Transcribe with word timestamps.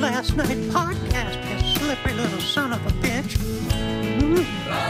Last 0.00 0.34
Night 0.34 0.56
podcast, 0.70 1.36
you 1.62 1.74
slippery 1.74 2.14
little 2.14 2.40
son 2.40 2.72
of 2.72 2.86
a 2.86 2.90
bitch. 3.02 3.36
Mm. 4.18 4.80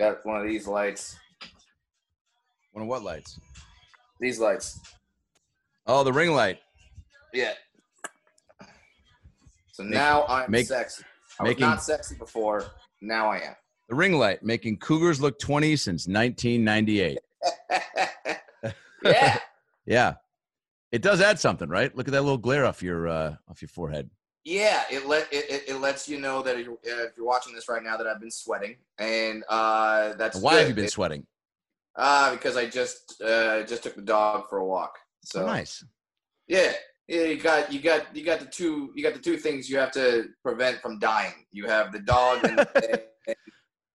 Got 0.00 0.24
one 0.24 0.40
of 0.40 0.48
these 0.48 0.66
lights. 0.66 1.18
One 2.72 2.84
of 2.84 2.88
what 2.88 3.02
lights? 3.02 3.38
These 4.18 4.40
lights. 4.40 4.80
Oh, 5.86 6.02
the 6.04 6.12
ring 6.12 6.32
light. 6.32 6.58
Yeah. 7.34 7.52
So 9.72 9.82
now 9.82 10.24
I'm 10.26 10.50
make- 10.50 10.68
sexy. 10.68 11.04
I 11.38 11.42
making- 11.44 11.66
was 11.66 11.74
not 11.74 11.82
sexy 11.82 12.14
before. 12.14 12.64
Now 13.02 13.28
I 13.30 13.36
am. 13.40 13.54
The 13.90 13.96
ring 13.96 14.14
light 14.14 14.42
making 14.42 14.78
Cougars 14.78 15.20
look 15.20 15.38
20 15.38 15.76
since 15.76 16.06
1998. 16.08 17.18
yeah. 19.04 19.38
Yeah. 19.84 20.14
It 20.92 21.02
does 21.02 21.20
add 21.20 21.38
something, 21.40 21.68
right? 21.68 21.94
Look 21.94 22.08
at 22.08 22.12
that 22.12 22.22
little 22.22 22.38
glare 22.38 22.64
off 22.64 22.82
your 22.82 23.06
uh 23.08 23.34
off 23.50 23.60
your 23.60 23.68
forehead. 23.68 24.08
Yeah, 24.44 24.82
it 24.90 25.06
let 25.06 25.30
it, 25.32 25.50
it, 25.50 25.64
it 25.68 25.74
lets 25.80 26.08
you 26.08 26.18
know 26.18 26.40
that 26.42 26.58
if 26.58 26.64
you're, 26.66 26.78
if 26.82 27.16
you're 27.16 27.26
watching 27.26 27.54
this 27.54 27.68
right 27.68 27.82
now 27.82 27.96
that 27.98 28.06
I've 28.06 28.20
been 28.20 28.30
sweating, 28.30 28.76
and 28.98 29.44
uh, 29.48 30.14
that's 30.14 30.38
Why 30.40 30.52
good. 30.52 30.58
have 30.60 30.68
you 30.70 30.74
been 30.74 30.84
It- 30.86 30.92
sweating? 30.92 31.26
Uh, 31.96 32.30
because 32.32 32.56
I 32.56 32.66
just 32.66 33.20
uh, 33.20 33.64
just 33.64 33.82
took 33.82 33.96
the 33.96 34.02
dog 34.02 34.48
for 34.48 34.58
a 34.58 34.64
walk. 34.64 34.96
So 35.24 35.40
So 35.40 35.46
nice. 35.46 35.84
Yeah, 36.46 36.72
yeah. 37.08 37.24
You 37.24 37.36
got 37.40 37.70
you 37.72 37.80
got 37.80 38.16
you 38.16 38.24
got 38.24 38.38
the 38.40 38.46
two 38.46 38.92
you 38.94 39.02
got 39.02 39.12
the 39.12 39.18
two 39.20 39.36
things 39.36 39.68
you 39.68 39.76
have 39.78 39.90
to 39.92 40.28
prevent 40.42 40.80
from 40.80 40.98
dying. 41.00 41.34
You 41.50 41.66
have 41.66 41.92
the 41.92 41.98
dog 41.98 42.44
and, 42.44 42.60
and, 43.26 43.36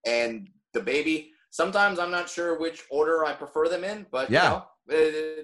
and 0.06 0.48
the 0.74 0.82
baby. 0.82 1.32
Sometimes 1.52 1.98
I'm 2.00 2.12
not 2.12 2.30
sure 2.30 2.60
which 2.60 2.84
order 2.92 3.24
I 3.26 3.34
prefer 3.34 3.70
them 3.70 3.84
in, 3.86 4.06
but 4.12 4.30
Yeah. 4.30 4.44
you 4.90 4.94
know, 4.94 5.40
uh, 5.40 5.44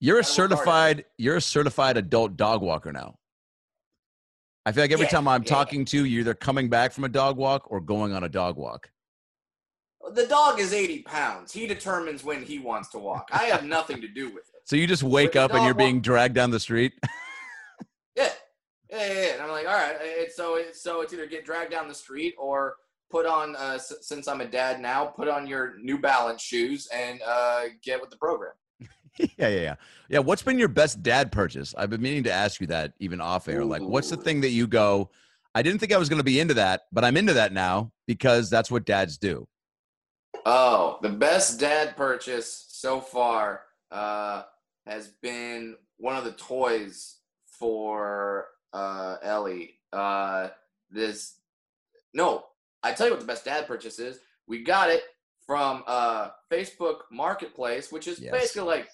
You're 0.00 0.16
a 0.16 0.18
work 0.18 0.24
hard 0.26 0.30
at 0.30 0.34
certified 0.58 1.04
you're 1.18 1.36
a 1.36 1.40
certified 1.40 1.96
adult 1.96 2.36
dog 2.36 2.62
walker 2.62 2.92
now. 2.92 3.16
I 4.64 4.72
feel 4.72 4.82
like 4.84 4.90
every 4.92 5.06
Yeah, 5.06 5.10
time 5.10 5.28
I'm 5.28 5.42
yeah. 5.42 5.48
talking 5.48 5.84
to 5.86 5.98
you, 5.98 6.04
you're 6.04 6.20
either 6.20 6.34
coming 6.34 6.68
back 6.68 6.92
from 6.92 7.04
a 7.04 7.08
dog 7.08 7.36
walk 7.36 7.70
or 7.70 7.80
going 7.80 8.12
on 8.12 8.24
a 8.24 8.28
dog 8.28 8.56
walk. 8.56 8.90
the 10.12 10.26
dog 10.26 10.60
is 10.60 10.72
80 10.72 11.02
pounds. 11.02 11.52
He 11.52 11.66
determines 11.66 12.22
when 12.24 12.42
he 12.42 12.58
wants 12.58 12.88
to 12.90 12.98
walk. 12.98 13.28
I 13.32 13.44
have 13.46 13.64
nothing 13.64 14.00
to 14.00 14.08
do 14.08 14.26
with 14.26 14.44
it. 14.48 14.52
So 14.68 14.74
you 14.74 14.88
just 14.88 15.04
wake 15.04 15.36
up 15.36 15.52
and 15.52 15.62
you're 15.64 15.74
walk- 15.74 15.78
being 15.78 16.00
dragged 16.00 16.34
down 16.34 16.50
the 16.50 16.60
street. 16.60 16.92
Yeah. 18.16 18.30
Yeah, 18.90 19.06
yeah, 19.06 19.12
yeah. 19.12 19.32
And 19.34 19.42
I'm 19.42 19.50
like, 19.50 19.66
all 19.66 19.74
right. 19.74 19.96
It's 20.00 20.34
so 20.36 20.54
it's 20.56 20.82
so 20.82 21.00
it's 21.02 21.12
either 21.12 21.26
get 21.26 21.44
dragged 21.44 21.70
down 21.70 21.86
the 21.86 21.94
street 21.94 22.34
or 22.38 22.76
put 23.10 23.26
on. 23.26 23.54
Uh, 23.56 23.74
s- 23.74 23.92
since 24.00 24.26
I'm 24.26 24.40
a 24.40 24.46
dad 24.46 24.80
now, 24.80 25.04
put 25.06 25.28
on 25.28 25.46
your 25.46 25.74
New 25.80 25.98
Balance 25.98 26.40
shoes 26.42 26.88
and 26.94 27.20
uh, 27.26 27.64
get 27.82 28.00
with 28.00 28.10
the 28.10 28.16
program. 28.16 28.52
Yeah, 29.18 29.28
yeah, 29.38 29.48
yeah. 29.48 29.74
Yeah, 30.08 30.18
what's 30.20 30.42
been 30.42 30.58
your 30.58 30.68
best 30.68 31.02
dad 31.02 31.32
purchase? 31.32 31.74
I've 31.76 31.90
been 31.90 32.02
meaning 32.02 32.22
to 32.24 32.32
ask 32.32 32.60
you 32.60 32.66
that 32.68 32.92
even 32.98 33.20
off 33.20 33.48
air. 33.48 33.64
Like, 33.64 33.82
what's 33.82 34.10
the 34.10 34.16
thing 34.16 34.40
that 34.42 34.50
you 34.50 34.66
go, 34.66 35.10
I 35.54 35.62
didn't 35.62 35.78
think 35.80 35.92
I 35.92 35.98
was 35.98 36.08
going 36.08 36.20
to 36.20 36.24
be 36.24 36.38
into 36.40 36.54
that, 36.54 36.82
but 36.92 37.04
I'm 37.04 37.16
into 37.16 37.32
that 37.34 37.52
now 37.52 37.92
because 38.06 38.50
that's 38.50 38.70
what 38.70 38.84
dads 38.84 39.18
do. 39.18 39.48
Oh, 40.44 40.98
the 41.02 41.08
best 41.08 41.58
dad 41.58 41.96
purchase 41.96 42.66
so 42.68 43.00
far 43.00 43.62
uh, 43.90 44.42
has 44.86 45.08
been 45.22 45.76
one 45.96 46.16
of 46.16 46.24
the 46.24 46.32
toys 46.32 47.16
for 47.46 48.46
uh, 48.72 49.16
Ellie. 49.22 49.78
Uh, 49.92 50.48
this, 50.90 51.38
no, 52.14 52.44
I 52.82 52.92
tell 52.92 53.06
you 53.06 53.12
what 53.12 53.20
the 53.20 53.26
best 53.26 53.44
dad 53.44 53.66
purchase 53.66 53.98
is. 53.98 54.20
We 54.46 54.62
got 54.62 54.90
it 54.90 55.02
from 55.46 55.82
uh, 55.86 56.30
Facebook 56.52 56.98
Marketplace, 57.10 57.90
which 57.90 58.06
is 58.06 58.20
Yes. 58.20 58.30
basically 58.32 58.68
like 58.68 58.88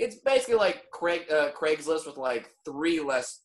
it's 0.00 0.16
basically 0.16 0.54
like 0.54 0.90
Craig 0.90 1.30
uh, 1.30 1.50
Craigslist 1.52 2.06
with 2.06 2.16
like 2.16 2.50
three 2.64 3.00
less 3.00 3.42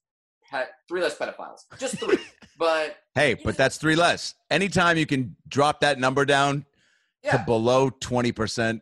pet, 0.50 0.70
three 0.88 1.02
less 1.02 1.18
pedophiles, 1.18 1.62
just 1.78 2.00
three. 2.00 2.18
but 2.58 2.98
Hey, 3.14 3.34
but 3.34 3.58
that's 3.58 3.78
three 3.78 3.96
less. 3.96 4.34
Anytime 4.50 4.98
you 4.98 5.06
can 5.06 5.36
drop 5.48 5.82
that 5.82 6.00
number 6.00 6.26
down 6.26 6.66
yeah, 7.24 7.38
to 7.38 7.44
below 7.46 7.90
20%. 7.90 8.82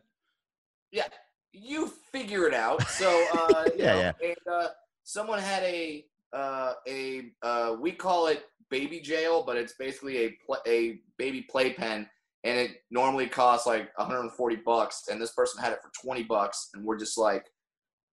Yeah, 0.92 1.06
you 1.52 1.92
figure 2.12 2.46
it 2.46 2.54
out. 2.54 2.82
So 2.88 3.08
uh, 3.32 3.64
you 3.76 3.84
Yeah, 3.84 3.92
know, 3.92 3.98
yeah. 4.00 4.12
And, 4.22 4.36
uh, 4.50 4.68
someone 5.02 5.40
had 5.40 5.62
a 5.64 6.04
uh, 6.32 6.74
a 6.88 7.30
uh, 7.42 7.76
we 7.80 7.92
call 7.92 8.28
it 8.28 8.44
baby 8.70 9.00
jail, 9.00 9.42
but 9.44 9.56
it's 9.56 9.74
basically 9.78 10.16
a 10.26 10.38
pl- 10.46 10.62
a 10.66 11.00
baby 11.18 11.42
playpen, 11.42 12.08
and 12.44 12.58
it 12.58 12.82
normally 12.90 13.28
costs 13.28 13.66
like 13.66 13.90
140 13.98 14.56
bucks, 14.64 15.04
and 15.10 15.20
this 15.20 15.32
person 15.32 15.62
had 15.62 15.72
it 15.72 15.78
for 15.82 15.90
20 16.04 16.22
bucks, 16.24 16.70
and 16.74 16.84
we're 16.84 16.98
just 16.98 17.16
like, 17.18 17.44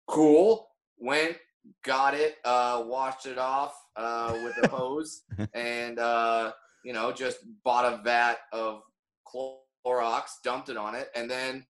cool. 0.08 0.68
Went, 0.98 1.38
got 1.84 2.14
it, 2.14 2.36
uh, 2.46 2.84
washed 2.86 3.26
it 3.26 3.38
off 3.38 3.74
uh, 3.96 4.34
with 4.44 4.56
a 4.64 4.68
hose, 4.76 5.24
and 5.54 6.00
uh, 6.00 6.52
you 6.84 6.94
know 6.94 7.12
just 7.12 7.40
bought 7.64 7.86
a 7.92 8.02
vat 8.04 8.38
of 8.54 8.82
Clorox, 9.28 10.24
dumped 10.44 10.70
it 10.70 10.78
on 10.78 10.96
it, 10.96 11.10
and 11.16 11.30
then 11.30 11.66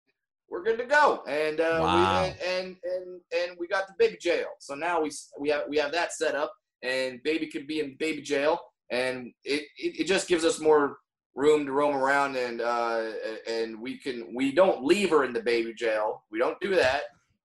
we're 0.50 0.64
good 0.64 0.78
to 0.78 0.86
go. 0.86 1.24
And 1.28 1.60
uh, 1.60 1.80
Wow. 1.82 2.22
we, 2.22 2.28
and, 2.28 2.36
and 2.42 2.76
and 2.84 3.22
and 3.36 3.58
we 3.60 3.68
got 3.68 3.88
the 3.88 3.94
baby 3.98 4.18
jail. 4.20 4.48
So 4.60 4.76
now 4.76 5.02
we 5.02 5.12
we 5.40 5.50
have 5.50 5.64
we 5.68 5.78
have 5.78 5.92
that 5.94 6.14
set 6.14 6.36
up, 6.36 6.54
and 6.84 7.22
baby 7.24 7.48
could 7.48 7.68
be 7.68 7.80
in 7.80 7.96
baby 7.98 8.22
jail, 8.22 8.60
and 8.92 9.32
it 9.44 9.64
it, 9.78 10.02
it 10.02 10.04
just 10.06 10.28
gives 10.28 10.46
us 10.46 10.60
more 10.60 10.98
room 11.36 11.66
to 11.66 11.72
roam 11.72 11.96
around, 11.96 12.36
and 12.36 12.62
uh, 12.62 13.12
and 13.50 13.80
we 13.82 13.98
can 13.98 14.34
we 14.36 14.52
don't 14.52 14.84
leave 14.86 15.10
her 15.10 15.24
in 15.24 15.34
the 15.34 15.42
baby 15.42 15.74
jail. 15.74 16.24
We 16.32 16.38
don't 16.40 16.60
do 16.62 16.76
that. 16.76 17.02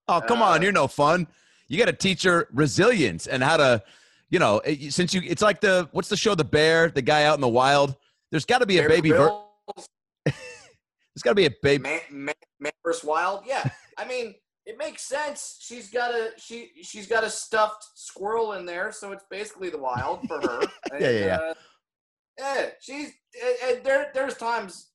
Oh, 0.07 0.21
come 0.21 0.41
on. 0.41 0.59
Uh, 0.59 0.63
You're 0.63 0.71
no 0.71 0.87
fun. 0.87 1.27
You 1.67 1.77
got 1.77 1.85
to 1.85 1.93
teach 1.93 2.23
her 2.23 2.47
resilience 2.53 3.27
and 3.27 3.43
how 3.43 3.57
to, 3.57 3.83
you 4.29 4.39
know, 4.39 4.61
since 4.89 5.13
you, 5.13 5.21
it's 5.23 5.41
like 5.41 5.61
the, 5.61 5.87
what's 5.91 6.09
the 6.09 6.17
show, 6.17 6.35
The 6.35 6.43
Bear, 6.43 6.89
the 6.89 7.01
guy 7.01 7.23
out 7.23 7.35
in 7.35 7.41
the 7.41 7.47
wild? 7.47 7.95
There's 8.29 8.45
got 8.45 8.57
to 8.59 8.65
be 8.65 8.79
a 8.79 8.87
baby, 8.87 9.11
ver- 9.11 9.41
there's 10.25 11.23
got 11.23 11.31
to 11.31 11.35
be 11.35 11.45
a 11.45 11.51
baby. 11.61 11.83
man, 11.83 11.99
man, 12.11 12.35
man 12.59 12.71
vs. 12.85 13.03
Wild. 13.03 13.43
Yeah, 13.45 13.69
I 13.97 14.05
mean, 14.05 14.35
it 14.65 14.77
makes 14.77 15.03
sense. 15.03 15.57
She's 15.59 15.89
got 15.89 16.11
a 16.11 16.31
she 16.37 16.69
she's 16.81 17.07
got 17.07 17.23
a 17.23 17.29
stuffed 17.29 17.85
squirrel 17.95 18.53
in 18.53 18.65
there, 18.65 18.91
so 18.91 19.11
it's 19.11 19.25
basically 19.29 19.69
the 19.69 19.77
wild 19.77 20.21
for 20.27 20.39
her. 20.41 20.61
Yeah, 20.99 21.09
yeah, 21.09 21.25
yeah. 21.25 21.35
Uh, 21.35 21.53
yeah, 22.37 22.65
she's 22.79 23.11
and, 23.41 23.75
and 23.77 23.83
there. 23.83 24.11
There's 24.13 24.35
times 24.35 24.91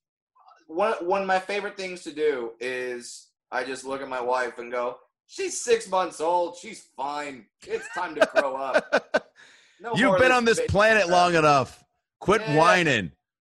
one 0.67 0.93
one 1.05 1.21
of 1.21 1.27
my 1.27 1.39
favorite 1.39 1.77
things 1.77 2.01
to 2.03 2.13
do 2.13 2.51
is 2.59 3.26
I 3.51 3.63
just 3.63 3.85
look 3.85 4.01
at 4.01 4.09
my 4.09 4.21
wife 4.21 4.57
and 4.57 4.71
go, 4.71 4.97
"She's 5.27 5.61
six 5.61 5.89
months 5.89 6.19
old. 6.21 6.57
She's 6.57 6.87
fine. 6.95 7.45
It's 7.65 7.87
time 7.93 8.15
to 8.15 8.29
grow 8.33 8.55
up." 8.55 9.23
No 9.79 9.93
You've 9.95 10.17
been 10.17 10.31
on 10.31 10.43
this 10.43 10.59
planet 10.69 11.07
long 11.07 11.35
enough. 11.35 11.83
Quit 12.19 12.41
Yeah. 12.41 12.55
whining. 12.57 13.11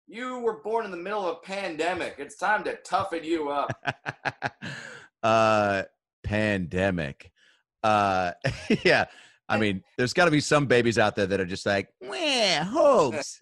You 0.06 0.40
were 0.40 0.62
born 0.62 0.84
in 0.84 0.92
the 0.92 0.98
middle 0.98 1.26
of 1.26 1.38
a 1.38 1.40
pandemic. 1.40 2.16
It's 2.18 2.36
time 2.36 2.66
to 2.66 2.76
toughen 2.84 3.24
you 3.24 3.48
up. 3.50 3.72
uh, 5.24 5.84
pandemic. 6.24 7.32
Uh, 7.84 8.32
yeah. 8.84 9.06
I 9.48 9.58
mean, 9.58 9.82
there's 9.98 10.12
got 10.12 10.26
to 10.26 10.32
be 10.32 10.42
some 10.42 10.66
babies 10.66 11.00
out 11.00 11.16
there 11.16 11.26
that 11.26 11.40
are 11.40 11.46
just 11.46 11.66
like, 11.66 11.88
meh, 12.02 12.64
hoax. 12.66 13.40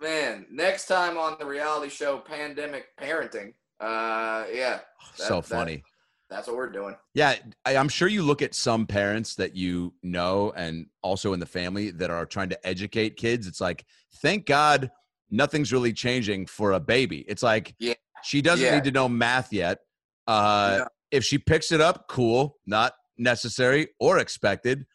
Man, 0.00 0.46
next 0.50 0.86
time 0.86 1.16
on 1.16 1.36
the 1.38 1.46
reality 1.46 1.88
show 1.88 2.18
Pandemic 2.18 2.86
Parenting, 3.00 3.54
uh, 3.80 4.44
yeah, 4.52 4.80
so 5.14 5.36
that- 5.36 5.44
funny. 5.46 5.82
that's 6.30 6.46
what 6.48 6.56
we're 6.56 6.70
doing. 6.70 6.96
Yeah, 7.14 7.36
I, 7.64 7.76
I'm 7.76 7.88
sure 7.88 8.08
you 8.08 8.22
look 8.22 8.42
at 8.42 8.54
some 8.54 8.86
parents 8.86 9.34
that 9.36 9.54
you 9.56 9.94
know 10.02 10.52
and 10.56 10.86
also 11.02 11.32
in 11.32 11.40
the 11.40 11.46
family 11.46 11.90
that 11.92 12.10
are 12.10 12.26
trying 12.26 12.48
to 12.50 12.66
educate 12.66 13.16
kids. 13.16 13.46
It's 13.46 13.60
like, 13.60 13.84
thank 14.22 14.46
God 14.46 14.90
nothing's 15.30 15.72
really 15.72 15.92
changing 15.92 16.46
for 16.46 16.72
a 16.72 16.80
baby. 16.80 17.24
It's 17.28 17.42
like, 17.42 17.74
Yeah. 17.78 17.94
she 18.22 18.42
doesn't 18.42 18.64
Yeah. 18.64 18.74
need 18.76 18.84
to 18.84 18.90
know 18.92 19.08
math 19.08 19.52
yet. 19.52 19.78
Uh, 20.26 20.78
Yeah. 20.80 20.86
If 21.12 21.24
she 21.24 21.38
picks 21.38 21.70
it 21.70 21.80
up, 21.80 22.08
cool, 22.08 22.58
not 22.66 22.94
necessary 23.16 23.88
or 24.00 24.18
expected. 24.18 24.86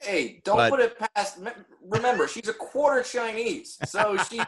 Hey, 0.00 0.40
don't 0.44 0.56
But- 0.56 0.70
put 0.70 0.80
it 0.80 0.96
past. 1.14 1.38
Remember, 1.82 2.28
she's 2.28 2.48
a 2.48 2.54
quarter 2.54 3.02
Chinese, 3.02 3.76
so 3.86 4.16
she 4.30 4.40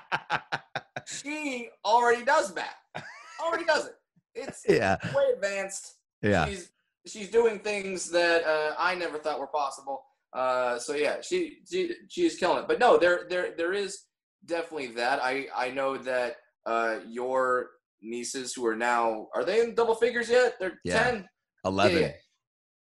she 1.07 1.69
already 1.85 2.25
does 2.25 2.55
math. 2.55 3.05
Already 3.45 3.65
does 3.65 3.87
it. 3.87 3.95
It's 4.35 4.63
yeah, 4.69 4.97
way 5.15 5.25
advanced. 5.35 5.97
yeah. 6.23 6.47
She's 6.47 6.71
she's 7.07 7.31
doing 7.31 7.59
things 7.59 8.11
that 8.11 8.45
uh, 8.45 8.75
I 8.79 8.95
never 8.95 9.19
thought 9.19 9.41
were 9.41 9.47
possible. 9.49 10.03
Uh, 10.33 10.79
so 10.79 10.95
yeah, 10.95 11.21
she 11.21 11.59
she 11.71 11.93
she's 12.09 12.37
killing 12.37 12.59
it. 12.63 12.69
But 12.69 12.79
no, 12.79 12.97
there 12.97 13.27
there 13.29 13.55
there 13.57 13.73
is 13.73 14.05
definitely 14.47 14.89
that. 14.89 15.21
I 15.23 15.47
I 15.55 15.71
know 15.71 15.99
that 15.99 16.37
uh, 16.67 16.99
your 17.07 17.71
nieces 18.01 18.53
who 18.55 18.67
are 18.67 18.77
now 18.77 19.29
are 19.35 19.45
they 19.45 19.61
in 19.61 19.75
double 19.75 19.95
figures 19.95 20.29
yet? 20.31 20.55
They're 20.59 20.79
Yeah. 20.85 21.03
ten. 21.03 21.29
11. 21.65 21.93
Yeah, 21.97 22.07
yeah. 22.09 22.13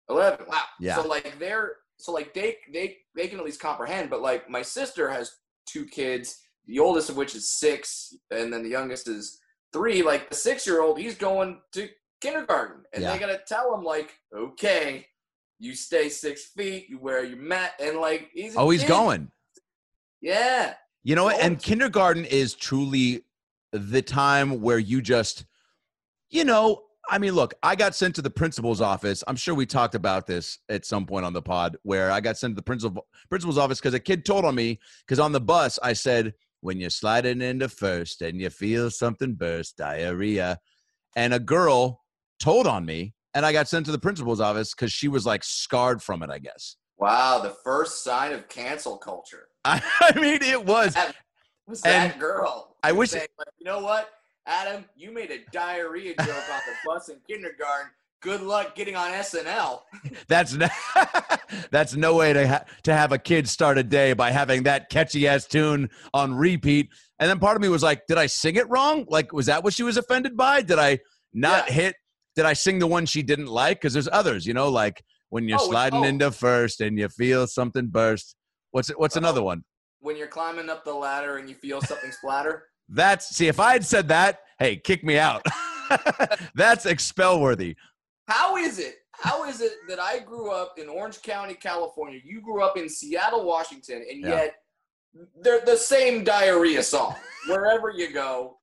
Eleven. 0.10 0.46
Wow. 0.48 0.64
Yeah. 0.80 0.96
So 0.96 1.08
like 1.08 1.38
they're 1.40 1.76
so 1.98 2.12
like 2.14 2.34
they 2.34 2.58
they 2.72 2.98
they 3.16 3.28
can 3.28 3.40
at 3.40 3.46
least 3.46 3.60
comprehend. 3.60 4.10
But 4.10 4.22
like 4.22 4.50
my 4.50 4.62
sister 4.62 5.10
has 5.10 5.32
two 5.68 5.86
kids, 5.86 6.40
the 6.68 6.80
oldest 6.80 7.10
of 7.10 7.18
which 7.18 7.36
is 7.36 7.50
six, 7.60 8.14
and 8.32 8.54
then 8.54 8.64
the 8.64 8.70
youngest 8.70 9.08
is 9.10 9.40
three. 9.74 10.02
Like 10.04 10.30
the 10.30 10.36
six 10.36 10.66
year 10.68 10.82
old, 10.82 11.00
he's 11.00 11.16
going 11.16 11.60
to 11.74 11.90
kindergarten, 12.22 12.84
and 12.94 13.04
Yeah. 13.04 13.14
they 13.14 13.20
gotta 13.20 13.42
tell 13.48 13.74
him 13.74 13.84
like, 13.84 14.14
okay, 14.36 15.06
you 15.60 15.76
stay 15.76 16.10
six 16.10 16.46
feet, 16.56 16.88
you 16.90 17.00
wear 17.00 17.24
your 17.24 17.38
mat, 17.38 17.74
and 17.80 17.98
like 17.98 18.30
he's 18.34 18.56
Oh, 18.58 18.70
he's 18.70 18.82
kid. 18.82 18.88
going. 18.90 19.32
Yeah. 20.22 20.74
You 21.04 21.16
know 21.16 21.26
what? 21.26 21.40
And 21.40 21.60
to- 21.60 21.66
kindergarten 21.66 22.26
is 22.26 22.54
truly 22.54 23.24
the 23.72 24.02
time 24.02 24.62
where 24.62 24.80
you 24.80 25.02
just, 25.02 25.46
you 26.30 26.44
know, 26.44 26.84
I 27.10 27.18
mean, 27.18 27.34
look, 27.34 27.54
I 27.64 27.76
got 27.76 27.96
sent 27.96 28.16
to 28.16 28.22
the 28.22 28.30
principal's 28.30 28.82
office. 28.82 29.24
I'm 29.28 29.36
sure 29.36 29.56
we 29.56 29.66
talked 29.66 29.96
about 29.96 30.28
this 30.28 30.60
at 30.70 30.86
some 30.86 31.06
point 31.06 31.26
on 31.26 31.34
the 31.34 31.42
pod 31.42 31.78
where 31.84 32.12
I 32.12 32.20
got 32.20 32.38
sent 32.38 32.52
to 32.52 32.56
the 32.56 32.62
principal 32.62 33.08
principal's 33.30 33.58
office 33.58 33.80
because 33.80 33.94
a 33.96 34.00
kid 34.00 34.26
told 34.26 34.46
on 34.46 34.54
me 34.56 34.80
because 35.06 35.20
on 35.20 35.32
the 35.32 35.40
bus 35.40 35.80
I 35.82 35.94
said, 35.94 36.34
when 36.62 36.80
you're 36.80 36.90
sliding 36.90 37.42
into 37.42 37.70
first 37.70 38.22
and 38.22 38.40
you 38.40 38.50
feel 38.50 38.90
something 38.90 39.34
burst, 39.34 39.78
diarrhea. 39.78 40.60
And 41.16 41.34
a 41.34 41.40
girl 41.40 42.02
told 42.40 42.68
on 42.68 42.86
me 42.86 43.14
and 43.34 43.46
I 43.46 43.52
got 43.52 43.68
sent 43.68 43.86
to 43.86 43.92
the 43.92 44.00
principal's 44.00 44.40
office 44.40 44.74
because 44.74 44.92
she 44.92 45.08
was 45.08 45.26
like 45.26 45.44
scarred 45.44 46.02
from 46.02 46.24
it, 46.24 46.30
I 46.30 46.40
guess. 46.40 46.76
Wow, 46.98 47.40
the 47.40 47.56
first 47.64 48.04
sign 48.04 48.34
of 48.34 48.48
cancel 48.50 48.98
culture. 48.98 49.48
I, 49.66 49.82
mean, 50.16 50.42
it 50.42 50.66
was. 50.66 50.96
was 51.68 51.82
And 51.84 52.12
that 52.12 52.20
girl. 52.20 52.76
I 52.84 52.92
wish- 52.92 53.12
saying, 53.12 53.28
like, 53.38 53.48
you 53.58 53.66
know 53.66 53.80
what, 53.80 54.10
Adam, 54.46 54.86
you 54.96 55.12
made 55.12 55.32
a 55.32 55.40
diarrhea 55.52 56.16
joke 56.16 56.28
on 56.30 56.62
the 56.66 56.74
bus 56.86 57.10
in 57.10 57.18
kindergarten. 57.28 57.92
Good 58.22 58.42
luck 58.42 58.76
getting 58.76 58.96
on 58.98 59.12
SNL. 59.12 59.80
That's 60.28 60.54
no, 60.54 60.68
that's 61.72 61.96
no 61.96 62.16
way 62.16 62.34
to 62.34 62.48
ha- 62.48 62.64
to 62.84 62.94
have 62.94 63.12
a 63.14 63.18
kid 63.18 63.48
start 63.48 63.78
a 63.78 63.84
day 63.84 64.12
by 64.14 64.30
having 64.32 64.64
that 64.64 64.90
catchy 64.90 65.26
ass 65.28 65.46
tune 65.46 65.90
on 66.14 66.36
repeat. 66.36 66.90
And 67.20 67.30
then 67.30 67.40
part 67.40 67.56
of 67.56 67.62
me 67.62 67.70
was 67.70 67.82
like, 67.82 68.02
did 68.08 68.18
I 68.18 68.26
sing 68.26 68.56
it 68.58 68.70
wrong? 68.70 69.06
Like, 69.08 69.32
was 69.32 69.46
that 69.46 69.64
what 69.64 69.74
she 69.74 69.84
was 69.84 69.96
offended 69.98 70.36
by? 70.36 70.62
Did 70.62 70.80
I 70.80 71.00
not 71.34 71.68
Yeah. 71.68 71.74
hit? 71.74 71.96
Did 72.36 72.46
I 72.46 72.54
sing 72.54 72.80
the 72.80 72.88
one 72.88 73.06
she 73.06 73.24
didn't 73.24 73.48
like? 73.48 73.80
Because 73.80 73.94
there's 73.94 74.10
others, 74.12 74.46
you 74.46 74.54
know, 74.54 74.70
like 74.70 75.02
when 75.30 75.48
you're 75.48 75.60
Oh, 75.62 75.70
sliding 75.70 76.02
oh. 76.02 76.08
into 76.08 76.32
first 76.32 76.82
and 76.82 77.00
you 77.00 77.08
feel 77.10 77.48
something 77.48 77.88
burst. 77.88 78.36
What's? 78.72 78.90
What's 78.90 79.16
Oh. 79.16 79.20
another 79.20 79.40
uh-huh. 79.40 79.46
one? 79.46 79.64
When 80.02 80.18
you're 80.18 80.28
climbing 80.28 80.70
up 80.70 80.84
the 80.84 80.94
ladder 80.94 81.38
and 81.38 81.50
you 81.50 81.56
feel 81.56 81.82
something 81.82 82.12
splatter. 82.12 82.66
That's 82.90 83.30
see, 83.36 83.48
if 83.48 83.60
I 83.60 83.74
had 83.74 83.86
said 83.86 84.10
that, 84.10 84.40
hey, 84.60 84.76
kick 84.78 85.04
me 85.04 85.18
out. 85.18 85.46
that's 86.56 86.86
expel 86.86 87.40
worthy. 87.40 87.76
How 88.30 88.58
is 88.58 88.78
it? 88.78 88.98
How 89.14 89.44
is 89.46 89.60
it 89.60 89.74
that 89.88 90.00
I 90.00 90.20
grew 90.20 90.52
up 90.52 90.76
in 90.78 90.88
Orange 90.88 91.22
County, 91.24 91.56
California? 91.56 92.20
You 92.24 92.42
grew 92.42 92.62
up 92.62 92.78
in 92.78 92.88
Seattle, 92.88 93.44
Washington, 93.44 94.06
and 94.10 94.22
Yeah. 94.22 94.30
yet 94.30 94.64
they're 95.42 95.62
the 95.66 95.76
same 95.76 96.24
diarrhea 96.24 96.84
song 96.84 97.16
wherever 97.48 97.90
you 97.90 98.12
go. 98.12 98.60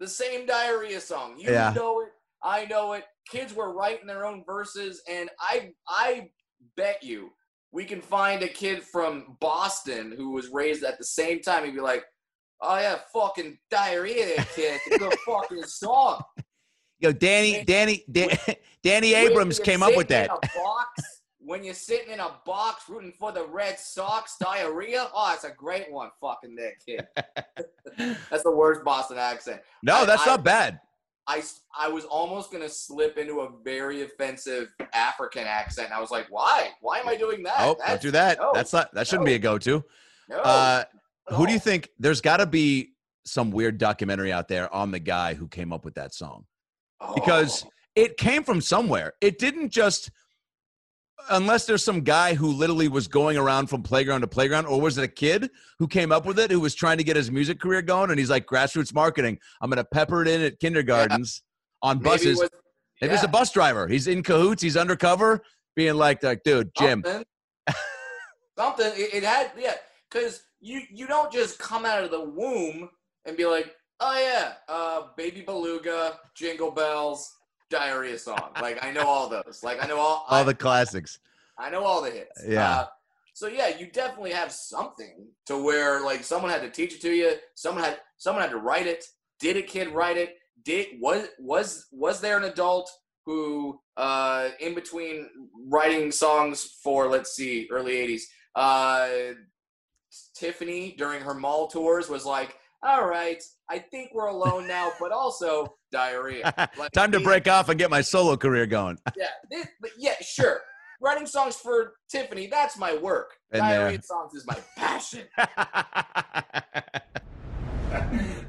The 0.00 0.08
same 0.08 0.44
diarrhea 0.44 1.00
song. 1.00 1.38
You 1.38 1.52
Yeah. 1.52 1.72
know 1.72 2.00
it. 2.00 2.12
I 2.42 2.64
know 2.64 2.94
it. 2.94 3.06
Kids 3.28 3.54
were 3.54 3.72
writing 3.72 4.06
their 4.08 4.26
own 4.26 4.44
verses, 4.44 5.02
and 5.06 5.30
I 5.38 5.72
I 5.86 6.32
bet 6.76 7.02
you 7.04 7.32
we 7.70 7.84
can 7.84 8.02
find 8.02 8.42
a 8.42 8.48
kid 8.48 8.82
from 8.82 9.36
Boston 9.40 10.10
who 10.10 10.30
was 10.32 10.48
raised 10.48 10.82
at 10.82 10.98
the 10.98 11.04
same 11.04 11.40
time. 11.42 11.64
He'd 11.64 11.74
be 11.74 11.80
like, 11.80 12.04
"Oh 12.60 12.76
yeah, 12.76 12.98
fucking 13.12 13.60
diarrhea, 13.70 14.44
kid. 14.56 14.80
It's 14.86 15.04
a 15.04 15.10
fucking 15.26 15.62
song." 15.64 16.24
Yo, 17.00 17.12
Danny, 17.12 17.64
Danny, 17.64 18.04
Dan, 18.10 18.28
Danny 18.82 19.14
Abrams 19.14 19.58
came 19.58 19.82
up 19.82 19.96
with 19.96 20.08
that. 20.08 20.26
In 20.30 20.36
a 20.36 20.38
box, 20.62 21.22
when 21.38 21.64
you're 21.64 21.72
sitting 21.74 22.12
in 22.12 22.20
a 22.20 22.32
box 22.44 22.88
rooting 22.88 23.12
for 23.18 23.32
the 23.32 23.46
Red 23.46 23.78
Sox, 23.78 24.36
diarrhea. 24.38 25.08
Oh, 25.14 25.32
it's 25.34 25.44
a 25.44 25.50
great 25.50 25.90
one, 25.90 26.10
fucking 26.20 26.54
that 26.56 26.72
kid. 26.84 27.06
That's 28.30 28.42
the 28.42 28.50
worst 28.54 28.84
Boston 28.84 29.16
accent. 29.18 29.62
No, 29.82 29.96
I- 29.96 30.04
that's 30.04 30.22
I- 30.26 30.30
not 30.30 30.44
bad. 30.44 30.80
I, 31.26 31.42
I 31.78 31.86
was 31.88 32.04
almost 32.06 32.50
gonna 32.50 32.68
slip 32.68 33.16
into 33.16 33.40
a 33.40 33.50
very 33.62 34.02
offensive 34.02 34.74
African 34.92 35.44
accent. 35.44 35.92
I 35.92 36.00
was 36.00 36.10
like, 36.10 36.26
why? 36.28 36.70
Why 36.80 36.98
am 36.98 37.08
I 37.08 37.14
doing 37.16 37.44
that? 37.44 37.54
Oh, 37.58 37.76
don't 37.86 38.00
do 38.00 38.10
that. 38.10 38.38
no, 38.38 38.50
That's 38.52 38.72
not. 38.72 38.92
That 38.94 39.06
shouldn't 39.06 39.26
be 39.26 39.34
a 39.34 39.38
go-to. 39.38 39.84
no, 40.28 40.38
Uh, 40.38 40.84
who 41.28 41.46
do 41.46 41.52
you 41.52 41.60
think? 41.60 41.88
There's 42.00 42.20
got 42.20 42.38
to 42.38 42.46
be 42.46 42.94
some 43.24 43.52
weird 43.52 43.78
documentary 43.78 44.32
out 44.32 44.48
there 44.48 44.74
on 44.74 44.90
the 44.90 44.98
guy 44.98 45.34
who 45.34 45.46
came 45.46 45.72
up 45.72 45.84
with 45.84 45.94
that 45.94 46.12
song 46.14 46.46
because 47.14 47.64
Oh, 47.64 47.70
it 47.96 48.16
came 48.16 48.42
from 48.44 48.60
somewhere. 48.60 49.14
It 49.20 49.38
didn't 49.38 49.70
just. 49.70 50.10
Unless 51.28 51.66
there's 51.66 51.84
some 51.84 52.00
guy 52.00 52.32
who 52.34 52.48
literally 52.50 52.88
was 52.88 53.06
going 53.06 53.36
around 53.36 53.66
from 53.66 53.82
playground 53.82 54.22
to 54.22 54.26
playground, 54.26 54.64
or 54.66 54.80
was 54.80 54.96
it 54.96 55.04
a 55.04 55.08
kid 55.08 55.50
who 55.78 55.86
came 55.86 56.12
up 56.12 56.24
with 56.24 56.38
it 56.38 56.50
who 56.50 56.58
was 56.60 56.74
trying 56.74 56.96
to 56.96 57.04
get 57.04 57.14
his 57.14 57.30
music 57.30 57.60
career 57.60 57.82
going? 57.82 58.08
And 58.10 58.18
he's 58.18 58.30
like, 58.30 58.46
grassroots 58.46 58.94
marketing. 58.94 59.38
I'm 59.60 59.68
going 59.68 59.76
to 59.76 59.84
pepper 59.84 60.22
it 60.22 60.28
in 60.28 60.40
at 60.40 60.58
kindergartens 60.60 61.42
on 61.82 61.98
maybe 61.98 62.08
it 62.08 62.12
buses. 62.12 62.38
was- 62.40 62.50
Maybe 63.02 63.14
it's 63.14 63.22
a 63.22 63.28
bus 63.28 63.50
driver. 63.52 63.86
He's 63.88 64.06
in 64.08 64.22
cahoots. 64.22 64.62
He's 64.62 64.76
undercover, 64.76 65.42
being 65.74 65.94
like, 65.94 66.22
like, 66.22 66.42
dude, 66.42 66.70
Jim, 66.76 67.02
Something. 67.04 67.24
Something. 68.58 68.92
It, 68.94 69.14
it 69.14 69.22
had 69.24 69.52
yeah, 69.58 69.74
because 70.10 70.42
you 70.60 70.82
you 70.90 71.06
don't 71.06 71.32
just 71.32 71.58
come 71.58 71.84
out 71.86 72.04
of 72.04 72.10
the 72.10 72.20
womb 72.22 72.90
and 73.24 73.36
be 73.36 73.46
like, 73.46 73.74
oh 74.00 74.20
yeah, 74.20 74.52
uh, 74.68 75.02
baby 75.16 75.42
beluga, 75.42 76.18
jingle 76.34 76.70
bells, 76.70 77.32
diarrhea 77.70 78.18
song. 78.18 78.50
Like 78.60 78.84
I 78.84 78.90
know 78.90 79.06
all 79.06 79.28
those. 79.28 79.60
Like 79.62 79.82
I 79.82 79.86
know 79.86 79.98
all. 79.98 80.26
all 80.28 80.40
I, 80.40 80.42
the 80.42 80.54
classics. 80.54 81.18
I 81.58 81.70
know 81.70 81.84
all 81.84 82.02
the 82.02 82.10
hits. 82.10 82.42
Yeah. 82.46 82.70
Uh, 82.70 82.86
so 83.34 83.46
yeah, 83.46 83.68
you 83.68 83.86
definitely 83.86 84.32
have 84.32 84.52
something 84.52 85.28
to 85.46 85.62
where 85.62 86.02
like 86.04 86.24
someone 86.24 86.50
had 86.50 86.62
to 86.62 86.70
teach 86.70 86.94
it 86.94 87.00
to 87.02 87.10
you. 87.10 87.34
Someone 87.54 87.84
had 87.84 87.98
someone 88.18 88.42
had 88.42 88.50
to 88.50 88.58
write 88.58 88.86
it. 88.86 89.04
Did 89.38 89.56
a 89.56 89.62
kid 89.62 89.88
write 89.88 90.16
it? 90.16 90.36
Did 90.64 91.00
was 91.00 91.28
was 91.38 91.86
was 91.92 92.20
there 92.20 92.36
an 92.36 92.44
adult 92.44 92.90
who 93.24 93.80
uh 93.96 94.50
in 94.60 94.74
between 94.74 95.28
writing 95.68 96.10
songs 96.10 96.78
for 96.82 97.08
let's 97.08 97.32
see 97.32 97.68
early 97.70 97.92
80s 97.92 98.22
uh 98.56 99.08
Tiffany 100.34 100.94
during 100.98 101.20
her 101.22 101.34
mall 101.34 101.68
tours 101.68 102.08
was 102.08 102.24
like 102.26 102.56
all 102.82 103.06
right 103.06 103.42
I 103.70 103.78
think 103.78 104.10
we're 104.12 104.26
alone 104.26 104.66
now 104.66 104.90
but 104.98 105.12
also 105.12 105.76
diarrhea 105.92 106.52
Like, 106.78 106.90
Time 106.92 107.12
to 107.12 107.18
these- 107.18 107.26
break 107.26 107.46
off 107.48 107.68
and 107.68 107.78
get 107.78 107.88
my 107.90 108.00
solo 108.00 108.36
career 108.36 108.66
going. 108.66 108.98
yeah, 109.16 109.26
this, 109.50 109.66
but 109.80 109.90
yeah, 109.96 110.14
sure. 110.20 110.60
Writing 111.00 111.26
songs 111.26 111.54
for 111.56 111.94
Tiffany, 112.10 112.46
that's 112.48 112.76
my 112.76 112.94
work. 112.96 113.36
Been 113.50 113.60
Diarrhea 113.60 113.92
there. 113.98 114.02
songs 114.02 114.34
is 114.34 114.44
my 114.46 114.58
passion. 114.76 115.22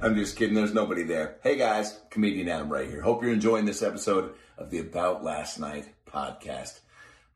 I'm 0.02 0.16
just 0.16 0.36
kidding. 0.36 0.56
There's 0.56 0.74
nobody 0.74 1.04
there. 1.04 1.38
Hey 1.44 1.56
guys, 1.58 2.00
comedian 2.10 2.50
Adam 2.50 2.70
right 2.70 2.90
here. 2.90 3.02
Hope 3.02 3.24
you're 3.24 3.32
enjoying 3.32 3.66
this 3.66 3.82
episode 3.84 4.34
of 4.58 4.70
the 4.70 4.80
About 4.80 5.24
Last 5.24 5.60
Night 5.60 5.88
podcast. 6.06 6.80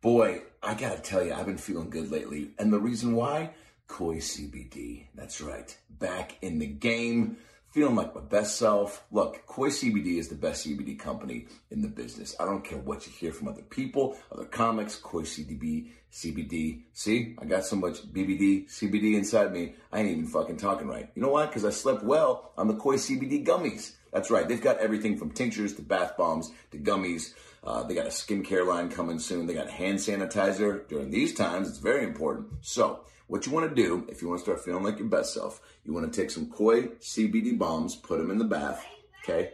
Boy, 0.02 0.42
I 0.62 0.74
gotta 0.74 1.00
tell 1.02 1.24
you, 1.24 1.34
I've 1.34 1.46
been 1.46 1.58
feeling 1.58 1.90
good 1.90 2.12
lately. 2.12 2.52
And 2.60 2.74
the 2.74 2.80
reason 2.80 3.16
why? 3.16 3.52
Koi 3.88 4.16
CBD. 4.16 5.06
That's 5.16 5.40
right. 5.42 5.76
Back 5.90 6.38
in 6.42 6.60
the 6.60 6.66
game. 6.68 7.38
Feeling 7.76 7.98
like 7.98 8.16
my 8.16 8.22
best 8.22 8.58
self. 8.58 9.04
Look, 9.12 9.46
Koi 9.48 9.68
CBD 9.68 10.18
is 10.18 10.30
the 10.30 10.36
best 10.36 10.66
CBD 10.66 10.98
company 10.98 11.48
in 11.72 11.82
the 11.82 11.90
business. 11.90 12.34
I 12.40 12.46
don't 12.46 12.64
care 12.64 12.78
what 12.78 13.06
you 13.06 13.12
hear 13.12 13.34
from 13.34 13.50
other 13.50 13.64
people, 13.64 14.16
other 14.32 14.46
comics, 14.46 14.96
Koi 14.96 15.24
CBD, 15.24 15.90
CBD. 16.10 16.84
See, 16.94 17.36
I 17.38 17.44
got 17.44 17.66
so 17.66 17.76
much 17.76 18.02
BBD, 18.14 18.70
CBD 18.70 19.16
inside 19.16 19.52
me, 19.52 19.74
I 19.92 20.00
ain't 20.00 20.10
even 20.10 20.26
fucking 20.26 20.56
talking 20.56 20.88
right. 20.88 21.10
You 21.16 21.22
know 21.22 21.28
why? 21.28 21.48
Because 21.48 21.66
I 21.66 21.70
slept 21.70 22.02
well 22.02 22.54
on 22.58 22.70
the 22.70 22.76
Koi 22.76 22.96
CBD 22.96 23.46
gummies. 23.46 23.92
That's 24.14 24.32
right. 24.32 24.48
They've 24.48 24.62
got 24.62 24.78
everything 24.78 25.18
from 25.18 25.32
tinctures 25.32 25.74
to 25.76 25.82
bath 25.82 26.16
bombs 26.16 26.54
to 26.72 26.78
gummies. 26.78 27.34
Uh, 27.62 27.84
they 27.84 27.94
got 27.94 28.06
a 28.06 28.10
skincare 28.10 28.66
line 28.66 28.88
coming 28.88 29.20
soon. 29.20 29.48
They 29.48 29.54
got 29.54 29.70
hand 29.70 30.00
sanitizer. 30.00 30.88
During 30.88 31.12
these 31.12 31.34
times, 31.34 31.68
it's 31.68 31.80
very 31.80 32.06
important. 32.06 32.48
So, 32.62 33.02
what 33.28 33.46
you 33.46 33.52
want 33.52 33.70
to 33.70 33.76
do, 33.76 34.06
if 34.10 34.22
you 34.22 34.28
want 34.30 34.40
to 34.40 34.44
start 34.44 34.64
feeling 34.64 34.84
like 34.84 35.00
your 35.00 35.08
best 35.08 35.34
self, 35.34 35.62
you 35.84 35.94
want 35.94 36.12
to 36.12 36.22
take 36.22 36.30
some 36.30 36.50
Koi 36.50 36.84
CBD 37.00 37.58
bombs, 37.58 37.96
put 37.96 38.18
them 38.18 38.32
in 38.32 38.38
the 38.38 38.46
bath. 38.46 38.86
Okay? 39.24 39.52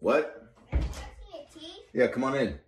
What? 0.00 0.40
Yeah, 1.92 2.08
come 2.08 2.24
on 2.24 2.36
in. 2.36 2.58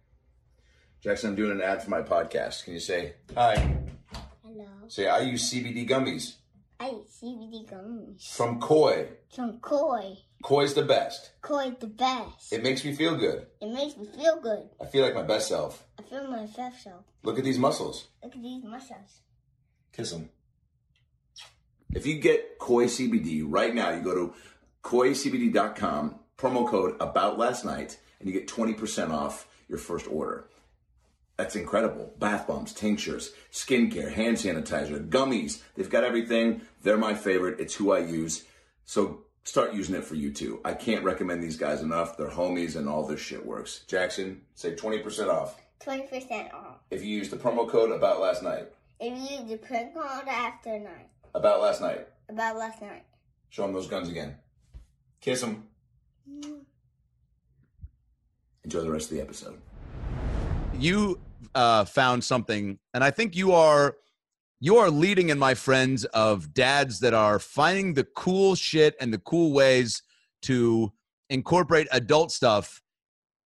Jackson, 1.03 1.31
I'm 1.31 1.37
doing 1.37 1.53
an 1.53 1.61
ad 1.61 1.83
for 1.83 1.91
my 1.91 2.03
podcast. 2.03 2.65
Can 2.65 2.75
you 2.75 2.81
say 2.81 3.15
hi? 3.35 3.77
Hello. 4.43 4.67
Say, 4.89 5.09
I 5.09 5.21
use 5.21 5.53
CBD 5.53 5.89
gummies 5.89 6.37
I 6.79 6.91
eat 6.91 7.09
CBD 7.09 7.67
gummies 7.71 8.37
from 8.37 8.61
Koi. 8.61 9.09
from 9.35 9.59
Koi. 9.61 10.19
Koi's 10.43 10.75
the 10.75 10.83
best. 10.83 11.31
Koi 11.41 11.71
the 11.71 11.87
best. 11.87 12.53
It 12.53 12.63
makes 12.63 12.85
me 12.85 12.95
feel 12.95 13.17
good. 13.17 13.47
It 13.63 13.73
makes 13.73 13.97
me 13.97 14.07
feel 14.07 14.41
good. 14.41 14.69
I 14.81 14.85
feel 14.85 15.03
like 15.03 15.15
my 15.15 15.23
best 15.23 15.49
self. 15.49 15.87
I 15.99 16.03
feel 16.03 16.29
my 16.29 16.47
best 16.47 16.83
self. 16.85 17.05
Look 17.23 17.39
at 17.39 17.45
these 17.45 17.59
muscles. 17.59 18.09
Look 18.23 18.37
at 18.37 18.43
these 18.43 18.63
muscles. 18.63 19.21
Kiss 19.97 20.11
them. 20.11 20.29
If 21.95 22.07
you 22.07 22.19
get 22.19 22.59
Koi 22.59 22.85
CBD 22.85 23.45
right 23.47 23.75
now, 23.75 23.91
you 23.91 24.03
go 24.03 24.15
to 24.15 24.35
koicbd.com, 24.83 26.17
promo 26.37 26.69
code 26.69 26.97
about 27.01 27.39
last 27.39 27.65
night, 27.65 27.99
and 28.21 28.29
you 28.29 28.35
get 28.35 28.49
20% 28.49 29.11
off 29.11 29.49
your 29.69 29.79
first 29.79 30.07
order. 30.07 30.49
That's 31.39 31.57
incredible. 31.57 32.13
Bath 32.19 32.47
bombs, 32.47 32.73
tinctures, 32.73 33.33
skincare, 33.53 34.13
hand 34.13 34.37
sanitizer, 34.37 35.09
gummies. 35.09 35.63
They've 35.75 35.89
got 35.89 36.05
everything. 36.05 36.63
They're 36.83 36.99
my 36.99 37.15
favorite. 37.15 37.61
It's 37.61 37.75
who 37.75 37.93
I 37.93 38.01
use. 38.01 38.45
So 38.85 39.23
start 39.45 39.75
using 39.75 39.95
it 39.95 40.05
for 40.05 40.15
you 40.15 40.33
too. 40.33 40.61
I 40.65 40.75
can't 40.75 41.05
recommend 41.05 41.43
these 41.43 41.57
guys 41.57 41.83
enough. 41.83 42.17
They're 42.17 42.29
homies 42.29 42.77
and 42.77 42.89
all 42.89 43.07
this 43.07 43.21
shit 43.21 43.45
works. 43.45 43.81
Jackson, 43.87 44.43
say 44.55 44.75
20% 44.75 45.29
off 45.29 45.61
20% 45.81 46.55
off. 46.55 46.79
if 46.91 47.03
you 47.05 47.17
use 47.17 47.29
the 47.29 47.37
promo 47.37 47.69
code 47.69 47.93
about 47.93 48.21
last 48.21 48.43
night. 48.43 48.69
If 48.99 49.13
you 49.31 49.39
use 49.39 49.51
the 49.51 49.57
print 49.59 49.95
code 49.95 50.27
after 50.29 50.79
night. 50.79 51.09
About 51.35 51.61
last 51.61 51.81
night. 51.81 52.07
About 52.29 52.57
last 52.57 52.81
night. 52.81 53.05
Show 53.51 53.63
them 53.63 53.73
those 53.73 53.87
guns 53.89 54.09
again. 54.09 54.37
Kiss 55.21 55.41
them. 55.41 55.65
Enjoy 58.65 58.81
the 58.81 58.91
rest 58.91 59.11
of 59.11 59.17
the 59.17 59.23
episode. 59.23 59.59
you 60.79 61.19
uh, 61.55 61.85
found 61.85 62.23
something, 62.23 62.79
and 62.93 63.03
I 63.05 63.11
think 63.11 63.37
you 63.37 63.53
are 63.53 63.97
you 64.61 64.77
are 64.79 64.91
leading 64.91 65.29
in 65.29 65.39
my 65.39 65.55
friends 65.55 66.05
of 66.07 66.53
dads 66.55 67.01
that 67.01 67.13
are 67.15 67.39
finding 67.39 67.95
the 67.95 68.05
cool 68.05 68.55
shit 68.55 68.95
and 69.01 69.13
the 69.13 69.19
cool 69.19 69.53
ways 69.53 70.03
to 70.43 70.93
incorporate 71.31 71.87
adult 71.93 72.33
stuff 72.33 72.83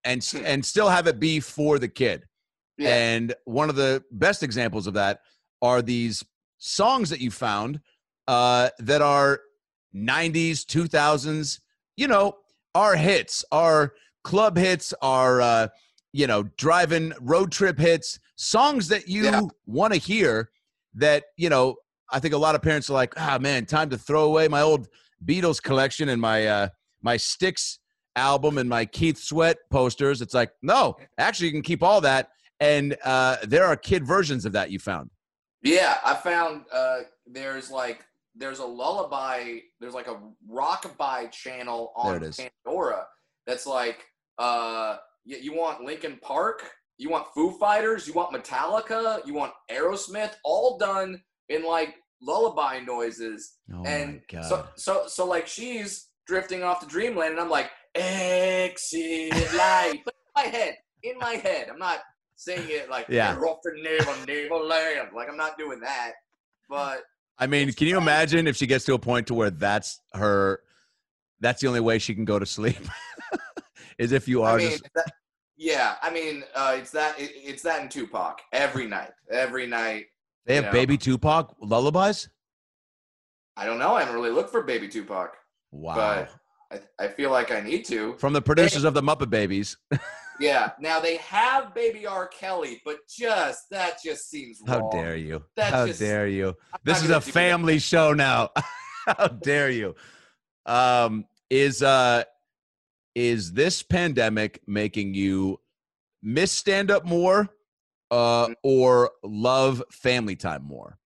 and 0.04 0.24
Hmm. 0.24 0.46
and 0.46 0.66
still 0.66 0.90
have 0.90 1.08
it 1.08 1.20
be 1.20 1.40
for 1.40 1.80
the 1.80 1.88
kid. 1.88 2.26
Yeah. 2.78 2.90
And 2.96 3.34
one 3.46 3.70
of 3.70 3.76
the 3.76 4.04
best 4.12 4.44
examples 4.44 4.86
of 4.88 4.96
that 4.96 5.22
are 5.66 5.82
these 5.82 6.24
songs 6.60 7.10
that 7.10 7.20
you 7.20 7.32
found 7.32 7.80
uh, 8.28 8.70
that 8.80 9.02
are 9.02 9.42
90s, 9.96 10.66
2000s, 10.66 11.60
you 11.98 12.08
know, 12.08 12.36
our 12.76 12.96
hits, 12.96 13.44
our 13.52 13.94
club 14.24 14.58
hits, 14.58 14.94
our, 15.02 15.42
uh, 15.42 15.68
you 16.14 16.28
know, 16.28 16.44
driving 16.58 17.14
road 17.20 17.52
trip 17.52 17.78
hits, 17.80 18.20
songs 18.36 18.88
that 18.90 19.08
you 19.08 19.24
Yeah. 19.24 19.42
want 19.66 19.94
to 19.94 20.00
hear 20.00 20.50
that, 20.96 21.26
you 21.38 21.50
know, 21.50 21.76
I 22.12 22.20
think 22.20 22.34
a 22.34 22.38
lot 22.38 22.56
of 22.56 22.62
parents 22.62 22.90
are 22.90 22.94
like, 22.94 23.14
ah, 23.18 23.38
man, 23.40 23.66
time 23.66 23.90
to 23.90 23.98
throw 23.98 24.26
away 24.26 24.48
my 24.48 24.62
old 24.62 24.88
Beatles 25.26 25.62
collection 25.62 26.10
and 26.10 26.22
my, 26.22 26.46
uh, 26.46 26.68
my 27.02 27.18
Styx 27.18 27.80
album 28.16 28.58
and 28.58 28.70
my 28.70 28.86
Keith 28.86 29.18
Sweat 29.18 29.58
posters. 29.72 30.22
It's 30.22 30.34
like, 30.34 30.52
no, 30.62 30.96
actually, 31.18 31.48
you 31.48 31.54
can 31.54 31.62
keep 31.62 31.82
all 31.84 32.02
that. 32.02 32.30
And 32.60 32.96
uh, 33.04 33.38
there 33.44 33.66
are 33.66 33.76
kid 33.76 34.06
versions 34.06 34.46
of 34.46 34.54
that 34.54 34.72
you 34.72 34.80
found. 34.80 35.10
Yeah, 35.64 35.98
I 36.06 36.14
found 36.14 36.66
uh, 36.72 37.00
there's 37.26 37.72
like 37.72 38.06
there's 38.36 38.60
a 38.60 38.66
lullaby, 38.66 39.60
there's 39.80 39.94
like 39.94 40.08
a 40.08 40.20
rockabye 40.50 41.32
channel 41.32 41.94
on. 41.96 42.32
Pandora 42.66 43.06
that's 43.46 43.66
like 43.66 44.06
uh, 44.38 44.98
you, 45.24 45.38
you 45.38 45.54
want 45.56 45.84
Linkin 45.84 46.18
Park, 46.22 46.64
you 46.98 47.10
want 47.10 47.28
Foo 47.34 47.52
Fighters, 47.58 48.08
you 48.08 48.14
want 48.14 48.32
Metallica, 48.32 49.26
you 49.26 49.34
want 49.34 49.54
Aerosmith, 49.72 50.34
all 50.44 50.78
done 50.78 51.22
in 51.50 51.66
like 51.66 51.96
lullaby 52.22 52.80
noises. 52.80 53.58
Oh 53.74 53.84
and 53.86 54.14
my 54.14 54.22
god! 54.40 54.46
so 54.46 54.68
so 54.76 55.04
so 55.08 55.26
like 55.26 55.48
she's 55.48 56.08
drifting 56.28 56.64
off 56.64 56.80
to 56.82 56.88
dreamland, 56.88 57.32
and 57.32 57.40
I'm 57.40 57.50
like 57.50 57.70
exit 57.94 59.32
light, 59.56 60.02
but 60.04 60.14
in 60.16 60.44
my 60.44 60.50
head, 60.50 60.76
in 61.04 61.18
my 61.18 61.34
head, 61.36 61.70
I'm 61.70 61.80
not 61.80 62.00
saying 62.36 62.68
it 62.70 62.90
like 62.90 63.08
Yeah. 63.10 63.36
"You're 63.36 63.48
off 63.48 63.60
to 63.64 63.72
Never 63.82 64.64
Like 65.16 65.30
I'm 65.30 65.38
not 65.38 65.58
doing 65.58 65.80
that, 65.82 66.14
but 66.70 67.04
I 67.38 67.48
mean, 67.48 67.72
can 67.74 67.88
you 67.88 67.98
imagine 67.98 68.48
if 68.48 68.56
she 68.56 68.68
gets 68.68 68.86
to 68.86 68.94
a 68.94 69.00
point 69.00 69.28
to 69.28 69.34
where 69.34 69.50
that's 69.50 70.00
her? 70.14 70.62
That's 71.42 71.62
the 71.62 71.68
only 71.68 71.82
way 71.82 72.00
she 72.00 72.16
can 72.16 72.26
go 72.26 72.40
to 72.40 72.46
sleep. 72.46 72.78
is 73.98 74.12
if 74.12 74.28
you 74.28 74.44
are 74.44 74.56
I 74.56 74.58
mean, 74.58 74.70
just 74.72 74.88
that, 74.96 75.12
yeah, 75.58 75.96
I 76.02 76.12
mean, 76.12 76.44
uh, 76.54 76.76
it's 76.78 76.92
that 76.92 77.20
it, 77.20 77.32
it's 77.36 77.64
that 77.64 77.82
in 77.82 77.90
Tupac 77.90 78.42
every 78.52 78.88
night, 78.88 79.12
every 79.30 79.68
night. 79.68 80.06
they 80.46 80.56
have 80.56 80.66
know. 80.66 80.72
baby 80.72 80.98
Tupac 80.98 81.56
lullabies. 81.60 82.30
I 83.58 83.66
don't 83.66 83.80
know. 83.80 83.96
I 83.96 84.02
haven't 84.02 84.16
really 84.16 84.32
looked 84.32 84.52
for 84.52 84.64
Baby 84.64 84.90
Tupac. 84.90 85.38
Wow! 85.72 86.28
I, 86.72 86.80
I 87.00 87.08
feel 87.08 87.32
like 87.32 87.52
I 87.52 87.62
need 87.62 87.86
to. 87.86 88.14
From 88.16 88.34
the 88.34 88.42
producers 88.42 88.84
of 88.84 88.94
the 88.94 89.02
Muppet 89.02 89.30
Babies. 89.30 89.78
Yeah. 90.40 90.72
Now 90.80 91.00
they 91.00 91.18
have 91.18 91.74
Baby 91.74 92.06
R. 92.06 92.28
Kelly, 92.28 92.82
but 92.84 92.98
just 93.08 93.70
that 93.72 93.98
just 94.04 94.30
seems 94.30 94.62
How 94.68 94.90
dare 94.90 95.16
you? 95.16 95.44
That's 95.56 95.72
How 95.74 95.88
just- 95.88 96.00
dare 96.00 96.28
you? 96.28 96.50
I'm 96.74 96.80
This 96.84 96.98
is 96.98 97.04
a 97.06 97.08
do 97.08 97.14
that. 97.14 97.24
family 97.24 97.80
show 97.80 98.14
now. 98.14 98.50
How 99.08 99.28
dare 99.28 99.70
you? 99.70 99.96
Um, 100.66 101.26
is 101.50 101.84
uh, 101.84 102.24
is 103.14 103.54
this 103.54 103.84
pandemic 103.84 104.62
making 104.68 105.14
you 105.14 105.60
miss 106.24 106.52
stand 106.52 106.90
up 106.92 107.06
more, 107.06 107.48
uh, 108.12 108.50
or 108.64 109.12
love 109.24 109.84
family 109.92 110.36
time 110.36 110.64
more? 110.64 110.98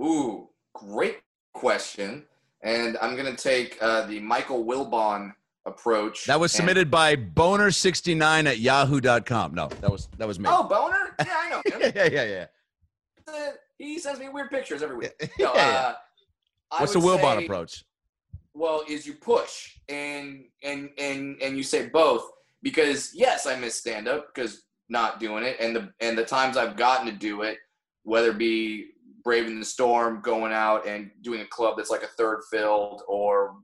Ooh, 0.00 0.48
great 0.74 1.20
question. 1.54 2.24
And 2.62 2.96
I'm 3.00 3.16
gonna 3.16 3.34
take 3.36 3.78
uh, 3.82 4.06
the 4.06 4.20
Michael 4.20 4.64
Wilbon 4.64 5.32
approach. 5.66 6.26
That 6.26 6.38
was 6.40 6.52
submitted 6.52 6.90
by 6.90 7.16
boner69 7.16 8.46
at 8.46 8.58
yahoo.com. 8.58 9.54
No, 9.54 9.68
that 9.80 9.90
was 9.90 10.08
that 10.18 10.28
was 10.28 10.38
me. 10.38 10.48
Oh, 10.50 10.64
Boner? 10.64 11.14
Yeah, 11.24 11.34
I 11.36 11.48
know 11.50 11.62
yeah, 11.94 12.08
yeah, 12.10 12.24
yeah. 12.24 12.46
Uh, 13.26 13.50
he 13.78 13.98
sends 13.98 14.20
me 14.20 14.28
weird 14.28 14.50
pictures 14.50 14.82
every 14.82 14.96
week. 14.96 15.12
yeah. 15.38 15.46
No, 15.46 15.52
uh, 15.54 15.94
What's 16.78 16.92
the 16.92 16.98
Wilbon 17.00 17.38
say- 17.38 17.44
approach? 17.44 17.84
well 18.56 18.84
is 18.88 19.04
you 19.04 19.14
push 19.14 19.78
and 19.88 20.44
and 20.62 20.88
and 20.96 21.42
and 21.42 21.56
you 21.56 21.64
say 21.64 21.88
both 21.88 22.22
because 22.62 23.10
yes 23.12 23.46
i 23.46 23.56
miss 23.56 23.74
stand 23.74 24.06
up 24.06 24.32
because 24.32 24.62
not 24.88 25.18
doing 25.18 25.42
it 25.42 25.56
and 25.58 25.74
the 25.74 25.92
and 25.98 26.16
the 26.16 26.24
times 26.24 26.56
i've 26.56 26.76
gotten 26.76 27.04
to 27.04 27.12
do 27.12 27.42
it 27.42 27.58
whether 28.04 28.30
it 28.30 28.38
be 28.38 28.90
braving 29.24 29.58
the 29.58 29.64
storm 29.66 30.20
going 30.22 30.52
out 30.52 30.86
and 30.86 31.10
doing 31.22 31.40
a 31.40 31.46
club 31.46 31.76
that's 31.76 31.90
like 31.90 32.04
a 32.04 32.08
third 32.16 32.42
filled 32.48 33.02
or 33.08 33.56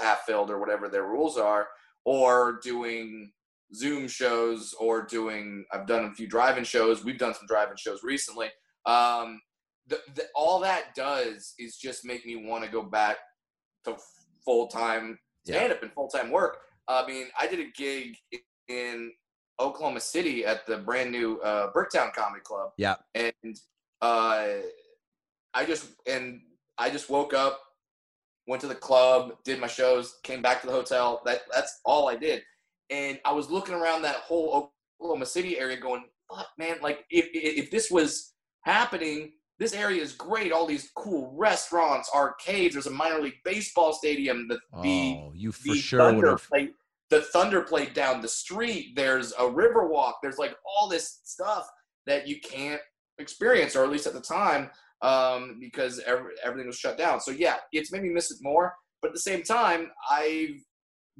half 0.00 0.22
filled 0.22 0.50
or 0.50 0.58
whatever 0.58 0.88
their 0.88 1.04
rules 1.04 1.36
are 1.36 1.68
or 2.04 2.60
doing 2.62 3.30
zoom 3.74 4.08
shows 4.08 4.74
or 4.80 5.02
doing 5.02 5.64
i've 5.72 5.86
done 5.86 6.06
a 6.06 6.14
few 6.14 6.26
drive-in 6.26 6.64
shows 6.64 7.04
we've 7.04 7.18
done 7.18 7.34
some 7.34 7.46
drive-in 7.46 7.76
shows 7.76 8.02
recently 8.02 8.48
um 8.86 9.40
the, 9.88 10.00
the, 10.14 10.24
all 10.34 10.60
that 10.60 10.94
does 10.94 11.54
is 11.58 11.76
just 11.76 12.04
make 12.04 12.24
me 12.26 12.36
want 12.36 12.64
to 12.64 12.70
go 12.70 12.82
back 12.82 13.16
to 13.84 13.96
full 14.44 14.68
time 14.68 15.18
stand 15.44 15.72
up 15.72 15.82
and 15.82 15.92
full 15.92 16.08
time 16.08 16.30
work. 16.30 16.58
I 16.86 17.06
mean, 17.06 17.26
I 17.38 17.46
did 17.46 17.60
a 17.60 17.70
gig 17.76 18.16
in 18.68 19.12
Oklahoma 19.60 20.00
City 20.00 20.44
at 20.44 20.66
the 20.66 20.78
brand 20.78 21.10
new 21.10 21.38
uh, 21.40 21.72
Bricktown 21.72 22.12
Comedy 22.12 22.42
Club. 22.42 22.70
Yeah. 22.76 22.96
and 23.14 23.60
uh, 24.00 24.46
I 25.54 25.64
just 25.66 25.86
and 26.06 26.40
I 26.76 26.90
just 26.90 27.10
woke 27.10 27.34
up, 27.34 27.60
went 28.48 28.62
to 28.62 28.66
the 28.66 28.74
club, 28.74 29.34
did 29.44 29.60
my 29.60 29.66
shows, 29.68 30.16
came 30.24 30.42
back 30.42 30.60
to 30.62 30.66
the 30.66 30.72
hotel. 30.72 31.22
That 31.24 31.42
that's 31.54 31.80
all 31.84 32.08
I 32.08 32.16
did, 32.16 32.42
and 32.90 33.20
I 33.24 33.32
was 33.32 33.50
looking 33.50 33.74
around 33.74 34.02
that 34.02 34.16
whole 34.16 34.72
Oklahoma 35.00 35.26
City 35.26 35.58
area, 35.58 35.76
going, 35.76 36.04
"Fuck, 36.28 36.48
man! 36.58 36.78
Like 36.82 37.04
if 37.10 37.28
if 37.32 37.70
this 37.70 37.90
was 37.90 38.32
happening." 38.62 39.32
This 39.60 39.74
area 39.74 40.00
is 40.00 40.12
great. 40.12 40.52
All 40.52 40.66
these 40.66 40.88
cool 40.94 41.34
restaurants, 41.36 42.08
arcades. 42.14 42.74
There's 42.76 42.86
a 42.86 42.92
minor 42.92 43.20
league 43.20 43.42
baseball 43.44 43.92
stadium. 43.92 44.46
The 44.46 44.60
the 44.82 45.16
Oh, 45.18 45.32
you 45.34 45.50
for 45.50 45.74
the 45.74 45.80
sure 45.80 45.98
Thunder 45.98 46.30
have. 46.30 46.48
played 46.48 46.70
the 47.10 47.22
Thunder 47.22 47.62
played 47.62 47.92
down 47.92 48.20
the 48.20 48.28
street. 48.28 48.94
There's 48.94 49.32
a 49.38 49.48
river 49.48 49.88
walk. 49.88 50.18
There's 50.22 50.38
like 50.38 50.54
all 50.64 50.88
this 50.88 51.20
stuff 51.24 51.68
that 52.06 52.28
you 52.28 52.40
can't 52.40 52.80
experience, 53.18 53.74
or 53.74 53.82
at 53.82 53.90
least 53.90 54.06
at 54.06 54.12
the 54.12 54.20
time, 54.20 54.70
um, 55.02 55.58
because 55.60 56.00
every, 56.00 56.32
everything 56.44 56.66
was 56.66 56.78
shut 56.78 56.98
down. 56.98 57.20
So 57.20 57.30
yeah, 57.30 57.56
it's 57.72 57.92
made 57.92 58.02
me 58.02 58.10
miss 58.10 58.30
it 58.30 58.38
more. 58.40 58.74
But 59.00 59.08
at 59.08 59.14
the 59.14 59.20
same 59.20 59.42
time, 59.42 59.90
I've 60.10 60.60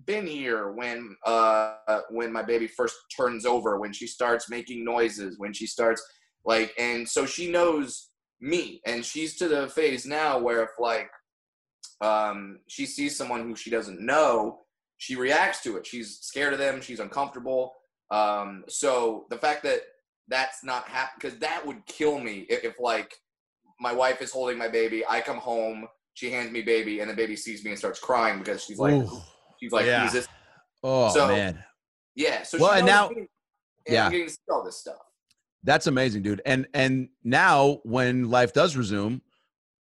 been 0.06 0.26
here 0.26 0.70
when 0.72 1.16
uh 1.26 1.74
when 2.10 2.32
my 2.32 2.42
baby 2.42 2.68
first 2.68 2.94
turns 3.16 3.44
over, 3.44 3.78
when 3.78 3.92
she 3.92 4.06
starts 4.06 4.50
making 4.50 4.84
noises, 4.84 5.38
when 5.38 5.52
she 5.52 5.66
starts 5.66 6.02
like, 6.44 6.72
and 6.78 7.08
so 7.08 7.26
she 7.26 7.50
knows 7.50 8.10
me, 8.40 8.80
and 8.86 9.04
she's 9.04 9.36
to 9.36 9.48
the 9.48 9.68
phase 9.68 10.06
now 10.06 10.38
where 10.38 10.62
if 10.62 10.70
like 10.78 11.10
um 12.00 12.60
she 12.68 12.86
sees 12.86 13.16
someone 13.16 13.42
who 13.42 13.56
she 13.56 13.70
doesn't 13.70 14.00
know, 14.00 14.60
she 14.98 15.16
reacts 15.16 15.62
to 15.62 15.76
it. 15.76 15.86
She's 15.86 16.18
scared 16.20 16.52
of 16.52 16.58
them. 16.58 16.80
She's 16.80 17.00
uncomfortable. 17.00 17.74
Um, 18.10 18.64
so 18.68 19.26
the 19.30 19.38
fact 19.38 19.62
that 19.64 19.82
that's 20.28 20.64
not 20.64 20.88
happening 20.88 21.18
because 21.20 21.38
that 21.38 21.64
would 21.66 21.84
kill 21.86 22.18
me 22.18 22.46
if, 22.48 22.64
if 22.64 22.80
like 22.80 23.14
my 23.80 23.92
wife 23.92 24.20
is 24.22 24.30
holding 24.32 24.58
my 24.58 24.68
baby, 24.68 25.04
I 25.08 25.20
come 25.20 25.38
home, 25.38 25.86
she 26.14 26.30
hands 26.30 26.50
me 26.50 26.62
baby, 26.62 27.00
and 27.00 27.10
the 27.10 27.14
baby 27.14 27.36
sees 27.36 27.64
me 27.64 27.70
and 27.70 27.78
starts 27.78 28.00
crying 28.00 28.38
because 28.38 28.64
she's 28.64 28.78
like, 28.78 28.94
Ooh. 28.94 29.20
she's 29.60 29.72
like, 29.72 29.86
Yeah. 29.86 30.02
who's 30.04 30.12
this? 30.12 30.28
Oh 30.82 31.12
So- 31.12 31.28
man, 31.28 31.64
Yeah. 32.14 32.42
So 32.42 32.58
Well, 32.58 32.72
she 32.72 32.78
and 32.78 32.86
now- 32.86 33.08
me, 33.10 33.16
and 33.20 33.28
yeah. 33.88 34.06
I'm 34.06 34.12
getting 34.12 34.26
to 34.26 34.32
see 34.32 34.38
all 34.50 34.64
this 34.64 34.78
stuff. 34.78 34.98
that's 35.64 35.86
amazing, 35.86 36.22
dude. 36.22 36.42
And 36.46 36.66
and 36.74 37.08
now 37.24 37.80
when 37.84 38.28
life 38.30 38.52
does 38.52 38.76
resume, 38.76 39.20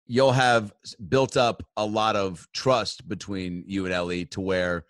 you'll 0.06 0.32
have 0.34 0.74
built 1.10 1.38
up 1.38 1.64
a 1.78 1.86
lot 1.86 2.16
of 2.16 2.48
trust 2.54 3.08
between 3.08 3.64
you 3.68 3.86
and 3.86 3.94
Ellie 3.94 4.26
to 4.28 4.42
where 4.42 4.86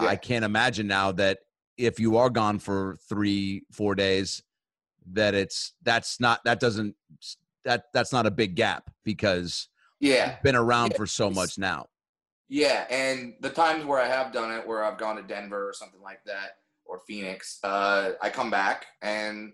Yeah. 0.00 0.08
I 0.08 0.16
can't 0.16 0.44
imagine 0.44 0.86
now 0.86 1.12
that 1.12 1.40
if 1.76 2.00
you 2.00 2.16
are 2.16 2.30
gone 2.30 2.58
for 2.58 2.96
three, 3.08 3.64
four 3.72 3.94
days, 3.94 4.42
that 5.12 5.34
it's 5.34 5.74
that's 5.82 6.18
not 6.20 6.42
that 6.44 6.58
doesn't 6.60 6.94
that 7.68 7.84
that's 7.92 8.12
not 8.14 8.24
a 8.26 8.30
big 8.30 8.54
gap 8.56 8.90
because 9.04 9.68
Yeah. 10.00 10.30
you've 10.30 10.42
been 10.42 10.56
around 10.56 10.92
Yeah, 10.92 10.96
for 10.96 11.06
so 11.06 11.28
much 11.30 11.58
now. 11.58 11.86
Yeah, 12.48 12.86
and 12.88 13.34
the 13.40 13.50
times 13.50 13.84
where 13.84 14.00
I 14.00 14.08
have 14.08 14.32
done 14.32 14.50
it, 14.52 14.66
where 14.66 14.82
I've 14.82 14.96
gone 14.96 15.16
to 15.16 15.22
Denver 15.22 15.68
or 15.68 15.74
something 15.74 16.00
like 16.00 16.20
that, 16.24 16.52
or 16.86 17.02
Phoenix, 17.06 17.58
uh, 17.62 18.12
I 18.22 18.30
come 18.30 18.50
back 18.50 18.86
and 19.02 19.52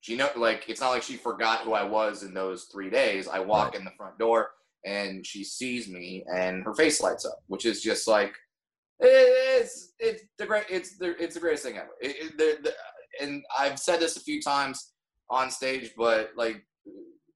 she 0.00 0.14
know 0.14 0.28
like 0.36 0.68
it's 0.68 0.82
not 0.82 0.90
like 0.90 1.02
she 1.02 1.16
forgot 1.16 1.60
who 1.60 1.72
I 1.72 1.84
was 1.84 2.22
in 2.22 2.34
those 2.34 2.64
three 2.64 2.90
days. 2.90 3.26
I 3.28 3.38
walk 3.38 3.68
Right. 3.68 3.78
in 3.78 3.84
the 3.86 3.92
front 3.96 4.18
door 4.18 4.50
and 4.84 5.26
she 5.26 5.42
sees 5.42 5.88
me 5.88 6.22
and 6.30 6.62
her 6.64 6.74
face 6.74 7.00
lights 7.00 7.24
up, 7.24 7.38
which 7.46 7.64
is 7.64 7.80
just 7.80 8.06
like 8.06 8.34
it's 9.00 9.94
it's 9.98 10.22
the 10.36 10.44
great 10.44 10.66
it's 10.68 10.98
the 10.98 11.16
it's 11.22 11.32
the 11.34 11.40
greatest 11.40 11.62
thing 11.62 11.78
ever. 11.78 11.88
It, 12.02 12.16
it, 12.26 12.36
the, 12.38 12.58
the, 12.62 12.74
and 13.24 13.42
I've 13.58 13.78
said 13.78 14.00
this 14.00 14.18
a 14.18 14.20
few 14.20 14.42
times 14.42 14.92
on 15.30 15.50
stage, 15.50 15.92
but 15.96 16.32
like 16.36 16.62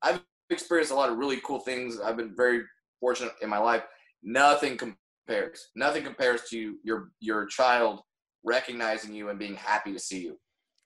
I've 0.02 0.22
experienced 0.50 0.92
a 0.92 0.94
lot 0.94 1.10
of 1.10 1.18
really 1.18 1.40
cool 1.44 1.60
things. 1.60 2.00
I've 2.00 2.16
been 2.16 2.34
very 2.36 2.62
fortunate 3.00 3.32
in 3.42 3.48
my 3.48 3.58
life. 3.58 3.82
Nothing 4.22 4.76
compares. 4.76 5.68
Nothing 5.76 6.04
compares 6.04 6.42
to 6.50 6.76
your 6.82 7.10
your 7.20 7.46
child 7.46 8.00
recognizing 8.44 9.14
you 9.14 9.28
and 9.28 9.38
being 9.38 9.54
happy 9.54 9.92
to 9.92 9.98
see 9.98 10.20
you. 10.20 10.38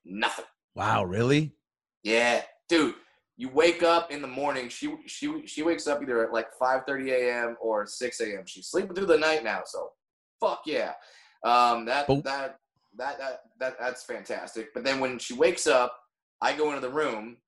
Nothing. 0.05 0.45
Wow, 0.75 1.05
really? 1.05 1.55
Yeah, 2.03 2.43
dude. 2.69 2.95
You 3.37 3.49
wake 3.49 3.83
up 3.83 4.11
in 4.11 4.21
the 4.21 4.29
morning. 4.29 4.69
She 4.69 4.95
she 5.07 5.47
she 5.47 5.63
wakes 5.63 5.87
up 5.87 6.03
either 6.03 6.25
at 6.25 6.33
like 6.33 6.49
5:30 6.61 7.11
a.m. 7.11 7.57
or 7.61 7.87
6 7.87 8.21
a.m. 8.21 8.43
She's 8.47 8.69
sleeping 8.69 8.95
through 8.95 9.07
the 9.07 9.19
night 9.19 9.43
now. 9.43 9.63
So, 9.65 9.91
fuck 10.39 10.63
yeah. 10.67 10.93
Um, 11.45 11.85
that 11.87 12.07
that 12.25 12.59
that 12.99 13.19
that 13.19 13.41
that 13.59 13.77
that's 13.81 14.05
fantastic. 14.05 14.75
But 14.75 14.85
then 14.85 15.01
when 15.01 15.19
she 15.19 15.35
wakes 15.35 15.67
up, 15.67 15.97
I 16.41 16.55
go 16.55 16.69
into 16.69 16.81
the 16.81 16.93
room, 16.93 17.39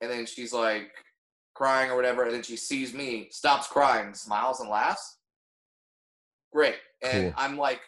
and 0.00 0.10
then 0.10 0.26
she's 0.26 0.52
like 0.52 0.90
crying 1.54 1.90
or 1.90 1.96
whatever, 1.96 2.24
and 2.24 2.34
then 2.34 2.42
she 2.42 2.56
sees 2.56 2.92
me, 2.92 3.28
stops 3.30 3.66
crying, 3.68 4.12
smiles 4.14 4.60
and 4.60 4.68
laughs. 4.68 5.18
Great. 6.52 6.76
And 7.02 7.32
Cool. 7.32 7.34
I'm 7.36 7.56
like, 7.56 7.80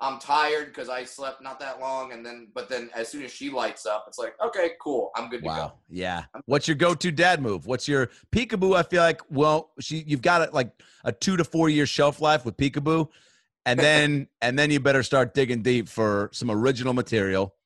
I'm 0.00 0.20
tired 0.20 0.68
because 0.68 0.88
I 0.88 1.02
slept 1.02 1.42
not 1.42 1.58
that 1.58 1.80
long, 1.80 2.12
and 2.12 2.24
then 2.24 2.48
but 2.54 2.68
then 2.68 2.88
as 2.94 3.08
soon 3.08 3.24
as 3.24 3.32
she 3.32 3.50
lights 3.50 3.84
up, 3.84 4.04
it's 4.06 4.18
like, 4.18 4.34
okay, 4.44 4.72
cool, 4.80 5.10
I'm 5.16 5.28
good 5.28 5.38
to 5.38 5.48
go. 5.48 5.48
Wow. 5.48 5.72
Yeah. 5.88 6.24
What's 6.46 6.68
your 6.68 6.76
go-to 6.76 7.10
dad 7.10 7.42
move? 7.42 7.66
What's 7.66 7.88
your 7.88 8.08
peekaboo? 8.30 8.76
I 8.76 8.84
feel 8.84 9.02
like 9.02 9.20
well, 9.28 9.70
she 9.80 10.04
you've 10.06 10.22
got 10.22 10.42
it 10.42 10.54
like 10.54 10.70
a 11.04 11.10
two 11.10 11.36
to 11.36 11.42
four 11.44 11.68
year 11.68 11.84
shelf 11.84 12.20
life 12.20 12.44
with 12.44 12.56
peekaboo, 12.56 13.08
and 13.66 13.80
then 13.80 14.28
and 14.40 14.56
then 14.56 14.70
you 14.70 14.78
better 14.78 15.02
start 15.02 15.34
digging 15.34 15.62
deep 15.62 15.88
for 15.88 16.30
some 16.32 16.48
original 16.50 16.92
material. 16.92 17.56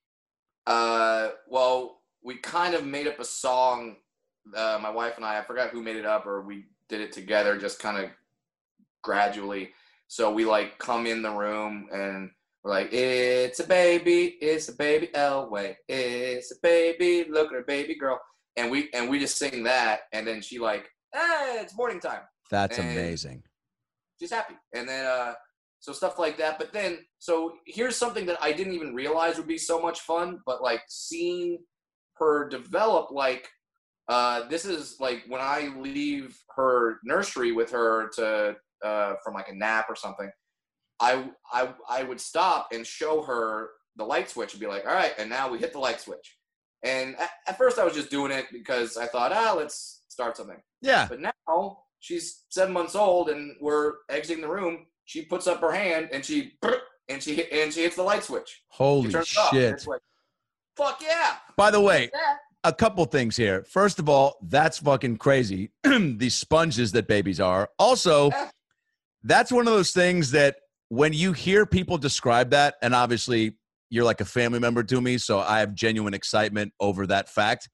Uh, 0.66 1.30
well, 1.48 2.00
we 2.22 2.36
kind 2.36 2.74
of 2.74 2.86
made 2.86 3.08
up 3.08 3.18
a 3.20 3.24
song. 3.26 3.96
Uh, 4.54 4.78
my 4.82 4.90
wife 4.90 5.14
and 5.16 5.24
I, 5.24 5.38
I 5.38 5.44
forgot 5.44 5.70
who 5.70 5.82
made 5.82 5.96
it 5.96 6.06
up, 6.06 6.26
or 6.26 6.42
we 6.42 6.64
did 6.88 7.00
it 7.00 7.12
together, 7.12 7.56
just 7.58 7.78
kind 7.78 7.96
of 8.02 8.10
gradually. 9.02 9.70
So 10.08 10.32
we 10.32 10.44
like 10.44 10.78
come 10.78 11.06
in 11.06 11.22
the 11.22 11.30
room 11.30 11.88
and 11.92 12.30
we're 12.62 12.70
like, 12.70 12.92
"It's 12.92 13.60
a 13.60 13.66
baby, 13.66 14.36
it's 14.40 14.68
a 14.68 14.74
baby 14.74 15.08
Elway, 15.14 15.76
it's 15.88 16.52
a 16.52 16.56
baby, 16.62 17.24
look 17.30 17.48
at 17.48 17.54
her 17.54 17.64
baby 17.64 17.94
girl," 17.94 18.20
and 18.56 18.70
we 18.70 18.90
and 18.92 19.08
we 19.08 19.18
just 19.18 19.38
sing 19.38 19.62
that, 19.64 20.02
and 20.12 20.26
then 20.26 20.42
she 20.42 20.58
like, 20.58 20.88
"Hey, 21.12 21.58
it's 21.62 21.76
morning 21.76 22.00
time." 22.00 22.22
That's 22.50 22.78
And- 22.78 22.90
amazing. 22.90 23.42
she's 24.20 24.30
happy. 24.30 24.54
And 24.74 24.88
then 24.88 25.04
uh 25.06 25.34
so 25.80 25.92
stuff 25.92 26.16
like 26.18 26.36
that. 26.38 26.58
But 26.58 26.72
then 26.72 26.98
so 27.18 27.54
here's 27.66 27.96
something 27.96 28.26
that 28.26 28.38
I 28.40 28.52
didn't 28.52 28.74
even 28.74 28.94
realize 28.94 29.36
would 29.38 29.48
be 29.48 29.58
so 29.58 29.80
much 29.80 30.00
fun, 30.00 30.40
but 30.46 30.62
like 30.62 30.82
seeing 30.88 31.58
her 32.18 32.48
develop 32.48 33.10
like 33.10 33.48
uh 34.12 34.48
this 34.48 34.64
is 34.64 34.96
like 35.00 35.22
when 35.28 35.40
I 35.40 35.72
leave 35.78 36.36
her 36.56 36.98
nursery 37.04 37.52
with 37.52 37.70
her 37.70 38.10
to 38.16 38.56
uh 38.84 39.14
from 39.24 39.34
like 39.34 39.48
a 39.48 39.54
nap 39.54 39.86
or 39.88 39.96
something, 39.96 40.30
I 41.00 41.30
I 41.52 41.72
I 41.88 42.02
would 42.02 42.20
stop 42.20 42.68
and 42.72 42.86
show 42.86 43.22
her 43.22 43.70
the 43.96 44.04
light 44.04 44.28
switch 44.28 44.52
and 44.52 44.60
be 44.60 44.66
like, 44.66 44.84
all 44.86 44.94
right, 44.94 45.14
and 45.18 45.28
now 45.30 45.50
we 45.50 45.58
hit 45.58 45.72
the 45.72 45.78
light 45.78 46.00
switch. 46.00 46.36
And 46.84 47.16
at, 47.16 47.30
at 47.48 47.58
first 47.58 47.78
I 47.78 47.84
was 47.84 47.94
just 47.94 48.10
doing 48.10 48.32
it 48.32 48.46
because 48.52 48.96
I 48.96 49.06
thought, 49.06 49.32
ah, 49.32 49.54
let's 49.56 50.02
start 50.08 50.36
something. 50.36 50.60
Yeah. 50.80 51.06
But 51.08 51.20
now 51.20 51.78
she's 52.00 52.44
seven 52.48 52.74
months 52.74 52.94
old 52.94 53.28
and 53.30 53.56
we're 53.60 53.92
exiting 54.10 54.42
the 54.42 54.48
room. 54.48 54.86
She 55.04 55.24
puts 55.24 55.46
up 55.46 55.60
her 55.60 55.72
hand 55.72 56.08
and 56.12 56.24
she 56.24 56.58
and 57.08 57.22
she 57.22 57.50
and 57.50 57.72
she 57.72 57.82
hits 57.82 57.96
the 57.96 58.02
light 58.02 58.24
switch. 58.24 58.62
Holy 58.68 59.10
turns 59.10 59.32
it 59.32 59.38
off, 59.38 59.52
and 59.52 59.80
shit. 59.80 59.86
Like, 59.86 60.00
fuck 60.76 61.00
yeah. 61.02 61.36
By 61.56 61.70
the 61.70 61.80
way, 61.80 62.10
Yeah. 62.12 62.34
A 62.64 62.72
couple 62.72 63.04
things 63.06 63.36
here. 63.36 63.64
First 63.68 63.98
of 63.98 64.08
all, 64.08 64.36
that's 64.42 64.78
fucking 64.78 65.16
crazy. 65.16 65.70
These 65.84 66.34
sponges 66.34 66.92
that 66.92 67.08
babies 67.08 67.40
are. 67.40 67.68
Also, 67.78 68.30
that's 69.24 69.50
one 69.50 69.66
of 69.66 69.72
those 69.72 69.90
things 69.90 70.30
that 70.32 70.56
when 70.88 71.12
you 71.12 71.32
hear 71.32 71.66
people 71.66 71.98
describe 71.98 72.50
that, 72.50 72.74
and 72.82 72.94
obviously 72.94 73.56
you're 73.90 74.04
like 74.04 74.20
a 74.20 74.24
family 74.24 74.58
member 74.58 74.82
to 74.82 75.00
me, 75.00 75.18
so 75.18 75.40
I 75.40 75.60
have 75.60 75.74
genuine 75.74 76.14
excitement 76.14 76.72
over 76.80 77.06
that 77.06 77.28
fact. 77.28 77.68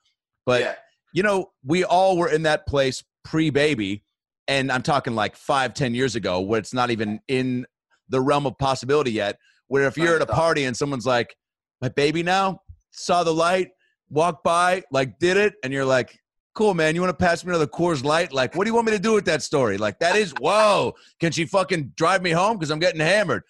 But 0.47 0.63
yeah. 0.63 0.75
you 1.13 1.23
know, 1.23 1.51
we 1.65 1.85
all 1.85 2.17
were 2.17 2.29
in 2.29 2.43
that 2.45 2.67
place 2.67 3.03
pre-baby, 3.25 4.05
and 4.47 4.73
I'm 4.73 4.83
talking 4.83 5.15
like 5.15 5.37
five, 5.37 5.75
ten 5.75 5.95
years 5.95 6.17
ago, 6.17 6.41
where 6.41 6.59
it's 6.59 6.73
not 6.73 6.91
even 6.91 7.21
in 7.29 7.67
the 8.09 8.21
realm 8.21 8.47
of 8.47 8.57
possibility 8.59 9.13
yet. 9.13 9.37
Where 9.67 9.85
if 9.85 9.99
you're 9.99 10.17
at 10.17 10.23
a 10.23 10.27
party 10.27 10.65
and 10.65 10.75
someone's 10.75 11.05
like, 11.05 11.37
"My 11.83 11.91
baby 11.91 12.23
now 12.23 12.61
saw 12.91 13.23
the 13.23 13.35
light, 13.35 13.69
walked 14.11 14.45
by, 14.45 14.83
like 14.91 15.19
did 15.19 15.37
it," 15.37 15.55
and 15.63 15.73
you're 15.73 15.85
like, 15.85 16.19
"Cool, 16.55 16.75
man, 16.75 16.95
you 16.95 17.01
want 17.01 17.17
to 17.17 17.25
pass 17.25 17.45
me 17.45 17.51
another 17.51 17.67
Coors 17.67 18.05
Light? 18.05 18.33
Like, 18.33 18.55
what 18.55 18.65
do 18.65 18.71
you 18.71 18.75
want 18.75 18.87
me 18.87 18.93
to 18.93 18.99
do 18.99 19.13
with 19.15 19.25
that 19.27 19.43
story? 19.43 19.79
Like, 19.79 19.99
that 20.01 20.17
is 20.17 20.33
whoa. 20.41 20.95
Can 21.21 21.33
she 21.33 21.45
fucking 21.45 21.93
drive 21.97 22.23
me 22.23 22.31
home 22.31 22.57
because 22.57 22.71
I'm 22.71 22.79
getting 22.79 23.01
hammered?" 23.01 23.43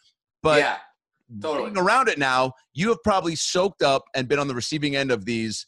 But 0.42 0.60
yeah. 0.60 0.76
Totally. 1.42 1.70
being 1.70 1.76
around 1.84 2.08
it 2.08 2.18
now, 2.18 2.54
you 2.72 2.88
have 2.88 3.02
probably 3.04 3.36
soaked 3.36 3.82
up 3.82 4.04
and 4.14 4.26
been 4.28 4.38
on 4.38 4.48
the 4.48 4.54
receiving 4.54 4.96
end 4.96 5.10
of 5.10 5.26
these. 5.26 5.66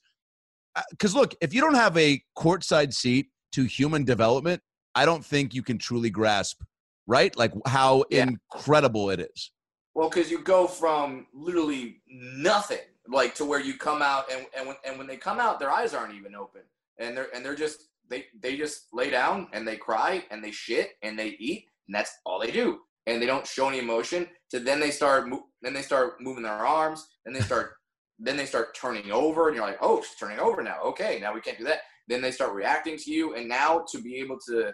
Uh, 0.74 0.81
because 0.90 1.14
look, 1.14 1.35
if 1.42 1.53
you 1.53 1.61
don't 1.61 1.74
have 1.74 1.96
a 1.98 2.22
courtside 2.38 2.94
seat 2.94 3.26
to 3.53 3.64
human 3.64 4.05
development, 4.05 4.62
I 4.94 5.05
don't 5.05 5.22
think 5.24 5.53
you 5.53 5.62
can 5.62 5.76
truly 5.76 6.09
grasp, 6.09 6.62
right? 7.07 7.37
Like 7.37 7.53
how 7.66 8.05
Yeah. 8.11 8.29
incredible 8.29 9.11
it 9.11 9.20
is. 9.20 9.50
Well, 9.94 10.09
because 10.09 10.31
you 10.31 10.38
go 10.40 10.66
from 10.66 11.26
literally 11.35 12.00
nothing, 12.09 12.79
like 13.11 13.35
to 13.37 13.44
where 13.44 13.61
you 13.61 13.75
come 13.75 14.03
out, 14.03 14.31
and 14.33 14.46
and 14.57 14.66
when, 14.66 14.77
and 14.85 14.99
when 14.99 15.07
they 15.07 15.16
come 15.16 15.40
out, 15.40 15.59
their 15.59 15.70
eyes 15.70 15.94
aren't 15.94 16.14
even 16.14 16.35
open, 16.35 16.62
and 16.99 17.16
they're 17.16 17.29
and 17.35 17.44
they're 17.44 17.55
just 17.55 17.88
they 18.09 18.27
they 18.40 18.57
just 18.57 18.87
lay 18.92 19.11
down 19.11 19.49
and 19.53 19.66
they 19.66 19.77
cry 19.77 20.25
and 20.31 20.42
they 20.42 20.51
shit 20.51 20.92
and 21.03 21.18
they 21.18 21.37
eat, 21.38 21.66
and 21.87 21.94
that's 21.94 22.18
all 22.25 22.40
they 22.40 22.51
do, 22.51 22.81
and 23.07 23.20
they 23.20 23.27
don't 23.27 23.46
show 23.46 23.68
any 23.68 23.79
emotion. 23.79 24.27
To 24.51 24.61
then 24.61 24.81
they 24.81 24.90
start 24.90 25.29
mo- 25.29 25.46
then 25.62 25.75
they 25.75 25.83
start 25.83 26.20
moving 26.20 26.42
their 26.42 26.53
arms, 26.53 27.07
and 27.27 27.35
they 27.35 27.40
start 27.40 27.73
then 28.18 28.37
they 28.37 28.46
start 28.46 28.75
turning 28.75 29.11
over, 29.11 29.49
and 29.49 29.57
you're 29.57 29.66
like, 29.66 29.79
oh, 29.81 30.03
she's 30.03 30.16
turning 30.16 30.38
over 30.38 30.62
now. 30.62 30.81
Okay, 30.85 31.18
now 31.20 31.33
we 31.33 31.40
can't 31.40 31.59
do 31.59 31.64
that. 31.64 31.81
Then 32.07 32.20
they 32.20 32.33
start 32.33 32.53
reacting 32.53 32.96
to 32.99 33.11
you, 33.11 33.35
and 33.35 33.49
now 33.49 33.85
to 33.90 34.03
be 34.03 34.16
able 34.16 34.38
to 34.49 34.73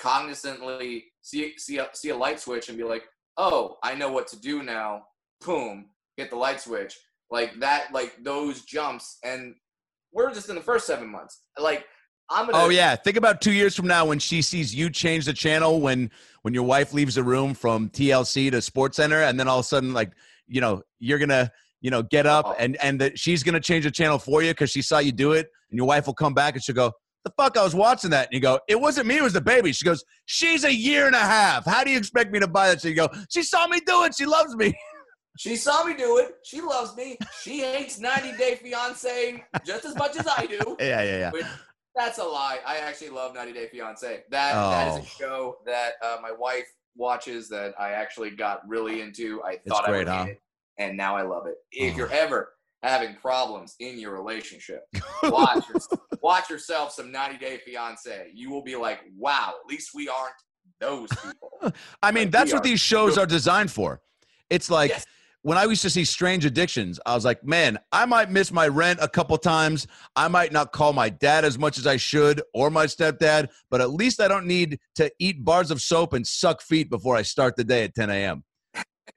cognizantly 0.00 1.04
see 1.22 1.54
see 1.58 1.78
a, 1.78 1.88
see 1.92 2.10
a 2.10 2.16
light 2.16 2.40
switch 2.40 2.68
and 2.68 2.78
be 2.78 2.84
like 2.84 3.04
oh, 3.38 3.78
I 3.82 3.94
know 3.94 4.10
what 4.10 4.26
to 4.28 4.40
do 4.40 4.62
now. 4.62 5.04
Boom, 5.46 5.86
hit 6.16 6.28
the 6.28 6.36
light 6.36 6.60
switch. 6.60 6.98
Like 7.30 7.58
that, 7.60 7.92
like 7.92 8.16
those 8.22 8.62
jumps. 8.62 9.18
And 9.24 9.54
we're 10.12 10.32
just 10.32 10.48
in 10.48 10.54
the 10.54 10.60
first 10.62 10.86
seven 10.86 11.08
months. 11.08 11.42
Like, 11.58 11.84
I'm 12.30 12.46
gonna. 12.46 12.64
Oh 12.64 12.68
yeah, 12.68 12.94
think 12.96 13.16
about 13.16 13.40
two 13.40 13.52
years 13.52 13.74
from 13.74 13.86
now 13.86 14.04
when 14.06 14.18
she 14.18 14.42
sees 14.42 14.74
you 14.74 14.90
change 14.90 15.24
the 15.24 15.32
channel 15.32 15.80
when 15.80 16.10
when 16.42 16.52
your 16.54 16.62
wife 16.64 16.92
leaves 16.92 17.14
the 17.14 17.22
room 17.22 17.54
from 17.54 17.88
TLC 17.90 18.50
to 18.50 18.60
Sports 18.60 18.96
Center, 18.96 19.22
and 19.22 19.38
then 19.40 19.48
all 19.48 19.58
of 19.60 19.64
a 19.64 19.68
sudden 19.68 19.92
like 19.94 20.12
you 20.46 20.60
know, 20.60 20.82
you're 20.98 21.18
gonna, 21.18 21.50
you 21.80 21.90
know, 21.90 22.02
get 22.02 22.26
up 22.26 22.46
Oh. 22.48 22.56
and 22.58 22.76
and 22.82 23.00
that 23.00 23.18
she's 23.18 23.42
gonna 23.42 23.60
change 23.60 23.84
the 23.84 23.90
channel 23.90 24.18
for 24.18 24.42
you 24.42 24.50
because 24.50 24.70
she 24.70 24.82
saw 24.82 24.98
you 24.98 25.12
do 25.12 25.32
it, 25.32 25.48
and 25.70 25.76
your 25.78 25.86
wife 25.86 26.06
will 26.06 26.14
come 26.14 26.34
back 26.34 26.54
and 26.54 26.62
she'll 26.62 26.74
go, 26.74 26.92
"The 27.24 27.32
fuck, 27.36 27.56
I 27.56 27.62
was 27.64 27.74
watching 27.74 28.10
that," 28.10 28.26
and 28.28 28.34
you 28.34 28.40
go, 28.40 28.58
"It 28.68 28.78
wasn't 28.80 29.06
me, 29.06 29.16
it 29.18 29.22
was 29.22 29.32
the 29.34 29.40
baby." 29.42 29.72
She 29.72 29.84
goes, 29.86 30.04
"She's 30.26 30.64
a 30.64 30.74
year 30.74 31.06
and 31.06 31.14
a 31.14 31.20
half. 31.20 31.64
How 31.66 31.82
do 31.84 31.90
you 31.90 31.96
expect 31.98 32.30
me 32.32 32.40
to 32.40 32.48
buy 32.48 32.68
that?" 32.68 32.80
So 32.82 32.88
you 32.88 32.94
go, 32.94 33.08
"She 33.30 33.42
saw 33.42 33.66
me 33.66 33.80
do 33.86 34.04
it. 34.04 34.14
She 34.14 34.26
loves 34.26 34.54
me." 34.56 34.74
She 35.38 35.54
saw 35.56 35.84
me 35.84 35.94
do 35.94 36.18
it. 36.18 36.34
She 36.42 36.60
loves 36.60 36.96
me. 36.96 37.16
She 37.42 37.60
hates 37.60 37.98
90 38.00 38.36
Day 38.36 38.56
Fiance 38.56 39.44
just 39.64 39.84
as 39.84 39.94
much 39.96 40.16
as 40.16 40.26
I 40.26 40.46
do. 40.46 40.76
yeah, 40.80 41.02
yeah, 41.02 41.18
yeah. 41.18 41.30
Which, 41.30 41.46
that's 41.94 42.18
a 42.18 42.24
lie. 42.24 42.58
I 42.66 42.78
actually 42.78 43.10
love 43.10 43.34
90 43.34 43.52
Day 43.52 43.68
Fiance. 43.68 44.24
That 44.30 44.52
that 44.54 44.88
is 44.88 44.94
Oh. 44.94 45.02
a 45.02 45.04
show 45.04 45.56
that 45.66 45.92
uh, 46.02 46.16
my 46.20 46.32
wife 46.32 46.66
watches 46.96 47.48
that 47.50 47.72
I 47.78 47.90
actually 47.92 48.30
got 48.30 48.66
really 48.68 49.00
into. 49.00 49.40
I 49.44 49.58
thought 49.68 49.84
I 49.84 49.90
great, 49.92 49.98
would 50.00 50.08
huh? 50.08 50.24
hate 50.24 50.30
it, 50.32 50.42
and 50.78 50.96
now 50.96 51.16
I 51.16 51.22
love 51.22 51.46
it. 51.46 51.54
If 51.72 51.94
Oh. 51.94 51.96
you're 51.98 52.12
ever 52.12 52.54
having 52.82 53.14
problems 53.16 53.74
in 53.80 53.98
your 53.98 54.12
relationship, 54.12 54.82
watch 55.22 55.64
watch 56.20 56.50
yourself 56.50 56.92
some 56.92 57.12
90 57.12 57.38
Day 57.38 57.58
Fiance. 57.64 58.30
You 58.34 58.50
will 58.50 58.62
be 58.64 58.74
like, 58.74 59.00
wow, 59.16 59.54
at 59.64 59.70
least 59.70 59.90
we 59.94 60.08
aren't 60.08 60.34
those 60.80 61.08
people. 61.10 61.52
I 62.02 62.10
mean, 62.10 62.24
Like, 62.24 62.32
that's 62.32 62.52
what 62.52 62.62
these 62.64 62.80
shows 62.80 63.14
good. 63.14 63.22
are 63.22 63.26
designed 63.26 63.70
for. 63.70 64.00
It's 64.50 64.68
like 64.70 64.90
Yes. 64.90 65.06
When 65.48 65.56
I 65.56 65.64
used 65.64 65.80
to 65.80 65.88
see 65.88 66.04
Strange 66.04 66.44
Addictions, 66.44 67.00
I 67.06 67.14
was 67.14 67.24
like, 67.24 67.42
man, 67.42 67.78
I 67.90 68.04
might 68.04 68.30
miss 68.30 68.52
my 68.52 68.68
rent 68.68 68.98
a 69.00 69.08
couple 69.08 69.38
times. 69.38 69.86
I 70.14 70.28
might 70.28 70.52
not 70.52 70.72
call 70.72 70.92
my 70.92 71.08
dad 71.08 71.42
as 71.46 71.58
much 71.58 71.78
as 71.78 71.86
I 71.86 71.96
should 71.96 72.42
or 72.52 72.68
my 72.68 72.84
stepdad, 72.84 73.48
but 73.70 73.80
at 73.80 73.88
least 73.88 74.20
I 74.20 74.28
don't 74.28 74.44
need 74.44 74.78
to 74.96 75.10
eat 75.18 75.42
bars 75.42 75.70
of 75.70 75.80
soap 75.80 76.12
and 76.12 76.26
suck 76.26 76.60
feet 76.60 76.90
before 76.90 77.16
I 77.16 77.22
start 77.22 77.56
the 77.56 77.64
day 77.64 77.84
at 77.84 77.94
10 77.94 78.10
a.m. 78.10 78.44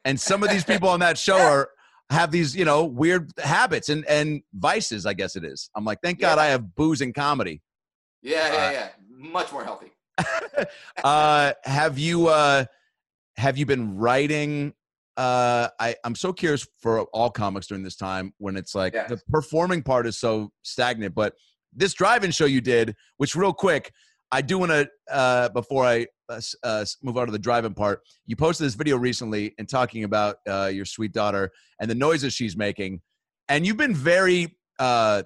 And 0.05 0.17
some 0.17 0.41
of 0.41 0.49
these 0.49 0.63
people 0.63 0.87
on 0.87 1.01
that 1.01 1.17
show 1.17 1.35
are 1.37 1.69
have 2.09 2.31
these, 2.31 2.55
you 2.55 2.63
know, 2.63 2.85
weird 2.85 3.29
habits 3.37 3.89
and 3.89 4.05
and 4.05 4.41
vices, 4.53 5.05
I 5.05 5.11
guess 5.13 5.35
it 5.35 5.43
is. 5.43 5.69
I'm 5.75 5.83
like, 5.83 5.97
thank 6.01 6.21
God 6.21 6.37
Yeah. 6.37 6.43
I 6.43 6.47
have 6.47 6.75
booze 6.75 7.01
and 7.01 7.13
comedy. 7.13 7.61
Yeah, 8.21 8.53
yeah, 8.53 8.67
Uh, 8.67 8.71
yeah. 8.71 8.87
Much 9.09 9.51
more 9.51 9.65
healthy. 9.65 9.91
uh 11.03 11.51
have 11.65 11.99
you 11.99 12.27
uh 12.27 12.63
have 13.35 13.57
you 13.57 13.65
been 13.65 13.97
writing 13.97 14.73
uh 15.21 15.67
i 15.79 15.95
i'm 16.03 16.15
so 16.15 16.33
curious 16.33 16.65
for 16.81 17.01
all 17.13 17.29
comics 17.29 17.67
during 17.67 17.83
this 17.83 17.95
time 17.95 18.33
when 18.39 18.55
it's 18.57 18.73
like 18.73 18.93
Yes. 18.93 19.09
the 19.09 19.17
performing 19.29 19.83
part 19.83 20.07
is 20.07 20.17
so 20.17 20.49
stagnant 20.63 21.13
but 21.13 21.33
this 21.73 21.93
drive-in 21.93 22.31
show 22.31 22.45
you 22.45 22.59
did 22.61 22.95
which 23.17 23.35
real 23.35 23.53
quick 23.53 23.91
i 24.31 24.41
do 24.41 24.57
want 24.57 24.71
to 24.71 24.89
uh 25.11 25.49
before 25.49 25.85
i 25.85 26.07
uh, 26.29 26.41
uh, 26.63 26.85
move 27.03 27.17
on 27.17 27.27
to 27.27 27.31
the 27.31 27.37
drive-in 27.47 27.73
part 27.73 27.99
you 28.25 28.35
posted 28.35 28.65
this 28.65 28.73
video 28.73 28.97
recently 28.97 29.53
and 29.59 29.69
talking 29.69 30.03
about 30.05 30.37
uh 30.49 30.71
your 30.73 30.85
sweet 30.85 31.11
daughter 31.11 31.51
and 31.79 31.89
the 31.91 31.95
noises 31.95 32.33
she's 32.33 32.57
making 32.57 32.99
and 33.47 33.65
you've 33.65 33.77
been 33.77 33.95
very 33.95 34.57
uh 34.79 35.21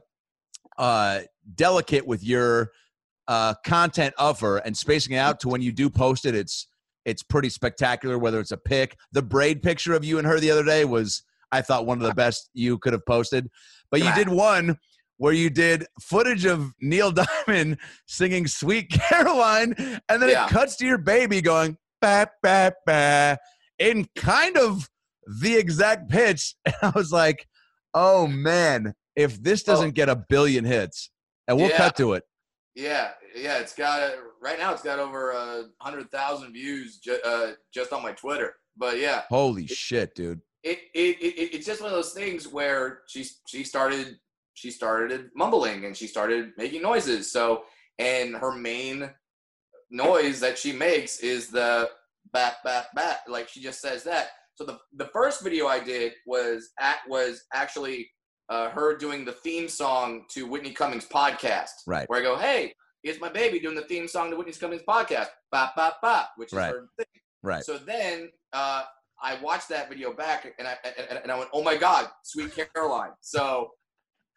uh 0.77 1.19
delicate 1.55 2.05
with 2.05 2.21
your 2.23 2.71
uh, 3.27 3.53
content 3.65 4.13
of 4.19 4.39
her 4.39 4.57
and 4.57 4.75
spacing 4.77 5.13
it 5.15 5.17
out 5.17 5.39
to 5.39 5.47
when 5.49 5.59
you 5.61 5.71
do 5.71 5.89
post 5.89 6.25
it, 6.27 6.35
it's 6.35 6.67
it's 7.05 7.23
pretty 7.23 7.49
spectacular. 7.49 8.17
Whether 8.17 8.39
it's 8.39 8.51
a 8.51 8.57
pic, 8.57 8.97
the 9.11 9.21
braid 9.21 9.61
picture 9.61 9.93
of 9.93 10.03
you 10.03 10.17
and 10.17 10.27
her 10.27 10.39
the 10.39 10.51
other 10.51 10.63
day 10.65 10.85
was, 10.85 11.23
I 11.51 11.61
thought, 11.61 11.85
one 11.85 12.01
of 12.01 12.07
the 12.07 12.13
best 12.13 12.49
you 12.53 12.77
could 12.79 12.93
have 12.93 13.05
posted. 13.05 13.49
But 13.91 14.01
you 14.03 14.13
did 14.15 14.29
one 14.29 14.77
where 15.17 15.31
you 15.33 15.49
did 15.49 15.85
footage 16.01 16.45
of 16.45 16.73
Neil 16.81 17.11
Diamond 17.47 17.77
singing 18.07 18.47
"Sweet 18.47 18.89
Caroline," 18.89 19.73
and 20.09 20.21
then 20.21 20.29
Yeah. 20.29 20.45
it 20.45 20.49
cuts 20.49 20.75
to 20.77 20.85
your 20.85 20.97
baby 20.97 21.41
going 21.41 21.77
"ba 22.01 22.27
ba 22.43 22.73
ba" 22.85 23.37
in 23.79 24.07
kind 24.15 24.57
of 24.57 24.89
the 25.41 25.55
exact 25.55 26.09
pitch. 26.09 26.55
And 26.65 26.75
I 26.81 26.89
was 26.89 27.11
like, 27.11 27.47
"Oh 27.93 28.27
man, 28.27 28.93
if 29.15 29.41
this 29.41 29.63
Oh. 29.67 29.71
doesn't 29.71 29.91
get 29.91 30.09
a 30.09 30.15
billion 30.17 30.65
hits," 30.65 31.09
and 31.47 31.57
we'll 31.57 31.69
Yeah. 31.69 31.77
cut 31.77 31.95
to 31.97 32.13
it. 32.13 32.23
Yeah, 32.75 33.11
yeah, 33.35 33.59
it's 33.59 33.73
got 33.73 34.11
right 34.41 34.59
now. 34.59 34.73
It's 34.73 34.81
got 34.83 34.99
over 34.99 35.31
a 35.31 35.63
hundred 35.79 36.11
thousand 36.11 36.53
views 36.53 36.97
ju- 36.97 37.19
uh, 37.25 37.51
just 37.73 37.93
on 37.93 38.03
my 38.03 38.11
Twitter. 38.11 38.55
But 38.77 38.99
yeah, 38.99 39.21
Holy 39.29 39.65
shit, 39.67 40.13
dude. 40.15 40.41
it, 40.63 40.79
it, 40.93 41.17
it 41.21 41.55
it's 41.55 41.65
just 41.65 41.81
one 41.81 41.89
of 41.89 41.95
those 41.95 42.11
things 42.13 42.47
where 42.47 43.01
she 43.07 43.25
she 43.47 43.63
started 43.63 44.17
she 44.55 44.71
started 44.71 45.29
mumbling 45.35 45.85
and 45.85 45.95
she 45.95 46.07
started 46.07 46.51
making 46.57 46.81
noises. 46.81 47.31
So 47.31 47.63
and 47.97 48.35
her 48.35 48.51
main 48.51 49.09
noise 49.89 50.39
that 50.41 50.57
she 50.57 50.71
makes 50.73 51.19
is 51.19 51.47
the 51.49 51.89
bat 52.33 52.57
bat 52.65 52.87
bat. 52.93 53.19
Like 53.27 53.47
she 53.47 53.61
just 53.61 53.81
says 53.81 54.03
that. 54.03 54.29
So 54.55 54.65
the 54.65 54.77
the 54.97 55.09
first 55.13 55.41
video 55.43 55.67
I 55.67 55.79
did 55.81 56.13
was 56.25 56.71
at 56.79 56.97
was 57.07 57.43
actually 57.53 58.09
uh, 58.49 58.69
her 58.69 58.95
doing 58.97 59.25
the 59.25 59.31
theme 59.31 59.67
song 59.67 60.25
to 60.29 60.45
Whitney 60.45 60.71
Cummings' 60.71 61.05
podcast. 61.07 61.71
Right. 61.87 62.09
Where 62.09 62.19
I 62.19 62.23
go, 62.23 62.35
hey, 62.37 62.73
here's 63.03 63.19
my 63.19 63.29
baby 63.29 63.59
doing 63.59 63.75
the 63.75 63.83
theme 63.83 64.07
song 64.07 64.29
to 64.31 64.37
Whitney 64.37 64.53
Cummings' 64.53 64.83
podcast, 64.87 65.27
bop 65.51 65.75
bop 65.75 65.99
bop, 66.01 66.31
which 66.37 66.49
is 66.51 66.57
Right. 66.57 66.71
her 66.73 66.87
thing. 66.97 67.05
Right. 67.43 67.63
So 67.63 67.77
then 67.77 68.31
uh, 68.53 68.83
I 69.21 69.39
watched 69.41 69.69
that 69.69 69.89
video 69.89 70.13
back 70.13 70.53
and 70.59 70.67
I 70.67 70.77
and, 70.83 71.19
and 71.23 71.31
I 71.31 71.37
went, 71.37 71.49
oh 71.53 71.63
my 71.63 71.75
god, 71.75 72.09
Sweet 72.23 72.51
Caroline. 72.73 73.11
So 73.21 73.71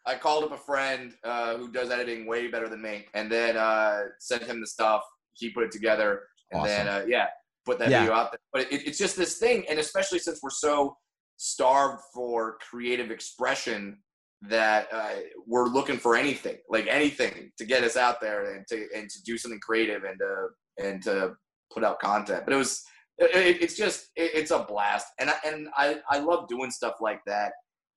I 0.07 0.15
called 0.15 0.45
up 0.45 0.53
a 0.53 0.57
friend 0.59 1.13
uh, 1.25 1.57
who 1.57 1.71
does 1.71 1.91
editing 1.91 2.27
way 2.27 2.49
better 2.49 2.69
than 2.69 2.81
me, 2.81 3.07
and 3.15 3.31
then 3.31 3.57
uh, 3.57 4.05
sent 4.21 4.43
him 4.45 4.61
the 4.61 4.67
stuff. 4.67 5.03
He 5.35 5.51
put 5.51 5.65
it 5.65 5.71
together, 5.73 6.23
and 6.51 6.65
then 6.65 6.89
uh, 6.89 7.05
yeah, 7.07 7.27
put 7.67 7.79
that 7.81 7.91
Yeah. 7.91 8.01
video 8.01 8.15
out 8.15 8.33
there. 8.33 8.41
But 8.53 8.73
it, 8.73 8.87
it's 8.87 8.97
just 8.99 9.17
this 9.17 9.39
thing, 9.39 9.65
and 9.69 9.79
especially 9.79 10.19
since 10.19 10.41
we're 10.43 10.49
so 10.51 10.97
starved 11.39 12.03
for 12.13 12.59
creative 12.69 13.11
expression 13.11 13.99
that 14.43 14.87
uh, 14.93 15.15
we're 15.47 15.67
looking 15.67 15.97
for 15.97 16.15
anything, 16.15 16.57
like 16.69 16.87
anything, 16.87 17.51
to 17.59 17.65
get 17.65 17.83
us 17.83 17.97
out 17.97 18.21
there 18.21 18.55
and 18.55 18.67
to 18.69 18.87
and 18.95 19.09
to 19.11 19.23
do 19.25 19.39
something 19.39 19.59
creative 19.61 20.05
and 20.05 20.19
to 20.19 20.49
and 20.85 21.03
to 21.03 21.35
put 21.73 21.83
out 21.83 21.99
content. 21.99 22.45
But 22.45 22.53
it 22.55 22.59
was 22.59 22.83
it, 23.19 23.35
it- 23.35 23.63
it's 23.63 23.77
just 23.77 24.11
it, 24.15 24.31
it's 24.35 24.51
a 24.53 24.61
blast, 24.61 25.07
and 25.19 25.31
I, 25.31 25.35
and 25.45 25.69
I 25.77 25.97
I 26.11 26.19
love 26.19 26.49
doing 26.49 26.71
stuff 26.71 26.97
like 27.01 27.21
that. 27.27 27.53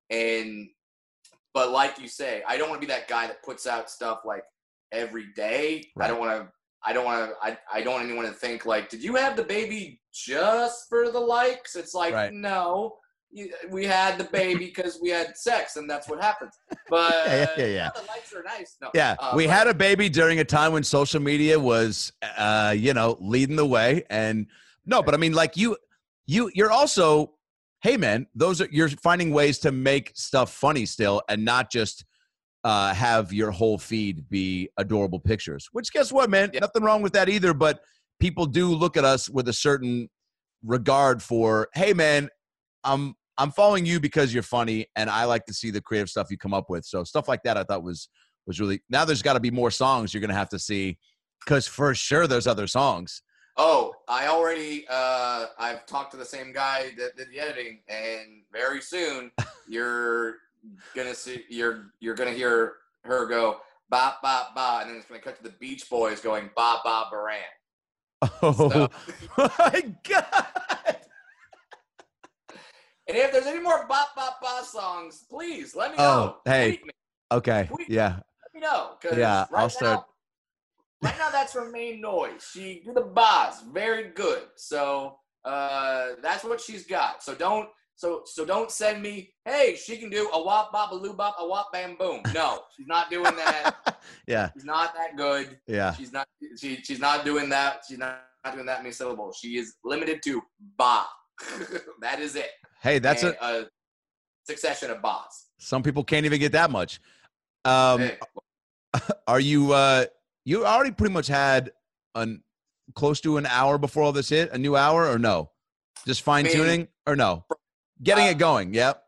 And 0.09 0.67
but 1.53 1.69
like 1.71 1.99
you 1.99 2.07
say, 2.07 2.43
I 2.47 2.57
don't 2.57 2.69
want 2.69 2.81
to 2.81 2.87
be 2.87 2.93
that 2.93 3.07
guy 3.07 3.27
that 3.27 3.43
puts 3.43 3.67
out 3.67 3.89
stuff 3.89 4.21
like 4.25 4.43
every 4.91 5.27
day. 5.35 5.85
I 5.99 6.07
don't 6.07 6.19
want 6.19 6.41
to. 6.41 6.49
I 6.83 6.93
don't 6.93 7.05
want 7.05 7.29
to. 7.29 7.35
I, 7.43 7.57
I 7.71 7.81
don't 7.83 7.93
want 7.93 8.05
anyone 8.05 8.25
to 8.25 8.31
think 8.31 8.65
like, 8.65 8.89
did 8.89 9.03
you 9.03 9.15
have 9.15 9.35
the 9.35 9.43
baby 9.43 10.01
just 10.11 10.85
for 10.89 11.11
the 11.11 11.19
likes? 11.19 11.75
It's 11.75 11.93
like, 11.93 12.13
Right. 12.15 12.33
no, 12.33 12.95
we 13.69 13.85
had 13.85 14.17
the 14.17 14.25
baby 14.25 14.65
because 14.65 14.99
we 15.01 15.09
had 15.09 15.37
sex, 15.37 15.75
and 15.77 15.89
that's 15.89 16.09
what 16.09 16.21
happens. 16.21 16.53
But 16.89 17.13
Yeah, 17.25 17.35
yeah, 17.35 17.49
yeah, 17.57 17.65
yeah. 17.65 17.89
the 17.95 18.01
likes 18.07 18.33
are 18.33 18.43
nice. 18.43 18.75
No, 18.81 18.89
Yeah, 18.93 19.15
uh, 19.19 19.33
we 19.35 19.45
but- 19.47 19.53
had 19.55 19.67
a 19.67 19.73
baby 19.73 20.09
during 20.09 20.39
a 20.39 20.45
time 20.45 20.73
when 20.73 20.83
social 20.83 21.21
media 21.21 21.59
was, 21.59 22.11
uh, 22.37 22.73
you 22.77 22.93
know, 22.93 23.17
leading 23.21 23.55
the 23.55 23.65
way. 23.65 24.03
And 24.09 24.47
no, 24.85 25.01
but 25.01 25.13
I 25.13 25.17
mean, 25.17 25.33
like 25.33 25.55
you, 25.55 25.77
you, 26.25 26.51
you're 26.53 26.71
also, 26.71 27.33
hey 27.81 27.97
man, 27.97 28.27
those 28.35 28.61
are 28.61 28.67
you're 28.71 28.89
finding 28.89 29.31
ways 29.31 29.59
to 29.59 29.71
make 29.71 30.11
stuff 30.15 30.51
funny 30.53 30.85
still, 30.85 31.21
and 31.29 31.43
not 31.45 31.71
just 31.71 32.05
uh, 32.63 32.93
have 32.93 33.33
your 33.33 33.49
whole 33.51 33.77
feed 33.77 34.29
be 34.29 34.69
adorable 34.77 35.19
pictures. 35.19 35.67
Which 35.71 35.91
guess 35.91 36.11
what, 36.11 36.29
man, 36.29 36.51
Yeah. 36.53 36.59
nothing 36.59 36.83
wrong 36.83 37.01
with 37.01 37.13
that 37.13 37.27
either. 37.29 37.53
But 37.53 37.79
people 38.19 38.45
do 38.45 38.67
look 38.73 38.97
at 38.97 39.03
us 39.05 39.29
with 39.29 39.47
a 39.47 39.53
certain 39.53 40.09
regard 40.63 41.23
for, 41.23 41.69
hey 41.73 41.93
man, 41.93 42.29
I'm 42.83 43.15
I'm 43.37 43.51
following 43.51 43.85
you 43.85 43.99
because 43.99 44.33
you're 44.33 44.43
funny, 44.43 44.87
and 44.95 45.09
I 45.09 45.25
like 45.25 45.45
to 45.45 45.53
see 45.53 45.71
the 45.71 45.81
creative 45.81 46.09
stuff 46.09 46.27
you 46.29 46.37
come 46.37 46.53
up 46.53 46.69
with. 46.69 46.85
So 46.85 47.03
stuff 47.03 47.27
like 47.27 47.43
that, 47.43 47.57
I 47.57 47.63
thought 47.63 47.83
was 47.83 48.09
was 48.45 48.59
really. 48.59 48.81
Now 48.89 49.05
there's 49.05 49.21
got 49.21 49.33
to 49.33 49.39
be 49.39 49.51
more 49.51 49.71
songs 49.71 50.13
you're 50.13 50.21
gonna 50.21 50.33
have 50.33 50.49
to 50.49 50.59
see, 50.59 50.97
because 51.43 51.67
for 51.67 51.93
sure 51.95 52.27
there's 52.27 52.47
other 52.47 52.67
songs. 52.67 53.21
Oh, 53.57 53.93
I 54.07 54.27
already 54.27 54.85
uh 54.89 55.47
I've 55.59 55.85
talked 55.85 56.11
to 56.11 56.17
the 56.17 56.25
same 56.25 56.53
guy 56.53 56.91
that 56.97 57.17
did 57.17 57.29
the 57.31 57.39
editing 57.39 57.81
and 57.89 58.43
very 58.51 58.81
soon 58.81 59.31
you're 59.67 60.35
gonna 60.95 61.13
see 61.13 61.43
you're 61.49 61.91
you're 61.99 62.15
gonna 62.15 62.31
hear 62.31 62.75
her 63.03 63.25
go 63.25 63.57
ba 63.89 64.15
ba 64.23 64.47
ba 64.55 64.79
and 64.81 64.89
then 64.89 64.97
it's 64.97 65.05
gonna 65.05 65.19
cut 65.19 65.35
to 65.37 65.43
the 65.43 65.55
Beach 65.59 65.89
Boys 65.89 66.21
going 66.21 66.49
ba 66.55 66.77
ba 66.83 67.05
baran. 67.11 67.41
Oh 68.41 68.87
my 69.37 69.93
god! 70.07 70.97
And 73.07 73.17
if 73.17 73.31
there's 73.31 73.45
any 73.47 73.59
more 73.59 73.85
bop 73.87 74.15
bop 74.15 74.39
ba 74.41 74.63
songs, 74.63 75.25
please 75.29 75.75
let 75.75 75.91
me 75.91 75.97
know. 75.97 76.35
Oh, 76.37 76.41
hey. 76.45 76.79
Me, 76.83 76.91
Okay, 77.31 77.65
Tweet- 77.71 77.89
yeah, 77.89 78.19
let 78.43 78.53
me 78.53 78.59
know. 78.59 78.97
Yeah, 79.15 79.45
right 79.51 79.61
I'll 79.61 79.69
start- 79.69 80.05
Now, 81.01 81.09
right 81.09 81.17
now 81.17 81.29
that's 81.29 81.53
her 81.53 81.71
main 81.71 82.01
noise. 82.01 82.45
She 82.51 82.81
do 82.85 82.93
the 82.93 83.01
bas 83.01 83.61
very 83.71 84.09
good. 84.09 84.43
So 84.55 85.17
uh 85.45 86.09
that's 86.21 86.43
what 86.43 86.59
she's 86.61 86.85
got. 86.85 87.23
So 87.23 87.33
don't 87.33 87.69
so 87.95 88.23
so 88.25 88.43
don't 88.45 88.69
send 88.69 89.01
me, 89.01 89.33
hey, 89.45 89.75
she 89.75 89.95
can 89.97 90.09
do 90.09 90.29
a 90.33 90.41
wop 90.43 90.71
bop 90.73 90.91
a 90.91 90.95
loo 90.95 91.13
bop 91.13 91.35
a 91.39 91.47
wop 91.47 91.71
bam 91.71 91.95
boom. 91.97 92.21
No, 92.33 92.63
she's 92.75 92.87
not 92.87 93.09
doing 93.09 93.23
that. 93.37 93.97
yeah, 94.27 94.49
she's 94.53 94.65
not 94.65 94.93
that 94.95 95.15
good. 95.15 95.57
yeah. 95.67 95.93
She's 95.93 96.11
not 96.11 96.27
she 96.57 96.81
she's 96.83 96.99
not 96.99 97.23
doing 97.23 97.47
that. 97.49 97.83
She's 97.87 97.97
not, 97.97 98.19
not 98.43 98.55
doing 98.55 98.65
that 98.65 98.83
many 98.83 98.91
syllables. 98.91 99.37
She 99.41 99.57
is 99.57 99.75
limited 99.85 100.21
to 100.23 100.41
ba. 100.77 101.05
that 102.01 102.19
is 102.19 102.35
it. 102.35 102.49
Hey, 102.81 102.99
that's 102.99 103.23
And 103.23 103.35
a. 103.41 103.61
a 103.61 103.65
succession 104.45 104.91
of 104.91 105.01
bots. 105.01 105.47
Some 105.59 105.83
people 105.83 106.03
can't 106.03 106.25
even 106.25 106.39
get 106.39 106.51
that 106.53 106.71
much. 106.71 106.99
Um, 107.65 107.99
Hey, 107.99 108.17
are 109.27 109.39
you? 109.39 109.73
Uh, 109.73 110.05
you 110.43 110.65
already 110.65 110.91
pretty 110.91 111.13
much 111.13 111.27
had 111.27 111.71
an 112.15 112.43
close 112.95 113.21
to 113.21 113.37
an 113.37 113.45
hour 113.45 113.77
before 113.77 114.03
all 114.03 114.11
this 114.11 114.29
hit. 114.29 114.51
A 114.51 114.57
new 114.57 114.75
hour 114.75 115.07
or 115.09 115.17
no? 115.19 115.51
Just 116.05 116.23
fine 116.23 116.45
tuning 116.45 116.87
or 117.05 117.15
no? 117.15 117.45
Getting 118.03 118.25
uh, 118.25 118.31
it 118.31 118.37
going. 118.37 118.73
Yep. 118.73 119.03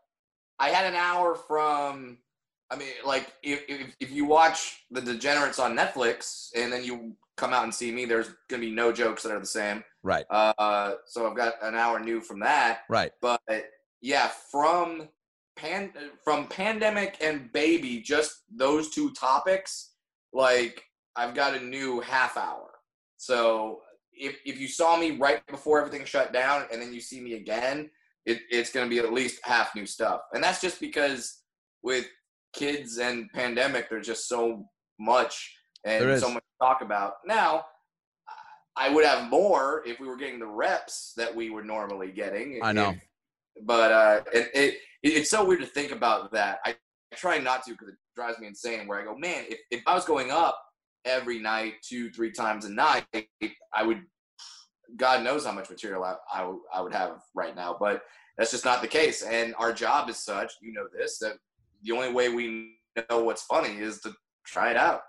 I 0.58 0.70
had 0.70 0.86
an 0.86 0.94
hour 0.94 1.34
from. 1.34 2.18
I 2.70 2.76
mean, 2.76 2.88
like 3.04 3.32
if, 3.42 3.62
if 3.68 3.94
if 4.00 4.10
you 4.10 4.24
watch 4.24 4.84
The 4.90 5.00
Degenerates 5.00 5.58
on 5.58 5.76
Netflix 5.76 6.48
and 6.56 6.72
then 6.72 6.82
you 6.84 7.14
come 7.36 7.52
out 7.52 7.64
and 7.64 7.74
see 7.74 7.90
me, 7.90 8.04
there's 8.04 8.30
gonna 8.48 8.60
be 8.60 8.70
no 8.70 8.92
jokes 8.92 9.22
that 9.22 9.32
are 9.32 9.40
the 9.40 9.46
same. 9.46 9.82
Right. 10.02 10.24
Uh, 10.30 10.94
so 11.06 11.28
I've 11.28 11.36
got 11.36 11.54
an 11.62 11.74
hour 11.74 11.98
new 11.98 12.20
from 12.20 12.40
that. 12.40 12.80
Right. 12.88 13.12
But 13.20 13.40
yeah, 14.00 14.28
from 14.50 15.08
pan 15.56 15.92
from 16.22 16.46
pandemic 16.48 17.16
and 17.20 17.52
baby, 17.52 18.00
just 18.00 18.42
those 18.54 18.90
two 18.90 19.12
topics, 19.12 19.92
like 20.32 20.84
I've 21.16 21.34
got 21.34 21.54
a 21.54 21.60
new 21.60 22.00
half 22.00 22.36
hour. 22.36 22.70
So 23.16 23.80
if 24.12 24.36
if 24.44 24.60
you 24.60 24.68
saw 24.68 24.96
me 24.96 25.12
right 25.12 25.44
before 25.46 25.78
everything 25.80 26.04
shut 26.04 26.32
down 26.32 26.66
and 26.72 26.80
then 26.80 26.92
you 26.92 27.00
see 27.00 27.20
me 27.20 27.34
again, 27.34 27.90
it, 28.26 28.40
it's 28.50 28.72
going 28.72 28.88
to 28.88 28.90
be 28.90 29.00
at 29.00 29.12
least 29.12 29.40
half 29.44 29.74
new 29.74 29.86
stuff. 29.86 30.22
And 30.32 30.42
that's 30.42 30.60
just 30.60 30.80
because 30.80 31.40
with 31.82 32.06
kids 32.52 32.98
and 32.98 33.30
pandemic, 33.32 33.90
there's 33.90 34.06
just 34.06 34.28
so 34.28 34.64
much 34.98 35.54
and 35.84 36.20
so 36.20 36.30
much 36.30 36.42
to 36.42 36.66
talk 36.66 36.80
about. 36.82 37.14
Now, 37.26 37.66
I 38.76 38.92
would 38.92 39.04
have 39.04 39.30
more 39.30 39.82
if 39.86 40.00
we 40.00 40.06
were 40.06 40.16
getting 40.16 40.38
the 40.38 40.46
reps 40.46 41.12
that 41.16 41.34
we 41.34 41.50
were 41.50 41.62
normally 41.62 42.10
getting. 42.10 42.60
I 42.62 42.72
know. 42.72 42.94
But 43.62 43.92
uh, 43.92 44.20
it, 44.32 44.50
it 44.54 44.78
it's 45.02 45.30
so 45.30 45.44
weird 45.44 45.60
to 45.60 45.66
think 45.66 45.92
about 45.92 46.32
that. 46.32 46.58
I, 46.64 46.70
I 47.12 47.16
try 47.16 47.38
not 47.38 47.64
to 47.64 47.72
because 47.72 47.88
it 47.88 47.94
drives 48.16 48.38
me 48.38 48.48
insane. 48.48 48.88
Where 48.88 49.00
I 49.00 49.04
go, 49.04 49.16
man, 49.16 49.44
if, 49.48 49.58
if 49.70 49.82
I 49.86 49.94
was 49.94 50.04
going 50.04 50.30
up 50.30 50.58
every 51.04 51.38
night, 51.38 51.74
two, 51.82 52.10
three 52.10 52.32
times 52.32 52.64
a 52.64 52.70
night, 52.70 53.04
I 53.72 53.82
would. 53.84 54.02
God 54.96 55.24
knows 55.24 55.46
how 55.46 55.52
much 55.52 55.70
material 55.70 56.04
I 56.32 56.80
would 56.80 56.92
have 56.92 57.22
right 57.34 57.56
now, 57.56 57.76
but 57.78 58.02
that's 58.36 58.50
just 58.50 58.64
not 58.64 58.82
the 58.82 58.88
case. 58.88 59.22
And 59.22 59.54
our 59.58 59.72
job 59.72 60.08
is 60.08 60.18
such, 60.18 60.52
you 60.60 60.72
know 60.72 60.86
this, 60.96 61.18
that 61.18 61.34
the 61.82 61.92
only 61.92 62.12
way 62.12 62.28
we 62.28 62.76
know 63.10 63.22
what's 63.22 63.42
funny 63.42 63.76
is 63.76 64.00
to 64.02 64.14
try 64.44 64.70
it 64.70 64.76
out. 64.76 65.02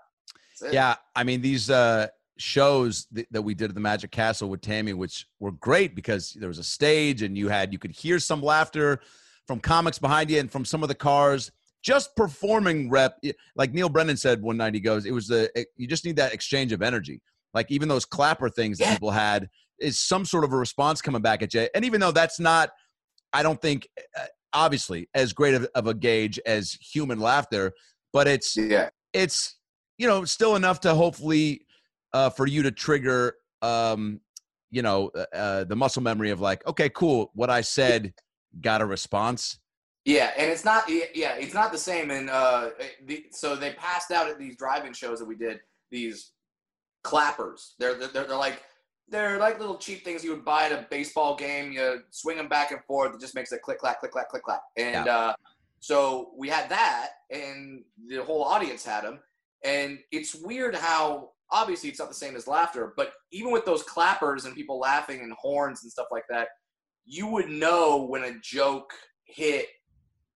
Yeah, 0.70 0.96
I 1.14 1.24
mean 1.24 1.40
these 1.40 1.70
uh 1.70 2.08
shows 2.38 3.06
th- 3.14 3.26
that 3.30 3.42
we 3.42 3.54
did 3.54 3.70
at 3.70 3.74
the 3.74 3.80
Magic 3.80 4.10
Castle 4.10 4.48
with 4.48 4.60
Tammy, 4.60 4.92
which 4.92 5.26
were 5.40 5.52
great 5.52 5.94
because 5.94 6.32
there 6.32 6.48
was 6.48 6.58
a 6.58 6.64
stage 6.64 7.22
and 7.22 7.36
you 7.36 7.48
had 7.48 7.72
you 7.72 7.78
could 7.78 7.90
hear 7.92 8.18
some 8.18 8.42
laughter 8.42 9.00
from 9.46 9.58
comics 9.60 9.98
behind 9.98 10.30
you 10.30 10.38
and 10.40 10.50
from 10.50 10.64
some 10.64 10.82
of 10.82 10.88
the 10.88 10.94
cars. 10.94 11.50
Just 11.82 12.16
performing 12.16 12.90
rep, 12.90 13.18
like 13.54 13.72
Neal 13.72 13.88
Brennan 13.88 14.16
said 14.16 14.42
one 14.42 14.56
night, 14.56 14.74
he 14.74 14.80
goes, 14.80 15.06
"It 15.06 15.12
was 15.12 15.28
the 15.28 15.50
you 15.76 15.86
just 15.86 16.04
need 16.04 16.16
that 16.16 16.32
exchange 16.34 16.72
of 16.72 16.82
energy. 16.82 17.20
Like 17.54 17.70
even 17.70 17.88
those 17.88 18.04
clapper 18.04 18.50
things 18.50 18.78
that 18.78 18.84
Yeah. 18.86 18.92
people 18.94 19.12
had 19.12 19.48
is 19.78 19.98
some 19.98 20.24
sort 20.24 20.42
of 20.44 20.52
a 20.52 20.56
response 20.56 21.00
coming 21.00 21.22
back 21.22 21.42
at 21.42 21.54
you. 21.54 21.68
And 21.74 21.84
even 21.84 22.00
though 22.00 22.10
that's 22.10 22.40
not, 22.40 22.70
I 23.32 23.42
don't 23.42 23.60
think, 23.60 23.86
uh, 24.18 24.24
obviously, 24.52 25.08
as 25.14 25.32
great 25.32 25.54
of, 25.54 25.66
of 25.74 25.86
a 25.86 25.94
gauge 25.94 26.38
as 26.46 26.72
human 26.80 27.20
laughter, 27.20 27.72
but 28.12 28.26
it's 28.26 28.56
Yeah. 28.56 28.88
it's 29.12 29.55
you 29.98 30.06
know 30.06 30.24
still 30.24 30.56
enough 30.56 30.80
to 30.80 30.94
hopefully 30.94 31.62
uh, 32.12 32.30
for 32.30 32.46
you 32.46 32.62
to 32.62 32.70
trigger 32.70 33.34
um, 33.62 34.20
you 34.70 34.82
know 34.82 35.10
uh, 35.14 35.36
uh, 35.36 35.64
the 35.64 35.76
muscle 35.76 36.02
memory 36.02 36.30
of 36.30 36.40
like 36.40 36.66
okay 36.66 36.88
cool 36.88 37.30
what 37.34 37.50
I 37.50 37.60
said 37.60 38.14
got 38.60 38.80
a 38.80 38.86
response 38.86 39.58
Yeah, 40.06 40.30
and 40.38 40.48
it's 40.48 40.64
not. 40.64 40.84
Yeah, 40.88 41.34
it's 41.34 41.52
not 41.52 41.72
the 41.72 41.78
same. 41.78 42.12
And 42.12 42.30
uh, 42.30 42.70
the, 43.04 43.26
so 43.32 43.56
they 43.56 43.72
passed 43.72 44.12
out 44.12 44.28
at 44.30 44.38
these 44.38 44.56
drive-in 44.56 44.92
shows 44.92 45.18
that 45.18 45.24
we 45.24 45.34
did 45.34 45.58
these 45.90 46.30
clappers. 47.04 47.74
They're 47.80 47.94
they're, 47.94 48.24
they're 48.24 48.36
like 48.36 48.62
they're 49.08 49.38
like 49.38 49.58
little 49.58 49.76
cheap 49.76 50.04
things 50.04 50.22
you 50.22 50.30
would 50.30 50.44
buy 50.44 50.66
at 50.66 50.72
a 50.72 50.86
baseball 50.90 51.34
game. 51.34 51.72
You 51.72 52.02
swing 52.12 52.36
them 52.36 52.48
back 52.48 52.70
and 52.70 52.80
forth. 52.84 53.16
It 53.16 53.20
just 53.20 53.34
makes 53.34 53.50
a 53.50 53.58
click 53.58 53.80
clack 53.80 53.98
click 53.98 54.12
clack 54.12 54.28
click 54.28 54.44
clack. 54.44 54.60
And 54.76 55.08
uh, 55.08 55.34
so 55.80 56.30
we 56.36 56.48
had 56.48 56.68
that, 56.68 57.08
and 57.30 57.82
the 58.06 58.22
whole 58.22 58.44
audience 58.44 58.84
had 58.84 59.02
them. 59.02 59.18
And 59.66 59.98
it's 60.12 60.34
weird 60.34 60.74
how 60.76 61.30
obviously 61.50 61.88
it's 61.90 61.98
not 61.98 62.08
the 62.08 62.14
same 62.14 62.36
as 62.36 62.46
laughter, 62.46 62.94
but 62.96 63.12
even 63.32 63.50
with 63.52 63.64
those 63.64 63.82
clappers 63.82 64.44
and 64.44 64.54
people 64.54 64.78
laughing 64.78 65.20
and 65.20 65.32
horns 65.32 65.82
and 65.82 65.90
stuff 65.90 66.06
like 66.12 66.24
that, 66.30 66.48
you 67.04 67.26
would 67.26 67.48
know 67.48 68.04
when 68.04 68.22
a 68.24 68.38
joke 68.40 68.92
hit 69.24 69.66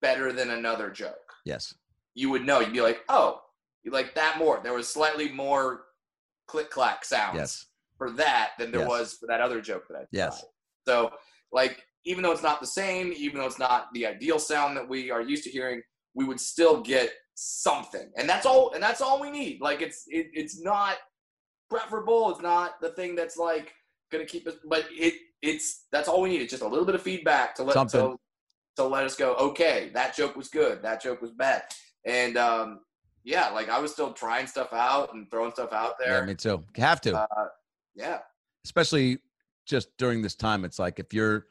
better 0.02 0.32
than 0.32 0.50
another 0.50 0.90
joke. 0.90 1.14
yes 1.44 1.72
You 2.14 2.30
would 2.30 2.44
know. 2.44 2.60
You'd 2.60 2.72
be 2.72 2.80
like, 2.80 3.00
oh, 3.08 3.40
you 3.84 3.92
like 3.92 4.14
that 4.16 4.36
more. 4.38 4.60
There 4.62 4.74
was 4.74 4.88
slightly 4.88 5.30
more 5.30 5.84
click 6.48 6.70
clack 6.70 7.04
sounds 7.04 7.36
yes 7.36 7.66
for 7.96 8.10
that 8.12 8.50
than 8.58 8.72
there 8.72 8.80
Yes. 8.80 8.88
was 8.88 9.12
for 9.20 9.26
that 9.26 9.40
other 9.40 9.60
joke 9.60 9.84
that 9.88 9.96
I 9.96 10.04
Yes. 10.10 10.40
tried. 10.40 10.48
So 10.88 11.10
like 11.52 11.84
even 12.04 12.22
though 12.22 12.32
it's 12.32 12.42
not 12.42 12.60
the 12.60 12.66
same, 12.66 13.12
even 13.14 13.38
though 13.38 13.46
it's 13.46 13.58
not 13.58 13.92
the 13.92 14.06
ideal 14.06 14.38
sound 14.38 14.76
that 14.76 14.88
we 14.88 15.10
are 15.10 15.20
used 15.20 15.44
to 15.44 15.50
hearing, 15.50 15.82
we 16.14 16.24
would 16.24 16.40
still 16.40 16.80
get 16.82 17.12
something. 17.40 18.10
And 18.16 18.28
that's 18.28 18.44
all 18.44 18.72
and 18.74 18.82
that's 18.82 19.00
all 19.00 19.18
we 19.20 19.30
need. 19.30 19.60
Like 19.62 19.80
it's 19.80 20.04
it, 20.08 20.28
it's 20.34 20.60
not 20.60 20.96
preferable, 21.70 22.30
it's 22.30 22.42
not 22.42 22.80
the 22.80 22.90
thing 22.90 23.14
that's 23.14 23.36
like 23.36 23.72
gonna 24.12 24.26
keep 24.26 24.46
us 24.46 24.54
but 24.68 24.84
it 24.90 25.14
it's 25.40 25.86
that's 25.90 26.06
all 26.08 26.20
we 26.20 26.28
need. 26.28 26.42
It's 26.42 26.50
just 26.50 26.62
a 26.62 26.68
little 26.68 26.84
bit 26.84 26.94
of 26.94 27.02
feedback 27.02 27.54
to 27.54 27.62
let 27.62 27.74
Something. 27.74 28.00
to, 28.12 28.18
to 28.76 28.84
let 28.84 29.04
us 29.04 29.16
go, 29.16 29.34
okay, 29.36 29.90
that 29.94 30.14
joke 30.14 30.36
was 30.36 30.48
good, 30.48 30.82
that 30.82 31.02
joke 31.02 31.22
was 31.22 31.30
bad. 31.30 31.62
And 32.04 32.36
um 32.36 32.80
yeah, 33.24 33.48
like 33.50 33.70
I 33.70 33.78
was 33.78 33.92
still 33.92 34.12
trying 34.12 34.46
stuff 34.46 34.72
out 34.74 35.14
and 35.14 35.30
throwing 35.30 35.52
stuff 35.52 35.72
out 35.72 35.94
there. 35.98 36.20
yeah 36.20 36.26
me 36.26 36.34
too 36.34 36.62
have 36.76 37.00
to 37.02 37.16
Uh, 37.16 37.46
yeah. 37.94 38.18
especially 38.64 39.18
just 39.64 39.96
during 39.96 40.20
this 40.20 40.34
time 40.34 40.64
it's 40.64 40.78
like 40.78 40.98
if 40.98 41.14
you're 41.14 41.46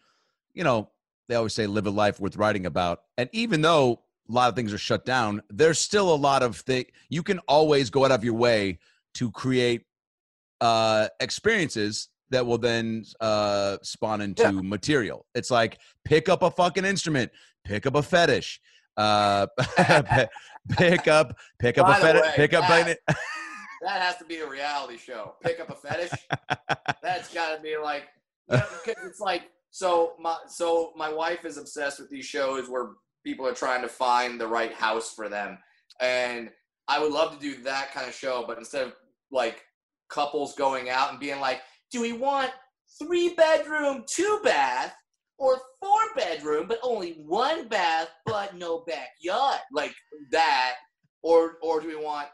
you 0.53 0.63
know 0.63 0.89
they 1.27 1.35
always 1.35 1.53
say 1.53 1.65
live 1.67 1.87
a 1.87 1.89
life 1.89 2.19
worth 2.19 2.35
writing 2.37 2.65
about 2.65 3.01
and 3.17 3.29
even 3.33 3.61
though 3.61 4.01
a 4.29 4.33
lot 4.33 4.49
of 4.49 4.55
things 4.55 4.71
are 4.73 4.77
shut 4.77 5.05
down 5.05 5.41
there's 5.49 5.79
still 5.79 6.13
a 6.13 6.15
lot 6.15 6.43
of 6.43 6.57
things 6.57 6.85
you 7.09 7.23
can 7.23 7.39
always 7.47 7.89
go 7.89 8.05
out 8.05 8.11
of 8.11 8.23
your 8.23 8.33
way 8.35 8.77
to 9.15 9.31
create 9.31 9.83
uh 10.61 11.07
experiences 11.19 12.09
that 12.29 12.45
will 12.45 12.57
then 12.57 13.03
uh 13.21 13.77
spawn 13.81 14.21
into 14.21 14.43
Yeah. 14.43 14.51
material 14.51 15.25
it's 15.35 15.49
like 15.51 15.79
pick 16.05 16.29
up 16.29 16.43
a 16.43 16.51
fucking 16.51 16.85
instrument 16.85 17.31
pick 17.65 17.85
up 17.85 17.95
a 17.95 18.03
fetish 18.03 18.59
uh 18.97 19.47
pick 20.77 21.07
up 21.07 21.35
pick 21.59 21.77
up 21.77 21.87
By 21.87 21.97
a 21.97 22.01
fetish 22.01 22.21
way, 22.21 22.33
pick 22.35 22.53
up 22.53 22.67
that- 22.67 22.99
That 23.81 24.01
has 24.01 24.17
to 24.17 24.25
be 24.25 24.39
a 24.39 24.45
reality 24.49 24.97
show. 24.97 25.35
Pick 25.41 25.61
up 25.61 25.69
a 25.69 25.73
fetish. 25.75 26.11
That's 27.01 27.33
got 27.33 27.55
to 27.55 27.61
be 27.61 27.77
like, 27.81 28.09
you 28.51 28.57
know, 28.57 28.63
it's 29.05 29.21
like 29.21 29.43
so. 29.71 30.15
My 30.19 30.35
so 30.49 30.91
my 30.97 31.07
wife 31.13 31.45
is 31.45 31.57
obsessed 31.57 31.97
with 32.01 32.09
these 32.09 32.25
shows 32.25 32.67
where 32.69 32.89
people 33.23 33.47
are 33.47 33.53
trying 33.53 33.81
to 33.81 33.87
find 33.87 34.39
the 34.39 34.47
right 34.47 34.73
house 34.73 35.13
for 35.13 35.29
them, 35.29 35.57
and 35.99 36.49
I 36.87 36.99
would 36.99 37.11
love 37.11 37.33
to 37.33 37.39
do 37.39 37.61
that 37.63 37.93
kind 37.93 38.07
of 38.07 38.15
show, 38.15 38.43
but 38.47 38.57
instead 38.57 38.87
of 38.87 38.93
like 39.31 39.63
couples 40.09 40.55
going 40.55 40.89
out 40.89 41.11
and 41.11 41.19
being 41.19 41.39
like, 41.39 41.61
do 41.91 42.01
we 42.01 42.13
want 42.13 42.51
three 42.99 43.35
bedroom, 43.35 44.03
two 44.07 44.39
bath, 44.43 44.95
or 45.37 45.61
four 45.79 45.99
bedroom 46.15 46.65
but 46.67 46.79
only 46.83 47.13
one 47.25 47.67
bath 47.67 48.09
but 48.25 48.55
no 48.55 48.83
backyard, 48.85 49.59
like 49.71 49.93
that, 50.31 50.75
or 51.21 51.57
or 51.61 51.79
do 51.81 51.87
we 51.87 51.95
want 51.95 52.27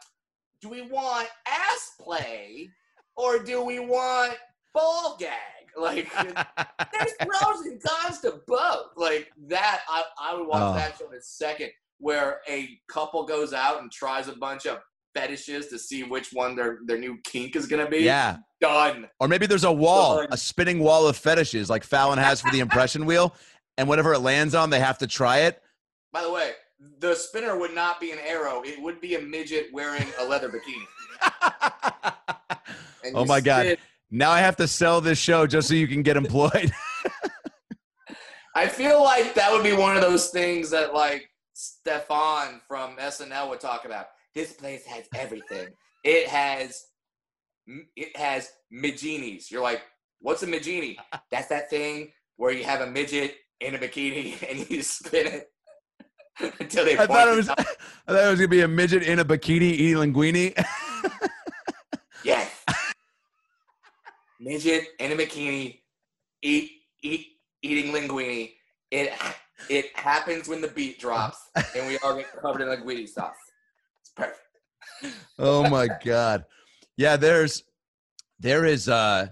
do 0.62 0.70
we 0.70 0.82
want 0.82 1.28
ass 1.48 1.92
play 2.00 2.70
or 3.16 3.40
do 3.40 3.64
we 3.64 3.80
want 3.80 4.36
ball 4.74 5.16
gag? 5.20 5.32
Like, 5.82 6.10
there's 6.16 7.12
pros 7.20 7.62
and 7.66 7.82
cons 7.84 8.20
to 8.22 8.40
both. 8.48 8.88
Like 8.96 9.30
that, 9.48 9.82
I, 9.90 10.04
I 10.22 10.36
would 10.36 10.48
watch 10.48 10.62
Oh. 10.62 10.74
that 10.74 10.98
show 10.98 11.10
in 11.12 11.18
a 11.18 11.22
second, 11.22 11.72
where 12.00 12.40
a 12.50 12.80
couple 12.88 13.26
goes 13.26 13.52
out 13.54 13.82
and 13.82 13.92
tries 13.92 14.28
a 14.30 14.34
bunch 14.34 14.66
of 14.66 14.80
fetishes 15.14 15.68
to 15.68 15.78
see 15.80 16.04
which 16.04 16.32
one 16.34 16.56
their 16.56 16.80
their 16.86 16.98
new 16.98 17.18
kink 17.24 17.56
is 17.56 17.68
gonna 17.68 17.90
be. 17.90 18.00
yeah 18.00 18.38
done. 18.62 19.08
Or 19.20 19.28
maybe 19.28 19.46
there's 19.48 19.64
a 19.66 19.72
wall, 19.72 20.18
Done. 20.18 20.28
a 20.32 20.38
spinning 20.38 20.80
wall 20.80 21.08
of 21.08 21.16
fetishes 21.18 21.70
like 21.70 21.84
Fallon 21.84 22.18
has 22.20 22.40
for 22.42 22.50
the 22.52 22.60
impression 22.62 23.06
wheel. 23.12 23.36
And 23.78 23.88
whatever 23.90 24.14
it 24.14 24.20
lands 24.20 24.56
on, 24.56 24.70
they 24.70 24.80
have 24.80 24.98
to 25.00 25.08
try 25.08 25.40
it. 25.40 25.62
By 26.14 26.22
the 26.24 26.32
way, 26.32 26.52
the 27.00 27.14
spinner 27.16 27.58
would 27.60 27.76
not 27.76 28.00
be 28.00 28.12
an 28.12 28.20
arrow; 28.26 28.62
it 28.64 28.82
would 28.82 29.02
be 29.02 29.16
a 29.16 29.20
midget 29.22 29.68
wearing 29.74 30.06
a 30.20 30.24
leather 30.24 30.48
bikini. 30.50 30.86
Oh 33.14 33.26
my 33.26 33.42
God. 33.42 33.78
Now 34.12 34.32
I 34.32 34.40
have 34.40 34.56
to 34.58 34.68
sell 34.68 35.02
this 35.02 35.18
show 35.18 35.48
just 35.48 35.68
so 35.68 35.74
you 35.74 35.88
can 35.88 36.04
get 36.04 36.18
employed. 36.18 36.72
I 38.56 38.68
feel 38.68 39.04
like 39.04 39.34
that 39.34 39.52
would 39.52 39.64
be 39.64 39.74
one 39.74 39.96
of 39.96 40.02
those 40.02 40.30
things 40.30 40.70
that 40.70 40.94
like 40.94 41.30
Stefan 41.54 42.62
from 42.68 42.96
SNL 42.98 43.50
would 43.50 43.60
talk 43.60 43.86
about. 43.86 44.08
This 44.34 44.54
place 44.54 44.86
has 44.86 45.06
everything. 45.14 45.68
It 46.04 46.28
has 46.28 46.86
it 47.96 48.16
has 48.16 48.50
Majinis. 48.74 49.50
You're 49.50 49.64
like, 49.64 49.82
what's 50.20 50.44
a 50.44 50.48
Majini? 50.48 50.98
That's 51.32 51.48
that 51.48 51.70
thing 51.70 52.12
where 52.38 52.52
you 52.52 52.64
have 52.64 52.82
a 52.82 52.88
midget 52.88 53.36
in 53.60 53.76
a 53.76 53.78
bikini 53.78 54.36
and 54.50 54.70
you 54.70 54.82
spin 54.84 55.28
it 55.28 55.52
until 56.60 56.86
they. 56.86 56.98
I 56.98 57.08
thought 57.08 57.28
it 57.28 57.36
was. 57.36 57.48
top. 57.48 57.60
I 57.60 58.14
thought 58.14 58.28
it 58.28 58.30
was 58.30 58.40
gonna 58.40 58.48
be 58.48 58.62
a 58.62 58.68
midget 58.68 59.04
in 59.04 59.20
a 59.20 59.26
bikini 59.26 59.62
eating 59.64 59.98
linguine. 59.98 60.66
Yes. 62.26 62.55
Midget 64.46 64.86
in 65.00 65.12
a 65.12 65.16
bikini, 65.16 65.82
eat 66.42 66.72
eat 67.02 67.26
eating 67.62 67.92
linguine. 67.92 68.54
It 68.92 69.12
it 69.70 69.88
happens 69.96 70.48
when 70.48 70.62
the 70.62 70.70
beat 70.70 71.00
drops 71.00 71.38
and 71.76 71.88
we 71.88 71.98
all 72.00 72.16
get 72.16 72.32
covered 72.42 72.62
in 72.62 72.68
linguine 72.70 73.10
sauce. 73.10 73.36
It's 74.02 74.12
perfect. 74.16 74.40
oh 75.40 75.70
my 75.70 75.90
god 76.06 76.46
yeah 76.98 77.18
there's 77.18 77.64
there 78.40 78.66
is 78.66 78.88
uh 78.88 79.28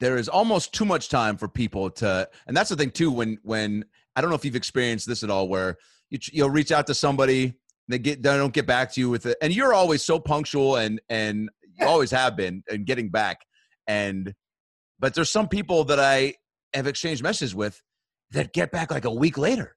there 0.00 0.16
is 0.16 0.28
almost 0.28 0.72
too 0.72 0.84
much 0.84 1.08
time 1.08 1.36
for 1.36 1.48
people 1.48 1.90
to 1.90 2.28
and 2.46 2.56
that's 2.56 2.70
the 2.70 2.76
thing 2.76 2.90
too 2.90 3.10
when 3.10 3.38
when 3.42 3.84
i 4.14 4.20
don't 4.20 4.30
know 4.30 4.36
if 4.36 4.44
you've 4.44 4.56
experienced 4.56 5.06
this 5.06 5.22
at 5.22 5.30
all 5.30 5.48
where 5.48 5.76
you, 6.10 6.18
you'll 6.32 6.50
reach 6.50 6.72
out 6.72 6.86
to 6.86 6.94
somebody 6.94 7.54
they 7.88 7.98
get 7.98 8.22
they 8.22 8.36
don't 8.36 8.54
get 8.54 8.66
back 8.66 8.92
to 8.92 9.00
you 9.00 9.10
with 9.10 9.26
it 9.26 9.36
and 9.42 9.54
you're 9.54 9.74
always 9.74 10.02
so 10.02 10.18
punctual 10.18 10.76
and 10.76 11.00
and 11.08 11.50
you 11.78 11.86
always 11.86 12.10
have 12.10 12.36
been 12.36 12.62
and 12.70 12.86
getting 12.86 13.10
back 13.10 13.38
and 13.86 14.34
but 14.98 15.14
there's 15.14 15.30
some 15.30 15.48
people 15.48 15.84
that 15.84 16.00
i 16.00 16.34
have 16.74 16.86
exchanged 16.86 17.22
messages 17.22 17.54
with 17.54 17.82
that 18.30 18.52
get 18.52 18.70
back 18.70 18.90
like 18.90 19.04
a 19.04 19.10
week 19.10 19.38
later 19.38 19.76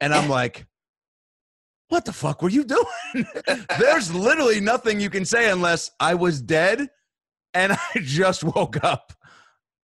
and 0.00 0.12
i'm 0.12 0.28
like 0.40 0.66
what 1.88 2.04
the 2.04 2.12
fuck 2.12 2.42
were 2.42 2.48
you 2.48 2.64
doing 2.64 3.26
there's 3.78 4.12
literally 4.12 4.60
nothing 4.60 4.98
you 4.98 5.08
can 5.08 5.24
say 5.24 5.50
unless 5.50 5.90
I 6.00 6.14
was 6.14 6.40
dead 6.40 6.88
and 7.56 7.72
I 7.94 7.98
just 8.00 8.44
woke 8.44 8.82
up. 8.84 9.12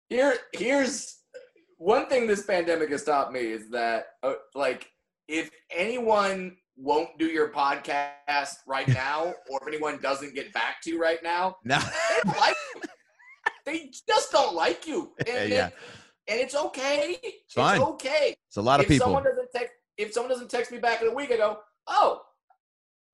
Here, 0.08 0.36
here's 0.52 1.18
one 1.78 2.06
thing 2.06 2.26
this 2.26 2.44
pandemic 2.44 2.90
has 2.90 3.02
taught 3.02 3.32
me 3.32 3.40
is 3.40 3.70
that, 3.70 4.04
uh, 4.22 4.34
like, 4.54 4.88
if 5.26 5.50
anyone 5.74 6.56
won't 6.76 7.08
do 7.18 7.26
your 7.26 7.50
podcast 7.50 8.54
right 8.66 8.88
now, 8.88 9.32
or 9.50 9.60
if 9.62 9.68
anyone 9.68 9.98
doesn't 10.02 10.34
get 10.34 10.52
back 10.52 10.82
to 10.82 10.90
you 10.90 11.00
right 11.00 11.22
now, 11.22 11.56
Now, 11.64 11.80
they 11.80 12.30
like. 12.38 12.56
They 13.64 13.90
just 14.08 14.32
don't 14.32 14.54
like 14.54 14.86
you, 14.86 15.12
and, 15.26 15.50
Yeah. 15.50 15.66
it- 15.68 15.74
and 16.28 16.40
it's 16.40 16.54
okay. 16.54 17.16
It's 17.22 17.54
fine. 17.54 17.80
okay. 17.80 18.36
it's 18.48 18.56
a 18.56 18.62
lot 18.62 18.78
of 18.80 18.84
if 18.84 18.90
people. 18.90 19.06
someone 19.06 19.24
doesn't 19.24 19.48
text, 19.54 19.72
if 19.98 20.12
someone 20.12 20.30
doesn't 20.30 20.50
text 20.50 20.70
me 20.70 20.78
back 20.78 21.02
in 21.02 21.08
a 21.08 21.14
week, 21.14 21.32
I 21.32 21.36
go, 21.36 21.58
oh, 21.88 22.22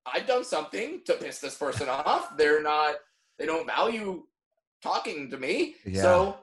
I've 0.06 0.26
done 0.26 0.44
something 0.44 1.00
to 1.06 1.14
piss 1.14 1.38
this 1.38 1.54
person 1.56 1.88
off. 1.88 2.36
They're 2.36 2.62
not. 2.62 2.96
They 3.38 3.46
don't 3.46 3.66
value 3.66 4.24
talking 4.82 5.30
to 5.30 5.38
me. 5.38 5.76
Yeah. 5.86 6.02
So 6.02 6.36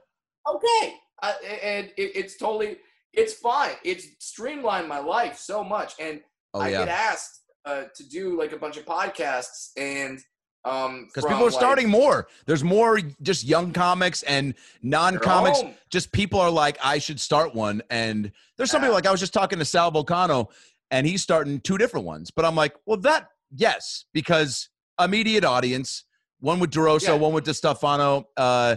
okay, 0.49 0.95
I, 1.21 1.33
and 1.63 1.87
it, 1.97 2.11
it's 2.15 2.37
totally 2.37 2.77
it's 3.13 3.33
fine. 3.33 3.71
It's 3.83 4.07
streamlined 4.19 4.87
my 4.87 4.99
life 4.99 5.37
so 5.37 5.63
much, 5.63 5.93
and 5.99 6.21
Oh 6.53 6.61
I 6.61 6.71
get 6.71 6.87
asked 6.87 7.41
uh, 7.65 7.83
to 7.95 8.09
do 8.09 8.37
like 8.39 8.51
a 8.53 8.57
bunch 8.57 8.77
of 8.77 8.85
podcasts, 8.85 9.69
and 9.77 10.19
um, 10.65 11.05
because 11.05 11.23
people 11.25 11.41
are 11.43 11.45
like, 11.45 11.53
starting 11.53 11.89
more. 11.89 12.27
There's 12.45 12.63
more 12.63 12.99
just 13.21 13.43
young 13.43 13.71
comics 13.71 14.23
and 14.23 14.55
non-comics. 14.81 15.61
Just 15.89 16.11
people 16.11 16.39
are 16.39 16.49
like, 16.49 16.77
I 16.83 16.97
should 16.97 17.19
start 17.19 17.53
one. 17.55 17.81
And 17.89 18.31
there's 18.57 18.71
something 18.71 18.89
Yeah. 18.89 18.95
like 18.95 19.05
I 19.05 19.11
was 19.11 19.19
just 19.19 19.33
talking 19.33 19.59
to 19.59 19.65
Sal 19.65 19.91
Vulcano, 19.91 20.47
and 20.91 21.05
he's 21.07 21.21
starting 21.21 21.59
two 21.61 21.77
different 21.77 22.05
ones. 22.05 22.31
But 22.31 22.45
I'm 22.45 22.55
like, 22.55 22.75
well, 22.85 22.97
that 23.01 23.29
yes, 23.55 24.05
because 24.13 24.69
immediate 24.99 25.45
audience. 25.45 26.03
One 26.39 26.59
with 26.59 26.71
DeRosa, 26.71 27.07
Yeah. 27.07 27.13
one 27.15 27.33
with 27.33 27.45
Distefano. 27.45 28.25
Uh, 28.35 28.75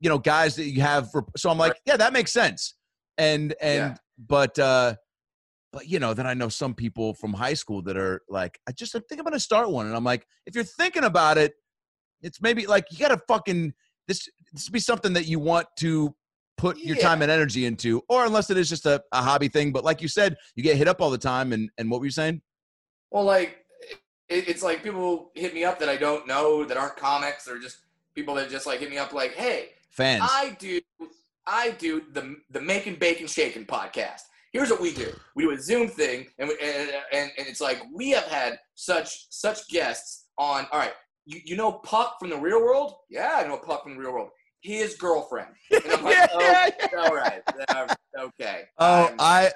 you 0.00 0.08
know, 0.10 0.18
guys 0.18 0.56
that 0.56 0.64
you 0.64 0.82
have. 0.82 1.10
For, 1.10 1.24
so 1.36 1.48
I'm 1.50 1.56
like, 1.58 1.80
yeah, 1.86 1.96
that 1.96 2.12
makes 2.12 2.32
sense. 2.32 2.74
And 3.16 3.54
and 3.60 3.92
Yeah. 3.92 3.96
but 4.18 4.58
uh, 4.58 4.96
but 5.76 5.90
you 5.90 5.98
know, 5.98 6.14
then 6.14 6.26
I 6.26 6.32
know 6.32 6.48
some 6.48 6.72
people 6.72 7.12
from 7.12 7.34
high 7.34 7.52
school 7.52 7.82
that 7.82 7.98
are 7.98 8.22
like, 8.30 8.58
I 8.66 8.72
just 8.72 8.96
I 8.96 9.00
think 9.00 9.20
I'm 9.20 9.24
gonna 9.26 9.38
start 9.38 9.68
one, 9.68 9.84
and 9.84 9.94
I'm 9.94 10.04
like, 10.04 10.26
if 10.46 10.54
you're 10.54 10.64
thinking 10.64 11.04
about 11.04 11.36
it, 11.36 11.52
it's 12.22 12.40
maybe 12.40 12.66
like 12.66 12.86
you 12.90 12.96
gotta 12.96 13.20
fucking 13.28 13.74
this 14.08 14.26
this 14.54 14.70
be 14.70 14.78
something 14.80 15.12
that 15.12 15.26
you 15.26 15.38
want 15.38 15.66
to 15.80 16.14
put 16.56 16.78
your 16.78 16.96
time 16.96 17.20
and 17.20 17.30
energy 17.30 17.66
into, 17.66 18.02
or 18.08 18.24
unless 18.24 18.48
it 18.48 18.56
is 18.56 18.70
just 18.70 18.86
a, 18.86 19.02
a 19.12 19.20
hobby 19.20 19.48
thing. 19.48 19.70
But 19.70 19.84
like 19.84 20.00
you 20.00 20.08
said, 20.08 20.38
you 20.54 20.62
get 20.62 20.76
hit 20.76 20.88
up 20.88 21.02
all 21.02 21.10
the 21.10 21.18
time, 21.18 21.52
and 21.52 21.68
and 21.76 21.90
what 21.90 22.00
were 22.00 22.06
you 22.06 22.10
saying? 22.10 22.40
Well, 23.10 23.24
like 23.24 23.58
it, 24.30 24.48
it's 24.48 24.62
like 24.62 24.82
people 24.82 25.30
hit 25.34 25.52
me 25.52 25.64
up 25.64 25.78
that 25.80 25.90
I 25.90 25.98
don't 25.98 26.26
know 26.26 26.64
that 26.64 26.78
aren't 26.78 26.96
comics 26.96 27.46
or 27.46 27.58
just 27.58 27.80
people 28.14 28.34
that 28.36 28.48
just 28.48 28.66
like 28.66 28.80
hit 28.80 28.88
me 28.88 28.96
up 28.96 29.12
like, 29.12 29.34
hey, 29.34 29.72
Fans. 29.90 30.22
I 30.24 30.56
do 30.58 30.80
I 31.46 31.72
do 31.72 32.00
the 32.14 32.36
the 32.48 32.62
Making 32.62 32.94
Bacon 32.94 33.26
Shaking 33.26 33.66
podcast. 33.66 34.22
Here's 34.56 34.70
what 34.70 34.80
we 34.80 34.94
do. 34.94 35.12
We 35.34 35.42
do 35.42 35.50
a 35.50 35.60
Zoom 35.60 35.86
thing, 35.86 36.28
and, 36.38 36.48
we, 36.48 36.56
and 36.62 36.88
and 37.12 37.30
and 37.36 37.46
it's 37.46 37.60
like 37.60 37.82
we 37.94 38.08
have 38.12 38.24
had 38.24 38.58
such 38.74 39.26
such 39.28 39.68
guests 39.68 40.28
on. 40.38 40.66
All 40.72 40.78
right, 40.78 40.94
you, 41.26 41.40
you 41.44 41.56
know 41.56 41.72
Puck 41.72 42.16
from 42.18 42.30
the 42.30 42.38
real 42.38 42.62
world? 42.62 42.94
Yeah, 43.10 43.32
I 43.36 43.46
know 43.46 43.58
Puck 43.58 43.82
from 43.82 43.96
the 43.96 44.00
real 44.00 44.12
world. 44.12 44.30
His 44.62 44.94
girlfriend. 44.96 45.48
And 45.70 45.92
I'm 45.92 46.02
like, 46.02 46.14
Yeah, 46.14 46.26
oh, 46.32 46.40
yeah, 46.40 46.68
yeah. 46.90 46.98
all 47.04 47.14
right, 47.14 47.96
okay. 48.18 48.62
Oh, 48.78 49.04
I'm- 49.04 49.16
I, 49.20 49.50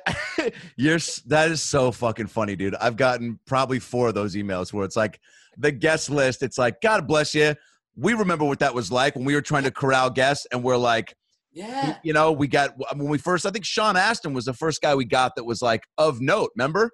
you're 0.76 0.98
that 1.28 1.50
is 1.50 1.62
so 1.62 1.92
fucking 1.92 2.26
funny, 2.26 2.54
dude. 2.54 2.74
I've 2.74 2.96
gotten 2.96 3.40
probably 3.46 3.78
four 3.78 4.08
of 4.08 4.14
those 4.14 4.34
emails 4.36 4.70
where 4.70 4.84
it's 4.84 4.96
like 4.96 5.18
the 5.56 5.72
guest 5.72 6.10
list. 6.10 6.42
It's 6.42 6.58
like, 6.58 6.82
God 6.82 7.08
bless 7.08 7.34
you. 7.34 7.54
We 7.96 8.12
remember 8.12 8.44
what 8.44 8.58
that 8.58 8.74
was 8.74 8.92
like 8.92 9.16
when 9.16 9.24
we 9.24 9.34
were 9.34 9.40
trying 9.40 9.64
to 9.64 9.70
corral 9.70 10.10
guests, 10.10 10.46
and 10.52 10.62
we're 10.62 10.76
like, 10.76 11.14
yeah. 11.52 11.96
you 12.02 12.12
know, 12.12 12.32
we 12.32 12.48
got 12.48 12.74
when 12.94 13.08
we 13.08 13.18
first. 13.18 13.46
I 13.46 13.50
think 13.50 13.64
Sean 13.64 13.96
Astin 13.96 14.32
was 14.32 14.44
the 14.44 14.54
first 14.54 14.80
guy 14.80 14.94
we 14.94 15.04
got 15.04 15.36
that 15.36 15.44
was 15.44 15.62
like 15.62 15.82
of 15.98 16.20
note. 16.20 16.50
Remember? 16.56 16.90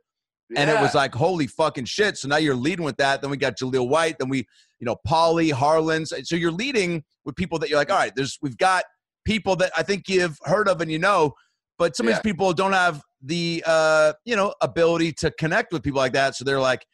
And 0.54 0.70
it 0.70 0.80
was 0.80 0.94
like, 0.94 1.12
holy 1.12 1.48
fucking 1.48 1.86
shit. 1.86 2.16
So 2.16 2.28
now 2.28 2.36
you're 2.36 2.54
leading 2.54 2.84
with 2.84 2.96
that. 2.98 3.20
Then 3.20 3.30
we 3.30 3.36
got 3.36 3.58
Jaleel 3.58 3.88
White. 3.88 4.18
Then 4.18 4.28
we, 4.28 4.46
you 4.78 4.84
know, 4.84 4.96
Polly, 5.04 5.50
Harlan's. 5.50 6.12
So 6.22 6.36
you're 6.36 6.52
leading 6.52 7.02
with 7.24 7.34
people 7.34 7.58
that 7.58 7.68
you're 7.68 7.78
like, 7.78 7.90
all 7.90 7.98
right, 7.98 8.12
there's 8.14 8.38
we've 8.40 8.56
got 8.56 8.84
people 9.24 9.56
that 9.56 9.72
I 9.76 9.82
think 9.82 10.08
you've 10.08 10.38
heard 10.44 10.68
of 10.68 10.80
and 10.80 10.90
you 10.90 11.00
know, 11.00 11.32
but 11.78 11.96
some 11.96 12.06
of 12.06 12.14
these 12.14 12.20
people 12.20 12.52
don't 12.52 12.72
have 12.72 13.02
the 13.22 13.62
uh, 13.66 14.12
you 14.24 14.36
know, 14.36 14.54
ability 14.62 15.12
to 15.14 15.30
connect 15.32 15.72
with 15.72 15.82
people 15.82 15.98
like 15.98 16.12
that. 16.12 16.36
So 16.36 16.44
they're 16.44 16.60
like, 16.60 16.86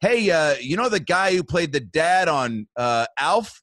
hey, 0.00 0.30
uh, 0.30 0.54
you 0.60 0.76
know 0.76 0.88
the 0.88 1.00
guy 1.00 1.34
who 1.34 1.42
played 1.42 1.72
the 1.72 1.80
dad 1.80 2.28
on 2.28 2.66
uh 2.76 3.06
Alf? 3.18 3.60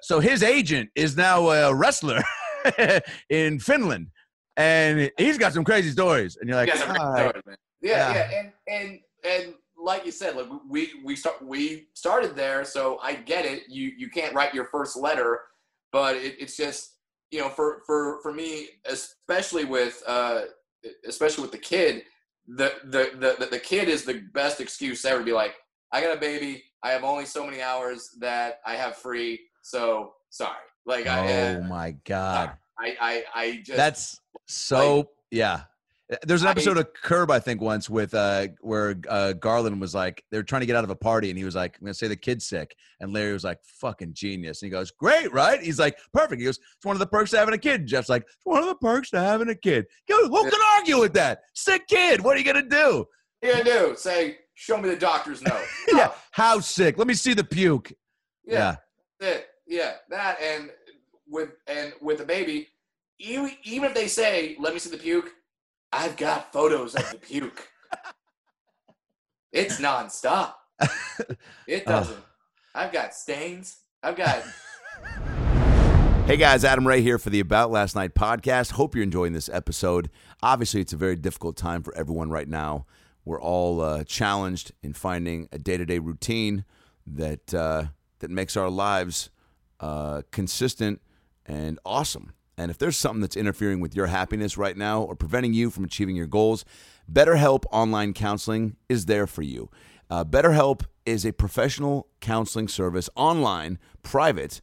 So 0.00 0.18
his 0.18 0.42
agent 0.42 0.90
is 0.96 1.16
now 1.16 1.50
a 1.50 1.74
wrestler 1.74 2.22
in 3.30 3.58
Finland. 3.58 4.08
And 4.56 5.10
he's 5.16 5.38
got 5.38 5.52
some 5.52 5.64
crazy 5.64 5.90
stories. 5.90 6.36
And 6.36 6.48
you're 6.48 6.56
like, 6.58 6.68
You 6.68 6.74
guys 6.74 6.82
are 6.82 6.98
"All 7.00 7.12
great 7.14 7.24
right." 7.24 7.30
stories. 7.42 7.58
Yeah, 7.80 8.12
Yeah. 8.12 8.14
yeah, 8.14 8.38
and 8.38 8.52
and 8.68 9.00
and 9.24 9.54
like 9.76 10.04
you 10.06 10.12
said, 10.12 10.36
like 10.36 10.46
we 10.68 10.90
we 11.04 11.16
start 11.16 11.44
we 11.44 11.88
started 11.94 12.36
there, 12.36 12.64
so 12.64 12.98
I 13.02 13.14
get 13.14 13.44
it. 13.44 13.64
You 13.68 13.92
you 13.96 14.08
can't 14.10 14.34
write 14.34 14.54
your 14.54 14.66
first 14.66 14.96
letter, 14.96 15.40
but 15.90 16.16
it, 16.16 16.36
it's 16.38 16.56
just 16.56 16.98
you 17.30 17.40
know 17.40 17.48
for 17.48 17.82
for 17.86 18.20
for 18.22 18.32
me, 18.32 18.68
especially 18.86 19.64
with 19.64 20.02
uh 20.06 20.42
especially 21.06 21.42
with 21.42 21.52
the 21.52 21.58
kid, 21.58 22.04
the 22.46 22.74
the 22.84 23.10
the 23.18 23.36
the, 23.40 23.46
the 23.46 23.58
kid 23.58 23.88
is 23.88 24.04
the 24.04 24.22
best 24.34 24.60
excuse 24.60 25.04
ever 25.04 25.18
to 25.20 25.24
be 25.24 25.32
like, 25.32 25.54
I 25.92 26.00
got 26.02 26.16
a 26.16 26.20
baby, 26.20 26.62
I 26.82 26.90
have 26.90 27.04
only 27.04 27.24
so 27.24 27.44
many 27.44 27.62
hours 27.62 28.10
that 28.20 28.60
I 28.66 28.74
have 28.76 28.96
free, 28.96 29.40
so 29.62 30.12
sorry. 30.30 30.56
Like 30.86 31.06
I, 31.06 31.54
Oh 31.56 31.60
uh, 31.60 31.68
my 31.68 31.92
God. 32.04 32.52
I 32.78 32.96
I 33.00 33.24
I 33.34 33.56
just 33.64 33.76
That's 33.76 34.20
so 34.46 35.10
yeah. 35.30 35.62
There's 36.26 36.42
an 36.42 36.48
I- 36.48 36.50
episode 36.50 36.76
of 36.76 36.92
Curb, 36.92 37.30
I 37.30 37.38
think, 37.38 37.60
once 37.62 37.88
with 37.88 38.12
uh 38.12 38.48
where 38.60 38.96
uh 39.08 39.32
Garlin 39.38 39.80
was 39.80 39.94
like, 39.94 40.22
they 40.30 40.36
were 40.36 40.42
trying 40.42 40.60
to 40.60 40.66
get 40.66 40.76
out 40.76 40.84
of 40.84 40.90
a 40.90 40.96
party, 40.96 41.30
and 41.30 41.38
he 41.38 41.44
was 41.44 41.54
like, 41.54 41.78
I'm 41.80 41.86
gonna 41.86 41.94
say 41.94 42.06
the 42.08 42.16
kid's 42.16 42.46
sick. 42.46 42.74
And 43.00 43.12
Larry 43.14 43.32
was 43.32 43.44
like, 43.44 43.58
fucking 43.64 44.12
genius. 44.12 44.60
And 44.60 44.66
he 44.66 44.70
goes, 44.70 44.90
Great, 44.90 45.32
right? 45.32 45.60
He's 45.62 45.78
like, 45.78 45.96
perfect. 46.12 46.40
He 46.40 46.44
goes, 46.44 46.58
It's 46.58 46.84
one 46.84 46.94
of 46.96 47.00
the 47.00 47.06
perks 47.06 47.32
of 47.32 47.38
having 47.38 47.54
a 47.54 47.58
kid. 47.58 47.86
Jeff's 47.86 48.08
like, 48.10 48.22
It's 48.22 48.36
one 48.44 48.60
of 48.62 48.68
the 48.68 48.74
perks 48.74 49.10
to 49.10 49.20
having 49.20 49.48
a 49.48 49.54
kid. 49.54 49.86
Goes, 50.08 50.26
Who 50.28 50.50
can 50.50 50.60
argue 50.78 50.98
with 51.00 51.14
that? 51.14 51.42
Sick 51.54 51.86
kid. 51.88 52.20
What 52.20 52.36
are 52.36 52.40
you 52.40 52.44
gonna 52.44 52.68
do? 52.68 53.06
you 53.42 53.52
gonna 53.52 53.64
do? 53.64 53.94
Say, 53.96 54.36
show 54.54 54.76
me 54.76 54.88
the 54.90 54.96
doctor's 54.96 55.40
note. 55.42 55.64
Yeah. 55.92 56.08
Oh, 56.10 56.16
How 56.32 56.60
sick? 56.60 56.98
Let 56.98 57.06
me 57.06 57.14
see 57.14 57.32
the 57.34 57.44
puke. 57.44 57.92
yeah. 58.44 58.76
That's 59.20 59.36
it. 59.38 59.46
Yeah, 59.72 59.92
that 60.10 60.38
and 60.42 60.70
with 61.26 61.48
and 61.66 61.94
with 62.02 62.18
the 62.18 62.26
baby, 62.26 62.68
even 63.18 63.52
even 63.64 63.88
if 63.88 63.94
they 63.94 64.06
say, 64.06 64.54
"Let 64.60 64.74
me 64.74 64.78
see 64.78 64.90
the 64.90 64.98
puke," 64.98 65.32
I've 65.90 66.18
got 66.18 66.52
photos 66.52 66.94
of 66.94 67.10
the 67.10 67.16
puke. 67.16 67.66
it's 69.50 69.80
nonstop. 69.80 70.52
It 71.66 71.84
Oh. 71.86 71.90
doesn't. 71.90 72.22
I've 72.74 72.92
got 72.92 73.14
stains. 73.14 73.78
I've 74.02 74.16
got. 74.16 74.44
Hey 76.26 76.36
guys, 76.36 76.64
Adam 76.64 76.86
Ray 76.86 77.00
here 77.00 77.18
for 77.18 77.30
the 77.30 77.40
About 77.40 77.70
Last 77.70 77.96
Night 77.96 78.14
podcast. 78.14 78.72
Hope 78.72 78.94
you're 78.94 79.02
enjoying 79.02 79.32
this 79.32 79.48
episode. 79.48 80.08
Obviously, 80.42 80.80
it's 80.82 80.92
a 80.92 80.96
very 80.96 81.16
difficult 81.16 81.56
time 81.56 81.82
for 81.82 81.94
everyone 81.96 82.30
right 82.30 82.46
now. 82.46 82.86
We're 83.24 83.40
all 83.40 83.80
uh, 83.80 84.04
challenged 84.04 84.72
in 84.82 84.92
finding 84.92 85.48
a 85.50 85.58
day-to-day 85.58 85.98
routine 85.98 86.64
that 87.06 87.52
uh, 87.52 87.86
that 88.20 88.30
makes 88.30 88.56
our 88.56 88.70
lives 88.70 89.30
uh, 89.82 90.22
consistent 90.30 91.02
and 91.44 91.78
awesome. 91.84 92.32
And 92.56 92.70
if 92.70 92.78
there's 92.78 92.96
something 92.96 93.20
that's 93.20 93.36
interfering 93.36 93.80
with 93.80 93.94
your 93.94 94.06
happiness 94.06 94.56
right 94.56 94.76
now 94.76 95.02
or 95.02 95.16
preventing 95.16 95.52
you 95.52 95.70
from 95.70 95.84
achieving 95.84 96.16
your 96.16 96.26
goals, 96.26 96.64
BetterHelp 97.10 97.64
Online 97.72 98.14
Counseling 98.14 98.76
is 98.88 99.06
there 99.06 99.26
for 99.26 99.42
you. 99.42 99.70
Uh, 100.08 100.24
BetterHelp 100.24 100.82
is 101.04 101.24
a 101.24 101.32
professional 101.32 102.06
counseling 102.20 102.68
service 102.68 103.10
online, 103.16 103.78
private, 104.02 104.60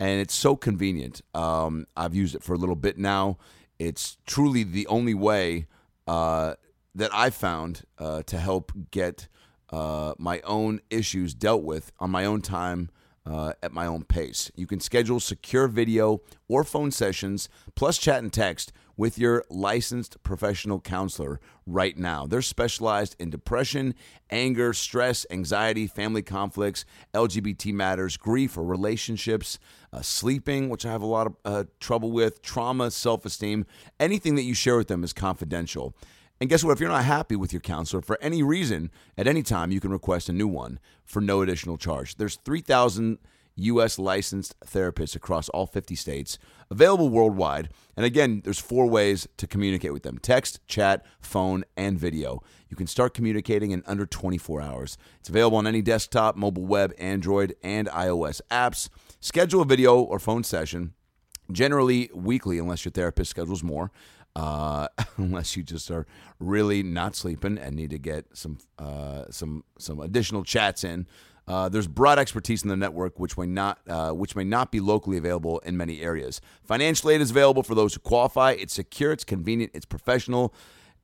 and 0.00 0.20
it's 0.20 0.34
so 0.34 0.56
convenient. 0.56 1.20
Um, 1.34 1.86
I've 1.96 2.14
used 2.14 2.34
it 2.34 2.42
for 2.42 2.54
a 2.54 2.58
little 2.58 2.76
bit 2.76 2.96
now. 2.96 3.38
It's 3.78 4.16
truly 4.26 4.62
the 4.62 4.86
only 4.86 5.14
way 5.14 5.66
uh, 6.06 6.54
that 6.94 7.10
I've 7.12 7.34
found 7.34 7.82
uh, 7.98 8.22
to 8.22 8.38
help 8.38 8.72
get 8.90 9.28
uh, 9.70 10.14
my 10.18 10.40
own 10.42 10.80
issues 10.90 11.34
dealt 11.34 11.62
with 11.62 11.92
on 11.98 12.10
my 12.10 12.24
own 12.24 12.40
time. 12.40 12.90
Uh, 13.24 13.52
at 13.62 13.70
my 13.70 13.86
own 13.86 14.02
pace. 14.02 14.50
You 14.56 14.66
can 14.66 14.80
schedule 14.80 15.20
secure 15.20 15.68
video 15.68 16.22
or 16.48 16.64
phone 16.64 16.90
sessions, 16.90 17.48
plus 17.76 17.96
chat 17.96 18.20
and 18.20 18.32
text 18.32 18.72
with 18.96 19.18
your 19.18 19.44
licensed 19.48 20.22
professional 20.22 20.80
counselor 20.80 21.40
right 21.66 21.96
now. 21.96 22.26
They're 22.26 22.42
specialized 22.42 23.16
in 23.18 23.30
depression, 23.30 23.94
anger, 24.30 24.72
stress, 24.72 25.24
anxiety, 25.30 25.86
family 25.86 26.22
conflicts, 26.22 26.84
LGBT 27.14 27.72
matters, 27.72 28.16
grief 28.16 28.56
or 28.56 28.64
relationships, 28.64 29.58
uh, 29.92 30.02
sleeping, 30.02 30.68
which 30.68 30.84
I 30.84 30.90
have 30.90 31.02
a 31.02 31.06
lot 31.06 31.26
of 31.26 31.36
uh, 31.44 31.64
trouble 31.80 32.10
with, 32.10 32.42
trauma, 32.42 32.90
self 32.90 33.24
esteem. 33.24 33.66
Anything 34.00 34.34
that 34.34 34.42
you 34.42 34.54
share 34.54 34.76
with 34.76 34.88
them 34.88 35.04
is 35.04 35.12
confidential. 35.12 35.94
And 36.42 36.48
guess 36.48 36.64
what? 36.64 36.72
If 36.72 36.80
you're 36.80 36.88
not 36.88 37.04
happy 37.04 37.36
with 37.36 37.52
your 37.52 37.60
counselor 37.60 38.02
for 38.02 38.18
any 38.20 38.42
reason, 38.42 38.90
at 39.16 39.28
any 39.28 39.44
time, 39.44 39.70
you 39.70 39.78
can 39.78 39.92
request 39.92 40.28
a 40.28 40.32
new 40.32 40.48
one 40.48 40.80
for 41.04 41.20
no 41.20 41.40
additional 41.40 41.78
charge. 41.78 42.16
There's 42.16 42.34
3,000 42.34 43.18
U.S. 43.54 43.96
licensed 43.96 44.58
therapists 44.58 45.14
across 45.14 45.48
all 45.50 45.68
50 45.68 45.94
states, 45.94 46.40
available 46.68 47.10
worldwide. 47.10 47.68
And 47.96 48.04
again, 48.04 48.40
there's 48.42 48.58
four 48.58 48.86
ways 48.88 49.28
to 49.36 49.46
communicate 49.46 49.92
with 49.92 50.02
them 50.02 50.18
text, 50.18 50.58
chat, 50.66 51.06
phone, 51.20 51.62
and 51.76 51.96
video. 51.96 52.42
You 52.68 52.76
can 52.76 52.88
start 52.88 53.14
communicating 53.14 53.70
in 53.70 53.84
under 53.86 54.04
24 54.04 54.60
hours. 54.60 54.98
It's 55.20 55.28
available 55.28 55.58
on 55.58 55.68
any 55.68 55.80
desktop, 55.80 56.34
mobile 56.34 56.66
web, 56.66 56.92
Android, 56.98 57.54
and 57.62 57.86
iOS 57.86 58.40
apps. 58.50 58.88
Schedule 59.20 59.62
a 59.62 59.64
video 59.64 60.00
or 60.00 60.18
phone 60.18 60.42
session, 60.42 60.94
generally 61.52 62.10
weekly, 62.12 62.58
unless 62.58 62.84
your 62.84 62.90
therapist 62.90 63.30
schedules 63.30 63.62
more 63.62 63.92
uh, 64.36 64.88
unless 65.16 65.56
you 65.56 65.62
just 65.62 65.90
are 65.90 66.06
really 66.38 66.82
not 66.82 67.14
sleeping 67.14 67.58
and 67.58 67.76
need 67.76 67.90
to 67.90 67.98
get 67.98 68.26
some 68.36 68.58
uh, 68.78 69.24
some 69.30 69.64
some 69.78 70.00
additional 70.00 70.44
chats 70.44 70.84
in. 70.84 71.06
Uh, 71.48 71.68
there's 71.68 71.88
broad 71.88 72.20
expertise 72.20 72.62
in 72.62 72.68
the 72.68 72.76
network, 72.76 73.18
which 73.18 73.36
may 73.36 73.46
not 73.46 73.78
uh, 73.88 74.10
which 74.12 74.36
may 74.36 74.44
not 74.44 74.70
be 74.70 74.80
locally 74.80 75.16
available 75.16 75.58
in 75.60 75.76
many 75.76 76.00
areas. 76.00 76.40
Financial 76.62 77.10
aid 77.10 77.20
is 77.20 77.30
available 77.30 77.62
for 77.62 77.74
those 77.74 77.94
who 77.94 78.00
qualify. 78.00 78.52
It's 78.52 78.74
secure, 78.74 79.12
it's 79.12 79.24
convenient, 79.24 79.72
it's 79.74 79.86
professional, 79.86 80.54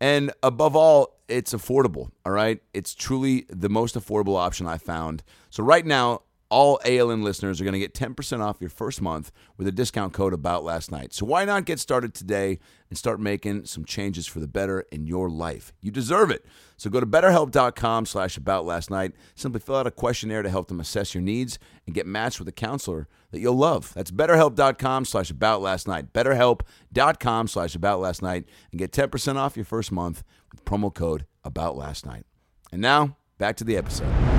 and 0.00 0.32
above 0.42 0.76
all, 0.76 1.18
it's 1.26 1.52
affordable. 1.52 2.10
All 2.24 2.32
right, 2.32 2.62
it's 2.72 2.94
truly 2.94 3.46
the 3.48 3.68
most 3.68 3.96
affordable 3.96 4.36
option 4.36 4.66
I 4.66 4.78
found. 4.78 5.24
So 5.50 5.62
right 5.64 5.84
now, 5.84 6.22
all 6.50 6.80
ALN 6.84 7.22
listeners 7.22 7.60
are 7.60 7.64
going 7.64 7.74
to 7.74 7.78
get 7.78 7.94
10% 7.94 8.40
off 8.40 8.60
your 8.60 8.70
first 8.70 9.02
month 9.02 9.30
with 9.56 9.66
a 9.66 9.72
discount 9.72 10.12
code 10.12 10.32
about 10.32 10.64
last 10.64 10.90
night. 10.90 11.12
So 11.12 11.26
why 11.26 11.44
not 11.44 11.66
get 11.66 11.78
started 11.78 12.14
today 12.14 12.58
and 12.88 12.98
start 12.98 13.20
making 13.20 13.66
some 13.66 13.84
changes 13.84 14.26
for 14.26 14.40
the 14.40 14.48
better 14.48 14.80
in 14.90 15.06
your 15.06 15.28
life? 15.28 15.72
You 15.80 15.90
deserve 15.90 16.30
it. 16.30 16.46
So 16.76 16.88
go 16.88 17.00
to 17.00 17.06
betterhelp.com 17.06 18.06
slash 18.06 18.36
about 18.36 18.64
last 18.64 18.90
night. 18.90 19.12
Simply 19.34 19.60
fill 19.60 19.76
out 19.76 19.86
a 19.86 19.90
questionnaire 19.90 20.42
to 20.42 20.48
help 20.48 20.68
them 20.68 20.80
assess 20.80 21.14
your 21.14 21.22
needs 21.22 21.58
and 21.86 21.94
get 21.94 22.06
matched 22.06 22.38
with 22.38 22.48
a 22.48 22.52
counselor 22.52 23.08
that 23.30 23.40
you'll 23.40 23.56
love. 23.56 23.92
That's 23.94 24.10
betterhelp.com 24.10 25.04
slash 25.04 25.30
about 25.30 25.60
last 25.60 25.86
night. 25.86 26.12
Betterhelp.com 26.14 27.48
slash 27.48 27.74
about 27.74 28.00
last 28.00 28.22
night 28.22 28.44
and 28.72 28.78
get 28.78 28.92
10% 28.92 29.36
off 29.36 29.56
your 29.56 29.66
first 29.66 29.92
month 29.92 30.22
with 30.50 30.64
promo 30.64 30.92
code 30.94 31.26
about 31.44 31.76
last 31.76 32.06
night. 32.06 32.24
And 32.72 32.80
now 32.80 33.16
back 33.38 33.56
to 33.56 33.64
the 33.64 33.76
episode. 33.76 34.37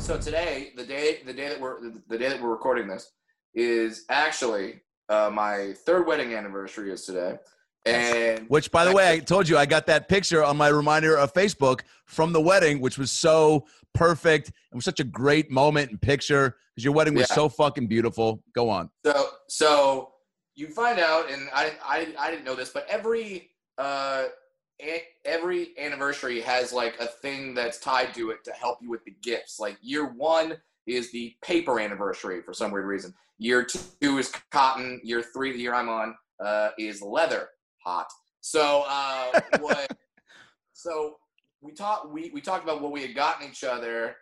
So 0.00 0.16
today, 0.16 0.72
the 0.76 0.84
day 0.84 1.18
the 1.24 1.32
day 1.32 1.48
that 1.50 1.60
we're 1.60 1.78
the 2.08 2.18
day 2.18 2.30
that 2.30 2.42
we're 2.42 2.48
recording 2.48 2.88
this 2.88 3.12
is 3.54 4.06
actually 4.08 4.80
uh, 5.10 5.30
my 5.32 5.74
third 5.84 6.06
wedding 6.06 6.34
anniversary 6.34 6.90
is 6.90 7.04
today. 7.04 7.36
And 7.84 8.48
Which, 8.48 8.72
by 8.72 8.84
the 8.84 8.92
way, 8.92 9.10
I 9.10 9.18
told 9.18 9.48
you 9.48 9.56
I 9.58 9.66
got 9.66 9.86
that 9.86 10.08
picture 10.08 10.42
on 10.42 10.56
my 10.56 10.68
reminder 10.68 11.16
of 11.16 11.32
Facebook 11.34 11.82
from 12.06 12.32
the 12.32 12.40
wedding, 12.40 12.80
which 12.80 12.98
was 12.98 13.10
so 13.10 13.66
perfect. 13.94 14.48
It 14.48 14.74
was 14.74 14.84
such 14.84 15.00
a 15.00 15.04
great 15.04 15.50
moment 15.50 15.90
and 15.90 16.00
picture 16.00 16.56
because 16.74 16.84
your 16.84 16.94
wedding 16.94 17.14
was 17.14 17.28
Yeah. 17.30 17.34
so 17.36 17.48
fucking 17.48 17.86
beautiful. 17.86 18.42
Go 18.54 18.70
on. 18.70 18.90
So 19.04 19.28
so 19.48 20.12
you 20.56 20.68
find 20.68 20.98
out, 20.98 21.30
and 21.30 21.48
I 21.54 21.72
I, 21.84 22.14
I 22.18 22.30
didn't 22.30 22.44
know 22.46 22.54
this, 22.54 22.70
but 22.70 22.86
every 22.88 23.50
uh 23.78 24.24
every 25.24 25.70
anniversary 25.78 26.40
has 26.40 26.72
like 26.72 26.98
a 27.00 27.06
thing 27.06 27.54
that's 27.54 27.78
tied 27.78 28.14
to 28.14 28.30
it 28.30 28.44
to 28.44 28.52
help 28.52 28.78
you 28.80 28.90
with 28.90 29.04
the 29.04 29.14
gifts. 29.22 29.58
Like 29.58 29.76
year 29.80 30.06
one 30.06 30.56
is 30.86 31.12
the 31.12 31.34
paper 31.42 31.78
anniversary 31.80 32.42
for 32.42 32.52
some 32.52 32.70
weird 32.70 32.86
reason. 32.86 33.14
Year 33.38 33.64
two 33.64 34.18
is 34.18 34.32
cotton. 34.50 35.00
Year 35.02 35.22
three, 35.22 35.52
the 35.52 35.58
year 35.58 35.74
I'm 35.74 35.88
on, 35.88 36.14
uh, 36.44 36.70
is 36.78 37.02
leather. 37.02 37.48
Hot. 37.84 38.06
So 38.40 38.84
uh, 38.88 39.40
what? 39.60 39.96
so 40.72 41.16
we 41.60 41.72
talked 41.72 42.10
we 42.10 42.30
we 42.32 42.40
talked 42.40 42.64
about 42.64 42.82
what 42.82 42.92
we 42.92 43.02
had 43.02 43.14
gotten 43.14 43.48
each 43.48 43.64
other 43.64 44.16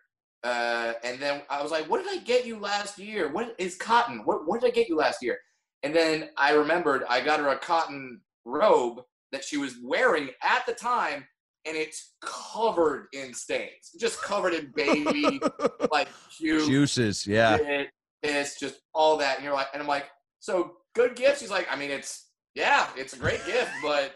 uh, 0.44 0.92
and 1.02 1.18
then 1.18 1.42
I 1.50 1.62
was 1.62 1.72
like, 1.72 1.88
"What 1.90 2.02
did 2.02 2.08
I 2.08 2.22
get 2.22 2.46
you 2.46 2.58
last 2.58 2.98
year? 2.98 3.28
What 3.28 3.54
is 3.58 3.76
cotton? 3.76 4.20
What 4.24 4.46
what 4.46 4.60
did 4.60 4.68
I 4.68 4.70
get 4.70 4.88
you 4.88 4.96
last 4.96 5.22
year?" 5.22 5.38
And 5.82 5.94
then 5.94 6.30
I 6.36 6.52
remembered 6.52 7.04
I 7.08 7.20
got 7.20 7.40
her 7.40 7.48
a 7.48 7.58
cotton 7.58 8.20
robe 8.44 9.02
that 9.32 9.44
she 9.44 9.56
was 9.56 9.76
wearing 9.82 10.30
at 10.42 10.64
the 10.66 10.74
time, 10.74 11.26
and 11.66 11.76
it's 11.76 12.14
covered 12.20 13.08
in 13.12 13.34
stains, 13.34 13.92
just 14.00 14.22
covered 14.22 14.54
in 14.54 14.72
baby 14.74 15.40
like 15.92 16.08
puke, 16.36 16.66
Juices, 16.66 17.26
yeah. 17.26 17.56
shit, 17.56 17.88
piss, 18.22 18.58
just 18.58 18.80
all 18.94 19.16
that. 19.18 19.36
And 19.36 19.44
you're 19.44 19.54
like, 19.54 19.68
and 19.72 19.82
I'm 19.82 19.88
like, 19.88 20.06
"So 20.40 20.76
good 20.94 21.14
gift?" 21.16 21.40
She's 21.40 21.50
like, 21.50 21.66
"I 21.70 21.76
mean, 21.76 21.90
it's 21.90 22.28
yeah, 22.54 22.88
it's 22.96 23.12
a 23.12 23.18
great 23.18 23.44
gift, 23.46 23.70
but 23.82 24.14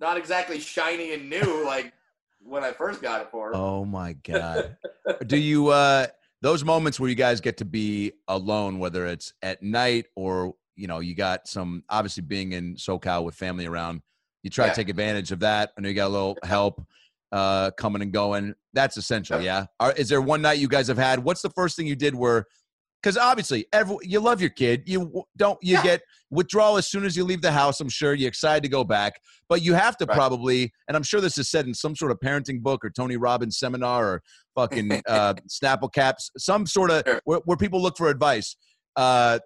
not 0.00 0.16
exactly 0.16 0.58
shiny 0.60 1.14
and 1.14 1.30
new 1.30 1.64
like 1.64 1.92
when 2.40 2.64
I 2.64 2.72
first 2.72 3.00
got 3.00 3.22
it 3.22 3.30
for 3.30 3.48
her." 3.48 3.56
Oh 3.56 3.84
my 3.84 4.12
god. 4.12 4.76
Do 5.26 5.38
you 5.38 5.68
uh 5.68 6.06
those 6.42 6.64
moments 6.64 6.98
where 6.98 7.08
you 7.08 7.14
guys 7.14 7.40
get 7.40 7.58
to 7.58 7.64
be 7.64 8.12
alone, 8.28 8.78
whether 8.80 9.06
it's 9.06 9.32
at 9.42 9.62
night 9.62 10.06
or 10.16 10.54
you 10.82 10.88
know 10.88 10.98
you 10.98 11.14
got 11.14 11.46
some 11.46 11.84
obviously 11.88 12.24
being 12.24 12.52
in 12.52 12.74
SoCal 12.74 13.24
with 13.24 13.36
family 13.36 13.66
around, 13.66 14.02
you 14.42 14.50
try 14.50 14.66
Yeah. 14.66 14.72
to 14.72 14.76
take 14.76 14.88
advantage 14.88 15.30
of 15.30 15.38
that. 15.40 15.70
I 15.78 15.80
know 15.80 15.88
you 15.88 15.94
got 15.94 16.08
a 16.08 16.16
little 16.18 16.36
help 16.42 16.84
uh 17.30 17.70
coming 17.78 18.02
and 18.02 18.12
going. 18.12 18.54
That's 18.74 18.96
essential, 18.96 19.40
Yeah. 19.40 19.66
Are, 19.78 19.92
is 19.92 20.08
there 20.08 20.20
one 20.20 20.42
night 20.42 20.58
you 20.58 20.68
guys 20.68 20.88
have 20.88 20.98
had? 20.98 21.20
What's 21.20 21.40
the 21.42 21.50
first 21.50 21.76
thing 21.76 21.86
you 21.86 21.94
did 21.96 22.14
where? 22.16 22.44
Because 23.00 23.16
obviously, 23.16 23.66
every 23.72 23.96
you 24.02 24.20
love 24.20 24.40
your 24.40 24.50
kid. 24.50 24.82
You 24.86 25.24
don't. 25.36 25.58
You 25.62 25.74
Yeah. 25.76 25.82
get 25.82 26.00
withdrawal 26.30 26.76
as 26.78 26.86
soon 26.88 27.04
as 27.04 27.16
you 27.16 27.24
leave 27.24 27.42
the 27.42 27.50
house. 27.52 27.80
I'm 27.80 27.88
sure 27.88 28.14
you're 28.14 28.28
excited 28.28 28.62
to 28.64 28.68
go 28.68 28.84
back, 28.84 29.14
but 29.48 29.60
you 29.62 29.74
have 29.74 29.96
to 29.98 30.04
Right. 30.06 30.14
probably. 30.16 30.72
And 30.88 30.96
I'm 30.96 31.02
sure 31.04 31.20
this 31.20 31.36
is 31.38 31.48
said 31.50 31.66
in 31.66 31.74
some 31.74 31.94
sort 31.96 32.10
of 32.12 32.18
parenting 32.20 32.60
book 32.60 32.84
or 32.84 32.90
Tony 32.90 33.16
Robbins 33.16 33.58
seminar 33.58 34.06
or 34.06 34.22
fucking 34.54 34.90
uh, 35.08 35.34
Snapple 35.48 35.92
caps, 35.92 36.30
some 36.38 36.64
sort 36.66 36.90
of 36.90 37.02
Sure. 37.06 37.20
where, 37.24 37.40
where 37.44 37.56
people 37.56 37.80
look 37.82 37.96
for 37.96 38.08
advice. 38.08 38.56
Uh, 38.94 39.38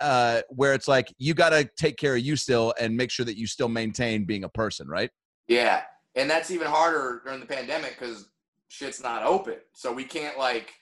uh, 0.00 0.42
where 0.50 0.74
it's 0.74 0.88
like 0.88 1.12
you 1.18 1.34
got 1.34 1.50
to 1.50 1.68
take 1.76 1.96
care 1.96 2.14
of 2.14 2.20
you 2.20 2.36
still 2.36 2.74
and 2.80 2.96
make 2.96 3.10
sure 3.10 3.26
that 3.26 3.36
you 3.36 3.46
still 3.46 3.68
maintain 3.68 4.24
being 4.24 4.44
a 4.44 4.48
person, 4.48 4.88
right? 4.88 5.10
Yeah, 5.48 5.82
and 6.14 6.28
that's 6.28 6.50
even 6.50 6.66
harder 6.66 7.22
during 7.24 7.40
the 7.40 7.46
pandemic 7.46 7.96
because 7.98 8.28
shit's 8.68 9.02
not 9.02 9.22
open. 9.22 9.56
So 9.72 9.92
we 9.92 10.04
can't 10.04 10.38
like 10.38 10.72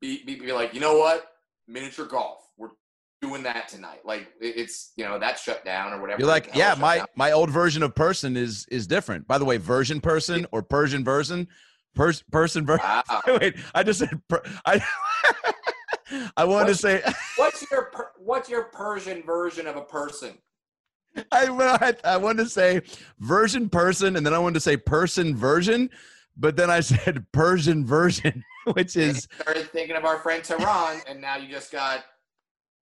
be, 0.00 0.24
be, 0.24 0.36
be 0.36 0.52
like, 0.52 0.74
you 0.74 0.80
know 0.80 0.98
what, 0.98 1.26
miniature 1.66 2.06
golf. 2.06 2.44
We're 2.56 2.70
doing 3.20 3.42
that 3.44 3.68
tonight. 3.68 4.00
Like 4.04 4.28
it's 4.40 4.92
you 4.96 5.04
know 5.04 5.18
that's 5.18 5.42
shut 5.42 5.64
down 5.64 5.92
or 5.92 6.00
whatever. 6.00 6.20
You're 6.20 6.28
like, 6.28 6.54
yeah, 6.54 6.74
my 6.78 6.98
down. 6.98 7.06
my 7.16 7.32
old 7.32 7.50
version 7.50 7.82
of 7.82 7.94
person 7.94 8.36
is 8.36 8.66
is 8.70 8.86
different. 8.86 9.26
By 9.26 9.38
the 9.38 9.44
way, 9.44 9.56
version 9.56 10.00
person 10.00 10.46
or 10.52 10.62
Persian 10.62 11.04
version, 11.04 11.48
pers- 11.94 12.22
person 12.30 12.66
version. 12.66 12.84
Wow. 12.86 13.22
Wait, 13.40 13.56
I 13.74 13.82
just 13.82 14.00
said 14.00 14.20
per- 14.28 14.42
I. 14.64 14.82
I 16.36 16.44
wanted 16.44 16.68
to 16.68 16.74
say 16.74 17.02
What's 17.36 17.70
your 17.70 17.90
what's 18.18 18.48
your 18.48 18.64
Persian 18.64 19.22
version 19.22 19.66
of 19.66 19.76
a 19.76 19.82
person? 19.82 20.38
I, 21.32 21.48
I 22.04 22.12
I 22.14 22.16
wanted 22.16 22.44
to 22.44 22.48
say 22.48 22.82
version 23.18 23.68
person, 23.68 24.16
and 24.16 24.24
then 24.24 24.34
I 24.34 24.38
wanted 24.38 24.54
to 24.54 24.60
say 24.60 24.76
person 24.76 25.34
version, 25.36 25.90
but 26.36 26.56
then 26.56 26.70
I 26.70 26.80
said 26.92 27.26
Persian 27.32 27.84
version, 27.84 28.44
which 28.72 28.96
is 28.96 29.28
started 29.40 29.70
thinking 29.70 29.96
of 29.96 30.04
our 30.04 30.18
friend 30.18 30.42
Tehran, 30.42 31.00
and 31.08 31.20
now 31.20 31.36
you 31.36 31.48
just 31.48 31.72
got 31.72 32.04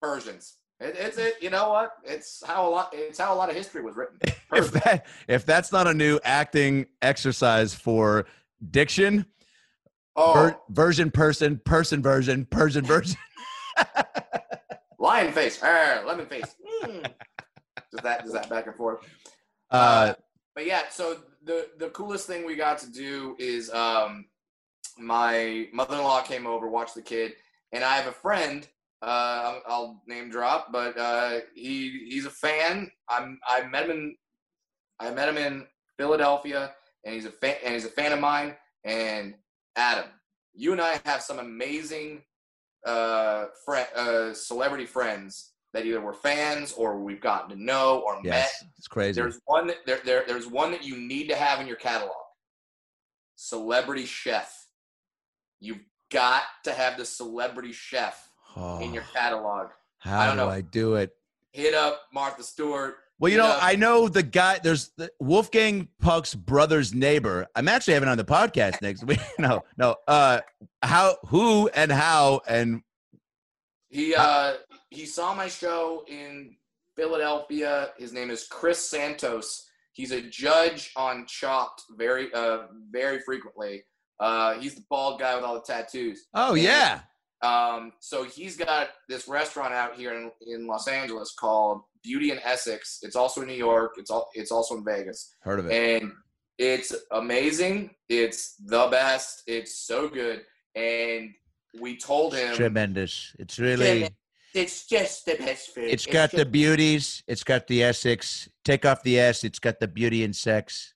Persians. 0.01 0.57
It, 0.79 0.95
it's 0.97 1.17
it. 1.17 1.35
You 1.41 1.49
know 1.49 1.69
what? 1.69 1.93
It's 2.05 2.43
how 2.45 2.67
a 2.67 2.69
lot. 2.69 2.91
It's 2.93 3.19
how 3.19 3.33
a 3.33 3.37
lot 3.37 3.49
of 3.49 3.55
history 3.55 3.81
was 3.81 3.95
written. 3.95 4.17
if 4.53 4.71
that 4.71 5.05
if 5.27 5.45
that's 5.45 5.71
not 5.71 5.87
a 5.87 5.93
new 5.93 6.19
acting 6.23 6.85
exercise 7.01 7.73
for 7.73 8.25
diction, 8.71 9.25
Oh, 10.15 10.33
ver- 10.33 10.57
version 10.69 11.11
person, 11.11 11.61
person 11.65 12.01
version, 12.01 12.45
Persian 12.45 12.85
version. 12.85 13.17
lion 14.99 15.31
face, 15.31 15.61
Arr, 15.61 16.03
lemon 16.05 16.25
face. 16.25 16.55
Mm. 16.79 17.11
Does 17.91 18.01
that 18.03 18.23
does 18.23 18.31
that 18.31 18.49
back 18.49 18.67
and 18.67 18.75
forth? 18.75 19.01
Uh, 19.69 20.13
but 20.55 20.65
yeah, 20.65 20.83
so 20.89 21.17
the 21.43 21.67
the 21.77 21.89
coolest 21.89 22.25
thing 22.25 22.45
we 22.45 22.55
got 22.55 22.77
to 22.79 22.89
do 22.89 23.35
is 23.37 23.69
um, 23.71 24.27
my 24.97 25.67
mother-in-law 25.73 26.21
came 26.21 26.47
over, 26.47 26.69
watched 26.69 26.95
the 26.95 27.01
kid, 27.01 27.33
and 27.73 27.83
I 27.83 27.97
have 27.97 28.07
a 28.07 28.13
friend. 28.13 28.65
Uh, 29.01 29.05
I'll, 29.05 29.61
I'll 29.67 30.03
name 30.07 30.29
drop, 30.29 30.71
but 30.71 30.97
uh, 30.97 31.39
he 31.53 32.07
he's 32.09 32.25
a 32.25 32.29
fan. 32.29 32.89
I'm 33.09 33.39
I 33.47 33.67
met 33.67 33.89
him 33.89 33.91
in 33.91 34.15
I 34.99 35.11
met 35.11 35.29
him 35.29 35.37
in 35.37 35.67
Philadelphia, 35.97 36.73
and 37.05 37.13
he's 37.13 37.25
a 37.25 37.31
fan 37.31 37.55
and 37.63 37.73
he's 37.73 37.85
a 37.85 37.89
fan 37.89 38.11
of 38.11 38.19
mine. 38.19 38.55
And 38.83 39.35
Adam, 39.75 40.05
you 40.53 40.71
and 40.71 40.81
I 40.81 40.99
have 41.05 41.21
some 41.21 41.39
amazing 41.39 42.23
uh, 42.85 43.45
friend, 43.65 43.87
uh, 43.95 44.33
celebrity 44.33 44.85
friends 44.85 45.51
that 45.73 45.85
either 45.85 46.01
were 46.01 46.13
fans 46.13 46.73
or 46.73 46.99
we've 46.99 47.21
gotten 47.21 47.49
to 47.55 47.63
know 47.63 48.01
or 48.05 48.15
met. 48.15 48.23
yes, 48.25 48.63
it's 48.77 48.87
crazy. 48.87 49.21
There's 49.21 49.39
one 49.45 49.67
that 49.67 49.85
there, 49.85 49.99
there 50.03 50.23
there's 50.27 50.47
one 50.47 50.71
that 50.71 50.83
you 50.83 50.97
need 50.97 51.29
to 51.29 51.35
have 51.35 51.59
in 51.61 51.67
your 51.67 51.75
catalog. 51.75 52.15
Celebrity 53.35 54.05
chef. 54.05 54.67
You've 55.59 55.79
got 56.11 56.43
to 56.63 56.73
have 56.73 56.97
the 56.97 57.05
celebrity 57.05 57.71
chef 57.71 58.29
in 58.81 58.93
your 58.93 59.03
Oh, 59.03 59.13
catalog. 59.13 59.67
how 59.99 60.25
don't 60.27 60.35
do 60.37 60.41
know. 60.43 60.49
I 60.49 60.61
do 60.61 60.95
it? 60.95 61.11
Hit 61.51 61.73
up 61.75 62.01
Martha 62.13 62.43
Stewart. 62.43 62.97
Well, 63.19 63.31
you 63.31 63.37
know, 63.37 63.47
up- 63.47 63.59
I 63.61 63.75
know 63.75 64.07
the 64.07 64.23
guy. 64.23 64.59
There's 64.63 64.91
the 64.97 65.11
Wolfgang 65.19 65.89
Puck's 65.99 66.33
brother's 66.33 66.93
neighbor. 66.93 67.47
I'm 67.55 67.67
actually 67.67 67.95
having 67.95 68.07
on 68.09 68.17
the 68.17 68.23
podcast 68.25 68.81
next 68.81 69.03
week. 69.03 69.19
No, 69.39 69.63
no. 69.77 69.95
Uh, 70.07 70.39
how, 70.81 71.17
who, 71.27 71.67
and 71.69 71.91
how, 71.91 72.41
and 72.47 72.81
He 73.89 74.15
uh 74.15 74.53
he 74.89 75.05
saw 75.05 75.33
my 75.33 75.47
show 75.47 76.03
in 76.07 76.55
Philadelphia. 76.95 77.89
His 77.97 78.13
name 78.13 78.29
is 78.29 78.47
Chris 78.47 78.89
Santos. 78.89 79.65
He's 79.93 80.11
a 80.11 80.21
judge 80.21 80.91
on 80.95 81.25
Chopped 81.27 81.83
very 81.97 82.33
uh 82.33 82.67
very 82.91 83.19
frequently. 83.19 83.83
Uh 84.19 84.53
he's 84.59 84.75
the 84.75 84.83
bald 84.89 85.19
guy 85.19 85.35
with 85.35 85.43
all 85.43 85.55
the 85.55 85.61
tattoos. 85.61 86.25
oh 86.33 86.53
And, 86.53 86.63
yeah, 86.63 86.99
Um 87.41 87.93
so 87.99 88.23
he's 88.23 88.57
got 88.57 88.89
this 89.07 89.27
restaurant 89.27 89.73
out 89.73 89.95
here 89.95 90.13
in, 90.13 90.31
in 90.45 90.67
Los 90.67 90.87
Angeles 90.87 91.33
called 91.37 91.81
Beauty 92.03 92.31
& 92.39 92.43
Essex. 92.43 92.99
It's 93.01 93.15
also 93.15 93.41
in 93.41 93.47
New 93.47 93.53
York. 93.53 93.95
It's 93.97 94.09
all 94.11 94.29
it's 94.33 94.51
also 94.51 94.77
in 94.77 94.85
Vegas. 94.85 95.35
heard 95.41 95.59
of 95.59 95.67
it. 95.67 95.73
And 96.01 96.11
it's 96.57 96.93
amazing. 97.11 97.91
It's 98.09 98.55
the 98.55 98.87
best. 98.91 99.43
It's 99.47 99.75
so 99.87 100.07
good. 100.09 100.41
And 100.75 101.31
we 101.79 101.97
told 101.97 102.33
him 102.35 102.55
Tremendous. 102.55 103.35
It's 103.39 103.59
really. 103.59 104.09
it's 104.53 104.87
just 104.87 105.25
the 105.25 105.35
best 105.35 105.73
food. 105.73 105.89
It's 105.89 106.05
got 106.05 106.31
the 106.31 106.45
beauties. 106.45 107.23
It's 107.27 107.43
got 107.43 107.67
the 107.67 107.83
Essex. 107.83 108.49
Take 108.65 108.85
off 108.85 109.03
the 109.03 109.19
S. 109.19 109.43
It's 109.43 109.59
got 109.59 109.79
the 109.79 109.87
beauty 109.87 110.23
and 110.23 110.35
sex. 110.35 110.93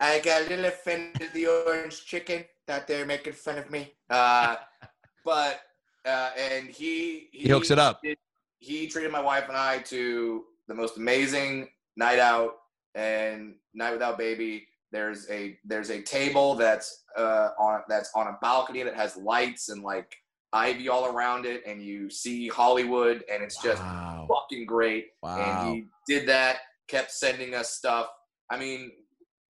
I 0.00 0.18
got 0.20 0.42
a 0.42 0.48
little 0.48 0.64
offended 0.66 1.30
the 1.34 1.46
orange 1.46 2.04
chicken. 2.04 2.44
that 2.66 2.86
they're 2.86 3.06
making 3.06 3.32
fun 3.34 3.58
of 3.58 3.70
me. 3.70 3.92
Uh, 4.08 4.56
but 5.24 5.60
uh, 6.06 6.30
and 6.38 6.68
he, 6.68 7.28
he 7.32 7.42
He 7.44 7.48
hooks 7.48 7.70
it 7.70 7.78
up. 7.78 8.00
did- 8.02 8.18
he 8.62 8.86
treated 8.86 9.10
my 9.10 9.20
wife 9.20 9.48
and 9.48 9.56
I 9.56 9.78
to 9.78 10.44
the 10.68 10.74
most 10.74 10.96
amazing 10.96 11.68
night 11.96 12.20
out 12.20 12.52
and 12.94 13.56
night 13.74 13.92
without 13.92 14.16
baby. 14.16 14.68
There's 14.92 15.28
a 15.30 15.58
there's 15.64 15.90
a 15.90 16.00
table 16.00 16.54
that's 16.54 17.04
uh, 17.18 17.50
on 17.58 17.82
that's 17.88 18.10
on 18.14 18.28
a 18.28 18.38
balcony 18.40 18.84
that 18.84 18.94
has 18.94 19.16
lights 19.16 19.68
and 19.68 19.82
like 19.82 20.14
ivy 20.52 20.88
all 20.88 21.06
around 21.06 21.44
it, 21.44 21.62
and 21.66 21.82
you 21.82 22.08
see 22.08 22.46
Hollywood, 22.46 23.24
and 23.32 23.42
it's 23.42 23.60
just 23.60 23.82
wow. 23.82 24.28
fucking 24.30 24.66
great. 24.66 25.06
Wow. 25.22 25.64
And 25.64 25.74
he 25.74 25.86
did 26.06 26.28
that, 26.28 26.58
kept 26.88 27.10
sending 27.10 27.54
us 27.54 27.70
stuff. 27.70 28.06
I 28.48 28.58
mean, 28.58 28.92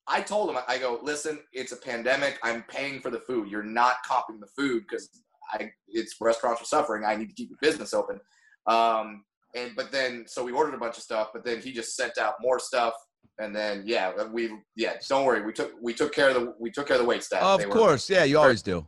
I 0.07 0.21
told 0.21 0.49
him, 0.49 0.57
I 0.67 0.77
go, 0.77 0.99
listen, 1.01 1.39
it's 1.51 1.73
a 1.73 1.77
pandemic. 1.77 2.39
I'm 2.43 2.63
paying 2.69 3.01
for 3.01 3.09
the 3.09 3.19
food. 3.19 3.49
You're 3.49 3.63
not 3.63 3.95
comping 4.09 4.39
the 4.39 4.47
food 4.55 4.83
because 4.87 5.09
I 5.51 5.71
it's 5.89 6.15
restaurants 6.21 6.61
are 6.61 6.65
suffering. 6.65 7.03
I 7.03 7.15
need 7.15 7.27
to 7.27 7.35
keep 7.35 7.49
the 7.49 7.57
business 7.61 7.93
open. 7.93 8.21
Um, 8.67 9.23
and 9.55 9.71
but 9.75 9.91
then 9.91 10.25
so 10.27 10.43
we 10.43 10.51
ordered 10.51 10.73
a 10.75 10.77
bunch 10.77 10.97
of 10.97 11.03
stuff, 11.03 11.29
but 11.33 11.43
then 11.43 11.61
he 11.61 11.71
just 11.71 11.95
sent 11.95 12.17
out 12.17 12.35
more 12.41 12.59
stuff. 12.59 12.93
And 13.39 13.55
then 13.55 13.83
yeah, 13.85 14.11
we 14.31 14.51
yeah, 14.75 14.93
don't 15.09 15.25
worry. 15.25 15.41
We 15.41 15.53
took 15.53 15.73
we 15.81 15.93
took 15.93 16.13
care 16.13 16.29
of 16.29 16.35
the 16.35 16.53
we 16.59 16.71
took 16.71 16.87
care 16.87 16.95
of 16.97 17.01
the 17.01 17.07
wait 17.07 17.23
staff. 17.23 17.43
Of 17.43 17.59
They 17.59 17.65
were- 17.65 17.73
course. 17.73 18.09
Yeah, 18.09 18.23
you 18.23 18.37
always 18.37 18.61
do. 18.61 18.85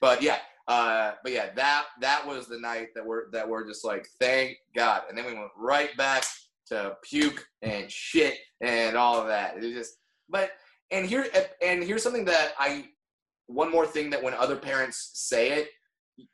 but 0.00 0.22
yeah, 0.22 0.38
uh, 0.68 1.12
but 1.22 1.32
yeah, 1.32 1.50
that 1.54 1.86
that 2.00 2.26
was 2.26 2.46
the 2.46 2.58
night 2.60 2.88
that 2.94 3.04
we're 3.06 3.30
that 3.32 3.48
we're 3.48 3.66
just 3.66 3.84
like, 3.84 4.06
thank 4.20 4.56
God. 4.76 5.02
And 5.08 5.16
then 5.16 5.24
we 5.26 5.32
went 5.34 5.50
right 5.56 5.96
back 5.96 6.24
to 6.68 6.96
puke 7.08 7.46
and 7.62 7.90
shit 7.90 8.38
and 8.60 8.96
all 8.96 9.20
of 9.20 9.28
that. 9.28 9.56
It 9.56 9.62
was 9.64 9.72
just, 9.72 9.94
but 10.28 10.50
and 10.90 11.06
here 11.06 11.26
and 11.62 11.82
here's 11.82 12.02
something 12.02 12.24
that 12.26 12.52
I 12.58 12.86
one 13.46 13.70
more 13.70 13.86
thing 13.86 14.10
that 14.10 14.22
when 14.22 14.34
other 14.34 14.56
parents 14.56 15.10
say 15.14 15.52
it, 15.52 15.68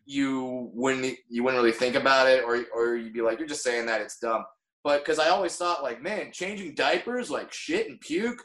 you 0.05 0.71
wouldn't 0.75 1.17
you 1.29 1.43
wouldn't 1.43 1.61
really 1.63 1.73
think 1.73 1.95
about 1.95 2.29
it, 2.29 2.45
or 2.45 2.65
or 2.75 2.97
you'd 2.97 3.13
be 3.13 3.23
like, 3.23 3.39
you're 3.39 3.49
just 3.49 3.65
saying 3.65 3.87
that 3.87 4.01
it's 4.01 4.19
dumb. 4.19 4.45
But 4.85 5.05
because 5.05 5.19
I 5.19 5.29
always 5.29 5.57
thought 5.57 5.83
like, 5.83 6.03
man, 6.03 6.33
changing 6.33 6.75
diapers 6.75 7.31
like 7.31 7.53
shit 7.53 7.89
and 7.89 8.01
puke, 8.01 8.43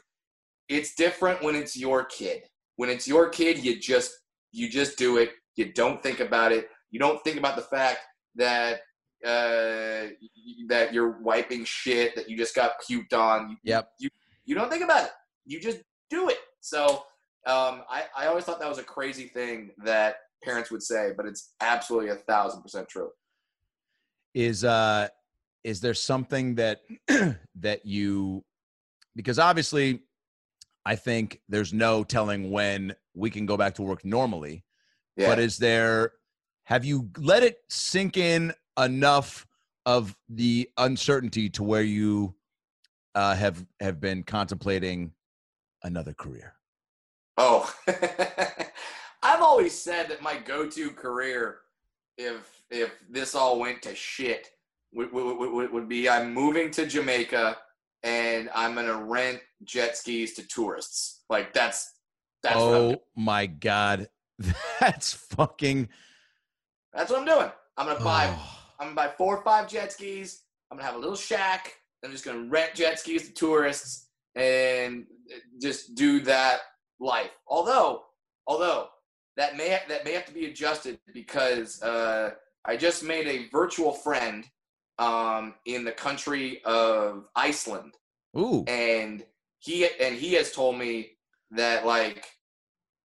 it's 0.68 0.94
different 0.94 1.42
when 1.42 1.54
it's 1.54 1.76
your 1.76 2.04
kid. 2.04 2.42
When 2.76 2.88
it's 2.88 3.08
your 3.08 3.28
kid, 3.28 3.64
you 3.64 3.78
just 3.80 4.12
you 4.52 4.68
just 4.68 4.96
do 4.98 5.18
it. 5.18 5.30
You 5.56 5.72
don't 5.72 6.02
think 6.02 6.20
about 6.20 6.52
it. 6.52 6.68
You 6.90 7.00
don't 7.00 7.22
think 7.24 7.38
about 7.38 7.56
the 7.56 7.62
fact 7.62 8.00
that 8.36 8.80
uh, 9.24 10.14
that 10.68 10.92
you're 10.92 11.20
wiping 11.20 11.64
shit 11.64 12.14
that 12.14 12.28
you 12.28 12.36
just 12.36 12.54
got 12.54 12.72
puked 12.88 13.12
on. 13.12 13.56
Yep. 13.64 13.90
You 13.98 14.10
you 14.44 14.54
don't 14.54 14.70
think 14.70 14.84
about 14.84 15.04
it. 15.04 15.10
You 15.44 15.60
just 15.60 15.78
do 16.08 16.28
it. 16.28 16.38
So 16.60 17.04
um, 17.46 17.82
I 17.90 18.04
I 18.16 18.26
always 18.26 18.44
thought 18.44 18.60
that 18.60 18.68
was 18.68 18.78
a 18.78 18.84
crazy 18.84 19.26
thing 19.26 19.70
that 19.84 20.16
parents 20.44 20.70
would 20.70 20.82
say, 20.82 21.12
but 21.16 21.26
it's 21.26 21.52
absolutely 21.60 22.10
a 22.10 22.16
thousand 22.16 22.62
percent 22.62 22.88
true. 22.88 23.10
is 24.34 24.64
uh 24.64 25.08
is 25.64 25.80
there 25.80 25.94
something 25.94 26.54
that 26.54 26.82
that 27.56 27.84
you 27.84 28.44
because 29.16 29.38
obviously 29.38 30.00
i 30.84 30.94
think 30.94 31.40
there's 31.48 31.72
no 31.72 32.04
telling 32.04 32.50
when 32.50 32.94
we 33.14 33.30
can 33.30 33.46
go 33.46 33.56
back 33.56 33.74
to 33.74 33.82
work 33.82 34.04
normally 34.04 34.64
Yeah. 35.16 35.28
but 35.28 35.38
is 35.38 35.56
there 35.58 36.12
have 36.64 36.84
you 36.84 37.10
let 37.18 37.42
it 37.42 37.58
sink 37.70 38.16
in 38.16 38.52
enough 38.78 39.46
of 39.86 40.14
the 40.28 40.68
uncertainty 40.76 41.48
to 41.50 41.62
where 41.64 41.82
you 41.82 42.34
uh 43.14 43.34
have 43.34 43.64
have 43.80 43.98
been 44.00 44.22
contemplating 44.22 45.12
another 45.82 46.12
career 46.12 46.54
Oh, 47.40 47.72
always 49.48 49.72
said 49.72 50.08
that 50.08 50.20
my 50.20 50.36
go-to 50.36 50.90
career, 50.90 51.60
if 52.18 52.62
if 52.70 52.90
this 53.08 53.34
all 53.34 53.58
went 53.58 53.80
to 53.82 53.94
shit, 53.94 54.50
would, 54.92 55.10
would, 55.12 55.38
would, 55.38 55.72
would 55.72 55.88
be 55.88 56.08
I'm 56.08 56.34
moving 56.34 56.70
to 56.72 56.86
Jamaica 56.86 57.56
and 58.02 58.50
I'm 58.54 58.74
gonna 58.74 59.02
rent 59.02 59.40
jet 59.64 59.96
skis 59.96 60.34
to 60.34 60.46
tourists. 60.46 61.24
Like 61.30 61.54
that's 61.54 61.94
that's 62.42 62.56
oh 62.56 62.96
my 63.16 63.46
god 63.46 64.08
that's 64.80 65.14
fucking 65.14 65.88
that's 66.92 67.10
what 67.10 67.20
I'm 67.20 67.26
doing. 67.26 67.50
I'm 67.78 67.86
gonna 67.86 68.04
buy 68.04 68.28
oh. 68.30 68.58
I'm 68.78 68.88
gonna 68.88 68.96
buy 68.96 69.14
four 69.16 69.38
or 69.38 69.42
five 69.42 69.66
jet 69.68 69.92
skis. 69.92 70.42
I'm 70.70 70.76
gonna 70.76 70.86
have 70.86 70.96
a 70.96 71.00
little 71.00 71.16
shack. 71.16 71.72
I'm 72.04 72.12
just 72.12 72.24
gonna 72.24 72.48
rent 72.48 72.74
jet 72.74 72.98
skis 72.98 73.28
to 73.28 73.32
tourists 73.32 74.08
and 74.34 75.06
eh, 75.32 75.38
just 75.58 75.94
do 75.94 76.20
that 76.20 76.60
life. 77.00 77.30
Although, 77.46 78.02
although 78.46 78.88
that 79.38 79.56
may 79.56 79.78
that 79.88 80.04
may 80.04 80.12
have 80.12 80.26
to 80.26 80.34
be 80.34 80.46
adjusted 80.46 80.98
because 81.14 81.80
uh, 81.82 82.32
I 82.64 82.76
just 82.76 83.02
made 83.02 83.26
a 83.26 83.48
virtual 83.50 83.92
friend 83.92 84.44
um, 84.98 85.54
in 85.64 85.84
the 85.84 85.92
country 85.92 86.60
of 86.64 87.24
Iceland, 87.34 87.94
ooh 88.36 88.64
and 88.66 89.24
he 89.60 89.88
and 90.00 90.16
he 90.16 90.34
has 90.34 90.52
told 90.52 90.76
me 90.76 91.12
that 91.52 91.86
like 91.86 92.26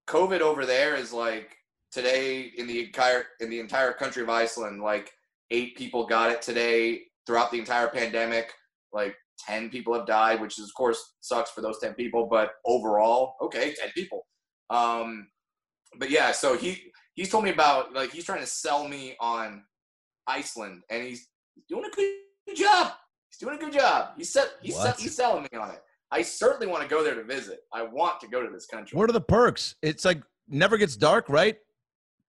COVID 0.07 0.41
over 0.41 0.65
there 0.65 0.95
is 0.95 1.13
like 1.13 1.55
today 1.91 2.51
in 2.57 2.65
the 2.67 2.83
entire 2.85 3.25
in 3.39 3.49
the 3.51 3.59
entire 3.59 3.93
country 3.93 4.23
of 4.23 4.29
Iceland, 4.29 4.81
like 4.81 5.11
eight 5.51 5.77
people 5.77 6.07
got 6.07 6.31
it 6.31 6.41
today 6.41 7.03
throughout 7.27 7.51
the 7.51 7.59
entire 7.59 7.87
pandemic. 7.87 8.51
Like 8.91 9.15
ten 9.37 9.69
people 9.69 9.93
have 9.93 10.07
died, 10.07 10.41
which 10.41 10.57
is 10.57 10.65
of 10.65 10.73
course 10.73 11.13
sucks 11.21 11.51
for 11.51 11.61
those 11.61 11.77
ten 11.79 11.93
people, 11.93 12.27
but 12.29 12.53
overall, 12.65 13.35
okay, 13.39 13.75
ten 13.79 13.91
people. 13.93 14.25
Um, 14.71 15.27
but 15.99 16.09
yeah, 16.09 16.31
so 16.31 16.57
he 16.57 16.91
he's 17.15 17.29
told 17.29 17.43
me 17.43 17.49
about 17.51 17.93
like 17.93 18.11
he's 18.11 18.25
trying 18.25 18.41
to 18.41 18.45
sell 18.47 18.87
me 18.87 19.15
on 19.19 19.63
Iceland, 20.27 20.83
and 20.89 21.03
he's 21.03 21.27
doing 21.69 21.85
a 21.85 21.95
good 21.95 22.55
job. 22.55 22.93
He's 23.29 23.37
doing 23.39 23.55
a 23.55 23.59
good 23.59 23.73
job. 23.73 24.09
He's 24.17 24.31
set, 24.31 24.47
he's, 24.61 24.75
What? 24.75 24.99
he's 24.99 25.15
selling 25.15 25.43
me 25.51 25.57
on 25.57 25.71
it. 25.71 25.81
I 26.11 26.21
certainly 26.21 26.67
want 26.67 26.83
to 26.83 26.89
go 26.89 27.03
there 27.03 27.15
to 27.15 27.23
visit. 27.23 27.61
I 27.73 27.81
want 27.81 28.19
to 28.21 28.27
go 28.27 28.43
to 28.43 28.49
this 28.51 28.67
country. 28.67 28.95
what 28.97 29.09
are 29.09 29.13
the 29.13 29.21
perks 29.21 29.75
it's 29.81 30.05
like 30.05 30.21
never 30.47 30.77
gets 30.77 30.95
dark 30.95 31.27
right 31.29 31.57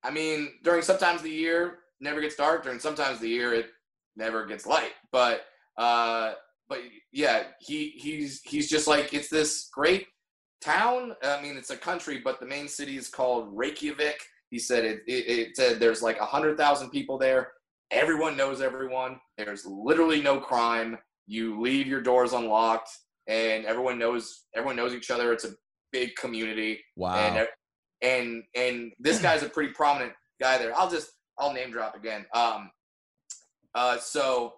I 0.03 0.11
mean, 0.11 0.51
during 0.63 0.83
sometimes 0.83 1.23
the 1.23 1.31
year 1.31 1.79
never 1.99 2.21
gets 2.21 2.37
dark. 2.37 2.63
During 2.65 2.79
sometimes 2.79 3.21
the 3.21 3.29
year 3.29 3.55
it 3.55 3.67
never 4.17 4.45
gets 4.45 4.67
light. 4.67 4.93
But 5.11 5.47
uh, 5.79 6.35
but 6.69 6.81
yeah, 7.13 7.45
he 7.59 7.89
he's 7.97 8.43
he's 8.43 8.69
just 8.69 8.87
like 8.87 9.15
it's 9.15 9.31
this 9.31 9.69
great 9.73 10.07
town. 10.65 11.15
I 11.23 11.41
mean, 11.43 11.57
it's 11.57 11.71
a 11.71 11.77
country, 11.77 12.21
but 12.23 12.41
the 12.41 12.47
main 12.47 12.69
city 12.69 12.97
is 12.97 13.09
called 13.09 13.49
Reykjavik. 13.53 14.21
He 14.51 14.59
said 14.59 14.85
it. 14.85 15.03
It, 15.07 15.29
it 15.29 15.57
said 15.57 15.79
there's 15.79 16.03
like 16.03 16.19
a 16.21 16.25
hundred 16.25 16.57
thousand 16.57 16.91
people 16.91 17.19
there. 17.19 17.53
Everyone 17.91 18.37
knows 18.37 18.61
everyone. 18.61 19.19
There's 19.37 19.67
literally 19.67 20.23
no 20.23 20.41
crime. 20.41 20.99
You 21.27 21.61
leave 21.61 21.87
your 21.87 22.01
doors 22.01 22.33
unlocked, 22.33 22.91
and 23.27 23.65
everyone 23.65 23.99
knows 23.99 24.45
everyone 24.55 24.77
knows 24.77 24.95
each 24.95 25.11
other. 25.11 25.33
It's 25.33 25.45
a 25.45 25.55
big 25.93 26.15
community. 26.17 26.81
Wow. 26.97 27.15
And 27.17 27.49
and 28.03 28.43
and 28.55 28.93
this 28.99 29.21
guy's 29.21 29.43
a 29.43 29.49
pretty 29.49 29.73
prominent 29.73 30.13
guy 30.41 30.59
there. 30.59 30.77
I'll 30.77 30.91
just 30.91 31.11
I'll 31.39 31.53
name 31.53 31.71
drop 31.71 31.97
again. 31.97 32.27
Um, 32.35 32.71
uh, 33.75 33.99
so 33.99 34.55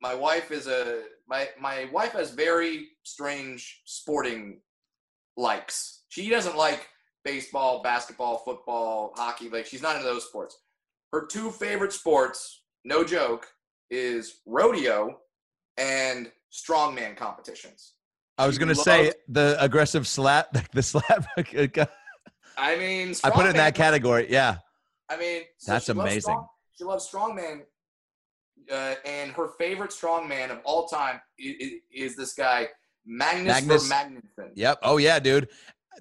my 0.00 0.14
wife 0.14 0.50
is 0.50 0.66
a 0.66 1.02
my 1.28 1.48
my 1.58 1.88
wife 1.92 2.12
has 2.12 2.30
very 2.30 2.88
strange 3.04 3.82
sporting 3.84 4.60
likes. 5.36 6.02
She 6.08 6.28
doesn't 6.30 6.56
like 6.56 6.88
baseball, 7.24 7.82
basketball, 7.82 8.38
football, 8.38 9.12
hockey. 9.16 9.48
Like 9.48 9.66
she's 9.66 9.82
not 9.82 9.96
into 9.96 10.06
those 10.08 10.24
sports. 10.26 10.58
Her 11.12 11.26
two 11.26 11.50
favorite 11.50 11.92
sports, 11.92 12.62
no 12.84 13.04
joke, 13.04 13.46
is 13.90 14.40
rodeo 14.46 15.18
and 15.76 16.30
strongman 16.52 17.16
competitions. 17.16 17.94
I 18.38 18.46
was 18.46 18.56
She 18.56 18.60
gonna 18.60 18.74
say 18.74 19.12
the 19.28 19.56
aggressive 19.60 20.06
slap, 20.08 20.48
the 20.72 20.82
slap. 20.82 21.26
I 22.56 22.76
mean, 22.76 23.14
I 23.24 23.30
put 23.30 23.46
it 23.46 23.50
in 23.50 23.56
that 23.56 23.74
category. 23.74 24.26
Yeah, 24.30 24.58
I 25.08 25.16
mean, 25.16 25.42
so 25.58 25.72
That's 25.72 25.86
she 25.86 25.92
amazing. 25.92 26.20
strong- 26.22 26.48
she 26.76 26.82
loves 26.84 27.08
strongman, 27.08 27.62
uh, 28.70 28.94
and 29.04 29.30
her 29.32 29.48
favorite 29.58 29.90
strongman 29.92 30.50
of 30.50 30.58
all 30.64 30.88
time 30.88 31.20
is, 31.38 31.74
is 31.92 32.16
this 32.16 32.34
guy 32.34 32.68
Magnus, 33.06 33.46
Magnus- 33.66 33.90
Magnusson. 33.90 34.50
Yep. 34.54 34.78
Oh 34.82 34.96
yeah, 34.98 35.18
dude. 35.18 35.48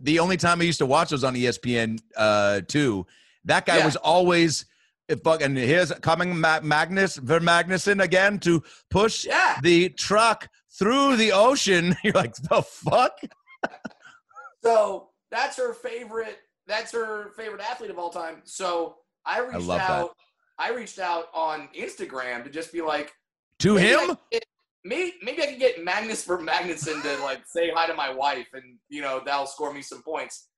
The 0.02 0.20
only 0.20 0.38
time 0.38 0.60
I 0.62 0.64
used 0.64 0.80
to 0.80 0.86
watch 0.86 1.12
was 1.12 1.24
on 1.24 1.36
ESPN 1.36 2.00
uh 2.18 2.62
two. 2.68 3.06
That 3.46 3.66
guy 3.66 3.78
Yeah. 3.80 3.86
was 3.86 3.96
always 3.98 4.66
if 5.10 5.22
fucking 5.22 5.56
here's 5.56 5.92
coming 5.96 6.40
Ma- 6.40 6.62
Magnus 6.62 7.18
Ver 7.18 7.40
Magnusson 7.42 8.02
again 8.02 8.40
to 8.40 8.64
push 8.90 9.26
Yeah, 9.26 9.60
the 9.62 9.90
truck 9.90 10.48
through 10.80 11.18
the 11.18 11.32
ocean. 11.34 11.96
You're 12.04 12.14
like, 12.14 12.36
the 12.36 12.62
fuck? 12.62 13.20
so 14.64 15.10
that's 15.32 15.58
her 15.58 15.74
favorite. 15.74 16.38
That's 16.68 16.92
her 16.94 17.32
favorite 17.36 17.62
athlete 17.62 17.92
of 17.92 18.00
all 18.00 18.10
time. 18.10 18.42
So 18.46 18.96
I 19.26 19.40
reached 19.42 19.68
that. 19.68 19.90
out. 19.90 20.16
I 20.58 20.72
reached 20.72 21.00
out 21.00 21.26
on 21.34 21.68
Instagram 21.78 22.44
to 22.46 22.50
just 22.50 22.72
be 22.72 22.82
like, 22.82 23.14
To 23.60 23.78
I 23.78 23.82
him? 23.82 24.18
get- 24.32 24.46
Maybe, 24.86 25.14
maybe 25.24 25.42
I 25.42 25.46
can 25.46 25.60
get 25.60 25.84
Magnus 25.84 26.26
Ver 26.26 26.40
Magnusson 26.40 27.02
to 27.02 27.24
like 27.24 27.42
say 27.48 27.72
hi 27.74 27.88
to 27.88 27.94
my 27.94 28.14
wife, 28.14 28.48
and 28.54 28.78
you 28.90 29.02
know 29.02 29.22
that'll 29.26 29.46
score 29.46 29.74
me 29.74 29.82
some 29.82 30.04
points. 30.04 30.50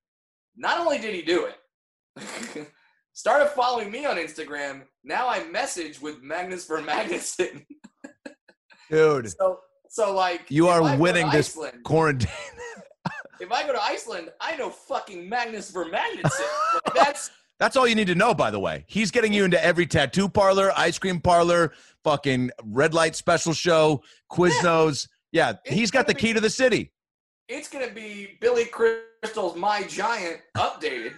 Not 0.57 0.80
only 0.80 0.97
did 0.97 1.13
he 1.13 1.21
do 1.21 1.47
it, 1.47 2.67
started 3.13 3.49
following 3.49 3.91
me 3.91 4.05
on 4.05 4.17
Instagram. 4.17 4.84
Now 5.03 5.28
I 5.28 5.43
message 5.45 6.01
with 6.01 6.21
Magnus 6.21 6.65
Ver 6.65 6.82
Magnusson. 6.82 7.65
Dude, 8.91 9.32
so, 9.32 9.59
so 9.89 10.13
like 10.13 10.45
You 10.49 10.67
are 10.67 10.82
I 10.82 10.95
winning 10.95 11.30
this 11.32 11.57
Iceland, 11.57 11.84
quarantine. 11.84 12.30
if 13.39 13.51
I 13.51 13.65
go 13.65 13.73
to 13.73 13.82
Iceland, 13.82 14.30
I 14.39 14.55
know 14.57 14.69
fucking 14.69 15.28
Magnus 15.28 15.71
Ver 15.71 15.86
Magnusson. 15.86 16.47
Like, 16.86 16.93
that's 16.95 17.32
That's 17.60 17.76
all 17.78 17.88
you 17.88 17.95
need 17.95 18.08
to 18.08 18.16
know, 18.16 18.34
by 18.34 18.51
the 18.51 18.60
way. 18.60 18.84
He's 18.88 19.12
getting 19.12 19.32
you 19.32 19.45
into 19.45 19.64
every 19.64 19.86
tattoo 19.86 20.28
parlor, 20.28 20.72
ice 20.76 20.99
cream 20.99 21.22
parlor, 21.22 21.72
fucking 22.03 22.51
red 22.64 22.93
light 22.93 23.16
special 23.16 23.53
show, 23.53 24.03
Quiznos. 24.32 25.08
Yeah, 25.32 25.53
It's 25.64 25.74
he's 25.76 25.91
got 25.91 26.08
the 26.08 26.14
be- 26.14 26.20
key 26.20 26.34
to 26.34 26.41
the 26.41 26.49
city. 26.49 26.91
it's 27.47 27.70
gonna 27.70 27.91
be 27.91 28.38
Billy 28.41 28.66
Crystal's 28.66 29.56
My 29.56 29.84
Giant 29.84 30.41
updated 30.58 31.14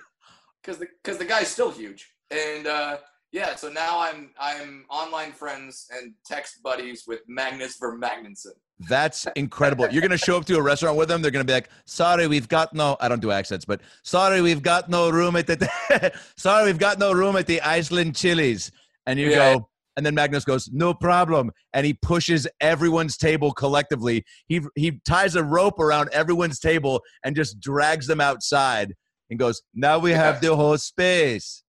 because 0.61 0.77
the 0.77 0.87
because 1.03 1.17
the 1.17 1.25
guy's 1.25 1.47
still 1.47 1.71
huge. 1.71 2.07
And 2.29 2.67
uh, 2.67 2.97
yeah, 3.31 3.55
so 3.55 3.69
now 3.69 3.99
I'm 3.99 4.31
I'm 4.39 4.85
online 4.89 5.31
friends 5.31 5.87
and 5.91 6.13
text 6.25 6.61
buddies 6.63 7.05
with 7.07 7.21
Magnus 7.27 7.77
Ver 7.79 7.97
Magnusson. 7.97 8.53
That's 8.79 9.25
incredible. 9.35 9.89
You're 9.89 10.03
gonna 10.03 10.17
show 10.17 10.37
up 10.37 10.45
to 10.45 10.57
a 10.57 10.61
restaurant 10.61 10.97
with 10.97 11.09
them. 11.09 11.21
They're 11.21 11.31
gonna 11.31 11.43
be 11.43 11.53
like, 11.53 11.69
"Sorry, 11.85 12.27
we've 12.27 12.47
got 12.47 12.73
no." 12.73 12.95
I 12.99 13.07
don't 13.09 13.21
do 13.21 13.31
accents, 13.31 13.65
but 13.65 13.81
sorry, 14.03 14.41
we've 14.41 14.61
got 14.61 14.87
no 14.87 15.09
room 15.09 15.35
at 15.35 15.47
the. 15.47 16.13
sorry, 16.37 16.65
we've 16.65 16.77
got 16.77 16.99
no 16.99 17.11
room 17.11 17.35
at 17.37 17.47
the 17.47 17.59
Iceland 17.61 18.15
Chili's. 18.15 18.71
And 19.07 19.17
you 19.19 19.29
Yeah. 19.29 19.35
go, 19.55 19.69
and 19.95 20.05
then 20.05 20.13
Magnus 20.13 20.45
goes, 20.45 20.69
"No 20.71 20.93
problem," 20.93 21.51
and 21.73 21.87
he 21.87 21.93
pushes 21.95 22.47
everyone's 22.61 23.17
table 23.17 23.51
collectively. 23.51 24.23
He 24.47 24.61
he 24.75 25.01
ties 25.07 25.35
a 25.35 25.43
rope 25.43 25.79
around 25.79 26.09
everyone's 26.13 26.59
table 26.59 27.01
and 27.23 27.35
just 27.35 27.59
drags 27.59 28.05
them 28.05 28.21
outside 28.21 28.93
and 29.31 29.39
goes, 29.39 29.63
"Now 29.73 29.97
we 29.97 30.11
have 30.11 30.39
the 30.39 30.55
whole 30.55 30.77
space." 30.77 31.63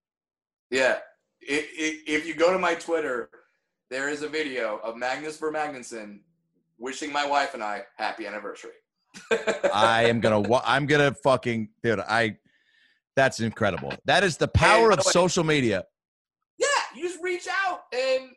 Yeah, 0.71 0.99
i 1.49 1.55
i 1.55 2.01
if 2.07 2.27
you 2.27 2.35
go 2.35 2.53
to 2.53 2.59
my 2.59 2.75
Twitter, 2.75 3.31
there 3.89 4.11
is 4.11 4.21
a 4.23 4.29
video 4.29 4.77
of 4.85 4.99
Magnus 4.99 5.39
Ver 5.39 5.51
Magnusson 5.51 6.21
wishing 6.79 7.13
my 7.13 7.27
wife 7.27 7.55
and 7.55 7.63
I 7.63 7.83
happy 7.97 8.27
anniversary. 8.27 8.73
I 9.75 10.05
am 10.05 10.21
gonna. 10.21 10.61
I'm 10.65 10.87
gonna 10.87 11.15
fucking 11.15 11.71
dude. 11.83 12.01
I. 12.01 12.37
That's 13.17 13.41
incredible. 13.41 13.93
That 14.05 14.23
is 14.23 14.37
the 14.37 14.49
power 14.49 14.93
of 14.93 14.99
way- 14.99 15.11
social 15.11 15.43
media. 15.45 15.85
yeah, 16.59 16.67
you 16.95 17.03
just 17.09 17.21
reach 17.23 17.49
out 17.67 17.81
and 17.93 18.31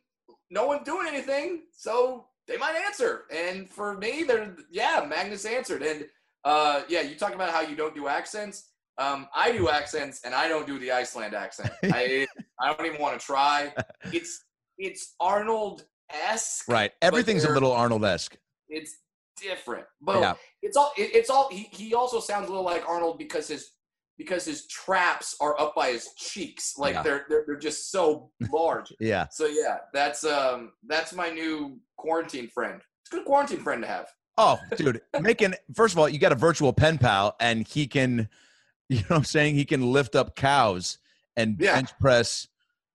no 0.49 0.65
one's 0.65 0.83
doing 0.85 1.07
anything, 1.07 1.63
so 1.71 2.25
they 2.47 2.57
might 2.57 2.75
answer. 2.75 3.25
And 3.31 3.69
for 3.69 3.97
me, 3.97 4.23
they're 4.23 4.55
yeah, 4.71 5.05
Magnus 5.07 5.45
answered. 5.45 5.83
And 5.83 6.05
uh, 6.45 6.81
yeah, 6.89 7.01
you 7.01 7.15
talk 7.15 7.35
about 7.35 7.51
how 7.51 7.61
you 7.61 7.75
don't 7.75 7.93
do 7.93 8.07
accents. 8.07 8.69
Um, 8.97 9.27
I 9.35 9.51
do 9.51 9.69
accents, 9.69 10.21
and 10.25 10.33
I 10.33 10.47
don't 10.47 10.65
do 10.67 10.79
the 10.79 10.91
Iceland 10.91 11.33
accent. 11.35 11.71
I 11.83 12.25
I 12.59 12.73
don't 12.73 12.85
even 12.85 12.99
want 13.01 13.19
to 13.19 13.25
try. 13.25 13.73
It's 14.11 14.43
it's 14.77 15.13
Arnold 15.19 15.85
esque. 16.13 16.67
Right. 16.67 16.91
Everything's 17.01 17.43
a 17.43 17.51
little 17.51 17.71
Arnold 17.71 18.05
esque. 18.05 18.37
It's 18.69 18.95
different, 19.41 19.85
but 20.01 20.19
Yeah. 20.21 20.33
it's 20.61 20.77
all 20.77 20.91
it, 20.97 21.13
it's 21.15 21.29
all. 21.29 21.49
He, 21.51 21.67
he 21.71 21.93
also 21.93 22.19
sounds 22.19 22.47
a 22.47 22.49
little 22.51 22.65
like 22.65 22.87
Arnold 22.87 23.17
because 23.17 23.47
his 23.47 23.71
because 24.17 24.45
his 24.45 24.67
traps 24.67 25.35
are 25.41 25.59
up 25.59 25.73
by 25.75 25.91
his 25.91 26.09
cheeks, 26.15 26.77
like 26.77 26.93
Yeah. 26.93 27.03
they're, 27.03 27.25
they're 27.27 27.43
they're 27.47 27.57
just 27.57 27.91
so 27.91 28.31
large. 28.51 28.93
Yeah. 28.99 29.27
So 29.31 29.45
yeah, 29.47 29.77
that's 29.93 30.23
um 30.23 30.73
that's 30.87 31.13
my 31.13 31.29
new 31.29 31.79
quarantine 31.97 32.47
friend. 32.49 32.81
It's 33.03 33.13
a 33.13 33.17
good 33.17 33.25
quarantine 33.25 33.59
friend 33.59 33.81
to 33.81 33.87
have. 33.87 34.07
Oh, 34.37 34.59
dude, 34.77 35.01
making 35.19 35.55
first 35.75 35.93
of 35.93 35.99
all, 35.99 36.07
you 36.07 36.19
got 36.19 36.31
a 36.31 36.35
virtual 36.35 36.71
pen 36.71 36.97
pal, 36.97 37.35
and 37.39 37.67
he 37.67 37.87
can, 37.87 38.29
you 38.89 38.97
know, 38.97 39.03
what 39.07 39.17
I'm 39.17 39.23
saying 39.23 39.55
he 39.55 39.65
can 39.65 39.91
lift 39.91 40.15
up 40.15 40.35
cows 40.35 40.99
and 41.35 41.57
Yeah. 41.59 41.75
bench 41.75 41.89
press, 41.99 42.47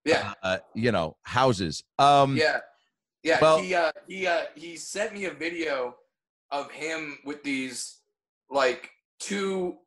Yeah, 0.05 0.33
uh, 0.43 0.59
you 0.73 0.91
know, 0.91 1.17
houses. 1.23 1.83
Um, 1.99 2.37
yeah, 2.37 2.59
yeah. 3.23 3.39
well- 3.41 3.59
he 3.59 3.73
uh 3.73 3.91
he 4.07 4.27
uh 4.27 4.43
he 4.55 4.77
sent 4.77 5.13
me 5.13 5.25
a 5.25 5.33
video 5.33 5.95
of 6.51 6.71
him 6.71 7.17
with 7.25 7.43
these 7.43 7.99
like 8.49 8.89
two. 9.19 9.77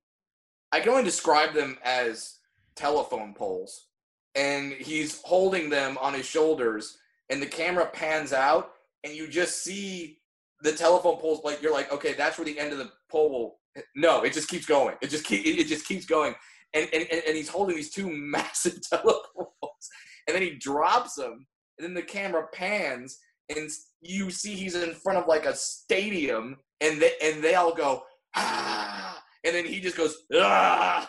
I 0.73 0.81
can 0.81 0.91
only 0.91 1.05
describe 1.05 1.53
them 1.53 1.79
as 1.85 2.39
telephone 2.77 3.35
poles, 3.35 3.87
and 4.35 4.73
he's 4.73 5.21
holding 5.23 5.69
them 5.69 5.99
on 6.01 6.15
his 6.15 6.27
shoulders, 6.27 6.99
and 7.29 7.43
the 7.43 7.47
camera 7.47 7.87
pans 7.93 8.33
out, 8.33 8.73
and 9.05 9.15
you 9.15 9.27
just 9.27 9.63
see 9.63 10.19
the 10.63 10.73
telephone 10.73 11.17
poles. 11.17 11.43
Like 11.45 11.63
you're 11.63 11.73
like, 11.73 11.93
okay, 11.93 12.13
that's 12.13 12.39
where 12.39 12.45
the 12.45 12.59
end 12.59 12.73
of 12.73 12.79
the 12.79 12.91
pole 13.11 13.31
will. 13.31 13.57
No, 13.95 14.23
it 14.23 14.33
just 14.33 14.49
keeps 14.49 14.67
going. 14.67 14.97
It 15.01 15.11
just 15.11 15.25
keep, 15.25 15.47
it 15.47 15.67
just 15.67 15.87
keeps 15.87 16.05
going, 16.05 16.35
and 16.75 16.89
and 16.93 17.07
and 17.11 17.23
and 17.27 17.37
he's 17.37 17.49
holding 17.49 17.77
these 17.77 17.91
two 17.91 18.09
massive 18.13 18.81
telephone 18.89 19.23
poles, 19.61 19.89
and 20.27 20.35
then 20.35 20.43
he 20.43 20.51
drops 20.51 21.15
them, 21.15 21.47
and 21.81 21.85
then 21.87 21.95
the 21.95 22.03
camera 22.03 22.47
pans, 22.53 23.19
and 23.49 23.71
you 24.03 24.31
see 24.31 24.55
he's 24.55 24.75
in 24.75 24.93
front 24.95 25.19
of 25.19 25.27
like 25.27 25.47
a 25.47 25.55
stadium, 25.57 26.59
and 26.83 27.01
they 27.01 27.13
and 27.23 27.43
they 27.43 27.55
all 27.55 27.75
go 27.75 28.03
ah, 28.37 29.23
and 29.45 29.55
then 29.55 29.65
he 29.65 29.81
just 29.81 29.97
goes 29.97 30.15
ah. 30.35 31.09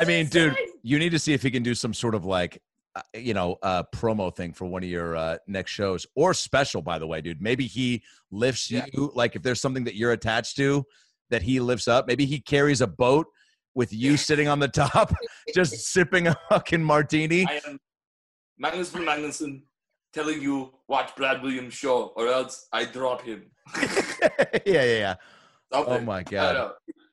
I 0.00 0.04
mean, 0.06 0.26
dude, 0.26 0.56
you 0.82 0.98
need 0.98 1.10
to 1.10 1.18
see 1.18 1.32
if 1.32 1.42
he 1.42 1.50
can 1.50 1.62
do 1.62 1.74
some 1.74 1.92
sort 1.94 2.14
of 2.14 2.24
like, 2.24 2.62
uh, 2.94 3.02
you 3.14 3.34
know, 3.34 3.56
uh, 3.62 3.82
promo 3.94 4.34
thing 4.34 4.52
for 4.52 4.64
one 4.66 4.82
of 4.82 4.88
your 4.88 5.16
uh, 5.16 5.38
next 5.46 5.70
shows 5.72 6.06
or 6.14 6.34
special. 6.34 6.82
By 6.82 6.98
the 6.98 7.06
way, 7.06 7.20
dude, 7.20 7.40
maybe 7.40 7.66
he 7.66 8.02
lifts 8.30 8.70
Yeah. 8.70 8.86
you. 8.92 9.10
Like, 9.14 9.34
if 9.36 9.42
there's 9.42 9.60
something 9.60 9.84
that 9.84 9.96
you're 9.96 10.12
attached 10.12 10.56
to, 10.56 10.84
that 11.30 11.42
he 11.42 11.60
lifts 11.60 11.88
up. 11.88 12.06
Maybe 12.06 12.26
he 12.26 12.40
carries 12.40 12.80
a 12.80 12.86
boat 12.86 13.26
with 13.74 13.92
you 13.92 14.16
sitting 14.16 14.48
on 14.48 14.58
the 14.58 14.68
top, 14.68 15.12
just 15.54 15.92
sipping 15.92 16.28
a 16.28 16.36
fucking 16.48 16.82
martini. 16.82 17.46
I 17.46 17.60
am 17.66 17.78
Magnus 18.58 18.90
Ver 18.90 19.00
Magnusson 19.00 19.62
telling 20.12 20.40
you 20.40 20.72
watch 20.88 21.14
Brad 21.16 21.42
Williams 21.42 21.74
show 21.74 22.12
or 22.16 22.28
else 22.28 22.68
I 22.72 22.84
drop 22.84 23.22
him. 23.22 23.50
yeah, 23.76 24.60
yeah, 24.66 24.82
yeah. 24.84 25.14
Oh 25.72 26.00
my 26.00 26.22
god. 26.22 26.72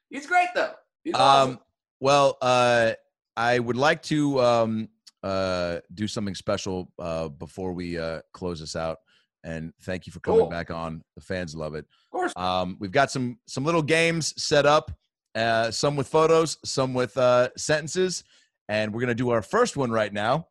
He's 0.10 0.26
great 0.26 0.48
though. 0.56 0.72
He's 1.04 1.14
awesome. 1.16 1.52
Um, 1.52 1.60
well, 2.00 2.38
uh, 2.42 2.94
I 3.38 3.60
would 3.60 3.78
like 3.78 4.02
to 4.04 4.40
um, 4.40 4.90
uh, 5.24 5.80
do 5.94 6.08
something 6.08 6.36
special 6.36 6.92
uh, 7.00 7.28
before 7.30 7.74
we 7.74 7.98
uh, 7.98 8.22
close 8.34 8.60
this 8.60 8.76
out. 8.76 8.98
And 9.44 9.74
thank 9.84 10.08
you 10.08 10.14
for 10.14 10.20
coming 10.22 10.42
Cool. 10.42 10.50
back 10.50 10.72
on. 10.72 11.04
The 11.16 11.22
fans 11.22 11.56
love 11.56 11.76
it. 11.76 11.86
Of 11.86 12.12
course. 12.12 12.34
Um, 12.36 12.78
we've 12.80 12.92
got 12.92 13.12
some 13.12 13.38
some 13.48 13.64
little 13.64 13.84
games 13.84 14.34
set 14.42 14.66
up, 14.66 14.92
uh, 15.36 15.70
some 15.72 15.96
with 15.96 16.08
photos, 16.08 16.58
some 16.64 16.94
with 16.94 17.18
uh, 17.18 17.50
sentences, 17.58 18.24
and 18.70 18.94
we're 18.94 19.02
gonna 19.02 19.14
do 19.16 19.30
our 19.30 19.42
first 19.42 19.78
one 19.78 19.92
right 19.92 20.12
now. 20.14 20.48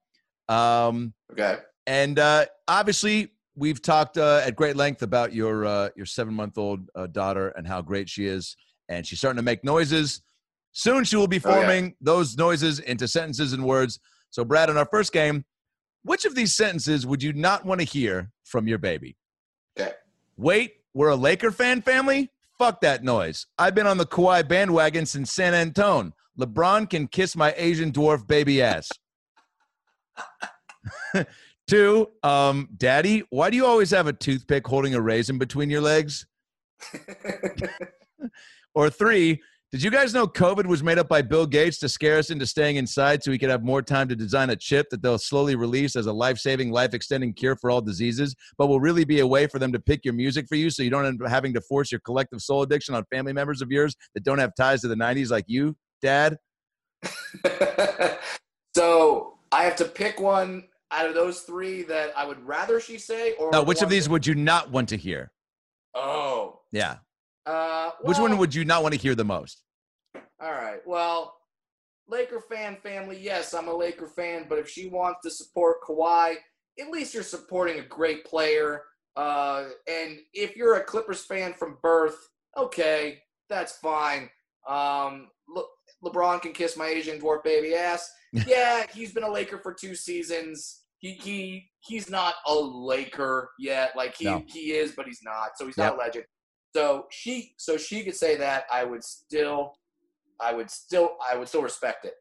Um, 0.49 1.15
Okay. 1.33 1.59
and 1.87 2.19
uh, 2.19 2.47
obviously, 2.69 3.33
we've 3.57 3.81
talked 3.81 4.19
uh, 4.19 4.43
at 4.45 4.57
great 4.57 4.77
length 4.77 5.03
about 5.03 5.33
your 5.33 5.65
uh, 5.67 5.89
your 5.97 6.07
seven 6.07 6.35
month 6.35 6.59
old 6.59 6.89
uh, 6.95 7.07
daughter 7.07 7.49
and 7.57 7.67
how 7.67 7.81
great 7.83 8.09
she 8.09 8.27
is, 8.27 8.57
and 8.89 9.07
she's 9.07 9.19
starting 9.19 9.37
to 9.39 9.43
make 9.43 9.65
noises. 9.65 10.23
Soon, 10.73 11.05
she 11.05 11.17
will 11.17 11.29
be 11.29 11.41
Oh, 11.45 11.49
yeah. 11.49 11.55
forming 11.55 11.95
those 12.01 12.37
noises 12.37 12.81
into 12.81 13.07
sentences 13.09 13.53
and 13.53 13.65
words. 13.65 14.01
So, 14.31 14.45
Brad, 14.45 14.69
in 14.71 14.77
our 14.77 14.89
first 14.91 15.13
game, 15.13 15.45
which 16.03 16.25
of 16.25 16.35
these 16.35 16.55
sentences 16.57 17.07
would 17.07 17.23
you 17.23 17.33
not 17.33 17.65
want 17.65 17.81
to 17.81 17.87
hear 17.87 18.31
from 18.45 18.67
your 18.67 18.79
baby? 18.79 19.17
Okay. 19.79 19.93
Wait, 20.37 20.75
we're 20.93 21.11
a 21.11 21.17
Laker 21.17 21.53
fan 21.53 21.81
family? 21.81 22.31
Fuck 22.59 22.81
that 22.83 23.03
noise. 23.03 23.47
I've 23.59 23.75
been 23.75 23.87
on 23.87 23.99
the 23.99 24.07
Kawhi 24.07 24.47
bandwagon 24.47 25.07
since 25.07 25.33
San 25.33 25.55
Antone. 25.55 26.13
LeBron 26.39 26.89
can 26.89 27.09
kiss 27.09 27.37
my 27.37 27.55
Asian 27.57 27.93
dwarf 27.93 28.27
baby 28.27 28.63
ass. 28.63 28.89
Two, 31.67 32.09
um, 32.23 32.69
Daddy, 32.77 33.25
why 33.31 33.51
do 33.51 33.57
you 33.57 33.67
always 33.67 33.91
have 33.91 34.07
a 34.07 34.13
toothpick 34.13 34.67
holding 34.67 34.95
a 34.95 35.01
raisin 35.01 35.39
between 35.39 35.71
your 35.71 35.81
legs? 35.81 36.27
Or 38.75 38.91
three, 38.91 39.41
did 39.75 39.83
you 39.83 39.91
guys 39.91 40.15
know 40.15 40.25
COVID 40.25 40.67
was 40.67 40.85
made 40.85 40.99
up 40.99 41.09
by 41.09 41.21
Bill 41.21 41.47
Gates 41.47 41.79
to 41.79 41.89
scare 41.89 42.17
us 42.17 42.31
into 42.31 42.47
staying 42.47 42.77
inside 42.77 43.25
so 43.25 43.33
we 43.33 43.39
could 43.41 43.51
have 43.51 43.65
more 43.65 43.83
time 43.83 44.09
to 44.09 44.15
design 44.15 44.51
a 44.51 44.55
chip 44.55 44.89
that 44.91 45.03
they'll 45.03 45.19
slowly 45.19 45.57
release 45.57 45.97
as 45.97 46.07
a 46.07 46.13
life 46.13 46.39
saving, 46.39 46.71
life 46.71 46.95
extending 46.95 47.33
cure 47.33 47.57
for 47.57 47.73
all 47.73 47.81
diseases, 47.81 48.37
but 48.57 48.69
will 48.69 48.79
really 48.79 49.05
be 49.05 49.19
a 49.19 49.27
way 49.27 49.49
for 49.49 49.59
them 49.59 49.73
to 49.73 49.81
pick 49.81 50.05
your 50.05 50.15
music 50.15 50.47
for 50.47 50.55
you 50.55 50.71
so 50.71 50.85
you 50.85 50.91
don't 50.91 51.05
end 51.05 51.21
up 51.21 51.29
having 51.29 51.53
to 51.53 51.61
force 51.61 51.91
your 51.91 52.01
collective 52.03 52.41
soul 52.41 52.63
addiction 52.63 52.95
on 52.95 53.05
family 53.13 53.33
members 53.33 53.61
of 53.63 53.73
yours 53.73 53.97
that 54.15 54.23
don't 54.23 54.39
have 54.39 54.55
ties 54.55 54.81
to 54.83 54.87
the 54.87 54.95
90s 54.95 55.33
like 55.33 55.47
you, 55.49 55.77
Dad? 56.01 56.39
so 58.77 59.39
I 59.51 59.65
have 59.65 59.75
to 59.75 59.87
pick 59.87 60.21
one 60.21 60.69
out 60.93 61.07
of 61.07 61.15
those 61.17 61.41
three 61.41 61.83
that 61.83 62.17
I 62.17 62.25
would 62.25 62.47
rather 62.47 62.79
she 62.79 62.97
say, 62.97 63.33
or 63.41 63.51
Now, 63.51 63.65
which 63.65 63.83
of 63.83 63.91
these 63.91 64.05
that- 64.05 64.13
would 64.13 64.25
you 64.25 64.37
not 64.37 64.71
want 64.71 64.91
to 64.91 64.97
hear? 64.97 65.33
Oh. 65.97 66.61
Yeah. 66.71 66.99
Uh, 67.47 67.91
Which 68.03 68.19
one 68.19 68.39
would 68.39 68.55
you 68.55 68.65
not 68.65 68.83
want 68.83 68.95
to 68.95 69.01
hear 69.01 69.15
the 69.15 69.25
most? 69.25 69.64
All 70.41 70.53
right. 70.53 70.81
Well, 70.87 71.35
Laker 72.09 72.41
fan 72.41 72.77
family, 72.83 73.19
yes, 73.19 73.55
I'm 73.55 73.69
a 73.69 73.75
Laker 73.75 74.09
fan, 74.09 74.47
but 74.49 74.59
if 74.59 74.69
she 74.69 74.89
wants 74.89 75.21
to 75.25 75.31
support 75.31 75.83
Kawhi, 75.83 76.37
at 76.81 76.91
least 76.91 77.15
you're 77.15 77.23
supporting 77.23 77.79
a 77.79 77.85
great 77.85 78.25
player. 78.25 78.83
Uh, 79.17 79.69
and 79.89 80.19
if 80.33 80.57
you're 80.57 80.75
a 80.77 80.85
Clippers 80.85 81.25
fan 81.25 81.55
from 81.55 81.79
birth, 81.83 82.17
okay, 82.57 83.21
that's 83.49 83.77
fine. 83.79 84.29
Um, 84.69 85.29
Le- 85.49 85.65
LeBron 86.05 86.43
can 86.43 86.53
kiss 86.53 86.77
my 86.77 86.89
Asian 86.89 87.21
dwarf 87.21 87.43
baby 87.45 87.75
ass. 87.75 88.11
Yeah, 88.49 88.85
he's 88.93 89.13
been 89.13 89.23
a 89.23 89.31
Laker 89.31 89.59
for 89.59 89.73
two 89.73 89.95
seasons. 89.95 90.81
He 90.99 91.13
he 91.13 91.71
he's 91.79 92.11
not 92.11 92.35
a 92.49 92.53
Laker 92.53 93.51
yet. 93.61 93.93
Like 93.95 94.17
he 94.17 94.25
No. 94.25 94.43
he 94.49 94.73
is, 94.73 94.91
but 94.97 95.07
he's 95.07 95.21
not. 95.23 95.51
So 95.57 95.67
he's 95.67 95.77
not 95.77 95.95
a 95.95 95.97
legend. 95.97 96.25
So 96.75 97.07
she 97.13 97.55
so 97.59 97.77
she 97.77 98.03
could 98.03 98.17
say 98.17 98.35
that 98.35 98.65
I 98.73 98.83
would 98.83 99.05
still 99.05 99.75
I 100.41 100.53
would 100.53 100.71
still 100.71 101.17
I 101.31 101.37
would 101.37 101.49
still 101.49 101.63
respect 101.63 102.05
it. 102.05 102.15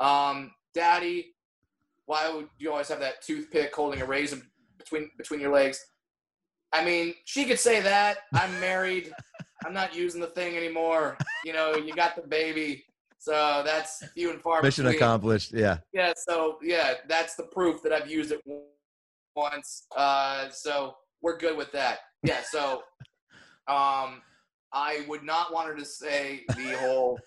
Um, 0.00 0.52
Daddy, 0.74 1.34
why 2.06 2.30
would 2.30 2.48
you 2.58 2.70
always 2.70 2.88
have 2.88 3.00
that 3.00 3.22
toothpick 3.22 3.74
holding 3.74 4.00
a 4.00 4.06
raisin 4.06 4.42
between 4.78 5.10
between 5.16 5.40
your 5.40 5.52
legs? 5.52 5.84
I 6.72 6.84
mean, 6.84 7.14
she 7.24 7.44
could 7.44 7.58
say 7.58 7.80
that. 7.80 8.18
I'm 8.34 8.60
married. 8.60 9.12
I'm 9.66 9.72
not 9.72 9.94
using 9.94 10.20
the 10.20 10.28
thing 10.28 10.56
anymore. 10.56 11.16
You 11.44 11.52
know, 11.52 11.74
you 11.74 11.94
got 11.94 12.14
the 12.14 12.22
baby. 12.22 12.84
So 13.18 13.62
that's 13.64 14.02
few 14.14 14.30
and 14.30 14.40
far 14.40 14.62
Mission 14.62 14.84
between. 14.84 15.02
accomplished. 15.02 15.52
Yeah. 15.52 15.78
Yeah, 15.92 16.12
so 16.16 16.58
yeah, 16.62 16.94
that's 17.08 17.34
the 17.34 17.42
proof 17.44 17.82
that 17.82 17.92
I've 17.92 18.08
used 18.08 18.32
it 18.32 18.40
once. 19.34 19.86
Uh, 19.96 20.48
so 20.50 20.94
we're 21.20 21.36
good 21.36 21.56
with 21.56 21.72
that. 21.72 21.98
Yeah, 22.22 22.42
so 22.48 22.82
um, 23.68 24.22
I 24.72 25.04
would 25.08 25.24
not 25.24 25.52
want 25.52 25.68
her 25.68 25.76
to 25.76 25.84
say 25.84 26.44
the 26.56 26.76
whole 26.78 27.18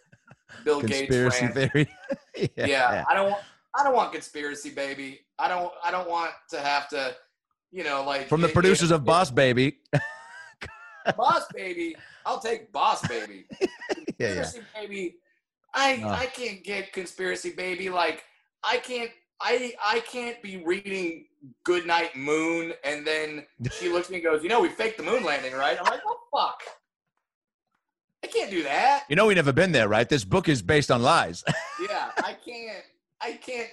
Bill 0.63 0.81
Gates 0.81 0.99
Conspiracy 1.07 1.45
rant. 1.45 1.53
theory. 1.55 1.87
Yeah, 2.57 3.03
I 3.09 3.13
don't 3.13 3.29
want. 3.31 3.43
I 3.77 3.83
don't 3.83 3.95
want 3.95 4.11
conspiracy, 4.11 4.69
baby. 4.71 5.21
I 5.39 5.47
don't. 5.47 5.71
I 5.83 5.91
don't 5.91 6.09
want 6.09 6.31
to 6.49 6.59
have 6.59 6.87
to, 6.89 7.15
you 7.71 7.83
know, 7.83 8.03
like 8.03 8.27
From 8.27 8.41
the 8.41 8.47
if- 8.47 8.53
producers 8.53 8.91
if- 8.91 8.95
of 8.97 9.05
Boss 9.05 9.29
Baby. 9.31 9.79
Boss 11.17 11.45
Baby. 11.53 11.95
I'll 12.25 12.39
take 12.39 12.71
Boss 12.71 13.05
Baby. 13.07 13.45
yeah, 14.19 14.33
yeah. 14.33 14.33
conspiracy 14.43 14.61
baby 14.75 15.15
i 15.73 16.01
Oh. 16.03 16.09
i 16.09 16.25
can't 16.27 16.63
get 16.63 16.91
conspiracy 16.93 17.51
baby 17.51 17.89
like 17.89 18.23
i 18.63 18.77
can't 18.77 19.09
i 19.41 19.73
i 19.83 19.99
can't 20.01 20.39
be 20.43 20.57
reading 20.57 21.25
good 21.63 21.87
night 21.87 22.15
moon 22.15 22.73
and 22.83 23.07
then 23.07 23.45
she 23.71 23.89
looks 23.89 24.07
at 24.07 24.11
me 24.11 24.17
and 24.17 24.25
goes 24.25 24.43
you 24.43 24.49
know 24.49 24.59
we 24.61 24.67
faked 24.69 24.97
the 24.97 25.03
moon 25.03 25.23
landing 25.23 25.53
right 25.53 25.77
i'm 25.79 25.85
like 25.85 26.01
oh 26.05 26.17
fuck 26.35 26.59
can't 28.31 28.51
do 28.51 28.63
that 28.63 29.03
You 29.09 29.15
know 29.15 29.25
we 29.25 29.35
never 29.35 29.53
been 29.53 29.71
there, 29.71 29.87
right? 29.87 30.07
This 30.07 30.23
book 30.23 30.49
is 30.49 30.61
based 30.61 30.91
on 30.91 31.01
lies. 31.01 31.43
yeah 31.89 32.11
i 32.23 32.33
can't 32.33 32.83
i 33.21 33.33
can't 33.33 33.69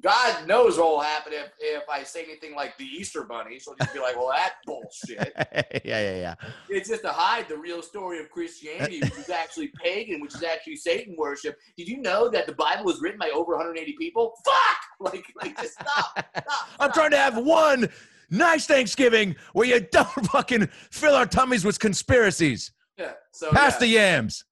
god 0.00 0.46
knows 0.46 0.78
what 0.78 0.88
will 0.88 1.00
happen 1.00 1.32
if 1.32 1.50
if 1.60 1.88
i 1.88 2.02
say 2.02 2.24
anything 2.24 2.54
like 2.54 2.76
the 2.78 2.84
easter 2.84 3.24
bunny 3.24 3.58
she'll 3.58 3.74
just 3.80 3.92
be 3.92 4.00
like 4.00 4.16
well 4.16 4.30
that's 4.34 4.54
bullshit 4.64 5.32
yeah, 5.84 6.00
yeah, 6.00 6.16
yeah. 6.16 6.34
It's 6.68 6.88
just 6.88 7.02
to 7.02 7.10
hide 7.10 7.48
the 7.48 7.56
real 7.56 7.82
story 7.82 8.18
of 8.20 8.30
Christianity, 8.30 9.00
which 9.00 9.16
is 9.16 9.30
actually 9.30 9.70
pagan, 9.82 10.20
which 10.20 10.34
is 10.34 10.42
actually 10.42 10.76
Satan 10.76 11.14
worship. 11.16 11.56
Did 11.76 11.88
you 11.88 12.00
know 12.00 12.28
that 12.28 12.46
the 12.46 12.52
Bible 12.52 12.84
was 12.84 13.00
written 13.00 13.18
by 13.18 13.30
over 13.30 13.52
180 13.52 13.94
people? 13.96 14.34
Fuck! 14.44 15.12
Like, 15.12 15.24
like 15.40 15.56
just 15.60 15.74
stop. 15.74 16.26
stop 16.36 16.68
I'm 16.80 16.92
trying 16.92 17.10
to 17.10 17.18
have 17.18 17.36
one 17.36 17.88
nice 18.30 18.66
Thanksgiving 18.66 19.36
where 19.52 19.66
you 19.66 19.80
don't 19.80 20.08
fucking 20.28 20.68
fill 20.90 21.14
our 21.14 21.26
tummies 21.26 21.64
with 21.64 21.78
conspiracies. 21.78 22.72
Yeah. 22.98 23.12
So 23.32 23.50
Pass 23.50 23.74
yeah, 23.74 23.78
the 23.78 23.86
yams. 23.88 24.44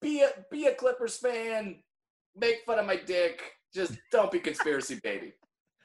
be 0.00 0.22
a 0.22 0.28
be 0.50 0.66
a 0.66 0.74
Clippers 0.74 1.16
fan. 1.16 1.76
Make 2.34 2.62
fun 2.66 2.78
of 2.78 2.86
my 2.86 2.96
dick. 2.96 3.40
Just 3.74 3.94
don't 4.12 4.30
be 4.30 4.38
conspiracy 4.38 5.00
baby. 5.02 5.32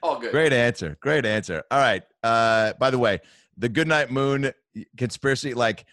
All 0.02 0.18
good. 0.18 0.32
Great 0.32 0.52
answer. 0.52 0.96
Great 1.00 1.24
answer. 1.24 1.62
All 1.70 1.78
right. 1.78 2.02
Uh, 2.22 2.72
by 2.78 2.90
the 2.90 2.98
way, 2.98 3.20
the 3.56 3.68
Goodnight 3.68 4.10
Moon 4.10 4.52
conspiracy, 4.96 5.54
like 5.54 5.86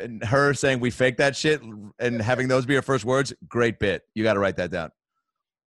and 0.00 0.24
her 0.24 0.54
saying 0.54 0.80
we 0.80 0.90
fake 0.90 1.18
that 1.18 1.36
shit 1.36 1.62
and 1.98 2.20
having 2.20 2.48
those 2.48 2.66
be 2.66 2.74
her 2.74 2.82
first 2.82 3.04
words, 3.04 3.32
great 3.48 3.78
bit. 3.78 4.02
You 4.14 4.24
got 4.24 4.34
to 4.34 4.40
write 4.40 4.56
that 4.56 4.70
down. 4.70 4.90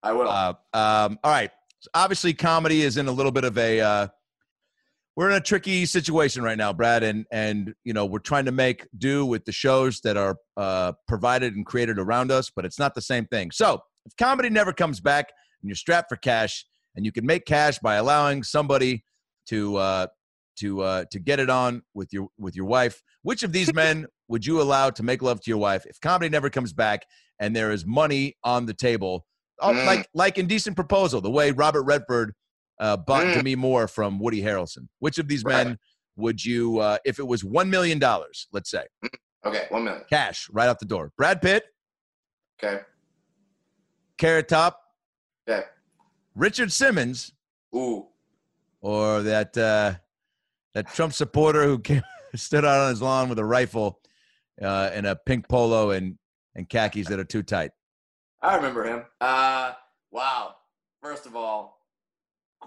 I 0.04 0.12
will. 0.14 0.30
Uh, 0.30 0.54
um, 0.74 1.20
all 1.24 1.32
right. 1.32 1.52
So 1.80 1.90
obviously, 1.94 2.34
comedy 2.34 2.82
is 2.82 2.98
in 2.98 3.08
a 3.08 3.12
little 3.12 3.32
bit 3.32 3.44
of 3.44 3.58
a. 3.58 3.80
Uh, 3.80 4.08
we're 5.18 5.32
in 5.32 5.36
a 5.36 5.42
tricky 5.42 5.88
situation 5.88 6.44
right 6.44 6.58
now, 6.58 6.72
Brad, 6.72 7.02
and 7.02 7.26
and 7.32 7.74
you 7.84 7.92
know 7.92 8.06
we're 8.06 8.20
trying 8.20 8.46
to 8.46 8.52
make 8.52 8.88
do 8.98 9.26
with 9.26 9.44
the 9.46 9.52
shows 9.52 10.00
that 10.02 10.16
are 10.16 10.38
uh, 10.56 10.94
provided 11.08 11.56
and 11.56 11.66
created 11.66 11.98
around 11.98 12.32
us, 12.32 12.52
but 12.56 12.64
it's 12.66 12.78
not 12.78 12.94
the 12.94 13.02
same 13.02 13.26
thing. 13.26 13.50
So 13.52 13.82
if 14.06 14.16
comedy 14.16 14.50
never 14.50 14.72
comes 14.72 15.02
back 15.02 15.34
and 15.62 15.70
you're 15.70 15.76
strapped 15.76 16.10
for 16.10 16.18
cash, 16.18 16.64
and 16.96 17.04
you 17.04 17.12
can 17.12 17.26
make 17.26 17.46
cash 17.46 17.80
by 17.80 17.96
allowing 17.96 18.44
somebody 18.44 19.04
to 19.50 19.76
uh, 19.78 20.08
to 20.60 20.82
uh, 20.82 21.06
to 21.12 21.20
get 21.20 21.40
it 21.40 21.50
on 21.50 21.82
with 21.96 22.14
your 22.14 22.28
with 22.38 22.56
your 22.56 22.66
wife, 22.66 23.02
which 23.24 23.42
of 23.42 23.52
these 23.52 23.74
men 23.84 24.06
would 24.28 24.46
you 24.46 24.62
allow 24.62 24.92
to 24.92 25.02
make 25.02 25.24
love 25.24 25.42
to 25.42 25.50
your 25.50 25.58
wife 25.58 25.86
if 25.88 26.00
comedy 26.00 26.30
never 26.30 26.52
comes 26.52 26.74
back 26.74 27.06
and 27.40 27.56
there 27.56 27.72
is 27.72 27.86
money 27.88 28.36
on 28.44 28.68
the 28.68 28.74
table? 28.74 29.26
Oh, 29.60 29.74
Mm. 29.74 29.86
like 29.88 30.08
like 30.14 30.38
indecent 30.38 30.76
proposal, 30.76 31.22
the 31.22 31.32
way 31.32 31.50
Robert 31.50 31.82
Redford 31.84 32.36
uh, 32.80 32.98
bought 32.98 33.24
Mm. 33.26 33.34
Demi 33.36 33.56
Moore 33.56 33.88
from 33.88 34.20
Woody 34.20 34.42
Harrelson. 34.42 34.88
Which 35.00 35.18
of 35.18 35.28
these 35.28 35.44
Right. 35.44 35.68
men 35.68 35.80
would 36.16 36.44
you, 36.44 36.80
uh, 36.80 36.98
if 37.06 37.20
it 37.20 37.28
was 37.28 37.44
one 37.44 37.70
million 37.70 38.00
dollars, 38.00 38.48
let's 38.52 38.70
say, 38.72 38.86
okay, 39.46 39.66
one 39.70 39.84
minute. 39.84 40.08
cash 40.10 40.50
right 40.52 40.68
out 40.68 40.80
the 40.80 40.86
door? 40.86 41.12
Brad 41.18 41.42
Pitt, 41.42 41.66
Okay. 42.64 42.82
Carrot 44.18 44.48
Top, 44.48 44.82
Okay. 45.48 45.66
Richard 46.36 46.72
Simmons, 46.72 47.32
Ooh. 47.76 48.08
or 48.82 49.22
that 49.24 49.56
uh, 49.58 49.94
that 50.74 50.88
Trump 50.94 51.14
supporter 51.14 51.64
who 51.66 51.80
came, 51.80 52.02
stood 52.36 52.66
out 52.66 52.80
on 52.80 52.90
his 52.90 53.02
lawn 53.02 53.30
with 53.30 53.40
a 53.40 53.46
rifle 53.46 54.00
uh, 54.62 54.90
and 54.94 55.06
a 55.06 55.16
pink 55.16 55.48
polo 55.48 55.92
and 55.92 56.18
and 56.56 56.68
khakis 56.68 57.08
that 57.08 57.20
are 57.20 57.24
too 57.24 57.44
tight. 57.44 57.72
I 58.42 58.56
remember 58.56 58.84
him. 58.84 59.04
Uh, 59.22 59.74
wow. 60.12 60.56
First 61.02 61.26
of 61.28 61.36
all, 61.36 61.77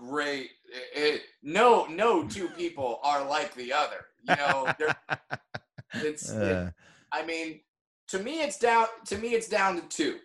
great. 0.09 0.51
It, 0.72 1.14
it- 1.14 1.22
no, 1.42 1.86
no 1.86 2.26
two 2.28 2.48
people 2.48 3.01
are 3.03 3.24
like 3.28 3.55
the 3.55 3.72
other. 3.72 4.07
You 4.28 4.36
know, 4.36 4.72
it's. 5.94 6.30
it- 6.30 6.53
Uh, 6.57 6.70
I 7.12 7.24
mean, 7.26 7.61
to 8.09 8.18
me, 8.20 8.40
it's 8.42 8.59
down. 8.59 8.86
To 9.07 9.18
me, 9.18 9.28
it's 9.34 9.48
down 9.48 9.76
to 9.80 9.82
two, 9.88 10.18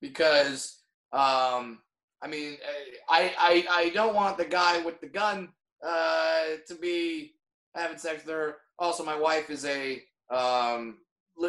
because 0.00 0.78
um, 1.12 1.78
I 2.22 2.26
mean, 2.28 2.54
uh, 2.64 3.12
I, 3.12 3.34
I 3.38 3.66
I 3.70 3.90
don't 3.90 4.14
want 4.14 4.38
the 4.38 4.44
guy 4.44 4.80
with 4.84 5.00
the 5.00 5.06
gun 5.06 5.48
uh, 5.86 6.44
to 6.66 6.74
be 6.80 7.34
having 7.74 7.98
sex 7.98 8.24
with 8.24 8.34
her. 8.34 8.56
Also, 8.78 9.04
my 9.04 9.16
wife 9.16 9.50
is 9.50 9.64
a 9.64 10.02
um, 10.30 10.98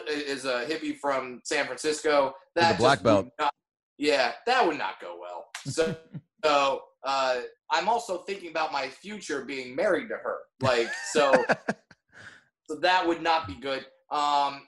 is 0.08 0.46
a 0.46 0.66
hippie 0.66 0.96
from 0.98 1.42
San 1.44 1.66
Francisco. 1.66 2.36
That 2.56 2.78
black 2.78 3.02
belt. 3.02 3.28
not- 3.40 3.54
yeah, 3.98 4.34
that 4.46 4.66
would 4.68 4.78
not 4.78 5.00
go 5.02 5.18
well. 5.20 5.46
So, 5.66 5.96
so 6.46 6.84
uh, 7.04 7.42
I'm 7.72 7.88
also 7.90 8.20
thinking 8.20 8.50
about 8.50 8.72
my 8.72 8.88
future 8.88 9.44
being 9.46 9.76
married 9.76 10.10
to 10.10 10.16
her. 10.16 10.38
Like, 10.62 10.90
so, 11.12 11.32
so 12.68 12.76
that 12.76 13.08
would 13.08 13.22
not 13.22 13.48
be 13.48 13.56
good. 13.56 13.86
Um, 14.12 14.62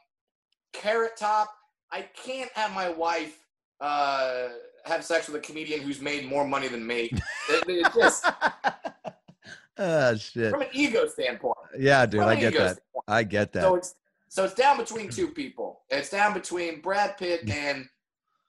Carrot 0.74 1.18
Top, 1.18 1.50
I 1.92 2.02
can't 2.02 2.52
have 2.54 2.74
my 2.74 2.90
wife 2.90 3.38
uh, 3.82 4.50
have 4.86 5.04
sex 5.04 5.28
with 5.28 5.38
a 5.38 5.46
comedian 5.46 5.82
who's 5.82 6.02
made 6.02 6.28
more 6.28 6.46
money 6.48 6.68
than 6.68 6.86
me. 6.86 7.12
It, 7.52 7.64
it 7.68 7.94
just 7.96 8.26
Ah, 9.80 10.14
shit. 10.16 10.52
from 10.52 10.62
an 10.62 10.68
ego 10.72 11.08
standpoint. 11.08 11.58
Yeah, 11.80 12.06
dude, 12.06 12.22
I 12.22 12.36
get 12.36 12.54
that. 12.54 12.76
standpoint. 12.76 13.06
I 13.08 13.24
get 13.24 13.54
that. 13.54 13.64
So 13.64 13.76
it's 13.76 13.96
so 14.28 14.44
it's 14.46 14.54
down 14.54 14.78
between 14.78 15.10
two 15.10 15.30
people. 15.30 15.82
It's 15.90 16.10
down 16.12 16.34
between 16.34 16.82
Brad 16.82 17.18
Pitt 17.18 17.50
and 17.50 17.88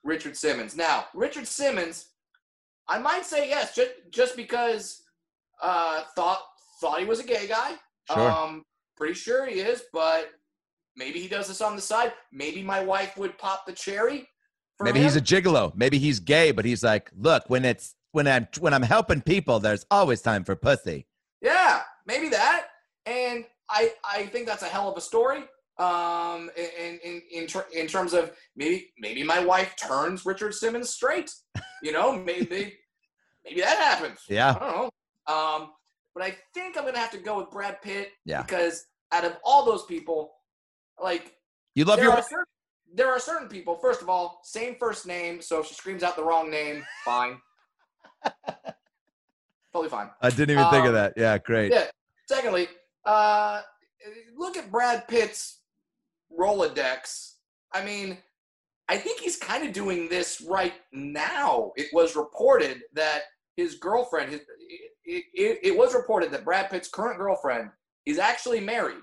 Richard 0.04 0.36
Simmons. 0.36 0.76
Now, 0.76 1.06
Richard 1.14 1.46
Simmons, 1.46 2.09
I 2.90 2.98
might 2.98 3.24
say 3.24 3.48
yes, 3.48 3.74
just 3.74 3.90
just 4.10 4.36
because 4.36 5.02
uh, 5.62 6.02
thought 6.16 6.40
thought 6.80 6.98
he 6.98 7.06
was 7.06 7.20
a 7.20 7.24
gay 7.24 7.46
guy. 7.46 7.74
Sure. 8.12 8.30
Um, 8.30 8.64
pretty 8.96 9.14
sure 9.14 9.46
he 9.46 9.60
is, 9.60 9.84
but 9.92 10.30
maybe 10.96 11.20
he 11.20 11.28
does 11.28 11.46
this 11.46 11.60
on 11.60 11.76
the 11.76 11.82
side. 11.82 12.12
Maybe 12.32 12.62
my 12.62 12.82
wife 12.82 13.16
would 13.16 13.38
pop 13.38 13.64
the 13.66 13.72
cherry. 13.72 14.28
For 14.76 14.84
Maybe 14.84 14.98
him. 14.98 15.04
he's 15.04 15.16
a 15.16 15.20
gigolo. 15.20 15.72
Maybe 15.76 15.98
he's 15.98 16.18
gay, 16.20 16.50
but 16.50 16.64
he's 16.64 16.82
like, 16.82 17.10
look, 17.16 17.44
when 17.48 17.64
it's 17.64 17.94
when 18.10 18.26
I'm 18.26 18.48
when 18.58 18.74
I'm 18.74 18.82
helping 18.82 19.20
people, 19.22 19.60
there's 19.60 19.86
always 19.90 20.20
time 20.20 20.42
for 20.42 20.56
pussy. 20.56 21.06
Yeah, 21.40 21.82
maybe 22.06 22.28
that. 22.30 22.66
And 23.06 23.44
I 23.70 23.92
I 24.04 24.26
think 24.26 24.46
that's 24.46 24.62
a 24.62 24.66
hell 24.66 24.90
of 24.90 24.96
a 24.98 25.00
story. 25.00 25.44
Um, 25.78 26.50
in 26.56 26.98
in 27.04 27.22
in, 27.30 27.46
ter- 27.46 27.66
in 27.72 27.86
terms 27.86 28.14
of 28.14 28.32
maybe 28.56 28.90
maybe 28.98 29.22
my 29.22 29.38
wife 29.44 29.76
turns 29.76 30.26
Richard 30.26 30.54
Simmons 30.54 30.90
straight. 30.90 31.30
You 31.82 31.92
know, 31.92 32.12
maybe 32.16 32.74
maybe 33.44 33.60
that 33.60 33.76
happens. 33.78 34.20
Yeah. 34.28 34.54
I 34.54 34.58
don't 34.58 34.76
know. 34.76 34.90
Um, 35.34 35.70
but 36.14 36.22
I 36.24 36.36
think 36.54 36.76
I'm 36.76 36.84
gonna 36.84 36.98
have 36.98 37.10
to 37.12 37.18
go 37.18 37.38
with 37.38 37.50
Brad 37.50 37.80
Pitt. 37.82 38.12
Yeah. 38.24 38.42
Because 38.42 38.86
out 39.12 39.24
of 39.24 39.36
all 39.44 39.64
those 39.64 39.84
people, 39.86 40.32
like 41.02 41.34
You 41.74 41.84
love 41.84 41.96
there 41.96 42.06
your 42.06 42.14
are 42.14 42.22
certain, 42.22 42.44
there 42.94 43.08
are 43.08 43.18
certain 43.20 43.48
people. 43.48 43.76
First 43.76 44.02
of 44.02 44.08
all, 44.08 44.40
same 44.44 44.76
first 44.78 45.06
name. 45.06 45.40
So 45.40 45.60
if 45.60 45.66
she 45.66 45.74
screams 45.74 46.02
out 46.02 46.16
the 46.16 46.24
wrong 46.24 46.50
name, 46.50 46.84
fine. 47.04 47.38
totally 49.72 49.88
fine. 49.88 50.10
I 50.20 50.30
didn't 50.30 50.50
even 50.50 50.68
think 50.70 50.84
of 50.84 50.90
Um, 50.90 50.94
that. 50.94 51.14
Yeah, 51.16 51.38
great. 51.38 51.72
Yeah. 51.72 51.86
Secondly, 52.28 52.68
uh, 53.04 53.62
look 54.36 54.56
at 54.56 54.70
Brad 54.70 55.08
Pitt's 55.08 55.58
Rolodex. 56.36 57.34
I 57.72 57.84
mean, 57.84 58.18
I 58.90 58.96
think 58.96 59.20
he's 59.20 59.36
kind 59.36 59.64
of 59.64 59.72
doing 59.72 60.08
this 60.08 60.44
right 60.50 60.74
now. 60.92 61.70
It 61.76 61.86
was 61.92 62.16
reported 62.16 62.82
that 62.94 63.20
his 63.56 63.76
girlfriend, 63.76 64.32
his, 64.32 64.40
it, 65.04 65.24
it, 65.32 65.58
it 65.62 65.78
was 65.78 65.94
reported 65.94 66.32
that 66.32 66.44
Brad 66.44 66.70
Pitt's 66.70 66.88
current 66.88 67.16
girlfriend 67.16 67.70
is 68.04 68.18
actually 68.18 68.58
married, 68.58 68.98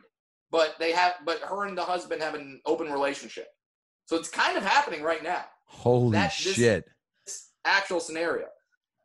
but 0.52 0.76
they 0.78 0.92
have, 0.92 1.14
but 1.26 1.40
her 1.40 1.66
and 1.66 1.78
the 1.78 1.86
husband 1.86 2.22
have 2.22 2.36
an 2.36 2.60
open 2.66 2.92
relationship. 2.92 3.48
So 4.08 4.18
it's 4.18 4.28
kind 4.28 4.58
of 4.58 4.64
happening 4.66 5.04
right 5.04 5.24
now 5.24 5.46
Holy 5.68 6.12
that- 6.12 6.34
this- 6.44 6.56
shit. 6.56 6.84
this 7.26 7.52
actual 7.64 8.02
scenario. 8.02 8.48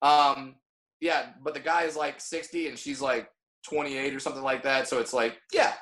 Um, 0.02 0.56
yeah, 1.00 1.26
but 1.44 1.54
the 1.54 1.60
guy 1.60 1.84
is 1.84 1.94
like 1.94 2.20
60 2.20 2.66
and 2.66 2.76
she's 2.76 3.00
like 3.00 3.30
28 3.68 4.12
or 4.12 4.18
something 4.18 4.42
like 4.42 4.64
that. 4.64 4.88
So 4.88 4.98
it's 4.98 5.12
like, 5.12 5.38
yeah, 5.52 5.74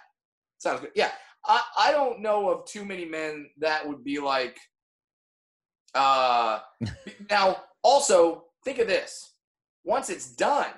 sounds 0.58 0.82
good. 0.82 0.90
Yeah, 0.94 1.10
I, 1.46 1.62
I 1.78 1.90
don't 1.90 2.20
know 2.20 2.50
of 2.50 2.66
too 2.66 2.84
many 2.84 3.06
men 3.06 3.48
that 3.60 3.88
would 3.88 4.04
be 4.04 4.18
like, 4.20 4.58
uh, 5.94 6.60
now 7.30 7.56
also 7.82 8.44
think 8.64 8.78
of 8.78 8.88
this. 8.88 9.32
Once 9.84 10.10
it's 10.10 10.30
done, 10.30 10.72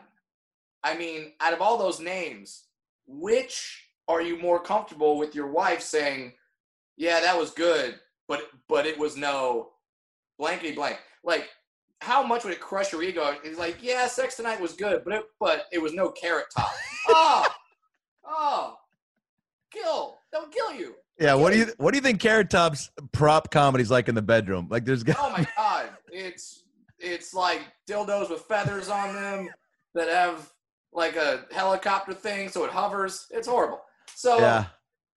I 0.85 0.97
mean, 0.97 1.33
out 1.41 1.53
of 1.53 1.61
all 1.61 1.77
those 1.77 2.01
names, 2.01 2.65
which 3.07 3.89
are 4.09 4.23
you 4.23 4.37
more 4.39 4.61
comfortable 4.61 5.19
with 5.19 5.35
your 5.35 5.49
wife 5.49 5.81
saying, 5.81 6.33
yeah, 6.97 7.21
that 7.21 7.39
was 7.39 7.51
good, 7.51 7.99
but 8.29 8.43
but 8.69 8.87
it 8.87 8.99
was 8.99 9.17
no 9.17 9.71
blankety 10.39 10.73
blank. 10.73 10.99
Like, 11.25 11.49
how 12.01 12.23
much 12.23 12.45
would 12.45 12.53
it 12.53 12.61
crush 12.61 12.93
your 12.93 13.03
ego? 13.03 13.37
It's 13.45 13.59
like, 13.59 13.79
yeah, 13.81 14.07
sex 14.07 14.37
tonight 14.37 14.61
was 14.61 14.75
good, 14.75 15.03
but 15.05 15.15
it, 15.15 15.25
but 15.39 15.67
it 15.73 15.81
was 15.81 15.95
no 15.95 16.11
carrot 16.11 16.47
top. 16.57 16.73
oh, 17.09 17.47
oh, 18.25 18.77
kill, 19.71 20.19
they'll 20.33 20.49
kill 20.49 20.75
you. 20.75 20.95
Yeah, 21.19 21.35
what 21.35 21.53
do 21.53 21.59
you 21.59 21.67
what 21.77 21.93
do 21.93 21.99
you 21.99 22.03
think 22.03 22.21
Carrot 22.21 22.51
Top's 22.51 22.91
prop 23.13 23.51
comedy's 23.51 23.91
like 23.91 24.09
in 24.09 24.15
the 24.15 24.23
bedroom? 24.23 24.67
Like 24.71 24.85
there's 24.85 25.05
Oh 25.19 25.31
my 25.31 25.47
god, 25.57 25.91
it's 26.11 26.65
it's 26.99 27.35
like 27.35 27.61
dildos 27.89 28.31
with 28.31 28.43
feathers 28.43 28.89
on 28.89 29.15
them 29.15 29.49
that 29.95 30.09
have 30.09 30.51
like 30.93 31.17
a 31.17 31.45
helicopter 31.53 32.15
thing, 32.15 32.49
so 32.49 32.65
it 32.65 32.71
hovers. 32.71 33.27
It's 33.31 33.49
horrible. 33.49 33.83
So, 34.15 34.39
Yeah. 34.39 34.67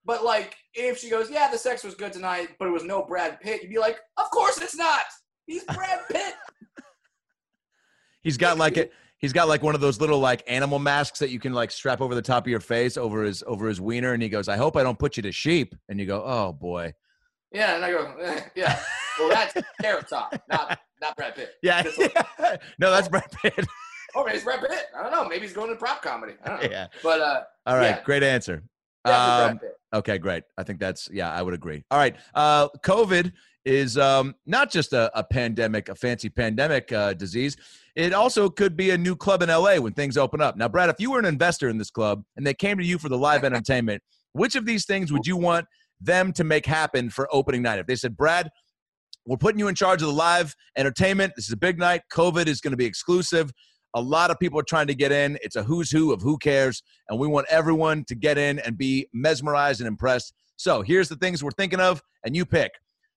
but 0.06 0.24
like, 0.24 0.56
if 0.74 0.98
she 1.00 1.10
goes, 1.10 1.30
yeah, 1.30 1.50
the 1.52 1.58
sex 1.58 1.84
was 1.84 1.96
good 1.96 2.14
tonight, 2.14 2.50
but 2.60 2.68
it 2.68 2.72
was 2.72 2.84
no 2.84 3.04
Brad 3.04 3.40
Pitt, 3.42 3.62
you'd 3.62 3.70
be 3.72 3.78
like, 3.78 4.00
of 4.18 4.30
course 4.32 4.58
it's 4.62 4.76
not. 4.76 5.02
He's 5.48 5.64
Brad 5.66 6.00
Pitt. 6.10 6.34
He's 8.22 8.38
got 8.38 8.58
like 8.58 8.78
it 8.78 8.92
he's 9.26 9.34
got 9.34 9.48
like 9.48 9.64
one 9.64 9.74
of 9.74 9.82
those 9.82 10.00
little 10.00 10.20
like 10.20 10.44
animal 10.48 10.78
masks 10.78 11.18
that 11.20 11.32
you 11.32 11.40
can 11.40 11.52
like 11.52 11.72
strap 11.72 12.00
over 12.00 12.14
the 12.14 12.22
top 12.22 12.44
of 12.46 12.48
your 12.48 12.60
face 12.60 12.96
over 12.96 13.24
his 13.24 13.44
over 13.48 13.68
his 13.68 13.82
wiener 13.82 14.14
and 14.14 14.22
he 14.22 14.30
goes, 14.30 14.48
"I 14.48 14.56
hope 14.56 14.78
I 14.78 14.84
don't 14.84 15.00
put 15.00 15.18
you 15.18 15.24
to 15.24 15.32
sheep." 15.32 15.74
And 15.90 16.00
you 16.00 16.06
go, 16.06 16.24
"Oh 16.24 16.54
boy." 16.54 16.94
Yeah, 17.52 17.76
and 17.76 17.86
I 17.86 17.92
go, 17.92 18.14
eh, 18.22 18.42
yeah. 18.56 18.80
Well, 19.20 19.30
that's 19.30 19.54
Carrot 19.82 20.08
Top, 20.10 20.36
not 20.50 20.78
not 21.02 21.16
Brad 21.16 21.36
Pitt. 21.36 21.54
Yeah. 21.64 21.82
That's- 21.84 22.60
no, 22.80 22.92
that's 22.92 23.08
Brad 23.08 23.32
Pitt. 23.32 23.66
oh, 24.16 24.24
maybe 24.26 24.36
it's 24.36 24.44
Brad 24.44 24.60
Pitt. 24.60 24.86
I 24.98 25.04
don't 25.04 25.12
know. 25.12 25.28
Maybe 25.28 25.42
he's 25.46 25.54
going 25.54 25.70
to 25.70 25.76
prop 25.76 26.02
comedy. 26.02 26.34
I 26.44 26.50
don't 26.50 26.64
know. 26.64 26.70
yeah. 26.70 26.88
But 27.02 27.22
uh, 27.22 27.42
All 27.66 27.76
right, 27.78 27.96
Yeah. 27.98 28.04
great 28.04 28.24
answer. 28.24 28.64
Um. 29.06 29.60
Okay, 29.94 30.18
great. 30.18 30.44
I 30.58 30.64
think 30.64 30.80
that's 30.80 31.08
yeah, 31.12 31.32
I 31.32 31.42
would 31.42 31.54
agree. 31.54 31.84
All 31.92 31.98
right. 31.98 32.16
Uh 32.34 32.68
COVID 32.84 33.32
is 33.64 33.98
um 33.98 34.36
not 34.46 34.70
just 34.72 34.94
a, 34.94 35.10
a 35.18 35.24
pandemic, 35.24 35.90
a 35.90 35.96
fancy 35.96 36.28
pandemic 36.30 36.92
uh, 36.92 37.14
disease. 37.14 37.56
It 37.96 38.14
also 38.14 38.50
could 38.50 38.76
be 38.76 38.92
a 38.92 38.98
new 38.98 39.16
club 39.16 39.42
in 39.42 39.50
LA 39.50 39.78
when 39.78 39.94
things 39.94 40.18
open 40.18 40.42
up. 40.42 40.58
Now, 40.58 40.68
Brad, 40.68 40.90
if 40.90 40.98
you 41.00 41.12
were 41.12 41.20
an 41.20 41.26
investor 41.26 41.70
in 41.70 41.78
this 41.78 41.90
club 41.90 42.24
and 42.36 42.46
they 42.46 42.54
came 42.54 42.78
to 42.78 42.86
you 42.86 42.98
for 42.98 43.08
the 43.08 43.18
live 43.18 43.44
entertainment, 43.46 44.04
which 44.34 44.56
of 44.56 44.66
these 44.66 44.86
things 44.86 45.14
would 45.14 45.26
you 45.26 45.38
want 45.38 45.66
them 46.02 46.34
to 46.34 46.44
make 46.44 46.66
happen 46.66 47.10
for 47.10 47.30
opening 47.32 47.62
night? 47.62 47.80
If 47.80 47.88
they 47.88 47.96
said, 47.96 48.18
Brad, 48.18 48.50
we're 49.26 49.38
putting 49.38 49.60
you 49.60 49.70
in 49.70 49.76
charge 49.76 50.02
of 50.02 50.10
the 50.10 50.14
live 50.14 50.56
entertainment. 50.78 51.34
This 51.36 51.46
is 51.46 51.54
a 51.54 51.58
big 51.58 51.80
night. 51.80 52.02
COVID 52.12 52.48
is 52.48 52.60
going 52.60 52.72
to 52.72 52.78
be 52.78 52.86
exclusive. 52.86 53.50
A 53.96 54.02
lot 54.02 54.30
of 54.30 54.38
people 54.40 54.60
are 54.60 54.64
trying 54.64 54.88
to 54.88 54.94
get 54.94 55.14
in. 55.14 55.38
It's 55.42 55.56
a 55.56 55.64
who's 55.64 55.90
who 55.90 56.12
of 56.12 56.22
who 56.22 56.38
cares. 56.38 56.84
And 57.08 57.18
we 57.18 57.28
want 57.28 57.48
everyone 57.50 58.04
to 58.10 58.16
get 58.16 58.38
in 58.38 58.60
and 58.60 58.78
be 58.78 59.08
mesmerized 59.14 59.80
and 59.80 59.88
impressed. 59.88 60.34
So 60.58 60.82
here's 60.82 61.08
the 61.08 61.16
things 61.16 61.42
we're 61.42 61.52
thinking 61.52 61.80
of, 61.80 62.02
and 62.26 62.36
you 62.36 62.46
pick. 62.46 62.72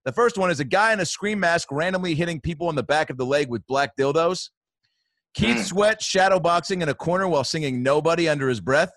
The 0.05 0.13
first 0.13 0.39
one 0.39 0.51
is 0.51 0.61
a 0.61 0.65
guy 0.65 0.93
in 0.93 1.01
a 1.01 1.05
scream 1.05 1.41
mask 1.41 1.69
randomly 1.73 2.15
hitting 2.15 2.41
people 2.41 2.69
on 2.69 2.77
the 2.77 2.83
back 2.83 3.11
of 3.11 3.17
the 3.17 3.27
leg 3.27 3.51
with 3.51 3.67
black 3.67 3.97
dildos. 3.97 4.51
Keith 5.39 5.65
Sweat 5.65 6.01
shadowboxing 6.01 6.83
in 6.83 6.89
a 6.89 6.95
corner 6.95 7.29
while 7.29 7.45
singing 7.45 7.81
Nobody 7.81 8.29
under 8.29 8.49
his 8.49 8.61
breath. 8.61 8.91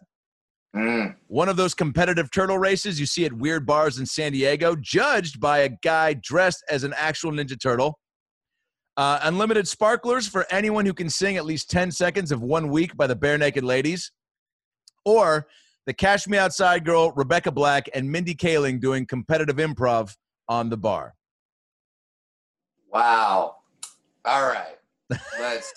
Mm. 0.76 1.16
One 1.28 1.50
of 1.50 1.56
those 1.56 1.76
competitive 1.76 2.32
turtle 2.32 2.58
races 2.58 3.00
you 3.00 3.06
see 3.06 3.26
at 3.26 3.34
weird 3.34 3.68
bars 3.68 4.00
in 4.00 4.08
San 4.08 4.32
Diego, 4.32 4.76
judged 4.76 5.40
by 5.40 5.60
a 5.60 5.70
guy 5.70 6.14
dressed 6.14 6.64
as 6.68 6.84
an 6.84 6.96
actual 6.98 7.32
Ninja 7.32 7.62
Turtle. 7.62 8.00
Uh, 8.98 9.20
unlimited 9.22 9.68
sparklers 9.68 10.28
for 10.28 10.48
anyone 10.50 10.86
who 10.86 10.94
can 10.94 11.10
sing 11.12 11.38
at 11.38 11.46
least 11.46 11.70
10 11.70 11.92
seconds 11.92 12.32
of 12.32 12.42
One 12.42 12.70
Week 12.70 12.98
by 12.98 13.06
the 13.06 13.16
Barenaked 13.16 13.62
Ladies. 13.62 14.12
Or 15.06 15.48
the 15.86 15.94
Cash 15.94 16.28
Me 16.28 16.40
Outside 16.40 16.86
girl, 16.86 17.12
Rebecca 17.12 17.52
Black, 17.52 17.88
and 17.94 18.12
Mindy 18.12 18.34
Kaling 18.34 18.80
doing 18.80 19.06
competitive 19.06 19.58
improv 19.58 20.16
on 20.50 20.70
the 20.70 20.78
bar. 20.78 21.14
Wow. 22.92 23.58
All 24.26 24.48
right. 24.48 24.78
Let's. 25.40 25.72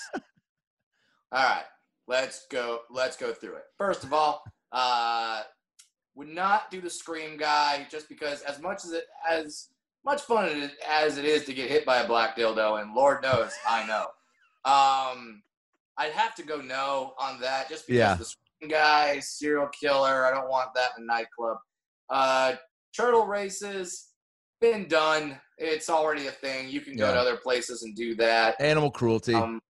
All 1.35 1.43
right. 1.45 1.65
Let's 2.07 2.47
go. 2.51 2.81
Let's 2.91 3.17
go 3.17 3.33
through 3.33 3.57
it. 3.57 3.65
First 3.79 4.05
of 4.05 4.13
all, 4.13 4.43
uh, 4.73 5.43
would 6.15 6.29
not 6.29 6.71
do 6.71 6.81
the 6.81 6.91
scream 6.91 7.37
guy 7.37 7.87
just 7.91 8.09
because 8.09 8.43
as 8.43 8.61
much 8.61 8.85
as 8.85 8.93
it 8.93 9.05
as 9.29 9.69
much 10.05 10.21
fun 10.23 10.45
it 10.47 10.57
is, 10.59 10.71
as 10.89 11.17
it 11.19 11.25
is 11.25 11.45
to 11.47 11.55
get 11.55 11.71
hit 11.71 11.87
by 11.87 11.99
a 11.99 12.07
black 12.07 12.37
dildo, 12.37 12.81
and 12.83 12.95
Lord 12.95 13.23
knows 13.23 13.53
I 13.67 13.87
know. 13.87 14.07
Um, 14.71 15.43
I'd 15.97 16.13
have 16.13 16.35
to 16.37 16.43
go 16.43 16.61
no 16.61 17.15
on 17.19 17.41
that 17.41 17.69
just 17.69 17.87
because 17.87 17.99
Yeah. 17.99 18.15
the 18.15 18.25
scream 18.25 18.71
guy, 18.71 19.19
serial 19.21 19.69
killer. 19.69 20.27
I 20.27 20.31
don't 20.31 20.49
want 20.49 20.75
that 20.75 20.91
in 20.99 21.05
a 21.05 21.07
nightclub. 21.07 21.59
Uh, 22.11 22.55
turtle 22.97 23.27
races. 23.27 24.09
been 24.61 24.89
done. 24.89 25.39
It's 25.59 25.91
already 25.91 26.27
a 26.29 26.31
thing. 26.31 26.71
You 26.71 26.81
can 26.81 26.97
go 26.97 27.13
to 27.13 27.19
other 27.21 27.37
places 27.37 27.83
and 27.83 27.95
do 27.95 28.15
that. 28.15 28.59
Animal 28.61 28.91
cruelty. 28.91 29.35
Um, 29.35 29.61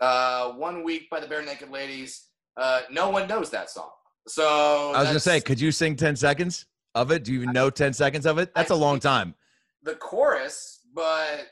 uh, 0.00 0.50
one 0.52 0.82
week 0.84 1.08
by 1.10 1.20
the 1.20 1.26
Barenaked 1.26 1.70
Ladies. 1.70 2.26
Uh, 2.56 2.80
no 2.90 3.10
one 3.10 3.28
knows 3.28 3.50
that 3.50 3.70
song. 3.70 3.90
So 4.26 4.92
I 4.94 4.98
was 5.00 5.08
gonna 5.08 5.20
say, 5.20 5.40
could 5.40 5.60
you 5.60 5.72
sing 5.72 5.96
ten 5.96 6.16
seconds 6.16 6.66
of 6.94 7.10
it? 7.12 7.24
Do 7.24 7.32
you 7.32 7.42
even 7.42 7.52
know 7.52 7.70
ten 7.70 7.92
seconds 7.92 8.26
of 8.26 8.38
it? 8.38 8.52
That's 8.54 8.70
a 8.70 8.74
long 8.76 9.00
time. 9.00 9.34
the 9.82 9.94
chorus, 9.94 10.80
but 10.94 11.46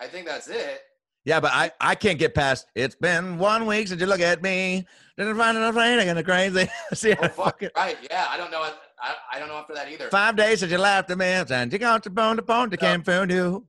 I 0.00 0.06
think 0.06 0.26
that's 0.26 0.48
it. 0.48 0.80
Yeah, 1.24 1.40
but 1.40 1.50
I, 1.52 1.72
I 1.80 1.94
can't 1.96 2.18
get 2.20 2.34
past. 2.34 2.66
It's 2.76 2.94
been 2.94 3.36
one 3.38 3.66
week 3.66 3.88
since 3.88 4.00
you 4.00 4.06
look 4.06 4.20
at 4.20 4.42
me. 4.42 4.86
Didn't 5.18 5.36
find 5.36 5.56
it 5.58 5.62
afraid 5.62 5.98
again 5.98 6.22
crazy. 6.24 6.68
See, 6.94 7.12
Oh, 7.12 7.16
I 7.20 7.28
fuck. 7.28 7.44
fucking 7.44 7.70
Right? 7.76 7.96
Yeah, 8.08 8.26
I 8.28 8.36
don't 8.36 8.50
know. 8.52 8.62
I, 8.62 9.14
I 9.32 9.38
don't 9.40 9.48
know 9.48 9.56
after 9.56 9.74
that 9.74 9.90
either. 9.90 10.08
five 10.08 10.36
days 10.36 10.60
since 10.60 10.70
you 10.70 10.78
laughed 10.78 11.10
at 11.10 11.18
me 11.18 11.26
and 11.26 11.72
you 11.72 11.78
got 11.80 12.02
to 12.04 12.10
bone 12.10 12.36
to 12.36 12.42
bone 12.42 12.70
to 12.70 12.76
camp 12.76 13.04
food 13.06 13.30
you. 13.32 13.66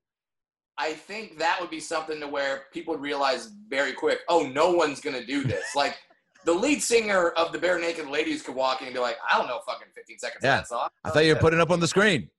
I 0.77 0.93
think 0.93 1.39
that 1.39 1.59
would 1.59 1.69
be 1.69 1.79
something 1.79 2.19
to 2.19 2.27
where 2.27 2.63
people 2.71 2.93
would 2.93 3.01
realize 3.01 3.49
very 3.67 3.93
quick, 3.93 4.19
oh, 4.29 4.47
no 4.47 4.71
one's 4.71 4.99
gonna 5.01 5.25
do 5.25 5.43
this. 5.43 5.75
like 5.75 5.97
the 6.45 6.53
lead 6.53 6.81
singer 6.81 7.29
of 7.31 7.51
the 7.51 7.57
Barenaked 7.57 8.09
Ladies 8.09 8.41
could 8.41 8.55
walk 8.55 8.81
in 8.81 8.87
and 8.87 8.93
be 8.93 8.99
like, 9.01 9.17
I 9.31 9.37
don't 9.37 9.47
know 9.47 9.59
fucking 9.65 9.87
15 9.95 10.19
seconds 10.19 10.43
Yeah. 10.43 10.55
of 10.55 10.61
that 10.61 10.67
song. 10.67 10.89
I 11.03 11.09
thought 11.09 11.25
you 11.25 11.33
were 11.33 11.39
putting 11.39 11.59
up 11.59 11.71
on 11.71 11.79
the 11.79 11.87
screen. 11.87 12.29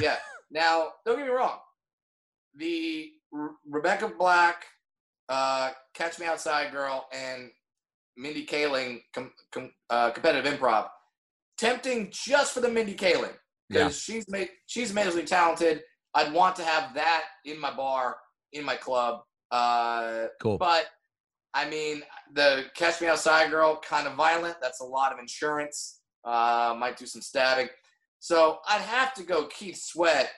yeah. 0.00 0.16
Now, 0.52 0.88
don't 1.06 1.16
get 1.16 1.26
me 1.26 1.30
wrong. 1.32 1.58
The 2.56 3.12
Re- 3.30 3.50
Rebecca 3.68 4.08
Black, 4.18 4.64
uh, 5.28 5.70
Catch 5.94 6.18
Me 6.18 6.26
Outside 6.26 6.72
Girl, 6.72 7.06
and 7.12 7.50
Mindy 8.16 8.44
Kaling 8.44 9.02
com- 9.14 9.32
com- 9.52 9.72
uh, 9.90 10.10
competitive 10.10 10.52
improv, 10.58 10.88
tempting 11.56 12.10
just 12.10 12.52
for 12.52 12.60
the 12.60 12.68
Mindy 12.68 12.94
Kaling 12.96 13.30
because 13.68 13.96
she's 14.02 14.28
made 14.28 14.48
she's 14.66 14.90
amazingly 14.90 15.24
talented. 15.24 15.82
I'd 16.14 16.32
want 16.32 16.56
to 16.56 16.64
have 16.64 16.94
that 16.94 17.24
in 17.44 17.58
my 17.60 17.74
bar, 17.74 18.16
in 18.52 18.64
my 18.64 18.76
club. 18.76 19.20
Uh, 19.50 20.26
Cool. 20.40 20.58
but 20.58 20.86
I 21.54 21.68
mean, 21.68 22.02
the 22.34 22.64
Catch 22.76 23.00
Me 23.00 23.08
Outside 23.08 23.50
Girl, 23.50 23.80
kind 23.84 24.06
of 24.06 24.14
violent. 24.14 24.56
That's 24.62 24.80
a 24.80 24.84
lot 24.84 25.12
of 25.12 25.18
insurance. 25.18 26.00
Uh, 26.24 26.76
might 26.78 26.96
do 26.96 27.06
some 27.06 27.22
stabbing. 27.22 27.68
So 28.20 28.58
I'd 28.68 28.82
have 28.82 29.14
to 29.14 29.22
go 29.22 29.46
Keith 29.46 29.78
Sweat 29.80 30.30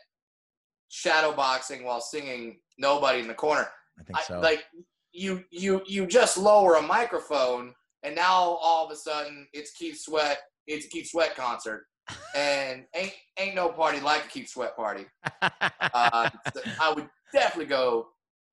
shadow 0.88 1.32
boxing 1.34 1.84
while 1.84 2.00
singing 2.00 2.60
Nobody 2.78 3.20
in 3.20 3.28
the 3.28 3.34
Corner. 3.34 3.68
I 3.98 4.04
think 4.04 4.18
I, 4.18 4.22
so. 4.22 4.40
Like 4.40 4.64
you, 5.12 5.42
you, 5.50 5.82
you 5.86 6.06
just 6.06 6.38
lower 6.38 6.74
a 6.76 6.82
microphone, 6.82 7.74
and 8.02 8.14
now 8.14 8.32
all 8.62 8.86
of 8.86 8.92
a 8.92 8.96
sudden 8.96 9.46
it's 9.52 9.72
Keith 9.72 9.98
Sweat. 10.00 10.38
It's 10.66 10.86
a 10.86 10.88
Keith 10.88 11.08
Sweat 11.10 11.34
concert, 11.34 11.86
and 12.34 12.84
ain't 12.94 13.12
ain't 13.38 13.54
no 13.54 13.68
party 13.70 14.00
like 14.00 14.24
a 14.24 14.28
Keith 14.28 14.48
Sweat 14.48 14.76
party. 14.76 15.06
Uh, 15.40 16.30
so 16.54 16.60
I 16.80 16.92
would 16.92 17.08
definitely 17.32 17.66
go 17.66 18.08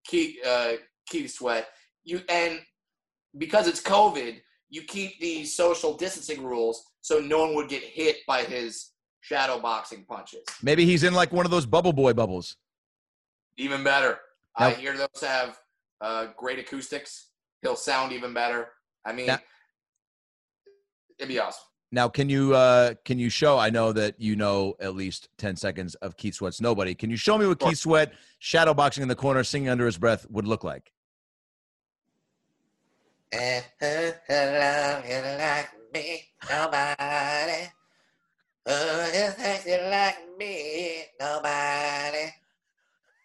Keith 0.05 0.37
uh, 0.45 0.73
Keith 1.07 1.31
Sweat. 1.31 1.67
You 2.03 2.21
and 2.29 2.59
because 3.37 3.67
it's 3.67 3.81
COVID, 3.81 4.39
you 4.69 4.83
keep 4.83 5.19
the 5.19 5.45
social 5.45 5.95
distancing 5.95 6.43
rules 6.43 6.83
so 7.01 7.19
no 7.19 7.39
one 7.41 7.55
would 7.55 7.69
get 7.69 7.83
hit 7.83 8.17
by 8.27 8.43
his 8.43 8.91
shadow 9.21 9.59
boxing 9.59 10.05
punches. 10.07 10.41
Maybe 10.61 10.85
he's 10.85 11.03
in 11.03 11.13
like 11.13 11.31
one 11.31 11.45
of 11.45 11.51
those 11.51 11.65
bubble 11.65 11.93
boy 11.93 12.13
bubbles. 12.13 12.55
Even 13.57 13.83
better. 13.83 14.19
I 14.55 14.71
hear 14.71 14.97
those 14.97 15.21
have 15.21 15.57
uh, 16.01 16.27
great 16.37 16.59
acoustics. 16.59 17.29
He'll 17.61 17.75
sound 17.75 18.11
even 18.11 18.33
better. 18.33 18.69
I 19.05 19.13
mean, 19.13 19.27
Now- 19.27 19.39
it'd 21.17 21.29
be 21.29 21.39
awesome. 21.39 21.63
Now, 21.91 22.07
can 22.07 22.29
you 22.29 22.53
uh 22.53 22.93
can 23.03 23.17
you 23.17 23.29
show? 23.29 23.57
I 23.57 23.69
know 23.71 23.91
that 23.93 24.19
you 24.19 24.35
know 24.35 24.75
at 24.79 24.95
least 24.95 25.29
ten 25.37 25.55
seconds 25.55 25.95
of 25.95 26.17
Keith 26.17 26.35
Sweat's 26.35 26.61
"Nobody." 26.61 26.93
Can 26.93 27.09
you 27.09 27.17
show 27.17 27.37
me 27.37 27.47
what 27.47 27.59
Sure. 27.61 27.69
Keith 27.69 27.79
Sweat 27.79 28.13
shadow 28.37 28.73
boxing 28.75 29.01
in 29.01 29.07
the 29.07 29.15
corner, 29.15 29.43
singing 29.43 29.69
under 29.69 29.85
his 29.87 29.97
breath, 29.97 30.27
would 30.29 30.45
look 30.45 30.63
like? 30.63 30.91
And 33.31 33.63
who 33.79 33.85
love 34.33 35.05
you 35.07 35.21
like 35.37 35.69
me? 35.93 36.23
Nobody. 36.49 37.69
Who 38.65 39.11
just 39.11 39.37
thinks 39.37 39.65
you 39.65 39.77
like 39.89 40.17
me? 40.37 41.03
Nobody. 41.19 42.25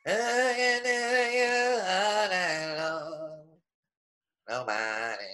Who 0.07 0.13
can 0.13 0.83
do 0.83 1.37
you 1.37 1.81
all 1.81 2.29
night 2.29 2.77
long? 2.79 3.41
Nobody. 4.49 5.25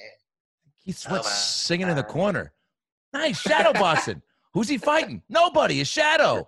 Keith 0.85 0.99
Sweat's 0.99 1.17
Nobody. 1.17 1.35
singing 1.35 1.89
in 1.89 1.97
the 1.97 2.03
corner. 2.05 2.53
Nice 3.13 3.41
shadow 3.41 3.73
boxing. 3.73 4.23
Who's 4.55 4.69
he 4.69 4.79
fighting? 4.79 5.23
Nobody. 5.29 5.77
His 5.79 5.89
shadow. 5.89 6.47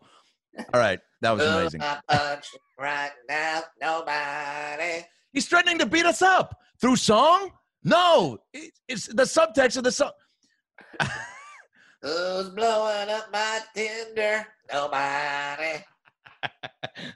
All 0.74 0.80
right, 0.80 1.00
that 1.20 1.30
was 1.32 1.42
amazing. 1.44 1.80
Right 2.78 3.10
now? 3.28 3.62
Nobody. 3.80 5.04
He's 5.32 5.46
threatening 5.46 5.78
to 5.78 5.86
beat 5.86 6.04
us 6.04 6.20
up 6.22 6.58
through 6.80 6.96
song. 6.96 7.50
No, 7.84 8.38
it- 8.52 8.72
it's 8.88 9.06
the 9.06 9.22
subtext 9.24 9.76
of 9.76 9.84
the 9.84 9.92
song. 9.92 10.12
Who's 12.02 12.48
blowing 12.50 13.08
up 13.10 13.28
my 13.32 13.60
Tinder? 13.74 14.46
Nobody. 14.72 15.84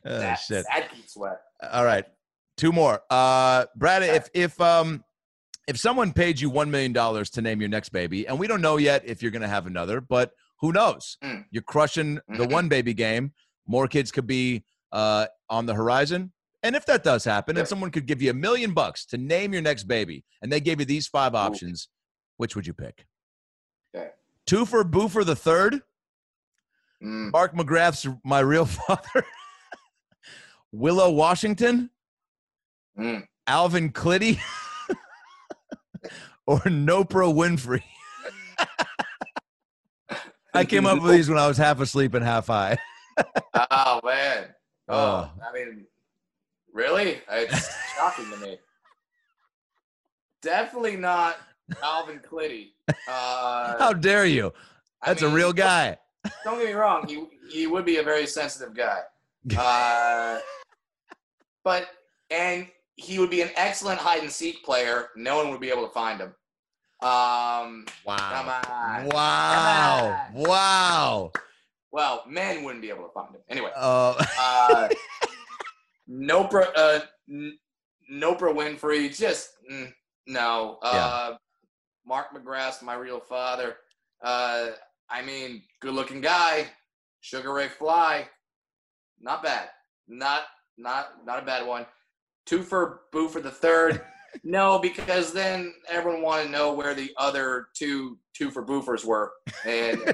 Oh, 0.04 0.18
that, 0.20 0.36
shit. 0.36 0.64
That 0.72 0.88
Sweat. 1.08 1.40
All 1.72 1.84
right, 1.84 2.04
two 2.56 2.70
more. 2.70 3.00
Uh, 3.10 3.66
Brad, 3.74 4.04
if 4.04 4.28
if 4.32 4.60
um 4.60 5.02
if 5.66 5.78
someone 5.78 6.12
paid 6.12 6.40
you 6.40 6.48
one 6.50 6.70
million 6.70 6.92
dollars 6.92 7.30
to 7.30 7.42
name 7.42 7.60
your 7.60 7.68
next 7.68 7.88
baby, 7.90 8.26
and 8.26 8.38
we 8.38 8.46
don't 8.46 8.60
know 8.60 8.76
yet 8.76 9.02
if 9.04 9.22
you're 9.22 9.30
going 9.32 9.42
to 9.42 9.48
have 9.48 9.66
another, 9.66 10.00
but 10.00 10.30
who 10.60 10.72
knows? 10.72 11.18
Mm. 11.22 11.44
You're 11.50 11.62
crushing 11.62 12.14
the 12.28 12.46
Mhm. 12.46 12.52
one 12.52 12.68
baby 12.68 12.94
game. 12.94 13.32
More 13.66 13.88
kids 13.88 14.10
could 14.12 14.26
be 14.26 14.64
uh, 14.92 15.26
on 15.50 15.66
the 15.66 15.74
horizon. 15.74 16.32
And 16.62 16.74
if 16.76 16.86
that 16.86 17.02
does 17.04 17.24
happen, 17.24 17.56
Yeah. 17.56 17.60
and 17.60 17.68
someone 17.68 17.90
could 17.90 18.06
give 18.06 18.22
you 18.22 18.30
a 18.30 18.34
million 18.34 18.72
bucks 18.72 19.04
to 19.06 19.18
name 19.18 19.52
your 19.52 19.60
next 19.62 19.84
baby, 19.84 20.24
and 20.40 20.50
they 20.50 20.60
gave 20.60 20.78
you 20.80 20.86
these 20.86 21.06
five 21.08 21.34
options, 21.34 21.88
which 22.36 22.54
would 22.56 22.66
you 22.66 22.72
pick? 22.72 23.06
Okay. 23.94 24.10
Two 24.46 24.64
for 24.64 24.84
Boofer 24.84 25.24
the 25.24 25.36
third, 25.36 25.82
Mm. 27.02 27.30
Mark 27.32 27.52
McGrath's 27.54 28.06
My 28.24 28.38
Real 28.40 28.64
Father, 28.86 29.26
Willow 30.72 31.10
Washington, 31.10 31.90
Mm. 32.98 33.26
Alvin 33.46 33.92
Klitty, 33.92 34.38
or 36.46 36.58
Nopra 36.60 37.32
Winfrey. 37.32 37.82
I 40.54 40.64
came 40.64 40.86
up 40.86 41.02
with 41.02 41.12
these 41.12 41.28
when 41.28 41.38
I 41.38 41.46
was 41.46 41.58
half 41.58 41.80
asleep 41.80 42.14
and 42.14 42.24
half 42.24 42.46
high. 42.46 42.78
Oh 43.54 44.00
man. 44.04 44.46
Oh, 44.88 44.94
Oh. 44.94 45.42
I 45.44 45.52
mean, 45.52 45.84
really? 46.72 47.20
It's 47.28 47.68
shocking 47.96 48.30
to 48.30 48.36
me. 48.36 48.56
Definitely 50.42 50.94
not 50.94 51.38
Alvin 51.82 52.20
Clitty. 52.20 52.68
Uh, 52.88 53.76
How 53.80 53.92
dare 53.92 54.26
you? 54.26 54.52
I 55.02 55.08
That's 55.08 55.22
a 55.22 55.28
real 55.28 55.52
guy. 55.52 55.98
Don't 56.44 56.58
get 56.60 56.68
me 56.68 56.72
wrong. 56.74 57.08
He 57.08 57.24
he 57.50 57.66
would 57.66 57.84
be 57.84 57.96
a 57.96 58.02
very 58.04 58.28
sensitive 58.28 58.74
guy. 58.76 59.00
Uh, 59.58 60.38
but 61.64 61.88
and 62.30 62.68
he 62.96 63.18
would 63.18 63.30
be 63.30 63.42
an 63.42 63.50
excellent 63.56 63.98
hide 64.00 64.22
and 64.22 64.30
seek 64.30 64.64
player. 64.64 65.10
No 65.16 65.36
one 65.36 65.50
would 65.50 65.60
be 65.60 65.70
able 65.70 65.86
to 65.86 65.92
find 65.92 66.20
him. 66.20 66.34
Um, 67.02 67.84
come 68.06 68.46
Wow. 68.46 68.62
on. 68.70 69.06
Wow. 69.06 70.26
Come 70.32 70.42
Wow. 70.42 71.32
Well, 71.92 72.24
men 72.26 72.64
wouldn't 72.64 72.82
be 72.82 72.88
able 72.90 73.04
to 73.04 73.12
find 73.12 73.34
him. 73.34 73.42
Anyway, 73.48 73.70
Uh, 73.76 74.14
uh, 74.38 74.88
Nopra, 76.10 76.70
uh, 76.76 77.00
N- 77.28 77.58
Nopra 78.12 78.54
Winfrey, 78.54 79.16
just 79.16 79.50
mm, 79.70 79.92
no. 80.26 80.78
Uh, 80.82 81.36
Mark 82.06 82.32
McGrath, 82.34 82.82
my 82.82 82.94
real 82.94 83.20
father. 83.20 83.76
Uh, 84.22 84.68
I 85.10 85.22
mean, 85.22 85.62
good-looking 85.80 86.20
guy, 86.20 86.66
Sugar 87.20 87.52
Ray 87.52 87.68
Fly, 87.68 88.28
not 89.20 89.42
bad. 89.42 89.68
Not 90.08 90.42
not 90.78 91.24
not 91.24 91.42
a 91.42 91.46
bad 91.46 91.66
one. 91.66 91.86
Two 92.46 92.62
for 92.62 93.00
Boo 93.12 93.28
for 93.28 93.40
the 93.40 93.50
third. 93.50 94.02
no, 94.44 94.78
because 94.78 95.32
then 95.32 95.74
everyone 95.88 96.22
wanted 96.22 96.44
to 96.44 96.50
know 96.50 96.72
where 96.72 96.94
the 96.94 97.10
other 97.16 97.68
two 97.74 98.18
two 98.34 98.50
for 98.50 98.64
boofers 98.64 99.04
were, 99.04 99.32
and 99.64 99.98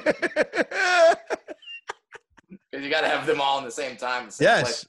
you 2.72 2.91
got 2.91 3.03
to 3.03 3.09
have 3.09 3.26
them 3.26 3.41
all 3.41 3.59
in 3.59 3.64
the 3.64 3.70
same 3.70 3.97
time. 3.97 4.26
the 4.26 4.33
same 4.33 4.49
place. 4.49 4.64
yes. 4.66 4.87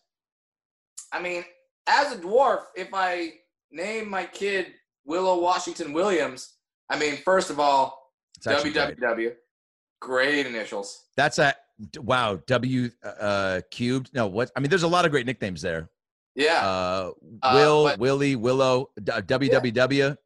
I 1.12 1.22
mean, 1.22 1.44
as 1.88 2.14
a 2.14 2.18
dwarf, 2.18 2.62
if 2.76 2.90
I 2.94 3.34
name 3.72 4.10
my 4.10 4.26
kid 4.26 4.68
Willow 5.06 5.40
Washington 5.40 5.94
Williams, 5.94 6.56
I 6.90 6.98
mean, 6.98 7.18
first 7.18 7.50
of 7.50 7.60
all, 7.60 8.12
It's 8.38 8.48
actually 8.48 8.72
great. 8.72 9.00
WWW, 9.00 9.34
great 10.00 10.46
initials. 10.46 11.06
That's 11.18 11.40
a 11.40 11.54
wow. 11.98 12.40
W 12.48 12.90
uh, 13.04 13.62
cubed. 13.72 14.12
No, 14.14 14.28
what? 14.28 14.52
I 14.56 14.60
mean, 14.60 14.70
there's 14.70 14.84
a 14.84 14.88
lot 14.88 15.06
of 15.06 15.12
great 15.12 15.26
nicknames 15.26 15.62
there. 15.62 15.90
Yeah. 16.36 16.66
Uh, 16.66 17.12
Uh, 17.42 17.52
Will, 17.54 17.84
but- 17.86 18.00
Willie, 18.00 18.36
Willow, 18.36 18.90
WWW. 19.00 20.18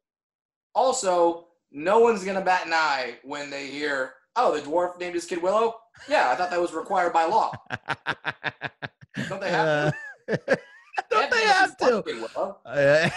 also, 0.74 1.48
no 1.70 1.98
one's 1.98 2.24
gonna 2.24 2.40
bat 2.40 2.66
an 2.66 2.72
eye 2.72 3.18
when 3.24 3.50
they 3.50 3.66
hear, 3.66 4.14
"Oh, 4.36 4.54
the 4.54 4.62
dwarf 4.62 4.98
named 4.98 5.14
his 5.14 5.26
kid 5.26 5.42
Willow." 5.42 5.76
Yeah, 6.08 6.30
I 6.30 6.34
thought 6.36 6.50
that 6.50 6.60
was 6.60 6.72
required 6.72 7.12
by 7.12 7.24
law. 7.24 7.52
Don't 9.28 9.40
they 9.40 9.50
have 9.50 9.92
to? 10.28 10.32
Uh, 10.32 10.56
don't 11.10 11.30
they 11.30 11.44
have 11.44 11.76
to? 11.78 12.28
Uh, 12.36 12.54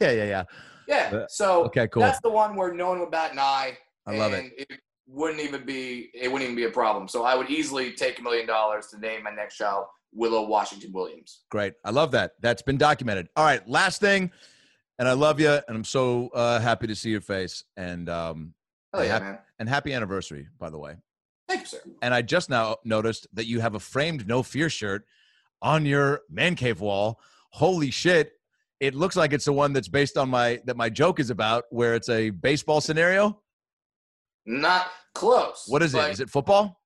yeah, 0.00 0.10
yeah, 0.10 0.24
yeah. 0.24 0.44
Yeah. 0.86 1.10
Uh, 1.12 1.26
So 1.28 1.64
Okay, 1.64 1.88
cool. 1.88 2.02
that's 2.02 2.20
the 2.20 2.28
one 2.30 2.54
where 2.54 2.72
no 2.72 2.88
one 2.90 3.00
would 3.00 3.10
bat 3.10 3.32
an 3.32 3.38
eye. 3.40 3.76
I 4.06 4.16
love 4.16 4.32
it. 4.34 4.52
it. 4.56 4.80
wouldn't 5.08 5.40
even 5.40 5.64
be 5.64 6.10
it 6.14 6.28
wouldn't 6.30 6.42
even 6.50 6.54
be 6.56 6.64
a 6.64 6.70
problem. 6.70 7.08
So 7.08 7.24
I 7.24 7.34
would 7.34 7.50
easily 7.50 7.92
take 7.92 8.18
a 8.20 8.22
million 8.22 8.46
dollars 8.46 8.86
to 8.88 8.98
name 9.00 9.24
my 9.24 9.30
next 9.32 9.56
child 9.56 9.86
Willow 10.16 10.46
Washington 10.46 10.92
Williams. 10.92 11.44
Great. 11.50 11.74
I 11.84 11.90
love 11.90 12.10
that. 12.12 12.32
That's 12.40 12.62
been 12.62 12.78
documented. 12.78 13.28
All 13.36 13.44
right, 13.44 13.66
last 13.68 14.00
thing, 14.00 14.32
and 14.98 15.06
I 15.06 15.12
love 15.12 15.38
you, 15.38 15.50
and 15.50 15.62
I'm 15.76 15.84
so 15.84 16.28
uh, 16.34 16.58
happy 16.58 16.86
to 16.86 16.94
see 16.96 17.10
your 17.10 17.20
face, 17.20 17.64
and 17.76 18.08
um, 18.08 18.54
Hell 18.94 19.04
yeah, 19.04 19.12
Hap- 19.12 19.22
man. 19.22 19.38
and 19.58 19.68
happy 19.68 19.92
anniversary, 19.92 20.48
by 20.58 20.70
the 20.70 20.78
way. 20.78 20.96
Thank 21.48 21.60
you, 21.60 21.66
sir. 21.66 21.78
And 22.02 22.12
I 22.14 22.22
just 22.22 22.50
now 22.50 22.76
noticed 22.84 23.26
that 23.34 23.46
you 23.46 23.60
have 23.60 23.74
a 23.74 23.80
framed 23.80 24.26
No 24.26 24.42
Fear 24.42 24.70
shirt 24.70 25.04
on 25.62 25.86
your 25.86 26.22
man 26.30 26.54
cave 26.56 26.80
wall. 26.80 27.20
Holy 27.50 27.90
shit! 27.90 28.32
It 28.80 28.94
looks 28.94 29.16
like 29.16 29.32
it's 29.32 29.44
the 29.44 29.52
one 29.52 29.72
that's 29.72 29.88
based 29.88 30.16
on 30.16 30.28
my 30.28 30.60
that 30.64 30.76
my 30.76 30.88
joke 30.88 31.20
is 31.20 31.30
about, 31.30 31.64
where 31.70 31.94
it's 31.94 32.08
a 32.08 32.30
baseball 32.30 32.80
scenario. 32.80 33.40
Not 34.44 34.86
close. 35.14 35.64
What 35.66 35.82
is 35.82 35.94
it? 35.94 36.10
Is 36.10 36.20
it 36.20 36.30
football? 36.30 36.80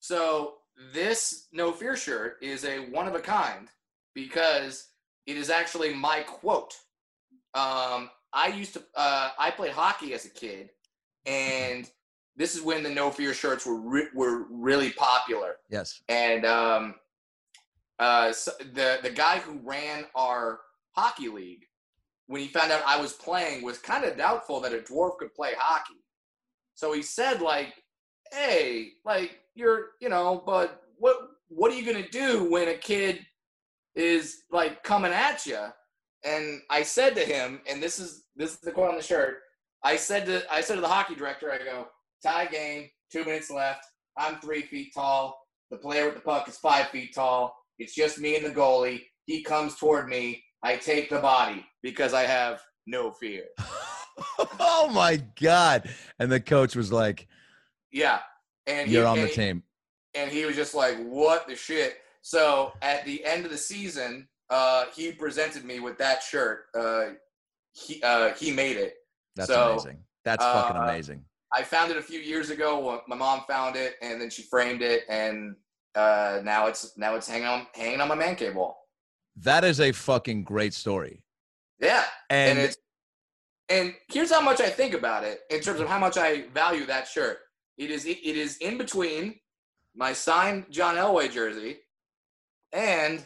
So 0.00 0.54
this 0.92 1.48
No 1.52 1.72
Fear 1.72 1.96
shirt 1.96 2.36
is 2.40 2.64
a 2.64 2.78
one 2.90 3.08
of 3.08 3.14
a 3.14 3.20
kind 3.20 3.68
because 4.14 4.88
it 5.26 5.36
is 5.36 5.50
actually 5.50 5.92
my 5.94 6.20
quote. 6.20 6.74
Um, 7.54 8.10
I 8.32 8.52
used 8.54 8.74
to 8.74 8.82
uh, 8.94 9.30
I 9.38 9.50
played 9.50 9.72
hockey 9.72 10.14
as 10.14 10.24
a 10.24 10.30
kid, 10.30 10.70
and 11.26 11.88
this 12.36 12.54
is 12.54 12.62
when 12.62 12.82
the 12.82 12.90
No 12.90 13.10
Fear 13.10 13.34
shirts 13.34 13.66
were 13.66 13.80
re- 13.80 14.08
were 14.14 14.44
really 14.50 14.90
popular. 14.90 15.56
Yes. 15.68 16.00
And 16.08 16.44
um, 16.44 16.94
uh, 17.98 18.32
so 18.32 18.52
the 18.74 18.98
the 19.02 19.10
guy 19.10 19.38
who 19.38 19.60
ran 19.64 20.04
our 20.14 20.60
hockey 20.92 21.28
league, 21.28 21.64
when 22.26 22.40
he 22.40 22.48
found 22.48 22.70
out 22.70 22.82
I 22.86 23.00
was 23.00 23.12
playing, 23.12 23.62
was 23.62 23.78
kind 23.78 24.04
of 24.04 24.16
doubtful 24.16 24.60
that 24.60 24.72
a 24.72 24.78
dwarf 24.78 25.18
could 25.18 25.34
play 25.34 25.52
hockey. 25.58 26.04
So 26.74 26.92
he 26.92 27.02
said, 27.02 27.40
like, 27.40 27.74
"Hey, 28.30 28.92
like 29.04 29.40
you're, 29.58 29.86
you 30.00 30.08
know, 30.08 30.42
but 30.46 30.82
what 30.96 31.16
what 31.48 31.72
are 31.72 31.74
you 31.74 31.84
gonna 31.84 32.08
do 32.08 32.48
when 32.50 32.68
a 32.68 32.74
kid 32.74 33.26
is 33.94 34.42
like 34.50 34.82
coming 34.82 35.12
at 35.12 35.44
you?" 35.46 35.66
And 36.24 36.60
I 36.70 36.82
said 36.82 37.14
to 37.16 37.24
him, 37.24 37.60
and 37.68 37.82
this 37.82 37.98
is 37.98 38.24
this 38.36 38.52
is 38.52 38.60
the 38.60 38.72
quote 38.72 38.90
on 38.90 38.96
the 38.96 39.02
shirt. 39.02 39.38
I 39.84 39.96
said 39.96 40.26
to 40.26 40.42
I 40.52 40.60
said 40.60 40.76
to 40.76 40.80
the 40.80 40.88
hockey 40.88 41.14
director, 41.14 41.50
I 41.52 41.58
go, 41.58 41.88
tie 42.22 42.46
game, 42.46 42.88
two 43.12 43.24
minutes 43.24 43.50
left. 43.50 43.84
I'm 44.16 44.40
three 44.40 44.62
feet 44.62 44.92
tall. 44.94 45.38
The 45.70 45.76
player 45.76 46.06
with 46.06 46.14
the 46.14 46.20
puck 46.20 46.48
is 46.48 46.56
five 46.56 46.88
feet 46.88 47.14
tall. 47.14 47.54
It's 47.78 47.94
just 47.94 48.18
me 48.18 48.36
and 48.36 48.46
the 48.46 48.50
goalie. 48.50 49.02
He 49.26 49.42
comes 49.42 49.76
toward 49.76 50.08
me. 50.08 50.42
I 50.62 50.76
take 50.76 51.10
the 51.10 51.20
body 51.20 51.64
because 51.82 52.14
I 52.14 52.22
have 52.22 52.60
no 52.86 53.12
fear. 53.12 53.44
oh 54.58 54.90
my 54.92 55.22
god! 55.40 55.88
And 56.18 56.32
the 56.32 56.40
coach 56.40 56.74
was 56.74 56.92
like, 56.92 57.28
Yeah. 57.92 58.20
And 58.68 58.90
"You're 58.90 59.06
on 59.06 59.18
and 59.18 59.24
the 59.26 59.30
he- 59.30 59.34
team." 59.34 59.62
and 60.14 60.30
he 60.30 60.44
was 60.44 60.54
just 60.56 60.74
like, 60.74 60.96
"What 60.98 61.46
the 61.48 61.56
shit?" 61.56 61.98
So 62.22 62.72
at 62.82 63.04
the 63.04 63.24
end 63.24 63.44
of 63.44 63.50
the 63.50 63.58
season, 63.58 64.28
uh, 64.50 64.86
he 64.94 65.12
presented 65.12 65.64
me 65.64 65.80
with 65.80 65.98
that 65.98 66.22
shirt. 66.22 66.66
Uh, 66.74 67.14
he 67.72 68.02
uh, 68.02 68.34
he 68.34 68.50
made 68.52 68.76
it. 68.76 68.94
That's 69.36 69.48
So, 69.50 69.72
amazing. 69.72 69.98
That's 70.24 70.44
fucking 70.44 70.76
uh, 70.76 70.84
amazing. 70.84 71.24
I 71.52 71.62
found 71.62 71.90
it 71.90 71.96
a 71.96 72.02
few 72.02 72.20
years 72.20 72.50
ago. 72.50 73.02
My 73.08 73.16
mom 73.16 73.42
found 73.48 73.76
it, 73.76 73.94
and 74.02 74.20
then 74.20 74.28
she 74.30 74.42
framed 74.42 74.82
it, 74.82 75.04
and 75.08 75.56
uh, 75.94 76.40
now 76.44 76.66
it's 76.66 76.96
now 76.98 77.14
it's 77.14 77.28
hanging 77.28 77.46
on 77.46 77.66
hanging 77.74 78.00
on 78.00 78.08
my 78.08 78.14
man 78.14 78.36
cave 78.36 78.54
wall. 78.54 78.76
That 79.36 79.64
is 79.64 79.80
a 79.80 79.92
fucking 79.92 80.44
great 80.44 80.74
story. 80.74 81.22
Yeah, 81.80 82.04
And, 82.28 82.58
and 82.58 82.58
it's 82.58 82.76
and 83.68 83.94
here's 84.08 84.30
how 84.32 84.40
much 84.40 84.60
I 84.60 84.68
think 84.68 84.94
about 84.94 85.22
it 85.22 85.42
in 85.50 85.60
terms 85.60 85.80
of 85.80 85.88
how 85.88 85.98
much 85.98 86.16
I 86.18 86.48
value 86.48 86.84
that 86.86 87.06
shirt. 87.06 87.38
It 87.78 87.90
is 87.90 88.04
it 88.04 88.18
is 88.24 88.58
in 88.58 88.76
between 88.76 89.36
my 89.94 90.12
signed 90.12 90.66
John 90.70 90.96
Elway 90.96 91.32
jersey 91.32 91.78
and 92.72 93.24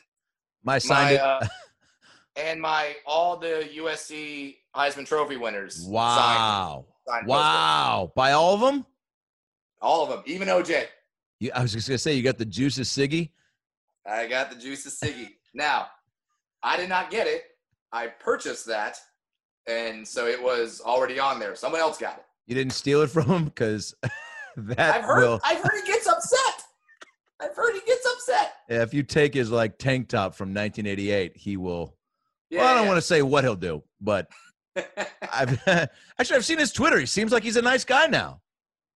my 0.62 0.78
signed 0.78 1.16
my 1.16 1.22
uh, 1.22 1.46
and 2.36 2.60
my 2.60 2.94
all 3.06 3.36
the 3.36 3.68
USC 3.76 4.56
Heisman 4.76 5.06
Trophy 5.06 5.36
winners. 5.36 5.84
wow. 5.88 6.84
signed 7.08 7.26
poster. 7.26 7.28
Wow. 7.28 8.12
By 8.14 8.32
all 8.32 8.54
of 8.54 8.60
them? 8.60 8.86
all 9.82 10.04
of 10.04 10.08
them, 10.08 10.22
even 10.26 10.48
OJ. 10.48 10.86
You, 11.40 11.50
I 11.54 11.60
was 11.62 11.72
just 11.72 11.88
gonna 11.88 11.98
say 11.98 12.14
you 12.14 12.22
got 12.22 12.38
the 12.38 12.44
juices 12.44 12.88
Siggy. 12.88 13.30
I 14.06 14.26
got 14.26 14.50
the 14.50 14.56
juices 14.56 14.98
Siggy. 15.02 15.28
now, 15.52 15.88
I 16.62 16.76
did 16.76 16.88
not 16.88 17.10
get 17.10 17.26
it. 17.26 17.42
I 17.92 18.06
purchased 18.06 18.66
that, 18.66 18.96
and 19.66 20.06
so 20.06 20.26
it 20.26 20.40
was 20.40 20.80
already 20.80 21.18
on 21.18 21.38
there. 21.38 21.54
Someone 21.54 21.80
else 21.80 21.98
got 21.98 22.18
it. 22.18 22.24
You 22.46 22.54
didn't 22.54 22.72
steal 22.72 23.02
it 23.02 23.10
from 23.10 23.24
him 23.24 23.44
because 23.46 23.94
that 24.56 24.94
I've 24.96 25.04
heard. 25.04 25.22
will. 25.22 25.40
I've 25.44 25.58
heard 25.62 25.80
he 25.84 25.92
gets 25.92 26.06
upset. 26.06 26.62
I've 27.40 27.54
heard 27.56 27.74
he 27.74 27.80
gets 27.86 28.06
upset. 28.06 28.52
If 28.68 28.94
you 28.94 29.02
take 29.02 29.34
his 29.34 29.50
like 29.50 29.78
tank 29.78 30.08
top 30.08 30.34
from 30.34 30.50
1988, 30.50 31.32
he 31.36 31.56
will. 31.56 31.96
Yeah, 32.50 32.60
well, 32.60 32.68
I 32.68 32.74
don't 32.78 32.86
want 32.86 32.98
to 32.98 33.02
say 33.02 33.22
what 33.22 33.44
he'll 33.44 33.56
do, 33.56 33.82
but 34.00 34.28
I've 35.32 35.60
actually 35.66 36.36
I've 36.36 36.44
seen 36.44 36.58
his 36.58 36.72
Twitter. 36.72 36.98
He 37.00 37.06
seems 37.06 37.32
like 37.32 37.42
he's 37.42 37.56
a 37.56 37.62
nice 37.62 37.84
guy 37.84 38.06
now. 38.06 38.40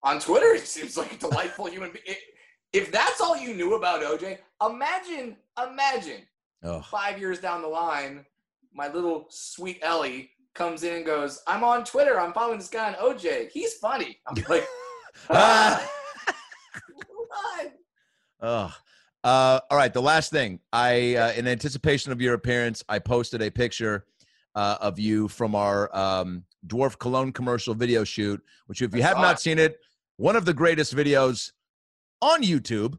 on 0.03 0.21
Twitter, 0.21 0.55
he 0.55 0.61
seems 0.61 0.97
like 0.97 1.13
a 1.13 1.17
delightful 1.17 1.67
human 1.67 1.91
being. 1.93 2.17
If 2.73 2.93
that's 2.93 3.21
all 3.21 3.37
you 3.37 3.55
knew 3.55 3.75
about 3.75 4.03
OJ, 4.03 4.39
imagine, 4.65 5.37
imagine 5.63 6.23
five 6.85 7.19
years 7.19 7.39
down 7.41 7.63
the 7.63 7.69
line, 7.69 8.25
my 8.75 8.89
little 8.89 9.27
sweet 9.31 9.79
Ellie 9.83 10.31
comes 10.55 10.83
in 10.85 10.95
and 10.97 11.07
goes, 11.07 11.41
"I'm 11.47 11.65
on 11.65 11.85
Twitter. 11.85 12.21
I'm 12.21 12.33
following 12.33 12.59
this 12.59 12.69
guy 12.69 12.93
on 12.93 12.95
OJ. 12.95 13.51
He's 13.51 13.75
funny." 13.75 14.21
I'm 14.27 14.37
like, 14.49 14.67
ah, 15.31 15.91
oh. 18.41 18.75
Uh, 19.25 19.59
all 19.71 19.77
right. 19.77 19.93
The 19.93 20.03
last 20.03 20.31
thing, 20.31 20.61
I 20.73 21.17
uh, 21.17 21.33
in 21.33 21.49
anticipation 21.49 22.13
of 22.13 22.21
your 22.21 22.35
appearance, 22.35 22.85
I 22.89 23.01
posted 23.01 23.43
a 23.43 23.51
picture 23.51 24.07
uh, 24.55 24.79
of 24.81 25.01
you 25.01 25.27
from 25.27 25.57
our 25.57 25.95
um, 25.97 26.45
Dwarf 26.67 26.97
Cologne 26.99 27.33
commercial 27.33 27.75
video 27.75 28.05
shoot. 28.05 28.41
Which, 28.67 28.83
if 28.83 28.95
you 28.95 29.03
I 29.03 29.07
have 29.07 29.17
saw 29.17 29.23
not 29.23 29.41
seen 29.41 29.59
it, 29.59 29.81
one 30.17 30.37
of 30.37 30.45
the 30.45 30.55
greatest 30.55 30.95
videos 30.95 31.51
on 32.23 32.43
YouTube. 32.43 32.99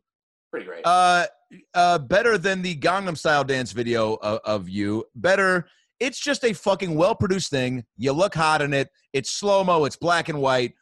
Pretty 0.52 0.66
great. 0.66 0.82
Uh, 0.86 1.28
uh, 1.74 1.98
better 2.00 2.38
than 2.38 2.62
the 2.62 2.76
Gangnam 2.76 3.18
Style 3.18 3.44
dance 3.44 3.72
video 3.72 4.16
of, 4.16 4.40
of 4.44 4.70
you. 4.70 5.06
Better. 5.16 5.68
It's 6.00 6.20
just 6.20 6.44
a 6.44 6.54
fucking 6.54 6.94
well 6.94 7.16
produced 7.16 7.50
thing. 7.50 7.86
You 7.98 8.12
look 8.12 8.36
hot 8.36 8.62
in 8.62 8.74
it. 8.74 8.90
It's 9.14 9.32
slow 9.32 9.64
mo. 9.64 9.86
It's 9.86 9.96
black 9.96 10.30
and 10.30 10.42
white. 10.42 10.74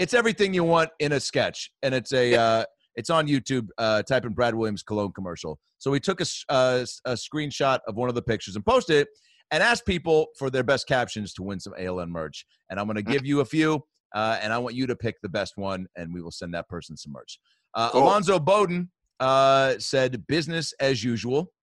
It's 0.00 0.14
everything 0.14 0.54
you 0.54 0.64
want 0.64 0.88
in 0.98 1.12
a 1.12 1.20
sketch, 1.20 1.70
and 1.82 1.94
it's 1.94 2.14
a. 2.14 2.34
Uh, 2.34 2.64
it's 2.96 3.10
on 3.10 3.28
YouTube. 3.28 3.68
Uh, 3.76 4.02
type 4.02 4.24
in 4.24 4.32
Brad 4.32 4.54
Williams 4.54 4.82
cologne 4.82 5.12
commercial. 5.12 5.58
So 5.76 5.90
we 5.90 6.00
took 6.00 6.20
a, 6.22 6.26
uh, 6.48 6.78
s- 6.82 7.00
a 7.04 7.12
screenshot 7.12 7.80
of 7.86 7.96
one 7.96 8.08
of 8.08 8.14
the 8.14 8.22
pictures 8.22 8.56
and 8.56 8.64
posted 8.64 8.96
it, 9.02 9.08
and 9.50 9.62
asked 9.62 9.84
people 9.84 10.28
for 10.38 10.48
their 10.48 10.62
best 10.64 10.88
captions 10.88 11.34
to 11.34 11.42
win 11.42 11.60
some 11.60 11.74
ALN 11.78 12.08
merch. 12.08 12.46
And 12.70 12.80
I'm 12.80 12.86
going 12.86 12.96
to 12.96 13.02
give 13.02 13.26
you 13.26 13.40
a 13.40 13.44
few, 13.44 13.84
uh, 14.14 14.38
and 14.40 14.54
I 14.54 14.58
want 14.58 14.74
you 14.74 14.86
to 14.86 14.96
pick 14.96 15.20
the 15.20 15.28
best 15.28 15.58
one, 15.58 15.86
and 15.96 16.14
we 16.14 16.22
will 16.22 16.30
send 16.32 16.54
that 16.54 16.66
person 16.68 16.96
some 16.96 17.12
merch. 17.12 17.38
Uh, 17.74 17.90
Cool. 17.90 18.04
Alonzo 18.04 18.38
Bodden 18.38 18.88
uh, 19.20 19.74
said 19.78 20.26
business 20.26 20.72
as 20.80 21.04
usual. 21.04 21.52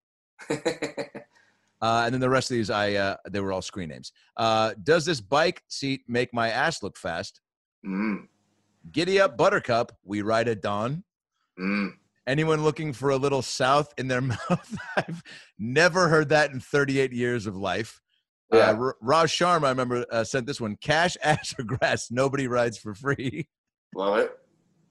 Uh, 1.82 2.04
and 2.06 2.14
then 2.14 2.22
the 2.22 2.30
rest 2.30 2.50
of 2.50 2.56
these, 2.56 2.70
I 2.70 2.94
uh, 2.94 3.16
they 3.30 3.38
were 3.38 3.52
all 3.52 3.60
screen 3.60 3.90
names. 3.90 4.10
Uh, 4.38 4.72
does 4.82 5.04
this 5.04 5.20
bike 5.20 5.62
seat 5.68 6.00
make 6.08 6.32
my 6.32 6.48
ass 6.48 6.82
look 6.82 6.96
fast? 6.96 7.42
Mm, 7.86 8.26
Giddy 8.92 9.20
up, 9.20 9.36
Buttercup. 9.36 9.92
We 10.04 10.22
ride 10.22 10.48
at 10.48 10.62
dawn. 10.62 11.04
mm. 11.58 11.92
Anyone 12.26 12.64
looking 12.64 12.92
for 12.92 13.10
a 13.10 13.16
little 13.16 13.42
south 13.42 13.94
in 13.98 14.08
their 14.08 14.20
mouth? 14.32 14.76
I've 14.96 15.22
never 15.58 16.08
heard 16.08 16.30
that 16.30 16.50
in 16.50 16.58
38 16.60 17.12
years 17.12 17.46
of 17.46 17.56
life. 17.56 18.00
Yeah. 18.52 18.70
Uh, 18.70 18.92
Raj 19.00 19.30
Sharma, 19.30 19.64
I 19.66 19.68
remember, 19.70 20.04
uh, 20.10 20.24
sent 20.24 20.46
this 20.46 20.60
one: 20.60 20.76
cash, 20.80 21.16
ash, 21.22 21.54
or 21.58 21.64
grass. 21.64 22.10
Nobody 22.10 22.46
rides 22.48 22.78
for 22.78 22.94
free. 22.94 23.48
Love 23.94 24.18
it. 24.18 24.32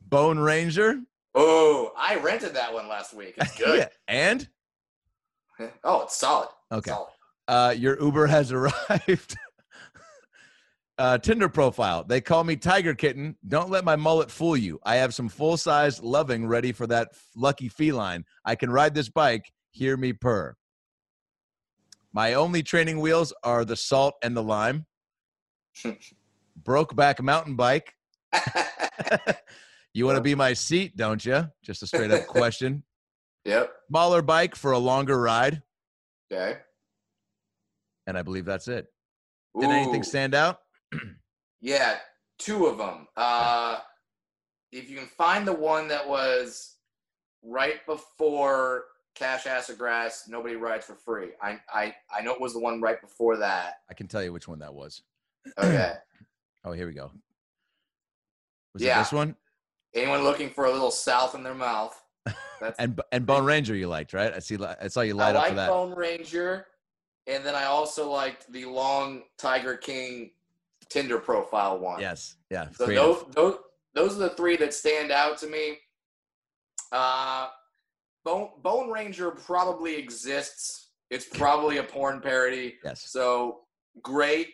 Bone 0.08 0.40
Ranger. 0.40 1.00
Oh, 1.34 1.92
I 1.98 2.16
rented 2.18 2.54
that 2.56 2.74
one 2.74 2.88
last 2.88 3.14
week. 3.14 3.34
It's 3.38 3.56
good. 3.58 3.80
Yeah. 3.80 3.88
And 4.08 4.48
Oh, 5.86 6.02
it's 6.04 6.16
solid. 6.18 6.50
okay. 6.72 6.92
Solid. 6.92 7.10
Uh, 7.48 7.74
your 7.78 8.02
Uber 8.02 8.28
has 8.28 8.52
arrived. 8.52 9.38
Uh, 10.98 11.18
Tinder 11.18 11.50
profile. 11.50 12.04
They 12.04 12.22
call 12.22 12.44
me 12.44 12.56
Tiger 12.56 12.94
Kitten. 12.96 13.36
Don't 13.48 13.70
let 13.70 13.84
my 13.84 13.96
mullet 13.96 14.32
fool 14.32 14.56
you. 14.58 14.80
I 14.86 14.96
have 14.98 15.14
some 15.14 15.30
full 15.30 15.58
size 15.58 16.02
loving 16.02 16.48
ready 16.48 16.72
for 16.72 16.88
that 16.88 17.10
f- 17.12 17.26
lucky 17.36 17.68
feline. 17.70 18.26
I 18.46 18.56
can 18.56 18.70
ride 18.70 18.94
this 18.96 19.10
bike. 19.10 19.52
Hear 19.72 19.98
me 19.98 20.14
purr. 20.14 20.56
My 22.14 22.34
only 22.36 22.64
training 22.64 23.00
wheels 23.02 23.34
are 23.44 23.66
the 23.66 23.76
salt 23.76 24.14
and 24.24 24.36
the 24.38 24.44
lime. 24.44 24.86
Brokeback 26.64 27.22
mountain 27.22 27.56
bike. 27.56 27.94
You 29.94 30.06
want 30.06 30.18
to 30.18 30.22
be 30.22 30.36
my 30.36 30.52
seat, 30.52 30.98
don't 30.98 31.26
you? 31.26 31.48
Just 31.64 31.82
a 31.82 31.88
straight 31.88 32.12
up 32.12 32.28
question. 32.28 32.84
Yep. 33.46 33.72
smaller 33.88 34.22
bike 34.22 34.54
for 34.54 34.74
a 34.74 34.78
longer 34.78 35.18
ride, 35.18 35.62
Okay. 36.30 36.58
and 38.06 38.18
I 38.18 38.22
believe 38.22 38.44
that's 38.44 38.68
it. 38.68 38.88
Did 39.58 39.70
anything 39.70 40.04
stand 40.04 40.36
out? 40.36 40.58
Yeah, 41.62 41.98
two 42.38 42.68
of 42.68 42.78
them. 42.78 43.08
Uh, 43.18 43.80
if 44.72 44.90
you 44.90 44.98
can 44.98 45.08
find 45.08 45.48
the 45.48 45.54
one 45.54 45.88
that 45.88 46.08
was 46.08 46.76
right 47.42 47.84
before 47.88 48.84
Cash 49.16 49.48
Acid 49.48 49.78
Grass, 49.80 50.26
nobody 50.28 50.56
rides 50.58 50.86
for 50.86 50.94
free. 50.96 51.30
I 51.42 51.60
I 51.74 51.96
I 52.16 52.22
know 52.22 52.34
it 52.34 52.42
was 52.42 52.54
the 52.54 52.60
one 52.60 52.82
right 52.82 53.02
before 53.02 53.38
that. 53.38 53.76
I 53.90 53.94
can 53.96 54.08
tell 54.08 54.22
you 54.24 54.32
which 54.34 54.48
one 54.48 54.60
that 54.60 54.74
was. 54.74 55.02
Okay. 55.58 55.94
Oh, 56.66 56.72
here 56.74 56.86
we 56.88 56.94
go. 56.94 57.12
Was 58.74 58.84
Yeah. 58.84 58.98
it 59.00 59.04
this 59.04 59.14
one? 59.14 59.36
Anyone 59.94 60.24
looking 60.24 60.50
for 60.50 60.66
a 60.66 60.72
little 60.72 60.92
south 60.92 61.34
in 61.36 61.42
their 61.42 61.56
mouth? 61.56 62.00
That's 62.60 62.78
And 62.80 63.00
and 63.12 63.26
Bone 63.26 63.46
Ranger 63.46 63.76
you 63.76 63.88
liked, 63.88 64.14
right? 64.14 64.34
I 64.34 64.40
see. 64.40 64.58
I 64.64 64.88
saw 64.88 65.02
you 65.02 65.20
I 65.20 65.30
up 65.30 65.36
like 65.36 65.50
for 65.50 65.56
that. 65.56 65.70
I 65.70 65.74
like 65.74 65.90
Bone 65.90 65.98
Ranger, 65.98 66.68
and 67.28 67.44
then 67.46 67.56
I 67.56 67.66
also 67.66 68.12
liked 68.12 68.52
the 68.52 68.66
long 68.66 69.24
Tiger 69.38 69.78
King 69.78 70.32
Tinder 70.90 71.20
profile 71.20 71.80
one. 71.80 72.00
Yes. 72.00 72.36
Yeah. 72.50 72.70
So 72.72 72.86
creative. 72.86 73.04
those, 73.04 73.26
those 73.34 73.56
those 73.94 74.16
are 74.16 74.30
the 74.30 74.30
three 74.32 74.58
that 74.58 74.74
stand 74.74 75.12
out 75.12 75.38
to 75.40 75.48
me. 75.48 75.78
Uh, 76.92 77.48
Bone 78.24 78.50
Bone 78.62 78.90
Ranger 78.90 79.32
probably 79.32 79.96
exists. 79.96 80.90
It's 81.10 81.26
probably 81.26 81.78
a 81.78 81.84
porn 81.84 82.22
parody. 82.22 82.76
Yes. 82.84 83.04
So 83.10 83.62
great, 84.02 84.50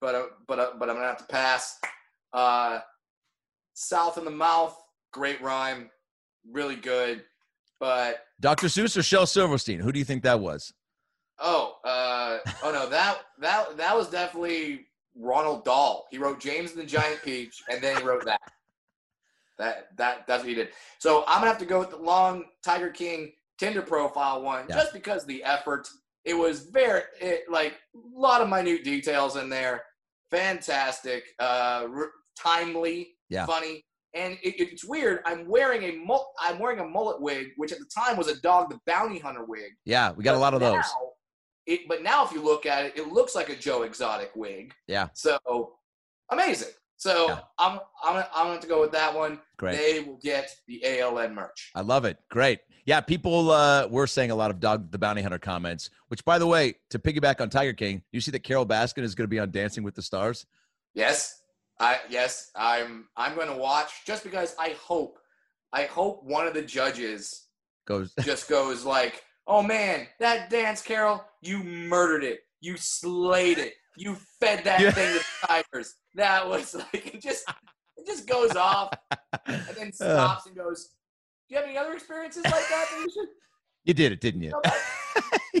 but 0.00 0.14
uh, 0.14 0.24
but 0.48 0.58
uh, 0.58 0.70
but 0.78 0.88
I'm 0.88 0.96
gonna 0.96 1.08
have 1.08 1.18
to 1.18 1.26
pass. 1.26 1.78
Uh, 2.32 2.80
South 3.74 4.18
in 4.18 4.24
the 4.24 4.30
Mouth, 4.30 4.76
great 5.12 5.40
rhyme, 5.40 5.90
really 6.50 6.76
good. 6.76 7.24
But 7.78 8.24
Dr. 8.40 8.66
Seuss 8.66 8.96
or 8.96 9.02
Shel 9.02 9.26
Silverstein? 9.26 9.80
Who 9.80 9.90
do 9.90 9.98
you 9.98 10.04
think 10.04 10.22
that 10.22 10.40
was? 10.40 10.72
oh, 11.40 11.76
uh, 11.84 12.38
oh 12.62 12.70
no, 12.70 12.88
that 12.88 13.18
that 13.40 13.76
that 13.76 13.96
was 13.96 14.08
definitely 14.10 14.86
Roald 15.18 15.64
Dahl. 15.64 16.06
He 16.10 16.18
wrote 16.18 16.40
James 16.40 16.72
and 16.72 16.80
the 16.80 16.86
Giant 16.86 17.22
Peach, 17.22 17.62
and 17.70 17.80
then 17.82 17.96
he 17.96 18.02
wrote 18.02 18.24
that. 18.26 18.40
That 19.58 19.88
that 19.98 20.26
that's 20.26 20.42
what 20.42 20.48
he 20.48 20.54
did. 20.54 20.70
So 20.98 21.24
I'm 21.26 21.38
gonna 21.40 21.48
have 21.48 21.58
to 21.58 21.66
go 21.66 21.78
with 21.78 21.90
the 21.90 21.96
long 21.98 22.44
Tiger 22.64 22.90
King 22.90 23.32
Tinder 23.58 23.82
profile 23.82 24.40
one, 24.42 24.66
Yeah. 24.68 24.76
just 24.76 24.92
because 24.92 25.26
the 25.26 25.42
effort. 25.44 25.88
It 26.24 26.34
was 26.34 26.60
very 26.66 27.02
it, 27.20 27.50
like 27.50 27.72
a 27.94 27.98
lot 28.18 28.40
of 28.42 28.48
minute 28.48 28.84
details 28.84 29.36
in 29.36 29.48
there. 29.48 29.82
Fantastic, 30.30 31.24
uh, 31.38 31.86
r- 31.94 32.12
timely, 32.38 33.16
Yeah. 33.30 33.46
funny, 33.46 33.84
and 34.14 34.34
it, 34.42 34.60
it's 34.60 34.84
weird. 34.84 35.20
I'm 35.26 35.46
wearing 35.48 35.82
a 35.84 35.92
mul- 35.96 36.32
I'm 36.38 36.58
wearing 36.58 36.78
a 36.80 36.84
mullet 36.86 37.20
wig, 37.20 37.48
which 37.56 37.72
at 37.72 37.78
the 37.78 37.86
time 37.86 38.16
was 38.16 38.28
a 38.28 38.40
dog 38.40 38.70
the 38.70 38.78
bounty 38.86 39.18
hunter 39.18 39.44
wig. 39.44 39.72
Yeah, 39.84 40.12
we 40.12 40.22
got 40.24 40.34
a 40.36 40.38
lot 40.38 40.54
of 40.54 40.60
those. 40.60 40.84
It, 41.66 41.88
but 41.88 42.02
now, 42.02 42.24
if 42.24 42.32
you 42.32 42.42
look 42.42 42.66
at 42.66 42.86
it, 42.86 42.92
it 42.96 43.08
looks 43.08 43.34
like 43.34 43.48
a 43.48 43.56
Joe 43.56 43.82
Exotic 43.82 44.32
wig. 44.34 44.74
Yeah. 44.86 45.08
So 45.14 45.74
amazing. 46.30 46.72
So 46.96 47.28
Yeah. 47.28 47.40
I'm 47.58 47.80
I'm 48.02 48.14
gonna, 48.14 48.28
I'm 48.34 48.46
gonna 48.46 48.60
to 48.60 48.66
go 48.66 48.80
with 48.80 48.92
that 48.92 49.14
one. 49.14 49.40
Great. 49.56 49.76
They 49.76 50.00
will 50.00 50.18
get 50.22 50.54
the 50.66 50.82
ALN 50.84 51.34
merch. 51.34 51.70
I 51.74 51.80
love 51.82 52.04
it. 52.04 52.18
Great. 52.30 52.60
Yeah, 52.86 53.00
people 53.00 53.50
uh, 53.50 53.86
were 53.88 54.06
saying 54.06 54.30
a 54.30 54.34
lot 54.34 54.50
of 54.50 54.58
Dog 54.58 54.90
the 54.90 54.98
Bounty 54.98 55.22
Hunter 55.22 55.38
comments, 55.38 55.90
which, 56.08 56.24
by 56.24 56.38
the 56.38 56.46
way, 56.46 56.74
to 56.88 56.98
piggyback 56.98 57.40
on 57.40 57.50
Tiger 57.50 57.72
King, 57.72 58.02
you 58.10 58.20
see 58.20 58.30
that 58.32 58.40
Carole 58.42 58.66
Baskin 58.66 59.02
is 59.02 59.14
going 59.14 59.24
to 59.24 59.28
be 59.28 59.38
on 59.38 59.50
Dancing 59.50 59.84
with 59.84 59.94
the 59.94 60.02
Stars? 60.02 60.46
Yes, 60.94 61.42
I 61.78 62.00
yes 62.08 62.50
I'm 62.54 63.08
I'm 63.16 63.36
gonna 63.36 63.56
watch 63.56 64.04
just 64.06 64.24
because 64.24 64.54
I 64.58 64.70
hope 64.70 65.18
I 65.72 65.84
hope 65.84 66.24
one 66.24 66.46
of 66.46 66.54
the 66.54 66.62
judges 66.62 67.46
Goes, 67.86 68.12
just 68.22 68.48
goes 68.48 68.84
like, 68.84 69.24
"Oh 69.50 69.62
man, 69.62 70.06
that 70.20 70.48
dance, 70.48 70.80
Carole, 70.80 71.24
you 71.42 71.62
murdered 71.64 72.22
it. 72.22 72.40
You 72.60 72.76
slayed 72.76 73.58
it. 73.58 73.74
You 73.96 74.16
fed 74.40 74.62
that 74.64 74.80
Yeah. 74.80 74.92
thing 74.92 75.12
to 75.12 75.18
the 75.18 75.46
tigers. 75.48 75.96
That 76.14 76.48
was 76.48 76.74
like 76.94 77.14
it 77.14 77.20
just 77.20 77.44
it 77.96 78.06
just 78.06 78.28
goes 78.28 78.54
off 78.54 78.90
and 79.46 79.62
then 79.76 79.88
uh. 80.00 80.04
stops 80.04 80.46
and 80.46 80.56
goes, 80.56 80.90
"Do 81.48 81.54
you 81.54 81.56
have 81.56 81.68
any 81.68 81.76
other 81.76 81.92
experiences 81.94 82.44
like 82.44 82.52
that, 82.52 82.86
that 82.90 82.98
you 83.00 83.10
should?" 83.10 83.28
you 83.84 83.92
did 83.94 84.12
it, 84.12 84.20
didn't 84.20 84.42
you? 84.42 84.52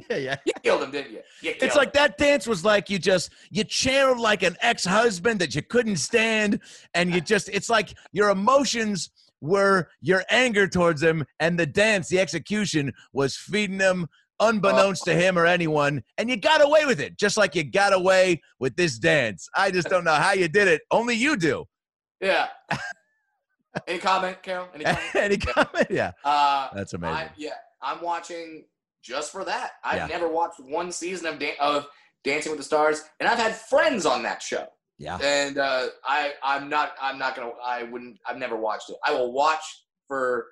Yeah, 0.08 0.16
yeah. 0.16 0.36
You 0.46 0.52
killed 0.62 0.82
him, 0.84 0.92
didn't 0.92 1.12
you? 1.12 1.20
You 1.42 1.54
It's 1.60 1.74
like 1.74 1.92
that 1.94 2.16
dance 2.16 2.46
was 2.46 2.64
like 2.64 2.88
you 2.90 2.98
just 3.00 3.32
you 3.50 3.64
channeled 3.64 4.18
like 4.18 4.44
an 4.44 4.56
ex-husband 4.60 5.40
that 5.40 5.52
you 5.56 5.62
couldn't 5.62 5.96
stand, 5.96 6.60
and 6.94 7.12
you 7.12 7.20
just 7.20 7.48
it's 7.48 7.68
like 7.68 7.94
your 8.12 8.30
emotions 8.30 9.10
were 9.40 9.88
your 10.00 10.24
anger 10.30 10.66
towards 10.68 11.02
him, 11.02 11.24
and 11.38 11.58
the 11.58 11.66
dance, 11.66 12.08
the 12.08 12.18
execution 12.20 12.92
was 13.12 13.36
feeding 13.36 13.80
him 13.80 14.06
unbeknownst 14.38 15.04
to 15.04 15.12
him 15.14 15.38
or 15.38 15.44
anyone, 15.46 16.02
and 16.16 16.30
you 16.30 16.36
got 16.36 16.62
away 16.64 16.86
with 16.86 17.00
it, 17.00 17.18
just 17.18 17.36
like 17.36 17.54
you 17.54 17.62
got 17.62 17.92
away 17.92 18.40
with 18.58 18.74
this 18.76 18.98
dance. 18.98 19.48
I 19.54 19.70
just 19.70 19.88
don't 19.90 20.04
know 20.04 20.14
how 20.14 20.32
you 20.32 20.48
did 20.48 20.66
it. 20.68 20.80
Only 20.90 21.14
you 21.14 21.36
do. 21.36 21.66
Yeah. 22.20 22.48
Any 23.86 23.98
comment, 23.98 24.42
Carole? 24.42 24.68
Any 24.74 24.84
comment? 24.84 25.00
Any 25.14 25.36
comment? 25.36 25.86
Yeah, 25.90 26.12
Uh, 26.24 26.68
that's 26.74 26.92
amazing. 26.94 27.16
I, 27.16 27.30
yeah, 27.36 27.50
I'm 27.82 28.02
watching 28.02 28.64
just 29.02 29.30
for 29.30 29.44
that. 29.44 29.72
I've 29.84 29.96
Yeah. 29.96 30.06
never 30.06 30.28
watched 30.28 30.58
one 30.60 30.90
season 30.90 31.26
of, 31.26 31.38
Dan- 31.38 31.54
of 31.60 31.86
Dancing 32.24 32.50
with 32.52 32.58
the 32.58 32.64
Stars, 32.64 33.02
and 33.20 33.28
I've 33.28 33.38
had 33.38 33.54
friends 33.54 34.06
on 34.06 34.22
that 34.24 34.42
show. 34.42 34.66
Yeah. 35.00 35.16
And 35.22 35.56
uh, 35.56 35.86
I, 36.04 36.32
I'm 36.44 36.68
not, 36.68 36.92
I'm 37.00 37.18
not 37.18 37.34
gonna, 37.34 37.52
I 37.64 37.84
wouldn't, 37.84 38.18
I've 38.26 38.36
never 38.36 38.54
watched 38.56 38.90
it. 38.90 38.96
I 39.04 39.12
will 39.12 39.32
watch 39.32 39.62
for 40.06 40.46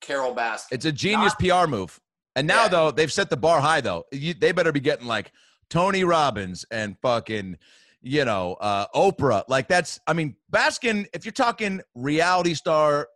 Carole 0.00 0.34
Baskin. 0.34 0.66
It's 0.72 0.84
a 0.84 0.90
genius 0.92 1.32
PR 1.36 1.68
move. 1.68 2.00
And 2.34 2.46
now 2.48 2.62
Yeah. 2.64 2.68
though, 2.68 2.90
they've 2.90 3.12
set 3.12 3.30
the 3.30 3.36
bar 3.36 3.60
high 3.60 3.80
though. 3.80 4.04
You, 4.10 4.34
they 4.34 4.50
better 4.50 4.72
be 4.72 4.80
getting 4.80 5.06
like 5.06 5.30
Tony 5.70 6.02
Robbins 6.02 6.64
and 6.72 6.96
fucking, 7.02 7.56
you 8.02 8.24
know, 8.24 8.54
uh, 8.54 8.86
Oprah. 8.96 9.44
Like 9.46 9.68
that's, 9.68 10.00
I 10.08 10.12
mean, 10.12 10.34
Baskin. 10.52 11.06
If 11.14 11.24
you're 11.24 11.32
talking 11.32 11.80
reality 11.94 12.54
star 12.54 13.06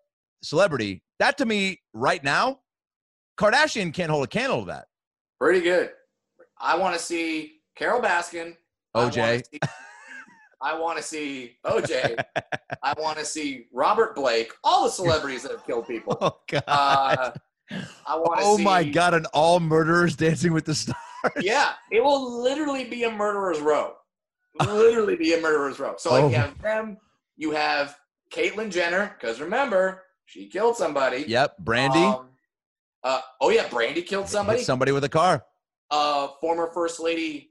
celebrity, 0.44 1.02
that 1.18 1.38
to 1.38 1.44
me 1.44 1.80
right 1.92 2.22
now, 2.22 2.60
Kardashian 3.36 3.92
can't 3.92 4.10
hold 4.12 4.22
a 4.24 4.28
candle 4.28 4.60
to 4.60 4.66
that. 4.66 4.86
Pretty 5.40 5.60
good. 5.60 5.90
I 6.60 6.76
want 6.76 6.96
to 6.96 7.02
see 7.02 7.55
Carole 7.76 8.00
Baskin. 8.00 8.56
OJ. 8.96 9.42
I 10.60 10.78
want 10.78 10.97
to 10.98 11.02
see 11.02 11.56
OJ. 11.64 12.22
I 12.82 12.94
want 12.98 13.18
to 13.18 13.24
see 13.24 13.66
Robert 13.72 14.14
Blake. 14.14 14.52
All 14.64 14.85
the 14.85 14.90
celebrities 14.90 15.43
that 15.43 15.52
have 15.52 15.66
killed 15.66 15.86
people. 15.86 16.16
Oh 16.20 16.39
God. 16.48 16.64
Uh, 16.66 17.30
I 18.06 18.16
want 18.16 18.40
to 18.40 18.47
oh 18.47 18.56
see. 18.56 18.64
my 18.64 18.82
God! 18.82 19.12
An 19.14 19.26
all 19.35 19.60
murderers 19.60 20.16
dancing 20.16 20.52
with 20.55 20.64
the 20.64 20.74
stars. 20.74 20.97
Yeah, 21.40 21.72
it 21.93 22.02
will 22.02 22.40
literally 22.43 22.85
be 22.85 23.05
a 23.05 23.10
murderer's 23.10 23.60
row. 23.60 23.93
Literally 24.66 25.16
be 25.16 25.35
a 25.35 25.40
murderer's 25.40 25.78
row. 25.78 25.94
So 25.98 26.10
like 26.10 26.24
Oh. 26.24 26.28
you 26.30 26.35
have 26.36 26.62
them, 26.62 26.97
you 27.36 27.51
have 27.52 27.97
Caitlyn 28.32 28.70
Jenner, 28.70 29.14
because 29.20 29.40
remember 29.40 30.02
she 30.24 30.47
killed 30.48 30.76
somebody. 30.76 31.24
Yep. 31.28 31.59
Brandy. 31.59 32.02
Um, 32.02 32.28
uh, 33.05 33.20
oh 33.40 33.51
yeah, 33.51 33.68
Brandy 33.68 34.02
killed 34.02 34.24
Hit 34.24 34.30
somebody. 34.32 34.62
somebody 34.62 34.93
with 34.93 35.05
a 35.05 35.09
car. 35.09 35.44
Uh, 35.90 36.28
former 36.40 36.70
First 36.72 37.01
Lady 37.01 37.51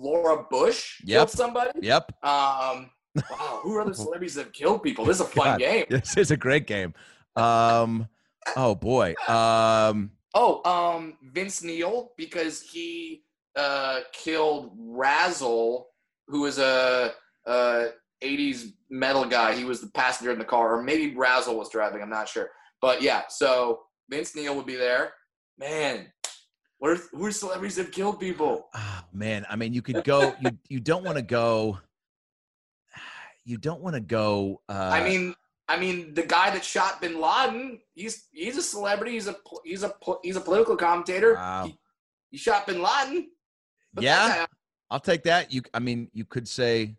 Laura 0.00 0.44
Bush 0.50 1.00
Yep. 1.04 1.18
killed 1.18 1.30
somebody. 1.30 1.70
Yep. 1.82 2.12
Um, 2.24 2.90
wow, 3.30 3.60
who 3.62 3.74
are 3.76 3.84
the 3.84 3.94
celebrities 4.04 4.34
that 4.36 4.44
have 4.46 4.52
killed 4.52 4.82
people? 4.82 5.04
This 5.04 5.16
is 5.16 5.22
a 5.22 5.24
fun 5.26 5.44
God. 5.46 5.58
game. 5.58 5.84
This 5.90 6.16
is 6.16 6.30
a 6.30 6.36
great 6.36 6.66
game. 6.66 6.94
Um. 7.36 8.08
Oh 8.56 8.74
boy. 8.74 9.14
Um. 9.28 10.12
Oh, 10.34 10.62
um, 10.64 11.14
Vince 11.32 11.62
Neil 11.62 12.12
because 12.16 12.62
he 12.62 13.24
uh 13.56 14.00
killed 14.12 14.72
Razzle, 14.78 15.88
who 16.28 16.42
was 16.42 16.58
a, 16.58 17.12
a 17.46 17.88
'80s 18.22 18.72
metal 18.90 19.24
guy. 19.24 19.54
He 19.54 19.64
was 19.64 19.80
the 19.80 19.88
passenger 19.90 20.32
in 20.32 20.38
the 20.38 20.44
car, 20.44 20.74
or 20.76 20.82
maybe 20.82 21.14
Razzle 21.16 21.56
was 21.56 21.68
driving. 21.70 22.00
I'm 22.02 22.10
not 22.10 22.28
sure, 22.28 22.50
but 22.80 23.02
yeah. 23.02 23.22
So 23.28 23.80
Vince 24.08 24.34
Neil 24.36 24.54
would 24.56 24.66
be 24.66 24.76
there. 24.76 25.12
Man, 25.58 26.06
what 26.80 26.92
are, 26.92 27.00
who 27.12 27.30
celebrities 27.30 27.76
that 27.76 27.84
have 27.84 27.92
killed 27.92 28.18
people? 28.18 28.68
Oh, 28.74 29.00
man, 29.12 29.46
I 29.48 29.56
mean, 29.56 29.74
you 29.74 29.82
could 29.82 30.02
go. 30.02 30.34
You 30.40 30.50
you 30.68 30.80
don't 30.80 31.04
want 31.04 31.18
to 31.18 31.22
go. 31.22 31.78
You 33.44 33.58
don't 33.58 33.82
want 33.82 33.94
to 33.94 34.00
go. 34.00 34.62
Uh, 34.68 34.90
I 34.92 35.04
mean, 35.04 35.34
I 35.68 35.78
mean, 35.78 36.14
the 36.14 36.22
guy 36.22 36.50
that 36.50 36.64
shot 36.64 37.02
Bin 37.02 37.20
Laden, 37.20 37.80
he's 37.94 38.24
he's 38.32 38.56
a 38.56 38.62
celebrity. 38.62 39.12
He's 39.12 39.28
a 39.28 39.36
he's 39.62 39.82
a 39.82 39.92
he's 40.22 40.36
a 40.36 40.40
political 40.40 40.74
commentator. 40.74 41.34
Wow. 41.34 41.66
He, 41.66 41.78
he 42.30 42.36
shot 42.38 42.66
Bin 42.66 42.82
Laden. 42.82 43.28
Yeah. 43.98 44.46
I'll 44.90 45.00
take 45.00 45.22
that. 45.24 45.52
You, 45.52 45.62
I 45.74 45.78
mean, 45.78 46.08
you 46.12 46.24
could 46.24 46.48
say, 46.48 46.96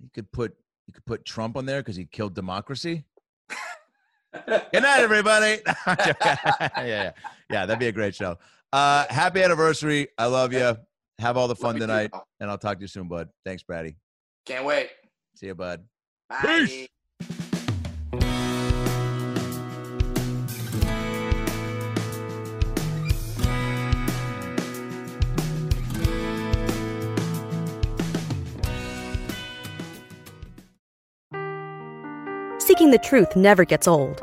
you 0.00 0.10
could 0.12 0.30
put 0.32 0.56
you 0.88 0.92
could 0.92 1.04
put 1.04 1.24
Trump 1.24 1.56
on 1.56 1.66
there 1.66 1.80
because 1.80 1.96
he 1.96 2.04
killed 2.04 2.34
democracy. 2.34 3.04
Good 4.46 4.82
night, 4.82 5.00
everybody. 5.00 5.60
yeah, 5.86 6.68
yeah, 6.78 7.10
yeah. 7.48 7.66
That'd 7.66 7.78
be 7.78 7.86
a 7.86 7.92
great 7.92 8.14
show. 8.16 8.38
Uh, 8.72 9.04
happy 9.10 9.42
anniversary. 9.42 10.08
I 10.16 10.26
love 10.26 10.52
you. 10.52 10.76
Have 11.18 11.36
all 11.36 11.46
the 11.46 11.54
fun 11.56 11.78
tonight, 11.78 12.10
too. 12.12 12.20
and 12.40 12.50
I'll 12.50 12.58
talk 12.58 12.78
to 12.78 12.82
you 12.82 12.88
soon, 12.88 13.06
bud. 13.06 13.28
Thanks, 13.44 13.62
Brady. 13.62 13.96
Can't 14.46 14.64
wait. 14.64 14.90
See 15.36 15.46
you, 15.46 15.54
bud. 15.54 15.84
Bye. 16.28 16.66
Peace. 16.66 16.88
Seeking 32.58 32.90
the 32.90 32.98
truth 33.02 33.36
never 33.36 33.64
gets 33.64 33.86
old. 33.86 34.22